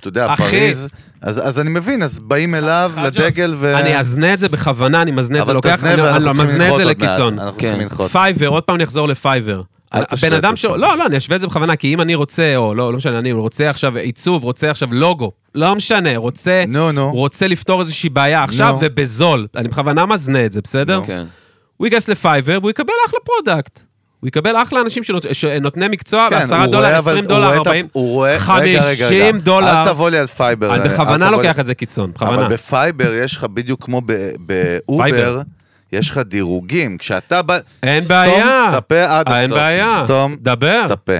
אתה 0.00 0.08
יודע, 0.08 0.34
אחי. 0.34 0.42
פריז, 0.42 0.88
אז 1.22 1.40
אז 1.48 1.60
אני 1.60 1.70
מבין, 1.70 2.02
אז 2.02 2.18
באים 2.18 2.54
אליו 2.54 2.92
לדגל 3.02 3.54
ו... 3.58 3.78
אני 3.78 3.98
אזנה 3.98 4.34
את 4.34 4.38
זה 4.38 4.48
בכוונה, 4.48 5.02
אני 5.02 5.10
מזנה 5.10 5.40
את 5.40 5.46
זה, 5.46 5.52
לוקח, 5.52 5.84
אני 5.84 6.02
אני 6.02 6.24
צריכים 6.24 6.42
מזנה 6.42 6.70
את 6.70 6.76
זה 6.76 6.84
לקיצון. 6.84 7.38
אנחנו 7.38 7.58
כן. 7.58 7.66
צריכים 7.66 7.82
לנחות. 7.82 8.10
Fiverr, 8.10 8.46
עוד 8.46 8.62
פעם 8.62 8.76
נחזור 8.76 9.08
ל 9.08 9.15
Fiverr. 9.15 9.62
אל 9.94 10.04
תשווה 10.04 10.28
הבן 10.28 10.36
אדם 10.36 10.56
ש... 10.56 10.64
לא, 10.64 10.98
לא, 10.98 11.06
אני 11.06 11.16
אשווה 11.16 11.36
את 11.36 11.40
זה 11.40 11.46
בכוונה, 11.46 11.76
כי 11.76 11.94
אם 11.94 12.00
אני 12.00 12.14
רוצה, 12.14 12.56
או 12.56 12.74
לא, 12.74 12.92
לא 12.92 12.96
משנה, 12.96 13.18
אני 13.18 13.32
רוצה 13.32 13.68
עכשיו 13.68 13.96
עיצוב, 13.96 14.44
רוצה 14.44 14.70
עכשיו 14.70 14.88
לוגו, 14.92 15.32
לא 15.54 15.74
משנה, 15.74 16.16
רוצה, 16.16 16.64
נו, 16.68 16.92
נו. 16.92 17.12
רוצה 17.12 17.48
לפתור 17.48 17.80
איזושהי 17.80 18.08
בעיה 18.08 18.44
עכשיו, 18.44 18.72
נו. 18.72 18.78
ובזול. 18.82 19.46
אני 19.56 19.68
בכוונה 19.68 20.06
מזנה 20.06 20.44
את 20.44 20.52
זה, 20.52 20.60
בסדר? 20.60 21.00
כן. 21.06 21.26
הוא 21.76 21.86
ייכנס 21.86 22.08
ל 22.08 22.14
Fiverr, 22.14 22.58
והוא 22.60 22.70
יקבל 22.70 22.92
אחלה 23.06 23.20
product. 23.24 23.80
הוא 24.20 24.28
יקבל 24.28 24.56
אחלה 24.62 24.80
אנשים 24.80 25.02
שנות- 25.02 25.26
שנותני 25.32 25.88
מקצוע, 25.88 26.26
כן, 26.30 26.36
בעשרה 26.38 26.64
הוא 26.64 26.72
דולר, 26.72 26.86
רואה, 26.86 26.98
אבל 26.98 27.10
20 27.10 27.24
הוא 27.24 27.28
דולר, 27.28 27.46
רואה 27.46 27.60
את 27.62 27.66
ה- 27.66 27.70
40, 27.70 27.86
הוא 27.92 28.12
רואה, 28.12 28.30
רגע, 28.32 28.54
רגע, 28.54 28.84
רגע. 28.86 29.04
50 29.06 29.38
דולר. 29.38 29.78
אל 29.80 29.84
תבוא 29.88 30.10
לי 30.10 30.18
על 30.18 30.26
Fiverr. 30.26 30.74
אני 30.74 30.82
אל 30.82 30.88
בכוונה 30.88 31.26
תבוא 31.26 31.40
לי- 31.42 31.48
לוקח 31.48 31.60
את 31.60 31.66
זה 31.66 31.74
קיצון, 31.74 32.12
בכוונה. 32.12 32.34
אבל 32.46 32.52
ב 32.52 32.61
Fiverr 32.61 33.12
יש 33.14 33.36
לך 33.36 33.44
בדיוק 33.44 33.84
כמו 33.84 34.02
ב 34.38 34.55
Uber. 34.55 35.40
יש 35.92 36.10
לך 36.10 36.18
דירוגים. 36.18 36.98
כשאתה 36.98 37.42
בא... 37.42 37.58
אין 37.82 38.02
סתום 38.02 38.16
בעיה. 38.16 38.68
את 38.68 38.74
הפה 38.74 39.04
עד 39.04 39.28
אה, 39.28 39.32
הסוף. 39.32 39.36
אין 39.36 39.50
בעיה. 39.50 40.00
סתום. 40.04 40.36
את 40.86 40.90
הפה. 40.90 41.12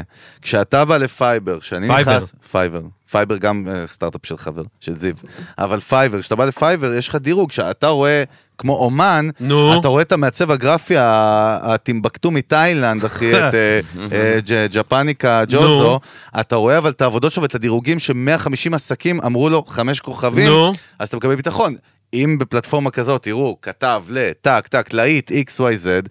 כשאתה 0.43 0.85
בא 0.85 0.97
ל 0.97 1.05
Fiverr, 1.05 1.61
כשאני. 1.61 1.89
נכנס... 1.89 2.35
Fiverr. 2.51 2.81
Fiverr 3.11 3.37
גם 3.37 3.67
אה, 3.69 3.87
סטארט-אפ 3.87 4.27
של 4.27 4.37
חבר, 4.37 4.63
של 4.81 4.99
זיו. 4.99 5.15
אבל 5.59 5.81
פייבר, 5.81 6.21
כשאתה 6.21 6.37
בא 6.37 6.45
לפייבר, 6.45 6.95
יש 6.95 7.09
לך 7.09 7.15
דירוג. 7.15 7.51
כשאתה 7.51 7.87
רואה, 7.87 8.25
כמו 8.59 8.77
אומן, 8.77 9.29
נו. 9.41 9.81
אתה 9.81 9.89
רואה 9.89 10.03
את 10.03 10.13
המעצב 10.13 10.51
הגרפי 10.51 10.95
הטימבקטו 10.99 12.31
מתאילנד, 12.31 13.05
אחי, 13.05 13.35
את 13.39 13.55
אה, 13.55 13.81
אה, 14.13 14.67
ג'פניקה 14.73 15.45
ג'וזו, 15.49 16.01
אתה 16.41 16.57
רואה 16.57 16.79
אבל 16.79 16.91
את 16.91 17.03
העבודות 17.03 17.33
שלו 17.33 17.43
ואת 17.43 17.55
הדירוגים 17.55 17.99
ש-150 17.99 18.75
עסקים 18.75 19.21
אמרו 19.21 19.49
לו 19.49 19.65
חמש 19.69 20.01
כוכבים. 20.01 20.53
אז 20.99 21.09
אתה 21.09 21.17
מקבל 21.17 21.35
ביטחון. 21.35 21.77
אם 22.15 22.37
בפלטפורמה 22.41 22.91
כזאת, 22.91 23.23
תראו, 23.23 23.57
כתב 23.63 24.03
לטק, 24.09 24.67
טק, 24.69 24.93
להיט, 24.93 25.31
XYZ, 25.31 26.09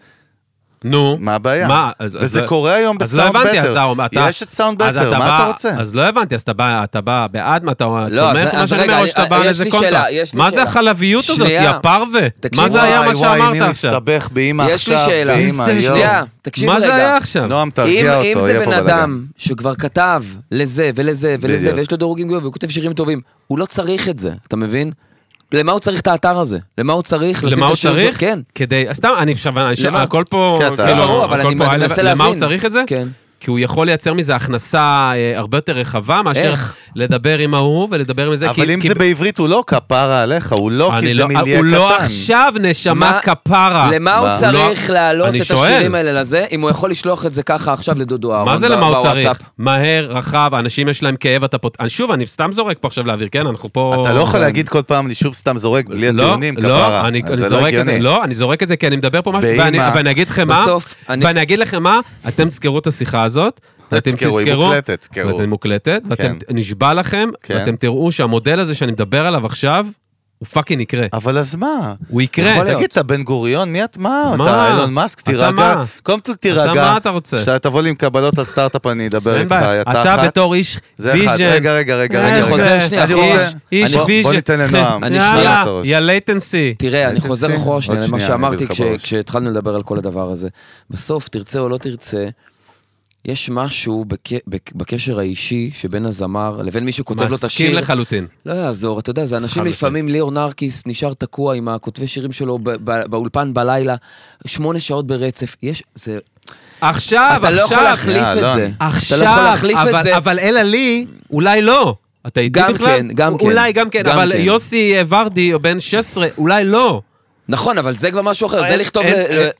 נו. 0.83 1.17
מה 1.19 1.35
הבעיה? 1.35 1.67
מה? 1.67 1.91
אז- 1.99 2.17
וזה 2.21 2.41
אז- 2.43 2.47
קורה 2.49 2.73
היום 2.73 2.97
אז 3.01 3.15
לא 3.15 3.23
בסאונד 3.23 3.35
הבנתי, 3.41 3.59
אז 3.59 3.69
בטר. 3.71 3.93
אתה- 3.93 4.05
אתה... 4.05 4.25
יש 4.29 4.43
את 4.43 4.49
סאונד 4.49 4.77
בטר, 4.77 5.11
מה 5.11 5.19
בא- 5.19 5.37
אתה 5.37 5.47
רוצה? 5.47 5.69
אז 5.69 5.95
לא 5.95 6.01
הבנתי, 6.01 6.35
אז 6.35 6.41
אתה 6.41 6.53
בא, 6.53 6.83
אתה 6.83 7.01
בא 7.01 7.27
בעד, 7.31 7.63
מה 7.63 7.71
אתה 7.71 7.83
לא, 8.09 8.21
תומך 8.21 8.37
אז- 8.47 8.53
מה 8.53 8.61
אז 8.61 8.69
שאני 8.69 8.81
רגע, 8.81 8.91
אומר, 8.93 9.03
או 9.03 9.07
שאתה 9.07 9.25
בא 9.25 9.37
יש 9.37 9.43
לאיזה 9.45 9.63
לי 9.63 9.69
קונטרה? 9.71 9.89
שאלה, 9.89 10.11
יש 10.11 10.33
לי 10.33 10.37
מה 10.39 10.49
זה. 10.49 10.63
החלביות 10.63 11.29
הזאת, 11.29 11.47
שנייה. 11.47 11.63
יא 11.63 11.71
פרווה? 11.81 12.27
מה 12.55 12.69
זה 12.69 12.81
היה 12.83 12.99
מה 13.01 13.05
וואי, 13.07 13.15
וואי, 13.15 13.37
שאמרת 13.39 13.51
מי 13.51 13.61
עכשיו? 13.61 13.91
מסתבך 13.91 14.29
באמא 14.33 14.63
יש 14.69 14.87
לי 14.87 14.95
עכשיו, 14.95 15.09
שאלה. 15.09 15.35
שנייה, 15.65 16.23
תקשיב 16.41 16.69
רגע. 16.69 16.73
מה 16.73 16.85
זה 16.85 16.95
היה 16.95 17.17
עכשיו? 17.17 17.47
נועם, 17.47 17.69
תרגיע 17.69 18.17
אותו, 18.17 18.27
אם 18.33 18.39
זה 18.39 18.51
יהיה 18.51 18.59
בן 18.65 18.71
פה. 18.71 18.77
אדם 18.77 19.23
שכבר 19.37 19.75
כתב 19.75 20.23
לזה 20.51 20.91
ולזה 20.95 21.35
ולזה. 21.41 21.71
ויש 21.75 21.91
לו 21.91 21.97
דירוגים 21.97 22.27
גבוהים, 22.27 22.43
והוא 22.43 22.53
כותב 22.53 22.69
שירים 22.69 22.93
טובים, 22.93 23.21
הוא 23.47 23.59
לא 23.59 23.65
צריך 23.65 24.09
את 24.09 24.19
זה, 24.19 24.31
אתה 24.47 24.55
מבין? 24.55 24.91
למה 25.53 25.71
הוא 25.71 25.79
צריך 25.79 25.99
את 25.99 26.07
האתר 26.07 26.39
הזה? 26.39 26.57
למה 26.77 26.93
הוא 26.93 27.01
צריך 27.01 27.43
למה 27.43 27.67
הוא? 27.67 27.75
צריך? 27.75 28.19
כן. 28.19 28.39
כדי, 28.55 28.85
סתם, 28.93 29.09
אני 29.17 29.31
עכשיו? 29.31 29.97
הכל 29.97 30.23
פה, 30.29 30.59
כן, 30.61 30.75
כאילו, 30.75 31.25
הכל 31.25 31.41
אני 31.41 31.57
פה, 31.57 32.01
למה 32.01 32.25
הוא. 32.25 32.35
צריך 32.35 32.65
את 32.65 32.71
זה? 32.71 32.83
כן. 32.87 33.07
כי 33.39 33.49
הוא 33.49 33.59
יכול 33.59 33.87
לייצר 33.87 34.13
מזה 34.13 34.35
הכנסה 34.35 34.79
אה, 35.15 35.33
הרבה 35.37 35.57
יותר 35.57 35.73
רחבה 35.73 36.21
מאשר 36.21 36.41
איך? 36.51 36.75
לדבר 36.95 37.37
עם 37.37 37.53
ההוא 37.53 37.87
ולדבר 37.91 38.27
עם 38.27 38.35
זה. 38.35 38.49
אבל 38.49 38.65
כי- 38.65 38.73
אם 38.73 38.81
כי- 38.81 38.87
זה 38.87 38.95
בעברית, 38.95 39.37
הוא 39.37 39.49
לא 39.49 39.63
כפרה 39.67 40.21
עליך, 40.23 40.51
הוא 40.53 40.71
לא, 40.71 40.91
כי 40.99 41.13
זה 41.13 41.19
לא- 41.19 41.27
מיליה 41.27 41.43
קטן. 41.43 41.55
הוא 41.55 41.65
לא 41.65 41.97
עכשיו 41.97 42.53
נשמה 42.61 42.93
מה- 42.93 43.19
כפרה. 43.23 43.89
למה 43.93 44.17
הוא? 44.17 44.29
צריך 44.39 44.89
לא, 44.89 44.93
להעלות 44.95 45.35
את 45.35 45.45
שואל. 45.45 45.59
השירים 45.73 45.95
האלה 45.95 46.11
לזה, 46.21 46.45
אם 46.51 46.61
הוא 46.61 46.69
יכול 46.69 46.91
לשלוח 46.91 47.25
את 47.25 47.33
זה 47.33 47.43
ככה 47.43 47.73
עכשיו 47.73 47.95
לדודו 47.99 48.33
אהרון 48.33 48.45
מה 48.49 48.57
זה 48.57 48.69
ב- 48.69 48.71
למה 48.71 48.85
הוא? 48.85 49.01
צריך? 49.03 49.27
מהר, 49.57 50.07
רחב, 50.11 50.51
אנשים 50.59 50.87
יש 50.89 51.03
להם 51.03 51.15
כאב, 51.15 51.43
אתה 51.43 51.57
פות... 51.57 51.77
אני- 51.79 51.89
שוב, 51.89 52.11
אני 52.11 52.27
סתם 52.27 52.51
זורק 52.51 52.77
פה 52.81 52.87
עכשיו 52.87 53.07
לאוויר, 53.07 53.27
כן? 53.31 53.47
אנחנו 53.47 53.69
פה... 53.73 53.97
אתה 54.01 54.13
לא 54.13 54.19
יכול 54.21 54.39
להגיד 54.39 54.69
כל 54.69 54.81
פעם, 54.81 55.05
אני 55.05 55.15
שוב 55.15 55.33
סתם 55.33 55.57
זורק, 55.57 55.85
בלי 55.87 56.11
לא, 56.11 56.23
הטיעונים, 56.23 56.55
לא, 56.57 56.61
כפרה. 56.61 57.07
אני, 57.07 57.21
זה 57.27 57.33
אני 57.33 57.41
לא 57.41 57.47
זורק 57.49 57.67
את 57.67 57.85
זה, 57.85 57.91
הגיוני. 57.91 57.99
לא, 57.99 58.23
אני 58.23 58.33
זורק 58.33 58.63
את 58.63 58.67
זה 58.67 58.75
כי 58.77 58.87
אני 58.87 58.95
מדבר 58.95 59.21
פה 59.21 59.31
משהו. 59.31 59.49
ואני, 59.57 60.11
אגיד 60.11 60.27
לכם 60.29 60.47
מה, 60.47 60.65
ואני 61.21 61.41
אגיד 61.41 61.59
לכם 61.59 61.83
מה, 61.83 61.99
אתם 62.27 62.47
תזכרו 62.47 62.79
את 62.79 62.87
השיחה 62.87 63.23
הזאת, 63.29 63.59
ואתם 63.91 64.11
תזכרו, 64.11 64.39
היא 64.39 64.53
מוקלטת, 64.53 64.99
תזכרו. 65.01 65.27
ואתם 65.27 65.49
מוקלטת, 65.49 66.01
ואתם, 66.09 66.39
כן. 66.39 66.55
נשבע 66.55 66.93
לכם, 66.93 67.29
כן. 67.43 67.55
ואתם 67.55 67.75
תראו 67.75 68.11
שהמודל 68.11 68.59
הזה 68.59 68.75
שאני 68.75 68.91
מדבר 68.91 69.25
עליו 69.25 69.45
עכשיו, 69.45 69.85
הוא 70.37 70.47
fucking 70.47 70.81
יקרה. 70.81 71.05
אבל 71.13 71.37
אז 71.37 71.55
מה? 71.55 71.93
הוא 72.09 72.21
יקרה. 72.21 72.51
יכול. 72.51 72.73
תגיד, 72.73 72.89
אתה 72.91 73.03
בן 73.03 73.23
גוריון? 73.23 73.69
מי 73.71 73.83
את? 73.83 73.97
מה? 73.97 74.33
מה? 74.37 74.45
אתה 74.45 74.71
אילון 74.71 74.93
מאסק? 74.93 75.19
אתה 75.19 75.31
תירגע. 75.31 75.51
מה? 75.51 75.85
קודם 76.03 76.19
כל 76.19 76.35
תירגע. 76.35 76.73
מה 76.73 76.97
אתה 76.97 77.09
רוצה? 77.09 77.37
כשאתה 77.37 77.59
תבוא 77.59 77.81
לי 77.81 77.89
עם 77.89 77.95
קבלות 77.95 78.37
על 78.37 78.45
סטארט-אפ 78.45 78.87
אני 78.87 79.07
אדבר 79.07 79.39
איתך. 79.39 79.55
אתה 79.81 80.01
אתה. 80.15 80.23
בתור 80.27 80.53
איש. 80.53 80.79
vision. 80.99 81.45
רגע, 81.45 81.73
רגע, 81.73 81.95
רגע. 81.95 82.29
אני 82.29 82.43
חוזר 82.43 82.79
שנייה. 82.79 83.05
איש 83.71 83.95
vision. 83.95 84.21
בוא 84.23 84.33
ניתן 84.33 84.59
לנועם. 84.59 85.03
אני 85.03 85.17
יאללה. 85.17 85.65
יא 85.83 85.97
latency. 85.97 86.75
תראה, 86.77 87.09
אני 87.09 87.21
חוזר? 87.21 87.55
אחורה 87.55 87.81
שנייה 87.81 88.07
למה 88.07 88.19
שאמרתי. 88.19 88.65
כשהתחלנו 89.03 89.49
לדבר 89.51 89.75
על 89.75 89.83
כל 89.83 89.97
הדבר 89.97 90.31
הזה. 90.31 90.49
בסוף, 90.89 91.27
תרצה 91.27 91.59
או 91.59 91.69
לא 91.69 91.77
תרצה, 91.77 92.25
יש 93.25 93.49
משהו 93.49 94.05
בק- 94.07 94.17
בק- 94.47 94.71
בקשר 94.75 95.19
האישי 95.19 95.71
שבין 95.73 96.05
הזמר 96.05 96.61
לבין 96.61 96.83
מי 96.85 96.91
שכותב 96.91 97.21
לו 97.21 97.27
את 97.27 97.31
מסכים 97.33 97.47
השיר. 97.67 97.79
לחלוטין. 97.79 98.27
לא 98.45 98.53
יעזור, 98.53 98.99
אתה 98.99 99.09
יודע, 99.09 99.25
זה 99.25 99.37
אנשים 99.37 99.63
חד 99.63 99.69
לפעמים, 99.69 100.07
ליאור 100.07 100.31
נרקיס 100.31 100.83
נשאר 100.87 101.13
תקוע 101.13 101.55
עם 101.55 101.67
הכותבי 101.69 102.07
שירים 102.07 102.31
שלו 102.31 102.57
ב- 102.57 102.69
ב- 102.83 103.05
באולפן 103.09 103.53
בלילה, 103.53 103.95
שמונה 104.47 104.79
שעות 104.79 105.07
ברצף. 105.07 105.55
יש, 105.63 105.83
זה... 105.95 106.17
עכשיו, 106.81 107.35
אתה 107.39 107.49
לא 107.49 107.61
יכול 107.61 107.77
עכשיו, 107.77 107.83
להחליף 107.89 108.17
יא, 108.17 108.33
את 108.33 108.37
אלון. 108.37 108.57
זה. 108.57 108.69
אתה 108.77 108.85
לא 108.85 109.23
יכול 109.23 109.27
עכשיו, 109.27 109.43
להחליף 109.43 109.77
את 109.83 109.87
אבל- 109.87 110.03
זה. 110.03 110.17
אבל 110.17 110.39
אלא 110.39 110.61
לי, 110.61 111.05
אולי 111.31 111.61
לא. 111.61 111.95
אתה 112.27 112.39
איתי 112.39 112.59
גם 112.59 112.73
בכלל? 112.73 112.87
כן, 112.87 113.07
גם 113.15 113.37
כן. 113.37 113.45
אולי 113.45 113.73
גם 113.73 113.89
כן, 113.89 114.01
גם 114.05 114.17
אבל 114.17 114.31
כן. 114.33 114.41
יוסי 114.41 114.93
ורדי, 115.09 115.57
בן 115.57 115.79
16, 115.79 116.27
אולי 116.37 116.65
לא. 116.65 117.01
נכון, 117.51 117.77
אבל 117.77 117.93
זה 117.93 118.11
כבר 118.11 118.21
משהו 118.21 118.47
אחר, 118.47 118.61
זה 118.61 118.75
לכתוב, 118.77 119.03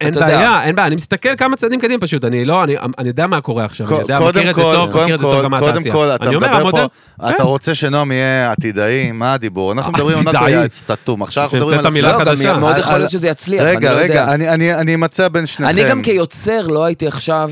אין-. 0.02 0.12
בעיה, 0.14 0.64
אין 0.64 0.76
בעיה, 0.76 0.88
אני 0.88 0.96
מסתכל 0.96 1.36
כמה 1.38 1.56
צעדים 1.58 1.80
קדימה 1.80 2.02
פשוט, 2.02 2.26
אני 2.26 2.46
לא, 2.46 2.64
אני 2.64 2.76
אני 2.98 3.08
יודע 3.08 3.28
מה 3.28 3.42
קורה 3.42 3.66
עכשיו, 3.66 3.88
אני 3.90 4.00
יודע, 4.02 4.18
קודם 4.18 4.40
מכיר 4.40 4.52
את 4.52 4.56
זה 4.56 4.62
כל, 4.62 4.74
טוב, 4.76 4.90
מכיר 4.90 5.02
קודם 5.02 5.14
את 5.14 5.20
זה 5.20 5.26
טוב 5.26 5.36
כל, 5.36 5.44
גם 5.44 5.60
קודם 5.60 5.66
מהתעשייה. 5.66 5.94
כל, 5.94 6.08
אתה 6.16 6.30
מדבר 6.32 6.72
פה, 6.72 6.86
אתה 7.30 7.38
כן. 7.38 7.44
רוצה 7.44 7.76
שנועם 7.76 8.12
יהיה 8.12 8.52
עתידאי? 8.52 9.12
מה 9.12 9.34
הדיבור? 9.34 9.72
אנחנו 9.72 9.92
מדברים 9.94 10.28
על 10.28 10.36
עתידאי? 10.38 10.68
סתום. 10.72 11.24
עכשיו 11.24 11.44
אנחנו 11.54 11.68
מדברים 11.68 12.06
על... 12.06 12.18
חדשה. 12.26 12.58
מאוד 12.58 12.78
יכול 12.78 12.98
להיות 12.98 13.12
שזה 13.12 13.28
יצליח, 13.28 13.62
אני 13.62 13.70
רגע, 13.70 13.94
לא 13.94 14.00
יודע. 14.00 14.14
רגע, 14.14 14.34
אני- 14.34 14.50
אני 14.50 14.76
אני 14.76 14.96
אמצא 14.96 15.28
בין 15.28 15.46
שניכם. 15.46 15.72
אני 15.72 15.84
גם 15.90 16.02
כיוצר 16.02 16.68
לא 16.68 16.86
הייתי 16.86 17.08
עכשיו, 17.08 17.52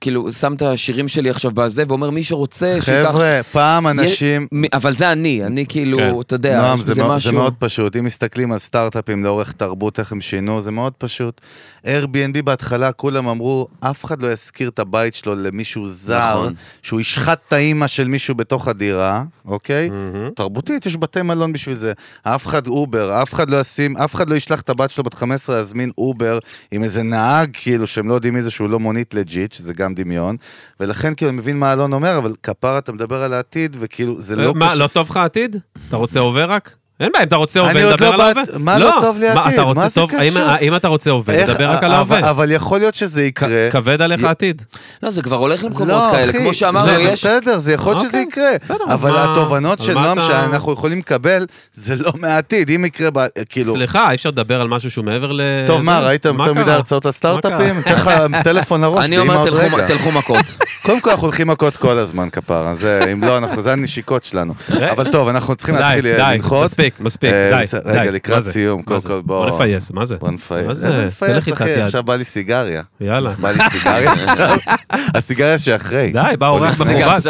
כאילו, 0.00 0.32
שם 0.32 0.54
את 0.54 0.62
השירים 0.62 1.08
שלי 1.08 1.30
עכשיו 1.30 1.50
בזה, 1.50 1.84
ואומר 1.88 2.10
מי 2.10 2.24
שרוצה, 2.24 2.78
שייקח... 2.80 3.10
חבר'ה, 3.10 3.42
פעם 3.52 3.86
אנשים... 3.86 4.46
אבל 4.72 4.94
זה 4.94 5.12
אני, 5.12 5.44
אני 5.44 5.66
כאילו, 5.66 5.98
כן. 5.98 6.20
אתה 6.20 6.34
יודע, 6.34 6.62
נועם, 6.62 6.82
זה, 6.82 6.92
בזה 6.92 7.02
מאוד, 7.02 7.16
משהו... 7.16 7.30
זה 7.30 7.36
מאוד 7.36 7.54
פשוט. 7.58 7.96
אם 7.96 8.04
מסתכלים 8.04 8.52
על 8.52 8.58
סטארט-אפים 8.58 9.24
לאורך 9.24 9.52
תרבות, 9.52 9.98
איך 9.98 10.12
הם 10.12 10.20
שינו, 10.20 10.62
זה 10.62 10.70
מאוד 10.70 10.92
פשוט. 10.98 11.40
Airbnb 11.84 12.42
בהתחלה, 12.44 12.92
כולם 12.92 13.28
אמרו, 13.28 13.68
אף 13.80 14.04
אחד 14.04 14.22
לא 14.22 14.32
ישכיר 14.32 14.68
את 14.68 14.78
הבית 14.78 15.14
שלו 15.14 15.34
למישהו 15.34 15.86
זר, 15.86 16.30
נכון. 16.30 16.54
שהוא 16.82 17.00
ישחט 17.00 17.38
את 17.48 17.52
האימא 17.52 17.86
של 17.86 18.08
מישהו 18.08 18.34
בתוך 18.34 18.68
הדירה, 18.68 19.24
אוקיי? 19.44 19.90
תרבותית, 20.36 20.86
יש 20.86 20.96
בתי 20.96 21.22
מלון 21.22 21.52
בשביל 21.52 21.76
זה. 21.76 21.92
אף 22.22 22.46
אחד 22.46 22.66
Uber, 22.66 23.22
אף 23.22 23.34
אחד 23.34 23.50
לא 23.50 23.60
ישים, 23.60 23.96
אף 23.96 24.14
אחד 24.14 24.30
לא 24.30 24.34
ישלח 24.34 24.60
את 24.60 24.70
הבת 24.70 24.90
שלו 24.90 25.04
בת 25.04 25.14
15 25.14 25.56
להזמין 25.56 25.90
Uber 25.98 26.38
עם 26.70 26.82
איזה 26.82 27.02
נהג, 27.02 27.50
כאילו, 27.52 27.86
שהם 27.86 28.08
לא 28.08 28.14
יודעים 28.14 28.34
מי 28.34 28.42
זה, 28.42 28.50
שהוא 28.50 28.68
לא 28.68 28.80
מונית 28.80 29.14
legit, 29.14 29.52
שזה 29.52 29.74
גם 29.74 29.85
דמיון. 29.94 30.36
ולכן, 30.80 31.14
כאילו, 31.14 31.30
אני 31.30 31.38
מבין 31.38 31.58
מה 31.58 31.72
אלון 31.72 31.92
אומר, 31.92 32.18
אבל 32.18 32.34
כפרה, 32.42 32.78
אתה 32.78 32.92
מדבר 32.92 33.22
על 33.22 33.32
העתיד, 33.32 33.76
וכאילו, 33.80 34.20
זה 34.20 34.36
לא 34.36 34.54
מה, 34.54 34.74
לא 34.74 34.86
טוב 34.86 35.08
לך 35.10 35.16
העתיד? 35.16 35.56
אתה 35.88 35.96
רוצה 35.96 36.20
הווה 36.20 36.44
רק? 36.44 36.76
אין 37.00 37.10
בעיה, 37.12 37.22
אם 37.22 37.28
אתה 37.28 37.36
רוצה 37.36 37.60
עוד 37.60 37.70
נדבר 37.70 38.10
לא 38.10 38.14
על 38.14 38.20
ההווה. 38.20 38.44
באת- 38.44 38.56
מה 38.56 38.78
לא 38.78 38.92
טוב 39.00 39.18
לי 39.18 39.28
רוצה 39.62 39.82
מה 39.82 39.88
זה 39.88 40.00
קשור? 40.08 40.20
האם 40.42 40.76
אתה 40.76 40.88
רוצה 40.88 41.10
איך- 41.28 41.48
נדבר 41.50 41.70
רק 41.70 41.82
על 41.82 41.92
אבל- 41.92 42.16
ההווה. 42.16 42.30
אבל 42.30 42.50
יכול 42.52 42.78
להיות 42.78 42.94
שזה 42.94 43.24
יקרה. 43.24 43.68
כבד 43.70 44.02
עליך 44.02 44.24
העתיד. 44.24 44.62
לא, 45.02 45.10
זה 45.10 45.22
כבר 45.22 45.36
הולך 45.36 45.64
למקומות 45.64 45.88
לא, 45.88 46.08
כאלה, 46.12 46.32
כמו 46.32 46.54
שאמרנו, 46.54 46.86
זה 46.86 47.00
יש... 47.02 47.12
בסדר, 47.26 47.58
זה 47.58 47.72
יכול 47.72 47.92
להיות 47.94 48.08
שזה 48.08 48.22
אוקיי, 48.26 48.54
יקרה. 48.56 48.76
אבל 48.94 49.12
התובנות 49.18 49.82
של 49.82 49.94
נועם 49.94 50.20
שאנחנו 50.20 50.72
יכולים 50.72 50.98
לקבל, 50.98 51.46
זה 51.72 51.94
לא 51.96 52.12
מהעתיד. 52.14 52.70
אם 52.70 52.84
יקרה, 52.84 53.08
כאילו... 53.48 53.72
סליחה, 53.72 54.10
אי 54.10 54.14
אפשר 54.14 54.28
לדבר 54.30 54.60
על 54.60 54.68
משהו 54.68 54.90
שהוא 54.90 55.04
מעבר 55.04 55.32
ל... 55.32 55.40
טוב, 55.66 55.80
מה, 55.82 56.00
זה? 56.00 56.06
ראית 56.06 56.24
יותר 56.24 56.52
מדי? 56.52 56.70
הרצאות 56.70 57.06
על 57.06 57.12
סטארט-אפים? 57.12 57.74
מה 57.74 57.80
אתן 57.80 57.92
לך 57.92 58.10
טלפון 58.44 58.80
לראש, 58.80 59.04
אני 59.04 59.18
אומר, 59.18 59.44
תלכו- 59.86 60.10
מכות. 60.12 60.56
קודם 60.86 61.00
כל 61.00 61.10
אנחנו 61.10 61.22
הולכים 61.26 61.46
מכות 61.46 61.76
כל 61.76 61.98
הזמן, 61.98 62.28
כפרה. 62.30 62.74
זה, 62.74 63.00
אם 63.12 63.24
לא, 63.24 63.38
אנחנו, 63.38 63.62
זה 63.62 63.72
הנשיקות 63.72 64.24
שלנו. 64.24 64.54
אבל 64.90 65.10
טוב, 65.10 65.28
אנחנו 65.28 65.54
צריכים 65.56 65.74
להתחיל 65.74 66.02
די, 66.02 66.12
לנחות. 66.18 66.64
מספיק, 66.86 67.00
מספיק, 67.00 67.30
אה, 67.32 67.60
די, 67.60 67.66
די. 67.84 67.90
רגע, 67.90 68.04
מה 68.04 68.10
לקראת? 68.10 68.42
סיום, 68.42 68.78
מה 68.78 68.84
קודם 68.84 69.00
זה? 69.00 69.08
כל 69.08 69.20
בוא... 69.20 69.46
בוא 69.46 69.54
נפייס, 69.54 69.90
מה 69.90 70.04
זה? 70.04 70.16
בוא 70.16 70.30
נפייס. 70.30 70.66
מה 70.66 70.74
זה? 70.74 71.08
לחיצת 71.22 71.62
אחי? 71.62 71.70
יד. 71.70 71.78
עכשיו 71.78 72.02
בא 72.02 72.16
לי 72.16 72.24
סיגריה. 72.24 72.82
יאללה. 73.00 73.30
בא 73.40 73.50
לי 73.50 73.58
סיגריה 73.70 74.12
עכשיו. 74.12 74.58
הסיגריה 75.16 75.58
שאחרי. 75.58 76.10
די, 76.12 76.36
בא 76.38 76.48
אורח 76.48 76.80
מכובד. 76.80 77.22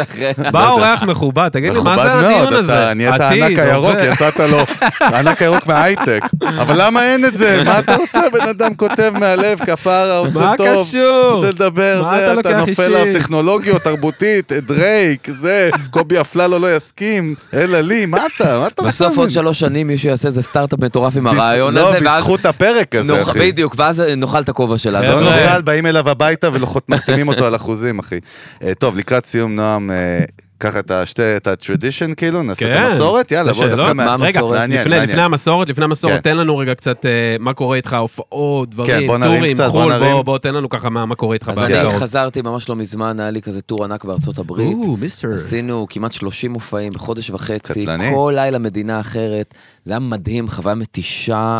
בא 0.51 0.67
אורח 0.69 1.03
מכובד, 1.03 1.49
תגיד 1.49 1.73
לי, 1.73 1.79
מה 1.83 1.97
זה 1.97 2.13
הדיון 2.13 2.53
הזה? 2.53 2.73
אתה 2.73 2.93
נהיית 2.93 3.13
עתיד, 3.13 3.43
הענק 3.43 3.59
הירוק. 3.59 3.95
יצאת 4.13 4.39
לו, 4.39 4.57
הענק 4.99 5.41
הירוק 5.41 5.67
מההייטק. 5.67 6.21
אבל 6.61 6.75
למה 6.85 7.03
אין 7.13 7.25
את 7.25 7.37
זה? 7.37 7.63
מה 7.65 7.79
אתה 7.79 7.95
רוצה? 7.95 8.21
בן 8.33 8.47
אדם 8.47 8.75
כותב 8.75 9.13
מהלב, 9.19 9.59
כפרה, 9.59 10.17
עושה 10.17 10.39
מה 10.39 10.57
טוב. 10.57 10.87
קשור? 10.87 11.31
רוצה 11.33 11.49
לדבר, 11.49 12.01
מה 12.03 12.17
אתה 12.17 12.33
זה, 12.33 12.39
אתה 12.39 12.57
נופל? 12.57 12.83
עליו 12.83 13.19
טכנולוגיות, 13.19 13.81
תרבותית, 13.81 14.51
דרייק, 14.51 15.27
זה, 15.31 15.69
קובי 15.91 16.21
אפללו 16.21 16.59
לא 16.59 16.75
יסכים, 16.75 17.35
אלא 17.53 17.81
לי, 17.81 18.05
מה 18.05 18.25
אתה? 18.35 18.59
מה 18.59 18.67
אתה 18.67 18.81
רוצה? 18.81 18.87
בסוף 18.87 19.17
עוד 19.17 19.17
ממני? 19.17 19.29
שלוש 19.47 19.59
שנים 19.59 19.87
מישהו 19.87 20.09
יעשה 20.09 20.27
איזה 20.27 20.41
סטארט-אפ 20.43 20.79
מטורף 20.79 21.15
עם 21.17 21.27
הרעיון 21.27 21.73
לא, 21.73 21.89
הזה, 21.89 22.05
ואז... 22.05 22.17
בזכות 22.21 22.45
הפרק 22.45 22.95
הזה, 22.95 23.13
נוח- 23.13 23.29
אחי. 23.29 23.39
בדיוק, 23.39 23.75
ואז 23.77 23.99
נאכל 23.99 24.39
את 24.41 24.49
הכובע 24.49 24.77
שלנו. 24.77 25.05
לא 25.05 25.11
חבר'ה. 25.29 25.45
נאכל, 25.45 25.61
באים 25.61 25.85
אליו 25.85 26.09
הביתה 26.09 26.49
ומחתימים 26.53 27.27
אותו 27.27 27.45
על 27.45 27.55
אחוזים, 27.55 27.99
אחי. 27.99 28.19
אה, 28.63 28.73
טוב, 28.79 28.97
לקראת 28.97 29.25
סיום, 29.25 29.55
נועם, 29.55 29.91
אה, 29.91 30.19
קח 30.57 30.77
את 30.77 30.91
השתי, 30.91 31.37
את 31.37 31.47
הטרדישן, 31.47 32.13
כאילו, 32.13 32.43
נעשה 32.43 32.65
את 32.65 32.77
כן. 32.77 32.83
המסורת, 32.83 33.31
יאללה, 33.31 33.53
בוא? 33.53 33.67
דווקא 33.67 33.93
מה... 33.93 34.15
רגע, 34.19 34.39
המסורת? 34.39 34.59
מעניין, 34.59 34.79
לפני- 34.81 34.89
מעניין. 34.91 35.09
לפני 35.09 35.21
המסורת, 35.21 35.69
לפני 35.69 35.83
המסורת, 35.85 36.13
כן. 36.13 36.19
תן 36.21 36.37
לנו 36.37 36.57
רגע 36.57 36.75
קצת 36.75 37.05
אה, 37.05 37.11
מה 37.39 37.53
קורה 37.53 37.75
איתך, 37.77 37.93
הופעות, 37.93 38.67
כן, 38.69 38.73
דברים, 38.73 39.07
בוא 39.07 39.17
נרים 39.17 39.35
טורים, 39.37 39.53
קצת, 39.53 39.63
בוא 39.63 39.81
חו"ל, 39.83 39.93
נרים. 39.93 40.11
בוא, 40.13 40.21
בוא, 40.21 40.37
תן 40.37 40.55
לנו 40.55 40.69
ככה 40.69 40.89
מה 40.89 41.05
מה 41.05 41.15
קורה 41.15 41.33
איתך 41.33 41.49
אז 41.49 41.59
אני 41.59 41.73
בהגדרות. 41.73 41.93
חזרתי 41.95 42.41
ממש 42.41 42.69
לא 42.69 42.75
מזמן, 42.75 43.19
היה 43.19 43.31
לי 43.31 43.41
כזה 43.41 43.61
טור 43.61 43.83
ענק 43.83 44.05
בארצות 44.05 44.37
הברית. 44.37 44.77
או, 44.87 44.97
מיסטר. 44.97 45.33
עשינו 45.33 45.85
כמעט 45.89 46.11
30 46.11 46.51
מופעים 46.53 46.93
בחודש 46.93 47.29
וחצי, 47.29 47.81
קטלני. 47.83 48.09
כל 48.13 48.33
לילה 48.35 48.59
מדינה 48.59 48.99
אחרת. 48.99 49.53
זה 49.85 49.91
היה 49.93 49.99
מדהים, 49.99 50.49
חוויה 50.49 50.75
מתישה, 50.75 51.59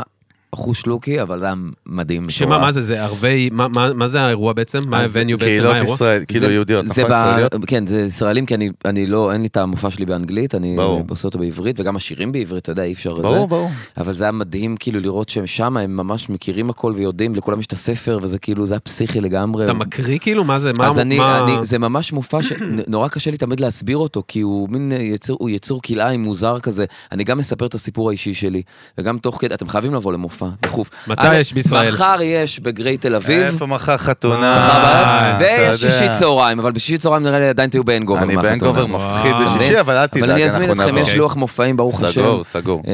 אחוש 0.54 0.86
לוקי, 0.86 1.22
אבל 1.22 1.40
זה 1.40 1.46
היה 1.46 1.54
מדהים. 1.86 2.30
שמה. 2.30 2.58
מה 2.60 2.72
זה, 2.72 2.82
זה 2.82 3.04
ערבי, 3.04 3.50
מה- 3.52 3.68
מה 3.68 3.94
מה 3.94 4.08
זה 4.08 4.22
האירוע 4.22 4.54
בעצם? 4.54 4.80
מה 4.88 5.00
הווניו 5.02 5.38
בעצם, 5.38 5.46
מה 5.50 5.52
קהילות 5.52 5.74
האירוע? 5.76 5.94
ישראל, 5.94 6.24
כאילו 6.28 6.50
יהודיות, 6.52 6.86
זה 6.86 6.90
נכון? 6.92 7.04
ישראליות? 7.06 7.52
כן, 7.68 7.88
זה 7.88 8.02
ישראלים, 8.02 8.46
כי 8.46 8.56
אני, 8.56 8.70
אני 8.86 9.06
לא, 9.06 9.34
אין 9.34 9.42
לי 9.42 9.48
את 9.48 9.58
המופע 9.58 9.92
שלי 9.92 10.06
באנגלית, 10.06 10.56
אני 10.56 10.76
ברור. 10.78 11.04
עושה 11.10 11.28
אותו 11.28 11.40
בעברית, 11.40 11.80
וגם 11.80 11.96
השירים 11.96 12.32
בעברית, 12.32 12.64
אתה 12.64 12.72
יודע, 12.72 12.84
אי 12.84 12.94
אפשר... 12.94 13.14
ברור, 13.14 13.40
זה. 13.40 13.46
ברור. 13.46 13.70
אבל 13.98 14.14
זה 14.14 14.24
היה 14.24 14.32
מדהים 14.32 14.78
כאילו 14.78 15.00
לראות 15.00 15.30
שהם 15.30 15.48
שם, 15.48 15.78
הם 15.78 15.96
ממש 15.96 16.30
מכירים 16.30 16.70
הכל 16.70 16.94
ויודעים, 16.96 17.36
לכולם 17.36 17.60
יש 17.60 17.66
את 17.66 17.74
הספר, 17.74 18.20
וזה 18.22 18.40
כאילו, 18.40 18.66
זה 18.66 18.74
היה 18.74 18.80
פסיכי 18.80 19.22
לגמרי. 19.22 19.66
אתה 19.66 19.74
מקריא 19.74 20.20
כאילו? 20.20 20.44
מה 20.44 20.60
זה? 20.60 20.72
מה- 20.78 20.88
אז 20.88 21.00
אני, 21.00 21.18
מה- 21.18 21.40
אני, 21.44 21.66
זה 21.66 21.80
ממש 21.80 22.14
מופע 22.14 22.40
שנורא 22.42 23.08
קשה 23.18 23.32
לי 23.32 23.38
תמיד 23.38 23.60
להסביר 23.60 23.98
אותו, 23.98 24.24
כי 24.28 24.42
הוא 24.42 24.70
מין 24.70 24.92
יצור, 24.92 25.38
הוא 25.40 25.50
יצור 25.50 25.82
כלאיים 25.82 26.24
מוזר 26.24 26.60
כזה. 26.60 26.86
אני 27.12 27.24
גם 27.24 27.38
מספר 27.38 27.66
את 27.66 27.74
הסיפור 27.74 28.10
האישי 28.10 28.34
שלי, 28.34 28.62
וגם 28.98 29.18
תוך 29.18 29.38
כדי, 29.42 29.54
אתם 29.54 29.68
חייבים 29.70 29.94
לבוא 29.94 30.14
למופע, 30.14 30.47
דחוף. 30.62 30.90
מתי 31.08 31.36
יש 31.36 31.54
בישראל? 31.54 31.88
מחר 31.90 32.18
יש 32.22 32.60
ב 32.60 32.68
Gray 32.68 32.98
תל 32.98 33.16
אביב. 33.16 33.42
איפה 33.42 33.66
מחר 33.66 33.98
חתונה? 33.98 35.38
ויש. 35.40 35.82
שישי 35.82 36.08
צהריים, 36.20 36.60
אבל 36.60 36.72
בשישי 36.72 36.98
צהריים 36.98 37.24
נראה 37.24 37.40
לי 37.40 37.50
עדיין 37.50 37.70
תהיו 37.70 37.84
ב 37.84 37.88
hangover. 37.88 38.24
אני. 38.24 38.36
ב 38.36 38.41
hangover 38.41 38.86
מפחיד. 38.86 39.36
בשישי, 39.44 39.80
אבל 39.80 39.98
אל 39.98 40.08
תדאג, 40.08 40.24
אבל 40.24 40.32
אני 40.32 40.46
אזמין 40.46 40.72
אתכם. 40.72 40.98
יש 40.98 41.16
לוח 41.16 41.36
מופעים, 41.36 41.78
ברוך 41.78 42.04
השם. 42.04 42.22
סגור, 42.22 42.44
סגור. 42.44 42.84
אה, 42.88 42.94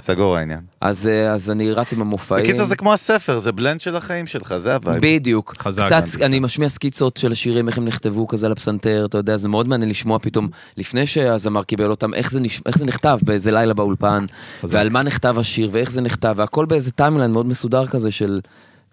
סגור 0.00 0.36
העניין. 0.36 0.60
אז 0.80 1.06
אה, 1.06 1.32
אז 1.32 1.50
אני 1.50 1.72
רץ 1.72 1.92
עם 1.92 2.00
המופעים. 2.00 2.44
בקיצור 2.44 2.66
זה 2.66 2.76
כמו 2.76 2.92
הספר, 2.92 3.38
זה 3.38 3.52
blend 3.52 3.80
של 3.80 3.96
החיים 3.96 4.26
שלך, 4.26 4.56
זה 4.56 4.74
ה 4.74 4.79
vibe. 4.79 5.02
בדיוק. 5.02 5.54
חזק. 5.58 5.84
קצת, 5.84 6.04
אני 6.22 6.40
משמיע 6.40 6.68
סקיצות 6.68 7.16
של 7.16 7.32
השירים, 7.32 7.68
איך 7.68 7.78
הם 7.78 7.84
נכתבו 7.84 8.26
כזה 8.26 8.46
על 8.46 8.52
הפסנתר, 8.52 9.04
אתה 9.08 9.18
יודע, 9.18 9.36
זה 9.36 9.48
מאוד 9.48 9.68
מעניין 9.68 9.90
לשמוע 9.90 10.18
פתאום, 10.18 10.48
לפני 10.76 11.06
שהזמר 11.06 11.62
קיבל 11.62 11.90
אותם, 11.90 12.14
איך 12.14 12.30
זה, 12.30 12.40
נש... 12.40 12.60
איך 12.66 12.78
זה 12.78 12.84
נכתב 12.84 13.18
באיזה 13.22 13.50
לילה 13.50 13.74
באולפן. 13.74 14.26
ועל 14.64 14.90
מה 14.90 15.02
נכתב 15.02 15.38
השיר, 15.38 15.68
ואיך 15.72 15.90
זה 15.90 16.00
נכתב, 16.00 16.34
והכל 16.36 16.61
באיזה 16.66 16.90
timeline 16.90 17.30
מאוד 17.30 17.46
מסודר 17.46 17.86
כזה 17.86 18.10
של... 18.10 18.40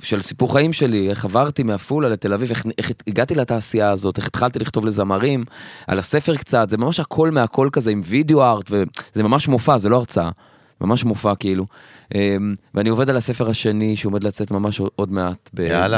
של 0.02 0.22
סיפור 0.22 0.54
חיים 0.54 0.74
שלי, 0.74 1.10
איך 1.10 1.26
עברתי 1.26 1.64
מעפולה 1.64 2.10
לתל 2.10 2.34
אביב, 2.34 2.50
איך, 2.50 2.66
איך 2.78 2.92
הגעתי 3.08 3.36
לתעשייה 3.36 3.92
הזאת, 3.92 4.18
איך 4.18 4.28
התחלתי 4.28 4.60
לכתוב 4.60 4.86
לזמרים, 4.86 5.44
על 5.88 6.00
הספר 6.00 6.36
קצת, 6.36 6.70
זה 6.70 6.78
ממש 6.78 7.00
הכל 7.00 7.32
מהכל 7.32 7.70
כזה 7.72 7.92
עם 7.92 8.02
video 8.06 8.44
art, 8.44 8.72
וזה 8.72 9.24
ממש 9.24 9.48
מופע, 9.48 9.78
זה 9.78 9.90
לא 9.90 9.96
הרצאה, 9.96 10.30
ממש 10.82 11.04
מופע 11.04 11.36
כאילו. 11.36 11.66
אמ, 12.16 12.54
ואני 12.76 12.90
עובד 12.90 13.10
על 13.10 13.18
הספר 13.18 13.50
השני 13.50 13.96
שעומד 13.98 14.24
לצאת 14.24 14.52
ממש 14.52 14.82
עוד 14.96 15.12
מעט. 15.12 15.50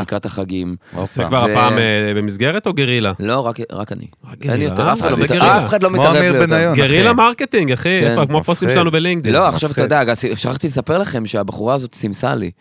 לקראת 0.01 0.25
החגים. 0.25 0.75
זה. 1.11 1.23
כבר 1.23 1.45
הפעם 1.51 1.77
אה, 1.77 2.13
במסגרת 2.15 2.67
או 2.67 2.73
גרילה? 2.73 3.11
לא, 3.19 3.39
רק, 3.47 3.57
רק 3.71 3.91
אני. 3.91 4.05
אין 4.41 4.61
יותר, 4.61 4.87
אה, 4.87 4.93
אף 4.93 4.99
אחד 4.99 5.09
לא 5.09 5.15
זה 5.15 5.23
מתערב- 5.23 6.03
לא 6.13 6.19
לי 6.19 6.29
אמיר 6.29 6.35
יותר. 6.41 6.47
בניון. 6.55 6.75
גרילה. 6.75 7.13
marketing, 7.13 7.71
אחי, 7.71 8.01
כן. 8.01 8.27
כמו 8.27 8.37
הפוסטים. 8.37 8.69
שלנו 8.69 8.91
ב 8.91 8.96
LinkedIn. 8.96 9.35
לא, 9.35 9.47
עכשיו. 9.47 9.71
אתה 9.71 9.81
יודע, 9.81 10.01
שכחתי 10.35 10.67
לספר 10.67 10.97
לכם 10.97 11.25
שהבחורה 11.25 11.73
הזאת 11.73 11.95
סימסה 11.95 12.35
לי. 12.35 12.51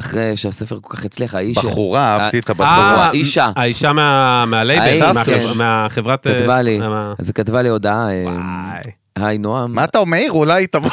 אחרי 0.00 0.36
שהספר 0.36 0.78
כל 0.82 0.96
כך 0.96 1.04
הצליח, 1.04 1.34
האיש... 1.34 1.58
בחורה, 1.58 2.16
אהבתי 2.16 2.38
את 2.38 2.50
אה, 2.50 2.54
הבחורה. 2.54 3.10
אישה. 3.10 3.50
האישה 3.56 3.92
מה- 3.92 4.44
מהלייבל, 4.46 5.24
כן. 5.24 5.38
מהחברת... 5.56 6.26
אה, 6.26 6.38
כתבה 6.38 6.62
לי, 6.62 6.80
אז 7.18 7.26
היא 7.28 7.34
כתבה 7.34 7.62
לי 7.62 7.68
הודעה, 7.68 8.10
אה, 8.10 8.24
וואי. 8.24 8.92
היי 9.22 9.38
נועם. 9.38 9.72
מה 9.74 9.84
אתה 9.84 9.98
אומר? 9.98 10.26
אולי 10.28 10.66
תבוא... 10.66 10.90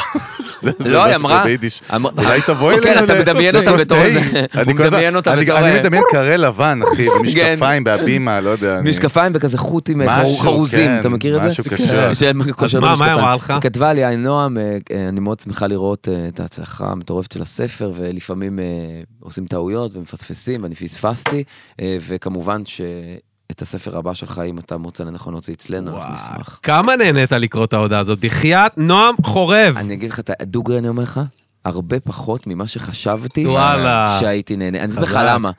לא, 0.80 1.03
היא 1.03 1.15
אמרה... 1.15 1.43
אמר- 1.95 2.10
אולי 2.18 2.41
תבואי 2.41 2.76
כן, 2.84 2.89
אלינו 2.91 3.06
אתה 3.06 3.14
ל- 3.14 3.22
מדמיין 3.22 3.56
אותה 3.56 3.73
בתור. 3.73 3.97
איזה... 3.97 4.19
אני 4.56 4.64
הוא 4.65 4.73
מדמיין 4.73 5.15
אותה 5.15 5.35
בתור... 5.35 5.57
אני 5.57 5.80
מדמיין 5.80 6.03
קרה 6.11 6.38
לבן, 6.38 6.80
אחי, 6.93 7.07
במשקפיים, 7.19 7.84
בהבימה, 7.84 8.41
לא 8.41 8.49
יודע. 8.49 8.81
משקפיים 8.84 9.31
וכזה 9.35 9.57
חוטים 9.57 10.02
אה, 10.02 10.23
חרוזים, 10.39 10.80
כן, 10.88 10.99
אתה 10.99 11.10
מכיר 11.10 11.38
את 11.38 11.43
זה? 11.43 11.49
משהו 11.49 11.64
כן. 11.64 11.69
קשור. 11.76 12.14
שהם 12.14 12.52
קושרים 12.52 12.81
מה, 12.84 12.88
מה 12.88 12.93
היא 12.93 13.02
משקפיים. 13.02 13.19
אמרה 13.19 13.35
לך? 13.35 13.49
היא 13.49 13.60
כתבה 13.60 13.93
לי, 13.93 14.06
היי 14.06 14.18
נועם, 14.18 14.57
אה, 14.57 14.77
אה, 14.91 15.10
אני 15.10 15.19
מאוד 15.19 15.39
שמחה 15.39 15.68
לראות 15.68 16.07
את 16.27 16.39
ההצלחה 16.39 16.85
המטורפת 16.88 17.31
של 17.31 17.41
הספר, 17.41 17.91
ולפעמים 17.95 18.60
עושים 19.19 19.45
טעויות 19.45 19.95
ומפספסים, 19.95 20.64
ואני 20.64 20.76
פספסתי, 20.76 21.43
וכמובן 21.81 22.61
שאת 23.52 23.62
הספר 23.62 23.98
הבא 23.98 24.14
שלך, 24.14 24.42
אם 24.50 24.58
אתה 24.60 24.78
מוצא 24.78 25.04
לנכון 25.04 25.34
להוציא 25.34 25.54
אצלנו, 25.54 25.98
אנחנו 25.98 26.14
נשמח. 26.14 26.60
כמה 26.64 26.96
נהנית 26.96 27.32
לקרוא 27.32 27.66
את 27.66 27.74
ההודעה 27.74 28.00
הזאת? 28.00 28.20
בחייאת 28.20 28.78
נועם 28.78 29.16
חורב. 29.24 29.78
אני 29.78 29.94
אגיד 29.94 30.10
לך, 30.10 30.20
את 30.20 30.32
דוגרי 30.44 30.78
אני 30.78 30.88
אומר 30.88 31.04
לך, 31.04 31.20
הרבה 31.66 32.00
פחות 32.00 32.48
ממה 32.48 32.68
שחשבתי 32.68 33.48
וואלה. 33.48 34.18
שהייתי 34.20 34.56
נהנה. 34.56 34.80
אני 34.80 34.92
אסביר 34.92 35.04
לך. 35.04 35.20
למה. 35.24 35.52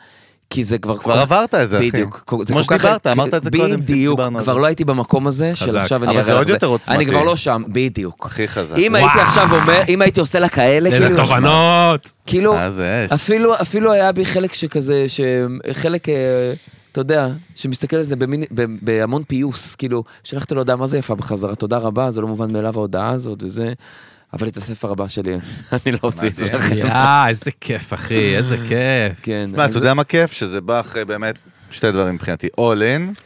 כי 0.51 0.65
זה 0.65 0.79
כבר... 0.79 0.99
כבר 0.99 1.21
עברת 1.21 1.55
את 1.55 1.71
זה, 1.71 1.77
אחי. 1.79 1.91
בדיוק. 1.91 2.35
זה 2.43 2.53
כמו 2.53 2.63
שדיברת, 2.63 3.07
אמרת 3.07 3.35
את 3.35 3.45
זה 3.45 3.51
קודם, 3.51 3.81
בדיוק, 3.81 4.21
כבר 4.21 4.53
זה. 4.55 4.61
לא 4.61 4.67
הייתי 4.67 4.85
במקום 4.85 5.27
הזה, 5.27 5.55
של. 5.55 5.79
עכשיו 5.79 6.05
אני 6.05 6.11
אבל 6.11 6.17
אראה 6.17 6.25
זה 6.25 6.33
לך 6.33 6.39
עוד 6.39 6.49
יותר 6.49 6.67
עוצמתי. 6.67 6.97
אני 6.97 7.07
כבר 7.07 7.25
לא 7.25 7.37
שם, 7.37 7.63
בדיוק. 7.69 8.27
הכי 8.27 8.49
חזק. 8.49 8.77
אם 8.79 8.95
הייתי 8.95 9.21
עכשיו 9.21 9.55
אומר, 9.61 9.83
אם 9.89 10.03
הייתי 10.03 10.21
עושה 10.21 10.39
לה 10.39 10.49
כאלה, 10.49 10.91
איזה 10.91 11.07
כאילו, 11.07 11.25
תובנות. 11.25 12.13
כאילו, 12.27 12.57
זה. 12.71 13.07
אפילו, 13.15 13.55
אפילו 13.61 13.93
היה 13.93 14.13
בי 14.13 14.25
חלק 14.25 14.55
שכזה, 14.55 15.07
שחלק, 15.09 16.09
אה, 16.09 16.15
אתה 16.97 17.15
יודע, 17.15 17.29
שמסתכל 17.57 17.97
על 17.97 18.03
זה 18.03 18.17
במין, 18.17 18.45
ב- 18.55 18.85
בהמון 18.85 19.23
פיוס, 19.25 19.75
כאילו, 19.75 20.05
שלחתי 20.23 20.55
לו 20.55 20.61
הודעה, 20.61 20.77
מה 20.77 20.87
זה 20.87 20.99
יפה 20.99 21.15
בחזרה, 21.15 21.55
תודה 21.55 21.79
רבה, 21.79 22.11
זה 22.11 22.21
לא 22.21 22.29
מובן 22.29 22.53
מאליו 22.53 22.75
ההודעה 22.77 23.09
הזאת 23.11 23.43
וזה, 23.43 23.73
אבל 24.33 24.49
את 24.49 24.57
הספר 24.57 24.91
הבא 24.91 25.09
שלי, 25.09 25.35
אני 25.73 25.93
לא 25.93 25.99
אוציא 26.03 26.29
את 26.29 26.35
זה. 26.35 26.53
לכם. 26.53 26.77
יא, 26.77 26.93
איזה 27.29 27.51
כיף, 27.61 27.95
אחי, 27.95 28.37
איזה 28.37 28.57
כיף. 28.57 29.21
כן. 29.23 29.51
אתה 29.65 29.79
יודע 29.79 29.95
מה 29.95 30.05
כיף? 30.05 30.33
שזה 30.33 30.61
בא 30.61 30.81
אחרי 30.81 31.05
באמת 31.05 31.35
שתי 31.71 31.93
דברים 31.93 32.15
מבחינתי. 32.15 32.47
all 32.47 32.79
in, 32.81 33.21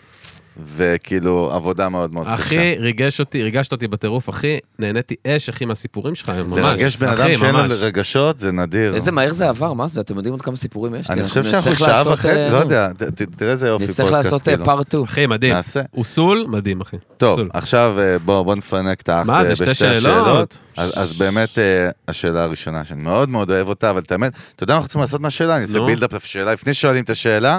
וכאילו 0.77 1.51
עבודה 1.53 1.89
מאוד 1.89 2.15
מאוד 2.15 2.24
קשה. 2.27 2.35
אחי, 2.35 2.77
ריגש 2.78 3.20
אותי, 3.20 3.43
ריגשת 3.43 3.73
אותי 3.73 3.89
בטירוף, 3.89 4.28
אחי, 4.31 4.59
נהניתי 4.78 5.15
אש, 5.27 5.49
אחי, 5.49 5.65
מהסיפורים 5.65 6.15
שלך 6.15 6.28
ממש. 6.31 6.51
זה 6.53 6.61
מרגש 6.62 6.97
בן 6.97 7.09
אדם 7.09 7.31
שאין 7.39 7.55
לו. 7.55 7.62
רגשות, 7.81 8.39
זה 8.39 8.53
נדיר. 8.53 8.95
איזה 8.95 9.12
מהר 9.12 9.35
זה 9.35 9.49
עבר, 9.49 9.73
מה 9.73 9.89
זה? 9.89 10.01
אתם 10.01 10.16
יודעים 10.16 10.32
עוד 10.35 10.43
כמה 10.43 10.57
סיפורים 10.57 10.95
יש 10.95 11.11
לי? 11.11 11.15
אני 11.15 11.28
חושב 11.28 11.45
שאנחנו 11.45 11.74
שעה 11.74 12.12
וחצי, 12.12 12.28
אה, 12.31 12.49
לא 12.49 12.57
יודע, 12.57 12.89
ת- 12.97 13.03
ת- 13.03 13.23
תראה 13.37 13.53
איזה 13.53 13.69
יופי 13.69 13.87
פודקאסט. 13.87 14.01
נצטרך 14.01 14.24
לעשות 14.24 14.43
כאילו. 14.43 14.65
פארט 14.65 14.87
2. 14.89 15.05
אחי, 15.05 15.27
מדהים. 15.27 15.53
נעשה. 15.53 15.81
אוסול, 15.97 16.45
מדהים, 16.49 16.81
אחי. 16.81 16.97
טוב. 17.16 17.39
עכשיו 17.53 17.95
אה, 17.99 18.19
בוא 18.19 18.43
בוא 18.43 18.55
נפנק 18.55 19.01
את 19.01 19.09
האח 19.09 19.28
אה, 19.31 19.43
בשתי 19.51 19.74
שאלות? 19.74 19.97
השאלות. 19.97 20.59
אז 20.97 21.12
באמת, 21.12 21.59
אה, 21.59 21.91
השאלה 22.09 22.43
הראשונה, 22.43 22.85
שאני 22.85 23.03
מאוד 23.03 23.28
מאוד 23.28 23.51
אוהב 23.51 23.69
אותה, 23.69 23.91
אבל 23.91 24.01
את 24.01 24.12
האמת, 24.12 24.32
אתה 24.57 24.62
יודע 24.62 24.74
מה 24.74 24.78
אנחנו 24.78 24.89
צריכים 24.89 25.01
לעשות 25.03 25.20
מהשאלה? 25.20 25.57
אני 25.57 25.62
אעשה. 25.65 25.81
בילדאפ 25.81 26.12
לשאלה. 26.15 26.53
לפני 26.53 26.74
ששואלים 26.74 27.05
את 27.05 27.11
השאלה, 27.11 27.59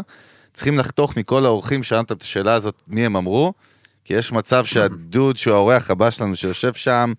צריכים 0.54 0.80
לחתוך 0.80 1.18
מכל 1.18 1.46
האורחים 1.46 1.84
שאלת 1.84 2.12
את 2.12 2.22
השאלה 2.22 2.54
הזאת, 2.54 2.82
מי 2.88 3.06
הם 3.06 3.16
אמרו, 3.16 3.54
כי 4.06 4.14
יש 4.14 4.32
מצב 4.32 4.66
שהדוד 4.66 5.38
שהוא 5.38 5.54
האורח 5.56 5.92
הבא 5.92 6.12
שלנו, 6.12 6.36
שיושב 6.36 6.74
שם 6.74 7.14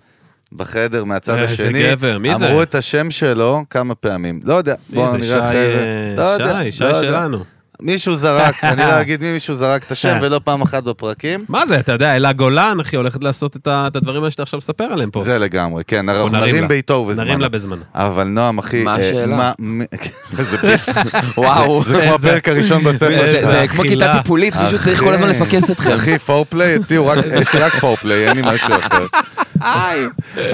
בחדר 0.53 1.05
מהצד 1.05 1.35
איזה 1.35 1.53
השני, 1.53 1.83
גבר, 1.83 2.19
מי 2.19 2.35
זה? 2.35 2.49
אמרו 2.49 2.63
את 2.63 2.75
השם 2.75 3.11
שלו 3.11 3.65
כמה 3.71 3.95
פעמים. 3.95 4.41
לא 4.45 4.55
יודע, 4.55 4.75
מי 4.91 4.97
בואו 4.97 5.11
זה, 5.11 5.19
נראה 5.19 5.41
שי, 5.41 5.49
אחרי 5.49 5.73
זה. 5.73 5.79
אה, 5.79 6.15
לא 6.17 6.23
יודע, 6.23 6.63
שי, 6.65 6.73
שי 6.73 6.85
לא 6.85 6.89
יודע. 6.89 7.09
שלנו. 7.09 7.45
מישהו 7.83 8.15
זרק, 8.15 8.55
אני 8.65 8.81
לא 8.81 9.01
אגיד 9.01 9.23
מי 9.23 9.33
מישהו 9.33 9.55
זרק 9.55 9.85
את 9.85 9.91
השם 9.91 10.19
ולא 10.23 10.41
פעם 10.45 10.63
אחת 10.63 10.83
בפרקים. 10.85 11.41
מה 11.49 11.67
זה, 11.67 11.81
אתה 11.81 11.93
יודע, 11.93 12.17
אלה 12.17 12.33
גולן, 12.33 12.81
אחי, 12.81 12.97
הולכת 12.97 13.25
לעשות 13.25 13.57
את 13.57 13.97
הדברים 13.97 14.23
האלה 14.23 14.31
שאתה 14.31 14.43
עכשיו 14.43 14.59
מספר 14.59 14.85
עליהם 14.85 15.11
פה. 15.11 15.21
זה 15.21 15.39
לגמרי, 15.39 15.85
כן, 15.87 16.09
אנחנו 16.09 16.29
נרים. 16.29 16.69
בעיתו 16.69 16.95
ובזמנו. 16.95 17.27
נרים 17.27 17.41
לה 17.41 17.49
בזמנו. 17.49 17.83
אבל 17.95 18.25
נועם, 18.25 18.59
אחי... 18.59 18.85
מה 18.85 18.97
אה, 18.97 19.09
השאלה? 19.09 19.53
ביט. 19.59 20.81
וואו. 21.37 21.83
זה 21.83 22.01
כמו 22.03 22.15
הפרק 22.15 22.49
הראשון 22.49 22.85
בספר 22.85 23.31
שלך. 23.33 23.51
זה 23.51 23.65
כמו. 23.69 23.83
כיתה 23.83 24.13
טיפולית, 24.13 24.57
מישהו 24.57 24.79
צריך 24.79 25.01
כל 25.01 25.15
הזמן 25.15 25.29
לפקס 25.29 25.71
אתכם. 25.71 25.93
אחי, 25.93 26.19
פורפליי, 26.19 26.77
אצלי 26.77 26.99
יש 27.41 27.55
לי 27.55 27.61
רק 27.61 27.73
פורפליי, 27.73 28.29
אין 28.29 28.37
לי 28.37 28.43
משהו 28.55 28.75
אחר. 28.79 29.07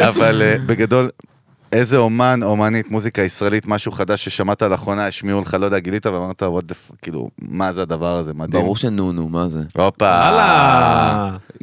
אבל 0.08 0.42
אה, 0.42 0.54
בגדול, 0.66 1.08
איזה 1.72 1.96
אומן, 1.96 2.40
אומנית, 2.42 2.90
מוזיקה 2.90 3.22
ישראלית, 3.22 3.66
משהו 3.66 3.92
חדש 3.92 4.24
ששמעת 4.24 4.62
לאחרונה, 4.62 5.06
השמיעו 5.06 5.40
לך, 5.40 5.54
לא 5.60 5.64
יודע, 5.64 5.78
גילית 5.78 6.06
ואמרת, 6.06 6.42
what 6.42 6.70
the 6.70 6.92
f- 6.92 6.94
כאילו, 7.02 7.30
מה 7.38 7.72
זה 7.72 7.82
הדבר 7.82 8.16
הזה, 8.18 8.32
מדהים. 8.34 8.62
ברור 8.62 8.76
שנונו, 8.76 9.28
מה 9.28 9.48
זה? 9.48 9.60
הופה. 9.74 10.20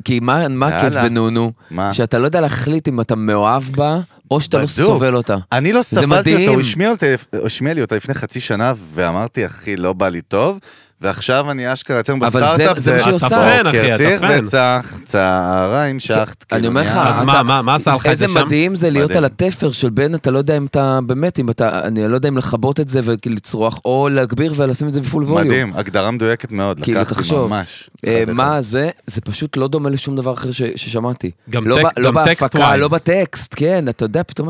כי 0.06 0.20
מה 0.20 0.48
מה 0.48 0.68
הכיף. 0.68 0.94
בנונו? 0.94 1.52
מה? 1.72 1.94
שאתה 1.94 2.20
לא 2.20 2.26
יודע 2.26 2.42
להחליט 2.42 2.88
אם 2.88 3.02
אתה 3.02 3.16
מאוהב 3.16 3.64
בה, 3.64 4.00
או 4.32 4.42
שאתה 4.42 4.58
לא 4.58 4.64
בדוק. 4.64 4.76
סובל 4.76 5.16
אותה. 5.16 5.36
אני 5.52 5.74
לא 5.74 5.82
סבלתי 5.82 6.34
אותי- 6.34 6.48
הוא 7.38 7.46
השמיע 7.46 7.74
לי 7.74 7.82
אותה 7.82 7.96
לפני 7.96 8.14
חצי 8.14 8.40
שנה, 8.40 8.74
ואמרתי, 8.94 9.46
אחי, 9.46 9.76
לא 9.78 9.94
בא 9.94 10.08
לי 10.08 10.22
טוב, 10.22 10.60
ועכשיו 11.02 11.52
אני 11.52 11.74
אשכרה 11.74 11.98
יוצא 11.98 12.14
אבל 12.14 12.26
בסטארט-אפ, 12.26 12.78
זה- 12.78 12.84
זה 12.84 12.94
מה 12.98 13.04
שהיא 13.04 13.14
עושה. 13.14 13.26
הטפן, 13.28 13.68
אחי, 13.68 13.78
בוקר 13.82 13.98
ציר 13.98 14.16
הטפן. 14.26 14.46
וצח, 14.46 15.00
צהריים 15.06 16.00
שחט. 16.00 16.18
אני 16.18 16.28
כאילו, 16.50 16.68
אומר 16.68 16.82
לך, 16.82 16.98
אז 16.98 17.22
מה, 17.22 17.44
מה- 17.44 17.62
מה 17.62 17.76
עשה 17.76 17.96
לך 17.96 18.06
את 18.08 18.18
זה 18.18 18.26
איזה 18.26 18.34
שם? 18.34 18.46
מדהים 18.46 18.76
זה 18.76 18.90
להיות. 18.90 19.12
על 19.12 19.26
התפר 19.26 19.72
של 19.72 19.90
בין, 19.90 20.16
אתה 20.16 20.32
לא 20.32 20.38
יודע 20.38 20.58
אם 20.58 20.66
אתה, 20.66 21.00
באמת, 21.06 21.40
אם 21.40 21.50
אתה, 21.50 21.82
אני 21.88 22.08
לא 22.08 22.16
יודע 22.16 22.30
אם 22.30 22.38
לכבות 22.38 22.80
את 22.80 22.90
זה 22.90 23.00
ולצרוח, 23.04 23.80
או 23.86 24.10
להגביר 24.12 24.54
ולשים 24.58 24.88
את 24.88 24.94
זה 24.94 25.02
בפול 25.02 25.24
ווליום. 25.24 25.48
מדהים, 25.48 25.74
הגדרה 25.76 26.12
מדויקת 26.12 26.52
מאוד, 26.52 26.80
כאילו, 26.84 27.02
לקחתי 27.02 27.16
תחשוב, 27.16 27.48
ממש. 27.48 27.90
אה, 28.08 28.24
מה 28.28 28.62
זה? 28.62 28.90
זה 29.08 29.22
פשוט 29.22 29.58
לא 29.58 29.68
דומה 29.68 29.90
לשום 29.90 30.16
דבר 30.16 30.34
אחר 30.34 30.50
ששמעתי. 30.52 31.32
גם 31.50 31.68
לא 31.68 31.78
לא 31.98 32.12
בהפקה, 32.12 32.46
text-wise. 32.46 32.76
לא 32.78 32.88
בטקסט, 32.88 33.54
כן, 33.58 33.90
אתה 33.90 34.06
יודע, 34.06 34.22
פתאום... 34.28 34.50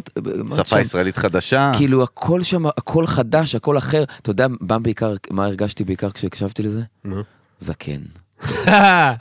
שפה? 0.55 0.79
ישראלית 0.79 1.17
חדשה. 1.17 1.71
כאילו, 1.77 2.03
הכל 2.03 2.43
שם, 2.43 2.65
הכל 2.65 3.05
חדש, 3.05 3.55
הכל 3.55 3.77
אחר. 3.77 4.03
אתה 4.21 4.29
יודע 4.29 4.47
מה 4.61 4.79
בעיקר, 4.79 5.13
מה 5.31 5.45
הרגשתי 5.45 5.83
בעיקר 5.83 6.09
כשהקשבתי 6.35 6.63
לזה? 6.63 6.81
נו. 7.05 7.23
זקן. 7.59 8.01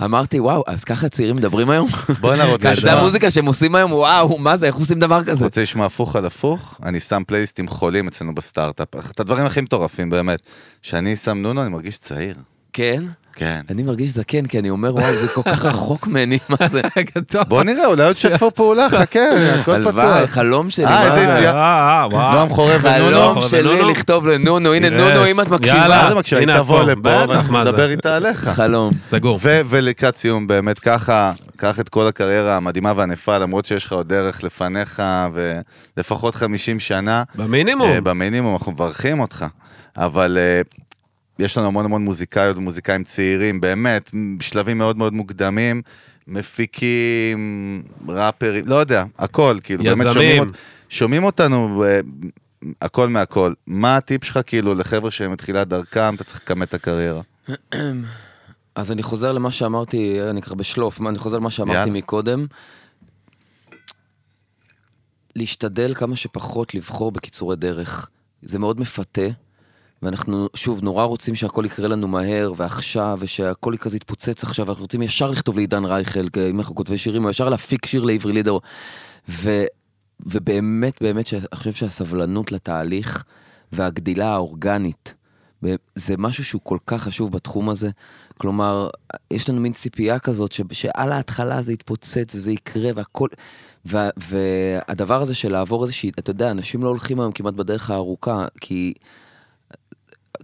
אמרתי, 0.05 0.41
וואו, 0.41 0.65
אז 0.67 0.85
ככה 0.85 1.09
צעירים 1.09 1.37
מדברים 1.37 1.71
היום? 1.71 1.89
בוא 2.21 2.35
נראה, 2.35 2.51
רוצה 2.53 2.65
זה 2.65 2.71
לשמוע- 2.73 2.93
המוזיקה 2.93 3.31
שהם 3.31 3.47
עושים 3.47 3.75
היום, 3.75 3.93
וואו, 3.93 4.39
מה 4.39 4.57
זה, 4.57 4.67
איך 4.67 4.75
עושים 4.75 4.99
דבר 4.99 5.25
כזה? 5.25 5.45
רוצה 5.45 5.63
לשמוע 5.63 5.87
הפוך 5.87 6.17
על 6.17 6.27
הפוך? 6.27 6.81
אני 6.83 7.01
שם 7.01 7.23
פלייליסטים 7.27 7.69
חולים 7.69 8.09
אצלנו 8.09 8.35
בסטארט-אפ. 8.35 8.89
את 9.11 9.21
הדברים 9.21 9.47
הכי 9.47 9.61
מטורפים 9.61 10.11
באמת. 10.11 10.41
כשאני 10.83 11.17
שם 11.17 11.39
נונו, 11.39 11.63
אני 11.63 11.71
מרגיש 11.71 11.99
צעיר. 11.99 12.35
כן? 12.73 13.03
כן. 13.35 13.61
אני 13.71 13.83
מרגיש 13.83 14.11
זקן, 14.11 14.47
כי 14.47 14.59
אני 14.59 14.71
אומר, 14.71 14.95
וואו, 14.95 15.15
זה 15.15 15.29
כל 15.29 15.43
כך 15.43 15.65
רחוק 15.75 16.07
ממני, 16.07 16.39
מה 16.49 16.69
זה? 16.69 16.81
בוא 17.49 17.63
נראה, 17.63 17.87
אולי 17.87 18.07
עוד 18.07 18.17
שתפו 18.17 18.51
פעולה, 18.51 18.91
חכה, 18.91 19.21
הכל 19.61 19.71
הלוואי, 19.75 19.93
פתוח. 19.93 20.31
חלום 20.31 20.71
שלי, 20.71 20.85
אה, 20.85 20.91
מה 20.91 21.05
איזה 21.05 21.33
זה? 21.33 21.39
יציאה. 21.39 21.53
אה, 21.53 22.07
אה. 22.13 22.33
נועם 22.33 22.51
חורב 22.51 22.81
ונונו. 22.85 23.41
חלום 23.41 23.49
שלי? 23.49 23.93
לכתוב 23.93 24.27
לנונו, 24.27 24.73
הנה 24.73 24.91
נונו, 24.91 25.27
אם 25.27 25.41
את 25.41 25.49
מקשיבה. 25.49 25.89
מה 25.89 26.09
זה 26.09 26.15
מקשיבה? 26.15 26.41
היא 26.41 26.59
תבוא 26.59 26.85
פה, 26.85 26.91
לפה 26.91 27.25
ואנחנו? 27.29 27.61
נדבר 27.61 27.91
איתה 27.91 28.17
עליך. 28.17 28.49
חלום. 28.49 28.93
סגור. 29.03 29.39
ולקראת 29.43 30.17
סיום, 30.17 30.47
באמת 30.47 30.79
ככה, 30.79 31.33
קח 31.57 31.81
את 31.81 31.89
כל 31.89 32.07
הקריירה 32.07 32.57
המדהימה 32.57 32.93
והענפה, 32.97 33.39
למרות 33.39 33.65
שיש 33.65 33.85
לך 33.87 33.93
עוד 33.93 34.09
דרך 34.09 34.45
לפניך, 34.45 35.03
ולפחות 35.97 36.35
50 36.35 36.81
שנה. 36.81 37.23
במינימום. 37.35 37.89
אה, 37.89 38.01
במינימום, 38.01 38.53
אנחנו 38.55 38.73
מברכים 38.73 39.21
אותך. 39.21 39.45
אבל 39.97 40.39
אה, 40.41 40.61
יש 41.39 41.59
לנו 41.59 41.67
המון 41.67 41.85
המון 41.85 42.05
מוזיקאיות 42.05 42.57
ומוזיקאים 42.57 43.05
צעירים, 43.05 43.61
באמת, 43.61 44.11
בשלבים 44.39 44.79
מאוד 44.79 44.97
מאוד 44.97 45.13
מוקדמים, 45.13 45.83
מפיקים, 46.27 47.83
ראפרים, 48.09 48.67
לא 48.67 48.75
יודע, 48.75 49.05
הכל, 49.19 49.59
כאילו, 49.63 49.85
באמת 49.85 50.07
שומעים, 50.13 50.37
יזמים. 50.37 50.53
שומעים 50.89 51.25
אותנו, 51.25 51.85
אה, 51.85 52.01
הכל 52.83 53.09
מהכל. 53.09 53.53
מה 53.67 53.97
הטיפ 53.97 54.25
שלך, 54.25 54.41
כאילו, 54.47 54.75
לחבר'ה 54.75 55.11
שהם 55.11 55.33
מתחילת 55.33 55.69
דרכם, 55.69 56.15
אתה 56.15 56.25
צריך 56.25 56.43
לכמת 56.45 56.69
את 56.69 56.75
הקריירה? 56.75 57.23
אז 58.75 58.93
אני 58.93 59.03
חוזר 59.03 59.33
למה 59.33 59.51
שאמרתי, 59.51 60.23
אני 60.31 60.43
ככה 60.43 60.55
בשלוף, 60.55 61.01
אני 61.01 61.19
חוזר 61.19 61.39
למה 61.39 61.51
שאמרתי 61.51 61.79
יאללה. 61.79 61.93
מקודם. 61.93 62.47
להשתדל 65.37 65.95
כמה 65.95 66.17
שפחות 66.17 66.75
לבחור 66.75 67.13
בקיצורי 67.13 67.57
דרך. 67.57 68.09
זה 68.43 68.59
מאוד 68.59 68.81
מפתה, 68.81 69.27
ואנחנו, 70.03 70.49
שוב, 70.55 70.83
נורא 70.83 71.05
רוצים 71.05 71.35
שהכל 71.35 71.65
יקרה 71.67 71.89
לנו 71.89 72.09
מהר 72.09 72.53
ועכשיו, 72.57 73.19
ושהכל 73.21 73.77
כזה 73.77 73.97
יתפוצץ 73.97 74.43
עכשיו, 74.43 74.67
ואנחנו 74.67 74.83
רוצים 74.85 75.03
ישר 75.03 75.31
לכתוב 75.31 75.57
לעידן 75.57 75.85
רייכל, 75.85 76.27
אם 76.51 76.61
אנחנו 76.61 76.75
כותבי 76.75 76.99
שירים, 76.99 77.25
או 77.25 77.31
ישר 77.31 77.49
להפיק 77.49 77.87
שיר 77.87 78.05
לעברי 78.05 78.33
לידר. 78.33 78.59
ו, 79.29 79.65
ובאמת, 80.27 81.03
באמת, 81.03 81.27
שאני 81.27 81.43
חושב 81.55 81.73
שהסבלנות 81.73 82.53
לתהליך 82.53 83.25
והגדילה 83.73 84.33
האורגנית, 84.33 85.15
זה 85.95 86.17
משהו 86.19 86.45
שהוא 86.45 86.61
כל 86.65 86.79
כך 86.87 87.03
חשוב 87.03 87.33
בתחום 87.33 87.69
הזה. 87.69 87.91
כלומר, 88.39 88.89
יש 89.31 89.49
לנו 89.49 89.61
מין 89.61 89.73
ציפייה 89.73 90.19
כזאת 90.19 90.53
ש- 90.53 90.61
שעל 90.73 91.13
ההתחלה 91.13 91.63
זה 91.63 91.73
יתפוצץ 91.73 92.35
וזה 92.35 92.53
יקרה 92.53 92.91
והכל... 92.95 93.29
וה- 93.85 94.11
והדבר 94.17 95.23
הזה 95.23 95.35
של 95.35 95.53
לעבור 95.53 95.83
איזושהי, 95.83 96.11
אתה 96.19 96.31
יודע, 96.31 96.51
אנשים 96.51 96.83
לא 96.83 96.89
הולכים 96.89 97.21
היום 97.21 97.33
כמעט 97.33 97.55
בדרך 97.55 97.91
הארוכה, 97.91 98.47
כי... 98.61 98.95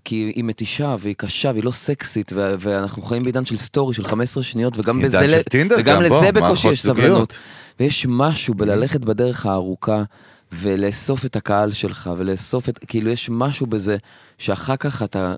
כי 0.04 0.32
היא 0.36 0.44
מתישה 0.44 0.96
והיא 0.98 1.14
קשה 1.18 1.50
והיא 1.50 1.64
לא 1.64 1.70
סקסית 1.70 2.32
ו- 2.34 2.54
ואנחנו 2.58 3.02
חיים 3.02 3.22
בעידן 3.22 3.44
של 3.44 3.56
סטורי 3.56 3.94
של 3.94 4.04
15 4.04 4.42
שניות 4.42 4.78
וגם 4.78 5.02
בזה, 5.02 5.20
ל- 5.20 5.42
טינדר 5.42 5.76
וגם 5.78 5.96
גם, 5.96 6.02
לזה 6.02 6.32
בקושי 6.32 6.68
יש. 6.68 6.82
סבלנות. 6.82 7.38
ויש 7.80 8.06
משהו 8.08 8.54
בללכת 8.54 9.00
בדרך 9.00 9.46
הארוכה 9.46 10.02
ולאסוף 10.52 11.24
את 11.24 11.36
הקהל 11.36 11.70
שלך 11.70 12.10
ולאסוף 12.18 12.68
את, 12.68 12.78
כאילו 12.86 13.10
יש 13.10 13.28
משהו 13.32 13.66
בזה 13.66 13.96
שאחר 14.38 14.76
כך 14.76 15.02
אתה 15.02 15.34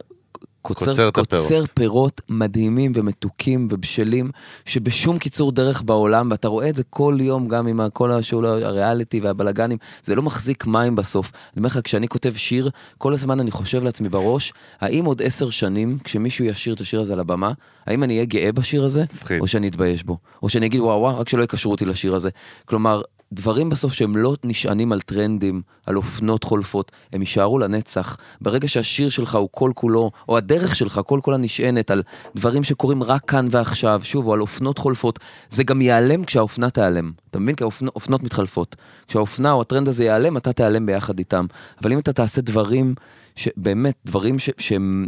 קוצר 0.62 1.10
קוצר. 1.10 1.42
קוצר 1.42 1.64
פירות 1.74 2.20
מדהימים 2.28 2.92
ומתוקים 2.94 3.68
ובשלים 3.70 4.30
שבשום 4.64 5.18
קיצור 5.18 5.52
דרך 5.52 5.82
בעולם 5.82 6.30
ואתה 6.30 6.48
רואה 6.48 6.68
את 6.68 6.76
זה 6.76 6.82
כל 6.90 7.18
יום 7.20 7.48
גם 7.48 7.66
עם 7.66 7.80
כל 7.92 8.12
השואו 8.12 8.46
הריאליטי 8.46 9.20
והבלגנים 9.20 9.78
זה 10.02 10.14
לא 10.14 10.22
מחזיק 10.22 10.66
מים 10.66 10.96
בסוף. 10.96 11.30
אני 11.34 11.60
אומר 11.60 11.66
לך 11.66 11.78
כשאני 11.84 12.08
כותב 12.08 12.32
שיר 12.36 12.70
כל 12.98 13.12
הזמן 13.12 13.40
אני 13.40 13.50
חושב 13.50 13.84
לעצמי 13.84 14.08
בראש 14.08 14.52
האם 14.80 15.04
עוד 15.04 15.22
עשר 15.22 15.50
שנים 15.50 15.98
כשמישהו 16.04 16.44
ישיר 16.44 16.74
את 16.74 16.80
השיר 16.80 17.00
הזה 17.00 17.12
על 17.12 17.20
הבמה 17.20 17.52
האם 17.86 18.02
אני 18.02 18.14
אהיה 18.14 18.24
גאה 18.24 18.52
בשיר 18.52 18.84
הזה 18.84 19.04
מפחיד. 19.14 19.40
או 19.40 19.46
שאני 19.46 19.68
אתבייש 19.68 20.04
בו 20.04 20.18
או 20.42 20.48
שאני 20.48 20.66
אגיד 20.66 20.80
וואו 20.80 21.00
וואו 21.00 21.18
רק 21.18 21.28
שלא 21.28 21.42
יקשרו 21.42 21.72
אותי 21.72 21.84
לשיר 21.84 22.14
הזה 22.14 22.30
כלומר 22.64 23.02
דברים 23.32 23.68
בסוף 23.68 23.92
שהם 23.92 24.16
לא 24.16 24.36
נשענים 24.44 24.92
על 24.92 25.00
טרנדים, 25.00 25.62
על 25.86 25.96
אופנות 25.96 26.44
חולפות, 26.44 26.92
הם 27.12 27.20
יישארו 27.20 27.58
לנצח. 27.58 28.16
ברגע 28.40 28.68
שהשיר 28.68 29.10
שלך 29.10 29.34
הוא 29.34 29.48
כל 29.50 29.70
כולו, 29.74 30.10
או 30.28 30.36
הדרך 30.36 30.76
שלך 30.76 31.00
כל 31.06 31.20
כולה 31.22 31.36
נשענת 31.36 31.90
על 31.90 32.02
דברים 32.36 32.64
שקורים 32.64 33.02
רק 33.02 33.24
כאן 33.24 33.46
ועכשיו, 33.50 34.00
שוב, 34.04 34.26
או 34.26 34.34
על 34.34 34.40
אופנות 34.40 34.78
חולפות, 34.78 35.18
זה 35.50 35.64
גם 35.64 35.80
ייעלם 35.80 36.24
כשהאופנה 36.24 36.70
תיעלם. 36.70 37.12
אתה 37.30 37.38
מבין? 37.38 37.54
כי 37.54 37.64
האופנות 37.64 37.92
האופנות 37.94 38.22
מתחלפות. 38.22 38.76
כשהאופנה 39.08 39.52
או 39.52 39.60
הטרנד 39.60 39.88
הזה 39.88 40.04
ייעלם, 40.04 40.36
אתה 40.36 40.52
תיעלם 40.52 40.86
ביחד 40.86 41.18
איתם. 41.18 41.46
אבל 41.82 41.92
אם 41.92 41.98
אתה 41.98 42.12
תעשה 42.12 42.40
דברים, 42.40 42.94
ש... 43.36 43.48
באמת, 43.56 43.94
דברים 44.04 44.38
ש... 44.38 44.50
שהם, 44.58 45.06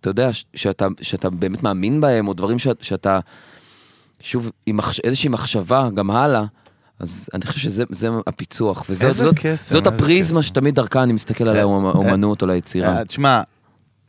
אתה 0.00 0.10
יודע, 0.10 0.32
ש... 0.32 0.44
שאתה, 0.54 0.86
שאתה 1.02 1.30
באמת 1.30 1.62
מאמין 1.62 2.00
בהם, 2.00 2.28
או 2.28 2.32
דברים 2.32 2.58
ש... 2.58 2.68
שאתה, 2.80 3.20
שוב, 4.20 4.50
עם 4.66 4.76
מחש... 4.76 5.00
איזושהי 5.00 5.28
מחשבה 5.28 5.88
גם 5.94 6.10
הלאה, 6.10 6.44
אז 7.00 7.28
אני 7.34 7.46
חושב 7.46 7.60
שזה 7.60 7.84
זה 7.90 8.08
הפיצוח, 8.26 8.84
וזאת 8.88 9.04
איזה 9.04 9.22
זאת, 9.24 9.34
קסם, 9.38 9.74
זאת 9.74 9.86
איזה 9.86 9.96
הפריזמה 9.96 10.40
קסם. 10.40 10.48
שתמיד 10.48 10.74
דרכה 10.74 11.02
אני 11.02 11.12
מסתכל 11.12 11.48
על 11.48 11.56
אה, 11.56 11.62
האומנות 11.62 12.42
או 12.42 12.46
ליצירה. 12.46 12.98
אה, 12.98 13.04
תשמע, 13.04 13.42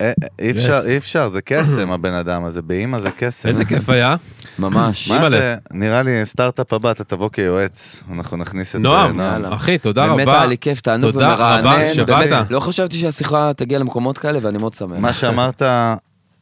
אה, 0.02 0.12
אי 0.40 0.52
אפשר. 0.52 0.80
אי 0.88 0.98
אפשר, 0.98 1.28
זה 1.28 1.42
קסם 1.42 1.92
הבן 1.92 2.14
אדם 2.14 2.46
הזה, 2.46 2.62
באמא 2.62 3.00
זה 3.00 3.10
קסם. 3.18 3.48
איזה 3.48 3.66
כיף 3.66 3.90
היה. 3.90 4.16
ממש. 4.60 5.12
מה. 5.12 5.30
זה, 5.30 5.56
נראה 5.72 6.04
לי 6.04 6.26
סטארט-אפ 6.26 6.74
הבא, 6.74 6.92
אתה 6.92 7.04
תבוא 7.04 7.30
כיועץ, 7.30 8.04
אנחנו 8.14 8.38
נכניס 8.38 8.76
את 8.76 8.80
נועם, 8.80 9.20
אה, 9.20 9.26
יאללה. 9.26 9.56
אחי, 9.56 9.78
תודה 9.78 10.06
רבה. 10.06 10.16
באמת 10.16 10.28
היה 10.28 10.46
לי 10.46 10.58
כיף, 10.58 10.82
תענוג 10.82 11.12
תודה 11.12 11.28
ומרענן. 11.28 11.68
רבה 11.68 11.94
שבאת. 11.94 12.52
לא 12.52 12.60
חשבתי 12.60 12.98
שהשיחה 13.00 13.52
תגיע 13.54 13.80
למקומות 13.80 14.18
כאלה 14.18 14.40
ואני 14.42 14.58
מאוד 14.58 14.74
שמח. 14.74 14.98
מה 15.00 15.14
שאמרת, 15.14 15.62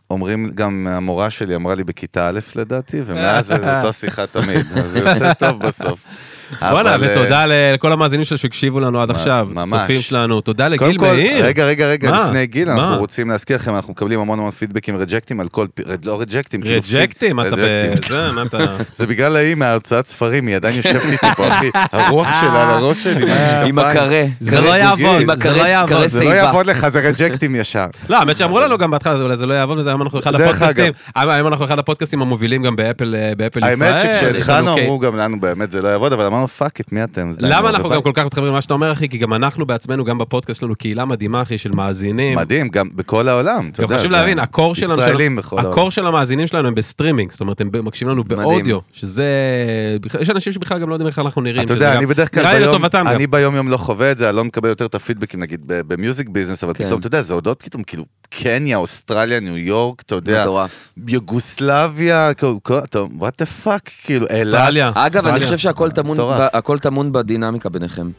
אומרים, 0.09 0.51
גם 0.55 0.87
המורה 0.89 1.29
שלי 1.29 1.55
אמרה 1.55 1.75
לי 1.75 1.83
בכיתה 1.83 2.29
א' 2.29 2.39
לדעתי, 2.55 3.01
ומאז 3.05 3.45
זה 3.47 3.55
אותו 3.77 3.93
שיחה 3.93 4.27
תמיד, 4.27 4.65
אז 4.75 4.91
זה 4.91 4.99
יוצא 4.99 5.33
טוב 5.33 5.59
בסוף. 5.59 6.05
אבל, 6.61 6.87
אה, 6.87 6.95
ותודה 7.01 7.45
לכל 7.47 7.91
המאזינים 7.91 8.23
שלנו 8.25 8.37
שהקשיבו 8.37 8.79
לנו 8.79 9.01
עד 9.01 9.09
עכשיו. 9.11 9.47
ממש. 9.51 9.71
צופים 9.71 10.01
שלנו. 10.01 10.41
תודה 10.41 10.67
לגיל 10.67 10.97
מאיר. 11.01 11.45
רגע, 11.45 11.65
רגע, 11.65 11.87
רגע? 11.87 12.23
לפני 12.25 12.47
גיל? 12.47 12.69
אנחנו 12.69 12.97
רוצים 12.97 13.29
להזכיר 13.29 13.55
לכם, 13.55 13.75
אנחנו 13.75 13.91
מקבלים 13.91 14.19
המון 14.19 14.39
המון 14.39 14.51
פידבקים 14.51 14.97
רג'קטים 14.97 15.39
על 15.39 15.47
כל, 15.47 15.65
לא 16.03 16.21
רג'קטים, 16.21 16.61
כאילו 16.61 16.81
רג'קטים, 16.89 17.39
אתה. 17.39 17.49
בזה, 17.51 17.91
מה 18.35 18.41
אתה... 18.41 18.57
זה 18.95 19.07
בגלל 19.07 19.35
ההיא 19.35 19.55
מההוצאת 19.55 20.07
ספרים, 20.07 20.47
היא 20.47 20.55
עדיין 20.55 20.75
יושבת 20.77 21.01
איתי 21.05 21.27
פה, 21.37 21.47
אחי. 21.47 21.69
הרוח 21.91 22.27
שלה 22.41 22.67
על 22.67 22.83
הראש 22.83 23.03
שלי, 23.03 23.31
עם 23.65 23.79
הקרה. 23.79 24.23
זה 24.39 24.61
לא 24.61 24.75
יעבוד. 24.77 25.21
עם 25.21 25.37
זה 25.37 25.49
לא 25.49 25.55
הקרה 25.55 25.69
יעבוד. 25.69 26.07
זה 26.07 26.23
לא. 26.23 26.29
יעבוד 26.29 26.65
לך, 26.65 26.87
זה 26.87 26.99
רג'קטים 26.99 27.55
ישר. 27.55 27.85
לא, 28.09 28.17
האמת 28.17 28.37
שאמרו 28.37 28.59
לנו 28.59 28.77
גם 28.77 28.91
בהתחלה, 28.91 29.17
זה 29.17 29.23
אולי 29.23 29.35
זה 29.35 29.45
לא 29.45 29.53
יעבוד, 29.53 29.77
וזה 29.77 29.89
היום 29.89 30.01
אנחנו 30.01 30.19
אחד 30.19 30.35
הפודקאסטים, 30.35 30.93
היום 31.15 31.47
אנחנו 31.47 31.65
אחד 31.65 31.79
הפודקאסטים 31.79 32.21
המובילים 32.21 32.63
גם 32.63 32.75
ב 32.75 32.82
Apple 32.82 33.15
אה, 33.63 33.71
ישראל. 33.71 33.93
האמת 33.93 34.15
שכשהתחלנו 34.15 34.65
לנו 34.67 34.75
קי- 34.75 34.81
אמרו 34.85 34.99
גם 34.99 35.15
לנו 35.17 35.39
באמת 35.39 35.71
זה 35.71 35.81
לא 35.81 35.87
יעבוד, 35.87 36.13
אבל 36.13 36.25
אמרנו 36.25 36.44
fuck 36.47 36.81
את 36.81 36.91
מי 36.91 37.03
אתם? 37.03 37.31
למה 37.39 37.69
אנחנו. 37.69 37.89
גם 37.89 38.01
כל 38.01 38.11
כך 38.13 38.25
מתחברים 38.25 38.51
למה 38.51 38.61
שאתה 38.61 38.73
אומר, 38.73 38.91
אחי? 38.91 39.09
כי 39.09 39.17
גם 39.17 39.33
אנחנו 39.33 39.65
בעצמנו, 39.65 40.05
גם 40.05 40.17
בפודקאסט 40.17 40.59
שלנו, 40.59 40.75
קהילה 40.75 41.05
מדהימה, 41.05 41.41
אחי, 41.41 41.57
של 41.57 41.71
מאזינים. 41.75 42.37
מדהים, 42.37 42.69
גם 42.69 42.89
בכל 42.95 43.29
העולם, 43.29 43.69
אתה 43.73 43.83
יודע. 43.83 43.97
חשוב 43.97 44.11
להבין, 44.11 44.39
ה 44.39 44.47
core 44.47 44.75
שלנו, 44.75 44.93
ישראלים 45.01 45.35
בכל 45.35 45.57
העולם. 45.57 45.71
ה 45.71 45.75
core 45.75 45.91
של 45.91 46.05
המאזינים 46.05 46.47
שלנו 46.47 46.67
הם 46.67 46.75
בסטרימינג, 46.75 47.31
זאת 47.31 47.41
אומרת, 47.41 47.61
הם 47.61 47.69
מקשיבים 47.83 48.11
לנו. 48.13 48.23
באודיו, 48.23 48.79
שזה... 48.93 49.25
יש 50.19 50.29
אנשים 50.29 50.53
שבכלל 50.53 50.79
גם 50.79 50.89
לא 50.89 50.93
יודעים 50.93 51.07
איך 51.07 51.19
אנחנו 51.19 51.41
נראים. 51.41 51.65
אתה 51.65 51.73
יודע, 51.73 51.93
אני 51.97 52.05
בדרך 52.05 52.33
כלל 52.33 52.59
ביום. 52.59 52.85
אני 53.07 53.27
ביום 53.27 53.55
יום 53.55 53.69
לא 53.69 53.77
חווה 53.77 54.11
את 54.11 54.17
זה, 54.17 54.29
אני 54.29 54.37
לא 54.37 54.43
מקבל 54.43 54.69
יותר 54.69 54.85
את 54.85 54.95
הפידבקים, 54.95 55.39
נגיד, 55.39 55.61
ב- 55.67 55.81
ב 55.93 55.99
music 55.99 56.29
business, 56.29 56.63
אבל 56.63 56.73
כן. 56.73 56.85
פתאום, 56.85 56.99
אתה 56.99 57.07
יודע, 57.07 57.21
זה 57.21 57.33
הודעות 57.33 57.61
פתאום, 57.63 57.83
כאילו, 57.83 58.05
קניה, 58.29 58.77
אוסטרליה, 58.77 59.39
ניו 59.39 59.57
יורק, 59.57 60.01
אתה 60.01 60.15
יודע. 60.15 60.45
יוגוסלביה, 61.07 62.33
כאילו, 62.33 62.59
what 63.17 63.39
the 63.39 63.45
fuck, 63.45 63.89
כאילו, 64.03 64.25
אילת. 64.29 64.93
אגב, 64.95 65.27
אני. 65.27 65.45
חושב 65.45 65.57
שהכל 65.57 65.91
טמון 65.91 66.17
מטורף. 66.33 66.49
הכל 66.55 66.79
טמון 66.79 67.11
בדינמיקה 67.11 67.69
ביניכם. 67.69 68.09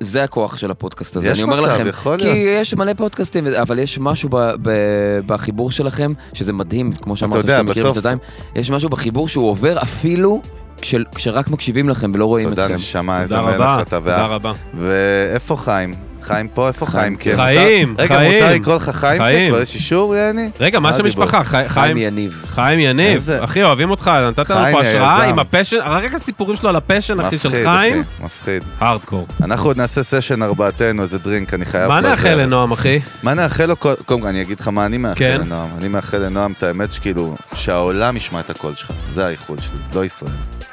זה 0.00 0.24
הכוח 0.24 0.56
של 0.56 0.70
הפודקאסט 0.70 1.16
הזה, 1.16 1.28
יש 1.28 1.38
אני 1.38 1.42
אומר 1.42 1.62
מצב, 1.62 1.72
לכם. 1.72 1.86
יכול 1.86 2.18
כי 2.18 2.24
להיות. 2.24 2.60
יש 2.62 2.74
מלא 2.74 2.92
פודקאסטים, 2.96 3.46
אבל 3.46 3.78
יש 3.78 3.98
משהו 3.98 4.28
ב- 4.32 4.52
ב- 4.62 5.20
בחיבור 5.26 5.70
שלכם, 5.70 6.12
שזה 6.32 6.52
מדהים, 6.52 6.92
כמו 6.92 7.16
שאמרת 7.16 7.36
יודע, 7.38 7.56
שאתם 7.56 7.66
מכירים 7.68 7.84
בסוף- 7.90 7.96
שנתיים, 7.96 8.18
יש 8.54 8.70
משהו 8.70 8.88
בחיבור 8.88 9.28
שהוא 9.28 9.50
עובר 9.50 9.82
אפילו 9.82 10.42
כש- 10.80 10.94
כשרק 11.14 11.48
מקשיבים 11.48 11.88
לכם 11.88 12.10
ולא 12.14 12.24
רואים 12.24 12.48
תודה, 12.48 12.64
אתכם. 12.64 12.74
נשמה, 12.74 13.20
איזה 13.22 13.36
תודה 13.36 13.46
מלך 13.58 13.82
אתה 13.88 13.98
תודה. 14.00 14.26
רבה. 14.26 14.52
ואיפה 14.78 15.56
חיים? 15.56 15.94
חיים 16.22 16.48
פה? 16.48 16.68
איפה 16.68 16.86
חיים? 16.86 17.16
כן, 17.16 17.36
חיים, 17.36 17.94
רגע, 17.98 18.14
חיים. 18.16 18.32
מותר 18.42 18.54
לקרוא 18.54 18.76
לך 18.76 18.90
חיים? 18.90 19.22
חיים. 19.22 19.50
כבר 19.52 19.62
יש 19.62 19.74
אישור, 19.74 20.14
יעני? 20.16 20.50
רגע, 20.60 20.78
מה 20.80 20.92
שם? 20.92 21.04
משפחה? 21.06 21.44
חי- 21.44 21.68
חיים 21.68 21.96
יניב. 21.96 22.42
חיים 22.46 22.80
יניב, 22.80 23.30
אחי, 23.40 23.62
אוהבים 23.62 23.90
אותך, 23.90 24.10
נתת 24.28 24.50
לנו 24.50 24.72
פה 24.72 24.80
השראה. 24.80 25.24
עם 25.24 25.38
ה 25.38 25.42
fashion, 25.42 25.76
רק 25.84 26.14
הסיפורים 26.14 26.56
שלו 26.56 26.68
על 26.68 26.76
ה 26.76 26.81
fashion, 26.81 27.20
אחי, 27.20 27.38
של 27.38 27.48
מפחיד, 27.48 27.64
חיים, 27.64 28.02
אחי, 28.16 28.24
מפחיד. 28.24 28.62
הארדקור. 28.80 29.26
אנחנו 29.42 29.66
עוד 29.70 29.76
נעשה 29.76 30.02
סשן 30.02 30.42
ארבעתנו, 30.42 31.02
איזה 31.02 31.18
דרינק, 31.18 31.54
אני 31.54 31.64
חייב... 31.64 31.88
מה. 31.88 32.00
נאחל 32.00 32.34
לנועם, 32.34 32.72
אחי? 32.72 32.98
מה 33.22 33.34
נאחל 33.34 33.66
לו? 33.66 33.76
קודם 33.76 34.20
כל, 34.20 34.28
אני 34.28 34.42
אגיד 34.42 34.60
לך 34.60 34.68
מה 34.68 34.86
אני 34.86 34.98
מאחל 34.98 35.18
כן. 35.18 35.38
לנועם. 35.40 35.68
אני 35.78 35.88
מאחל 35.88 36.18
לנועם 36.18 36.52
את 36.52 36.62
האמת 36.62 36.92
שכאילו, 36.92 37.34
שהעולם 37.54 38.16
ישמע 38.16 38.40
את 38.40 38.50
הקול 38.50 38.74
שלך. 38.74 38.90
זה 39.12 39.26
האיחול 39.26 39.58
שלי, 39.60 39.78
לא 39.94 40.04
ישראל. 40.04 40.30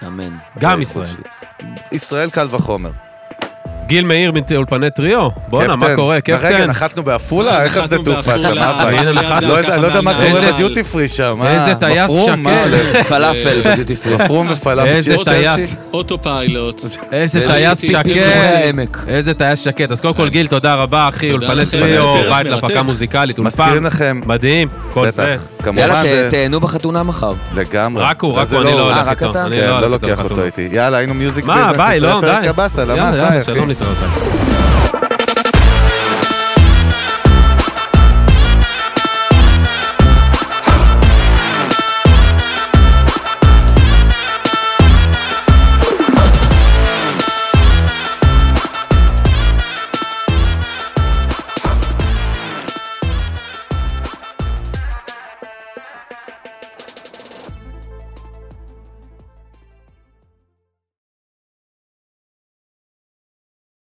אמן. 0.08 0.30
גם 0.60 0.82
ישראל. 0.82 1.08
ישראל 1.92 2.30
קל 2.30 2.48
וחומר. 2.52 2.92
גיל 3.88 4.06
מאיר 4.06 4.32
מאולפני 4.52 4.90
טריו, 4.92 5.30
בואנה, 5.48 5.76
מה 5.76 5.86
קפטן. 5.86 5.96
קורה, 5.96 6.16
רגע, 6.16 6.38
קפטן? 6.38 6.66
נחתנו 6.70 7.04
בעפולה? 7.04 7.64
איך 7.64 7.78
השדה 7.78 7.98
תעופה 8.04 8.38
שם? 8.38 8.56
מה. 8.56 9.40
לא 9.42 9.54
יודע- 9.58 9.78
לא 9.78 9.88
יודע 9.88 10.02
מה 10.02 10.14
קורה 10.14 10.26
איזה- 10.26 10.52
בדיוטי 10.54 10.84
פרי 10.84 11.08
שם. 11.08 11.36
מה? 11.40 11.54
איזה 11.54 11.76
טייס 11.76 12.12
מה. 12.38 12.64
הולך? 12.64 13.08
פלאפל 13.08 13.62
בדיוטי 13.66 13.96
פרי. 13.96 14.16
מפרום 14.16 14.48
ופלאפל. 14.52 14.88
איזה? 14.90 15.16
טייס. 15.26 15.76
auto 15.94 16.22
pilot. 16.22 16.82
איזה 17.12 17.40
זה 17.40 17.48
טייס 17.48 17.82
שקט. 17.92 18.08
איזה 19.08 19.34
טייס 19.34 19.60
שקט. 19.60 19.92
אז 19.92 20.02
קודם 20.02 20.14
כל, 20.14 20.30
גיל, 20.30 20.48
תודה 20.48 20.76
רבה, 20.76 21.10
אחי, 21.10 21.32
אולפני 21.32 21.66
טריו, 21.66 22.14
בית. 22.30 22.48
להפקה 22.48 22.82
מוזיקלית, 22.82 23.38
אולפן. 23.38 23.64
מזכירים 23.64 23.84
לכם, 23.86 24.22
מדהים, 24.26 24.68
כל 24.94 25.10
זה. 25.10 25.36
יאללה, 25.78 26.02
תהנו 26.32 26.60
בחתונה 26.60 27.04
מחר. 27.04 27.34
לגמרי. 27.54 28.04
רק 28.04 28.22
הוא, 28.22 28.34
רק 28.34 28.48
הוא, 28.52 28.62
אני 28.62 28.72
לא 28.72 28.90
אה, 28.90 28.96
הולך 28.96 29.08
רק 29.08 29.24
איתו. 29.24 29.40
אני 29.40 29.56
כן, 29.56 29.62
לא 29.62 29.68
לא 29.68 29.86
הולך 29.86 29.94
איתו 30.04 30.08
לוקח. 30.08 30.24
אותו 30.24 30.44
איתי. 30.44 30.70
יאללה, 30.72 30.98
היינו 30.98 31.14
music 31.14 31.46
מה, 31.46 31.56
business. 31.64 31.78
ביי, 31.78 32.00
לא, 32.00 32.22
די. 32.22 33.75
בפרק 33.76 33.98
הבא, 33.98 34.08
סלמת, 34.08 34.16
יאללה, 34.16 34.32
ביי, 34.32 34.35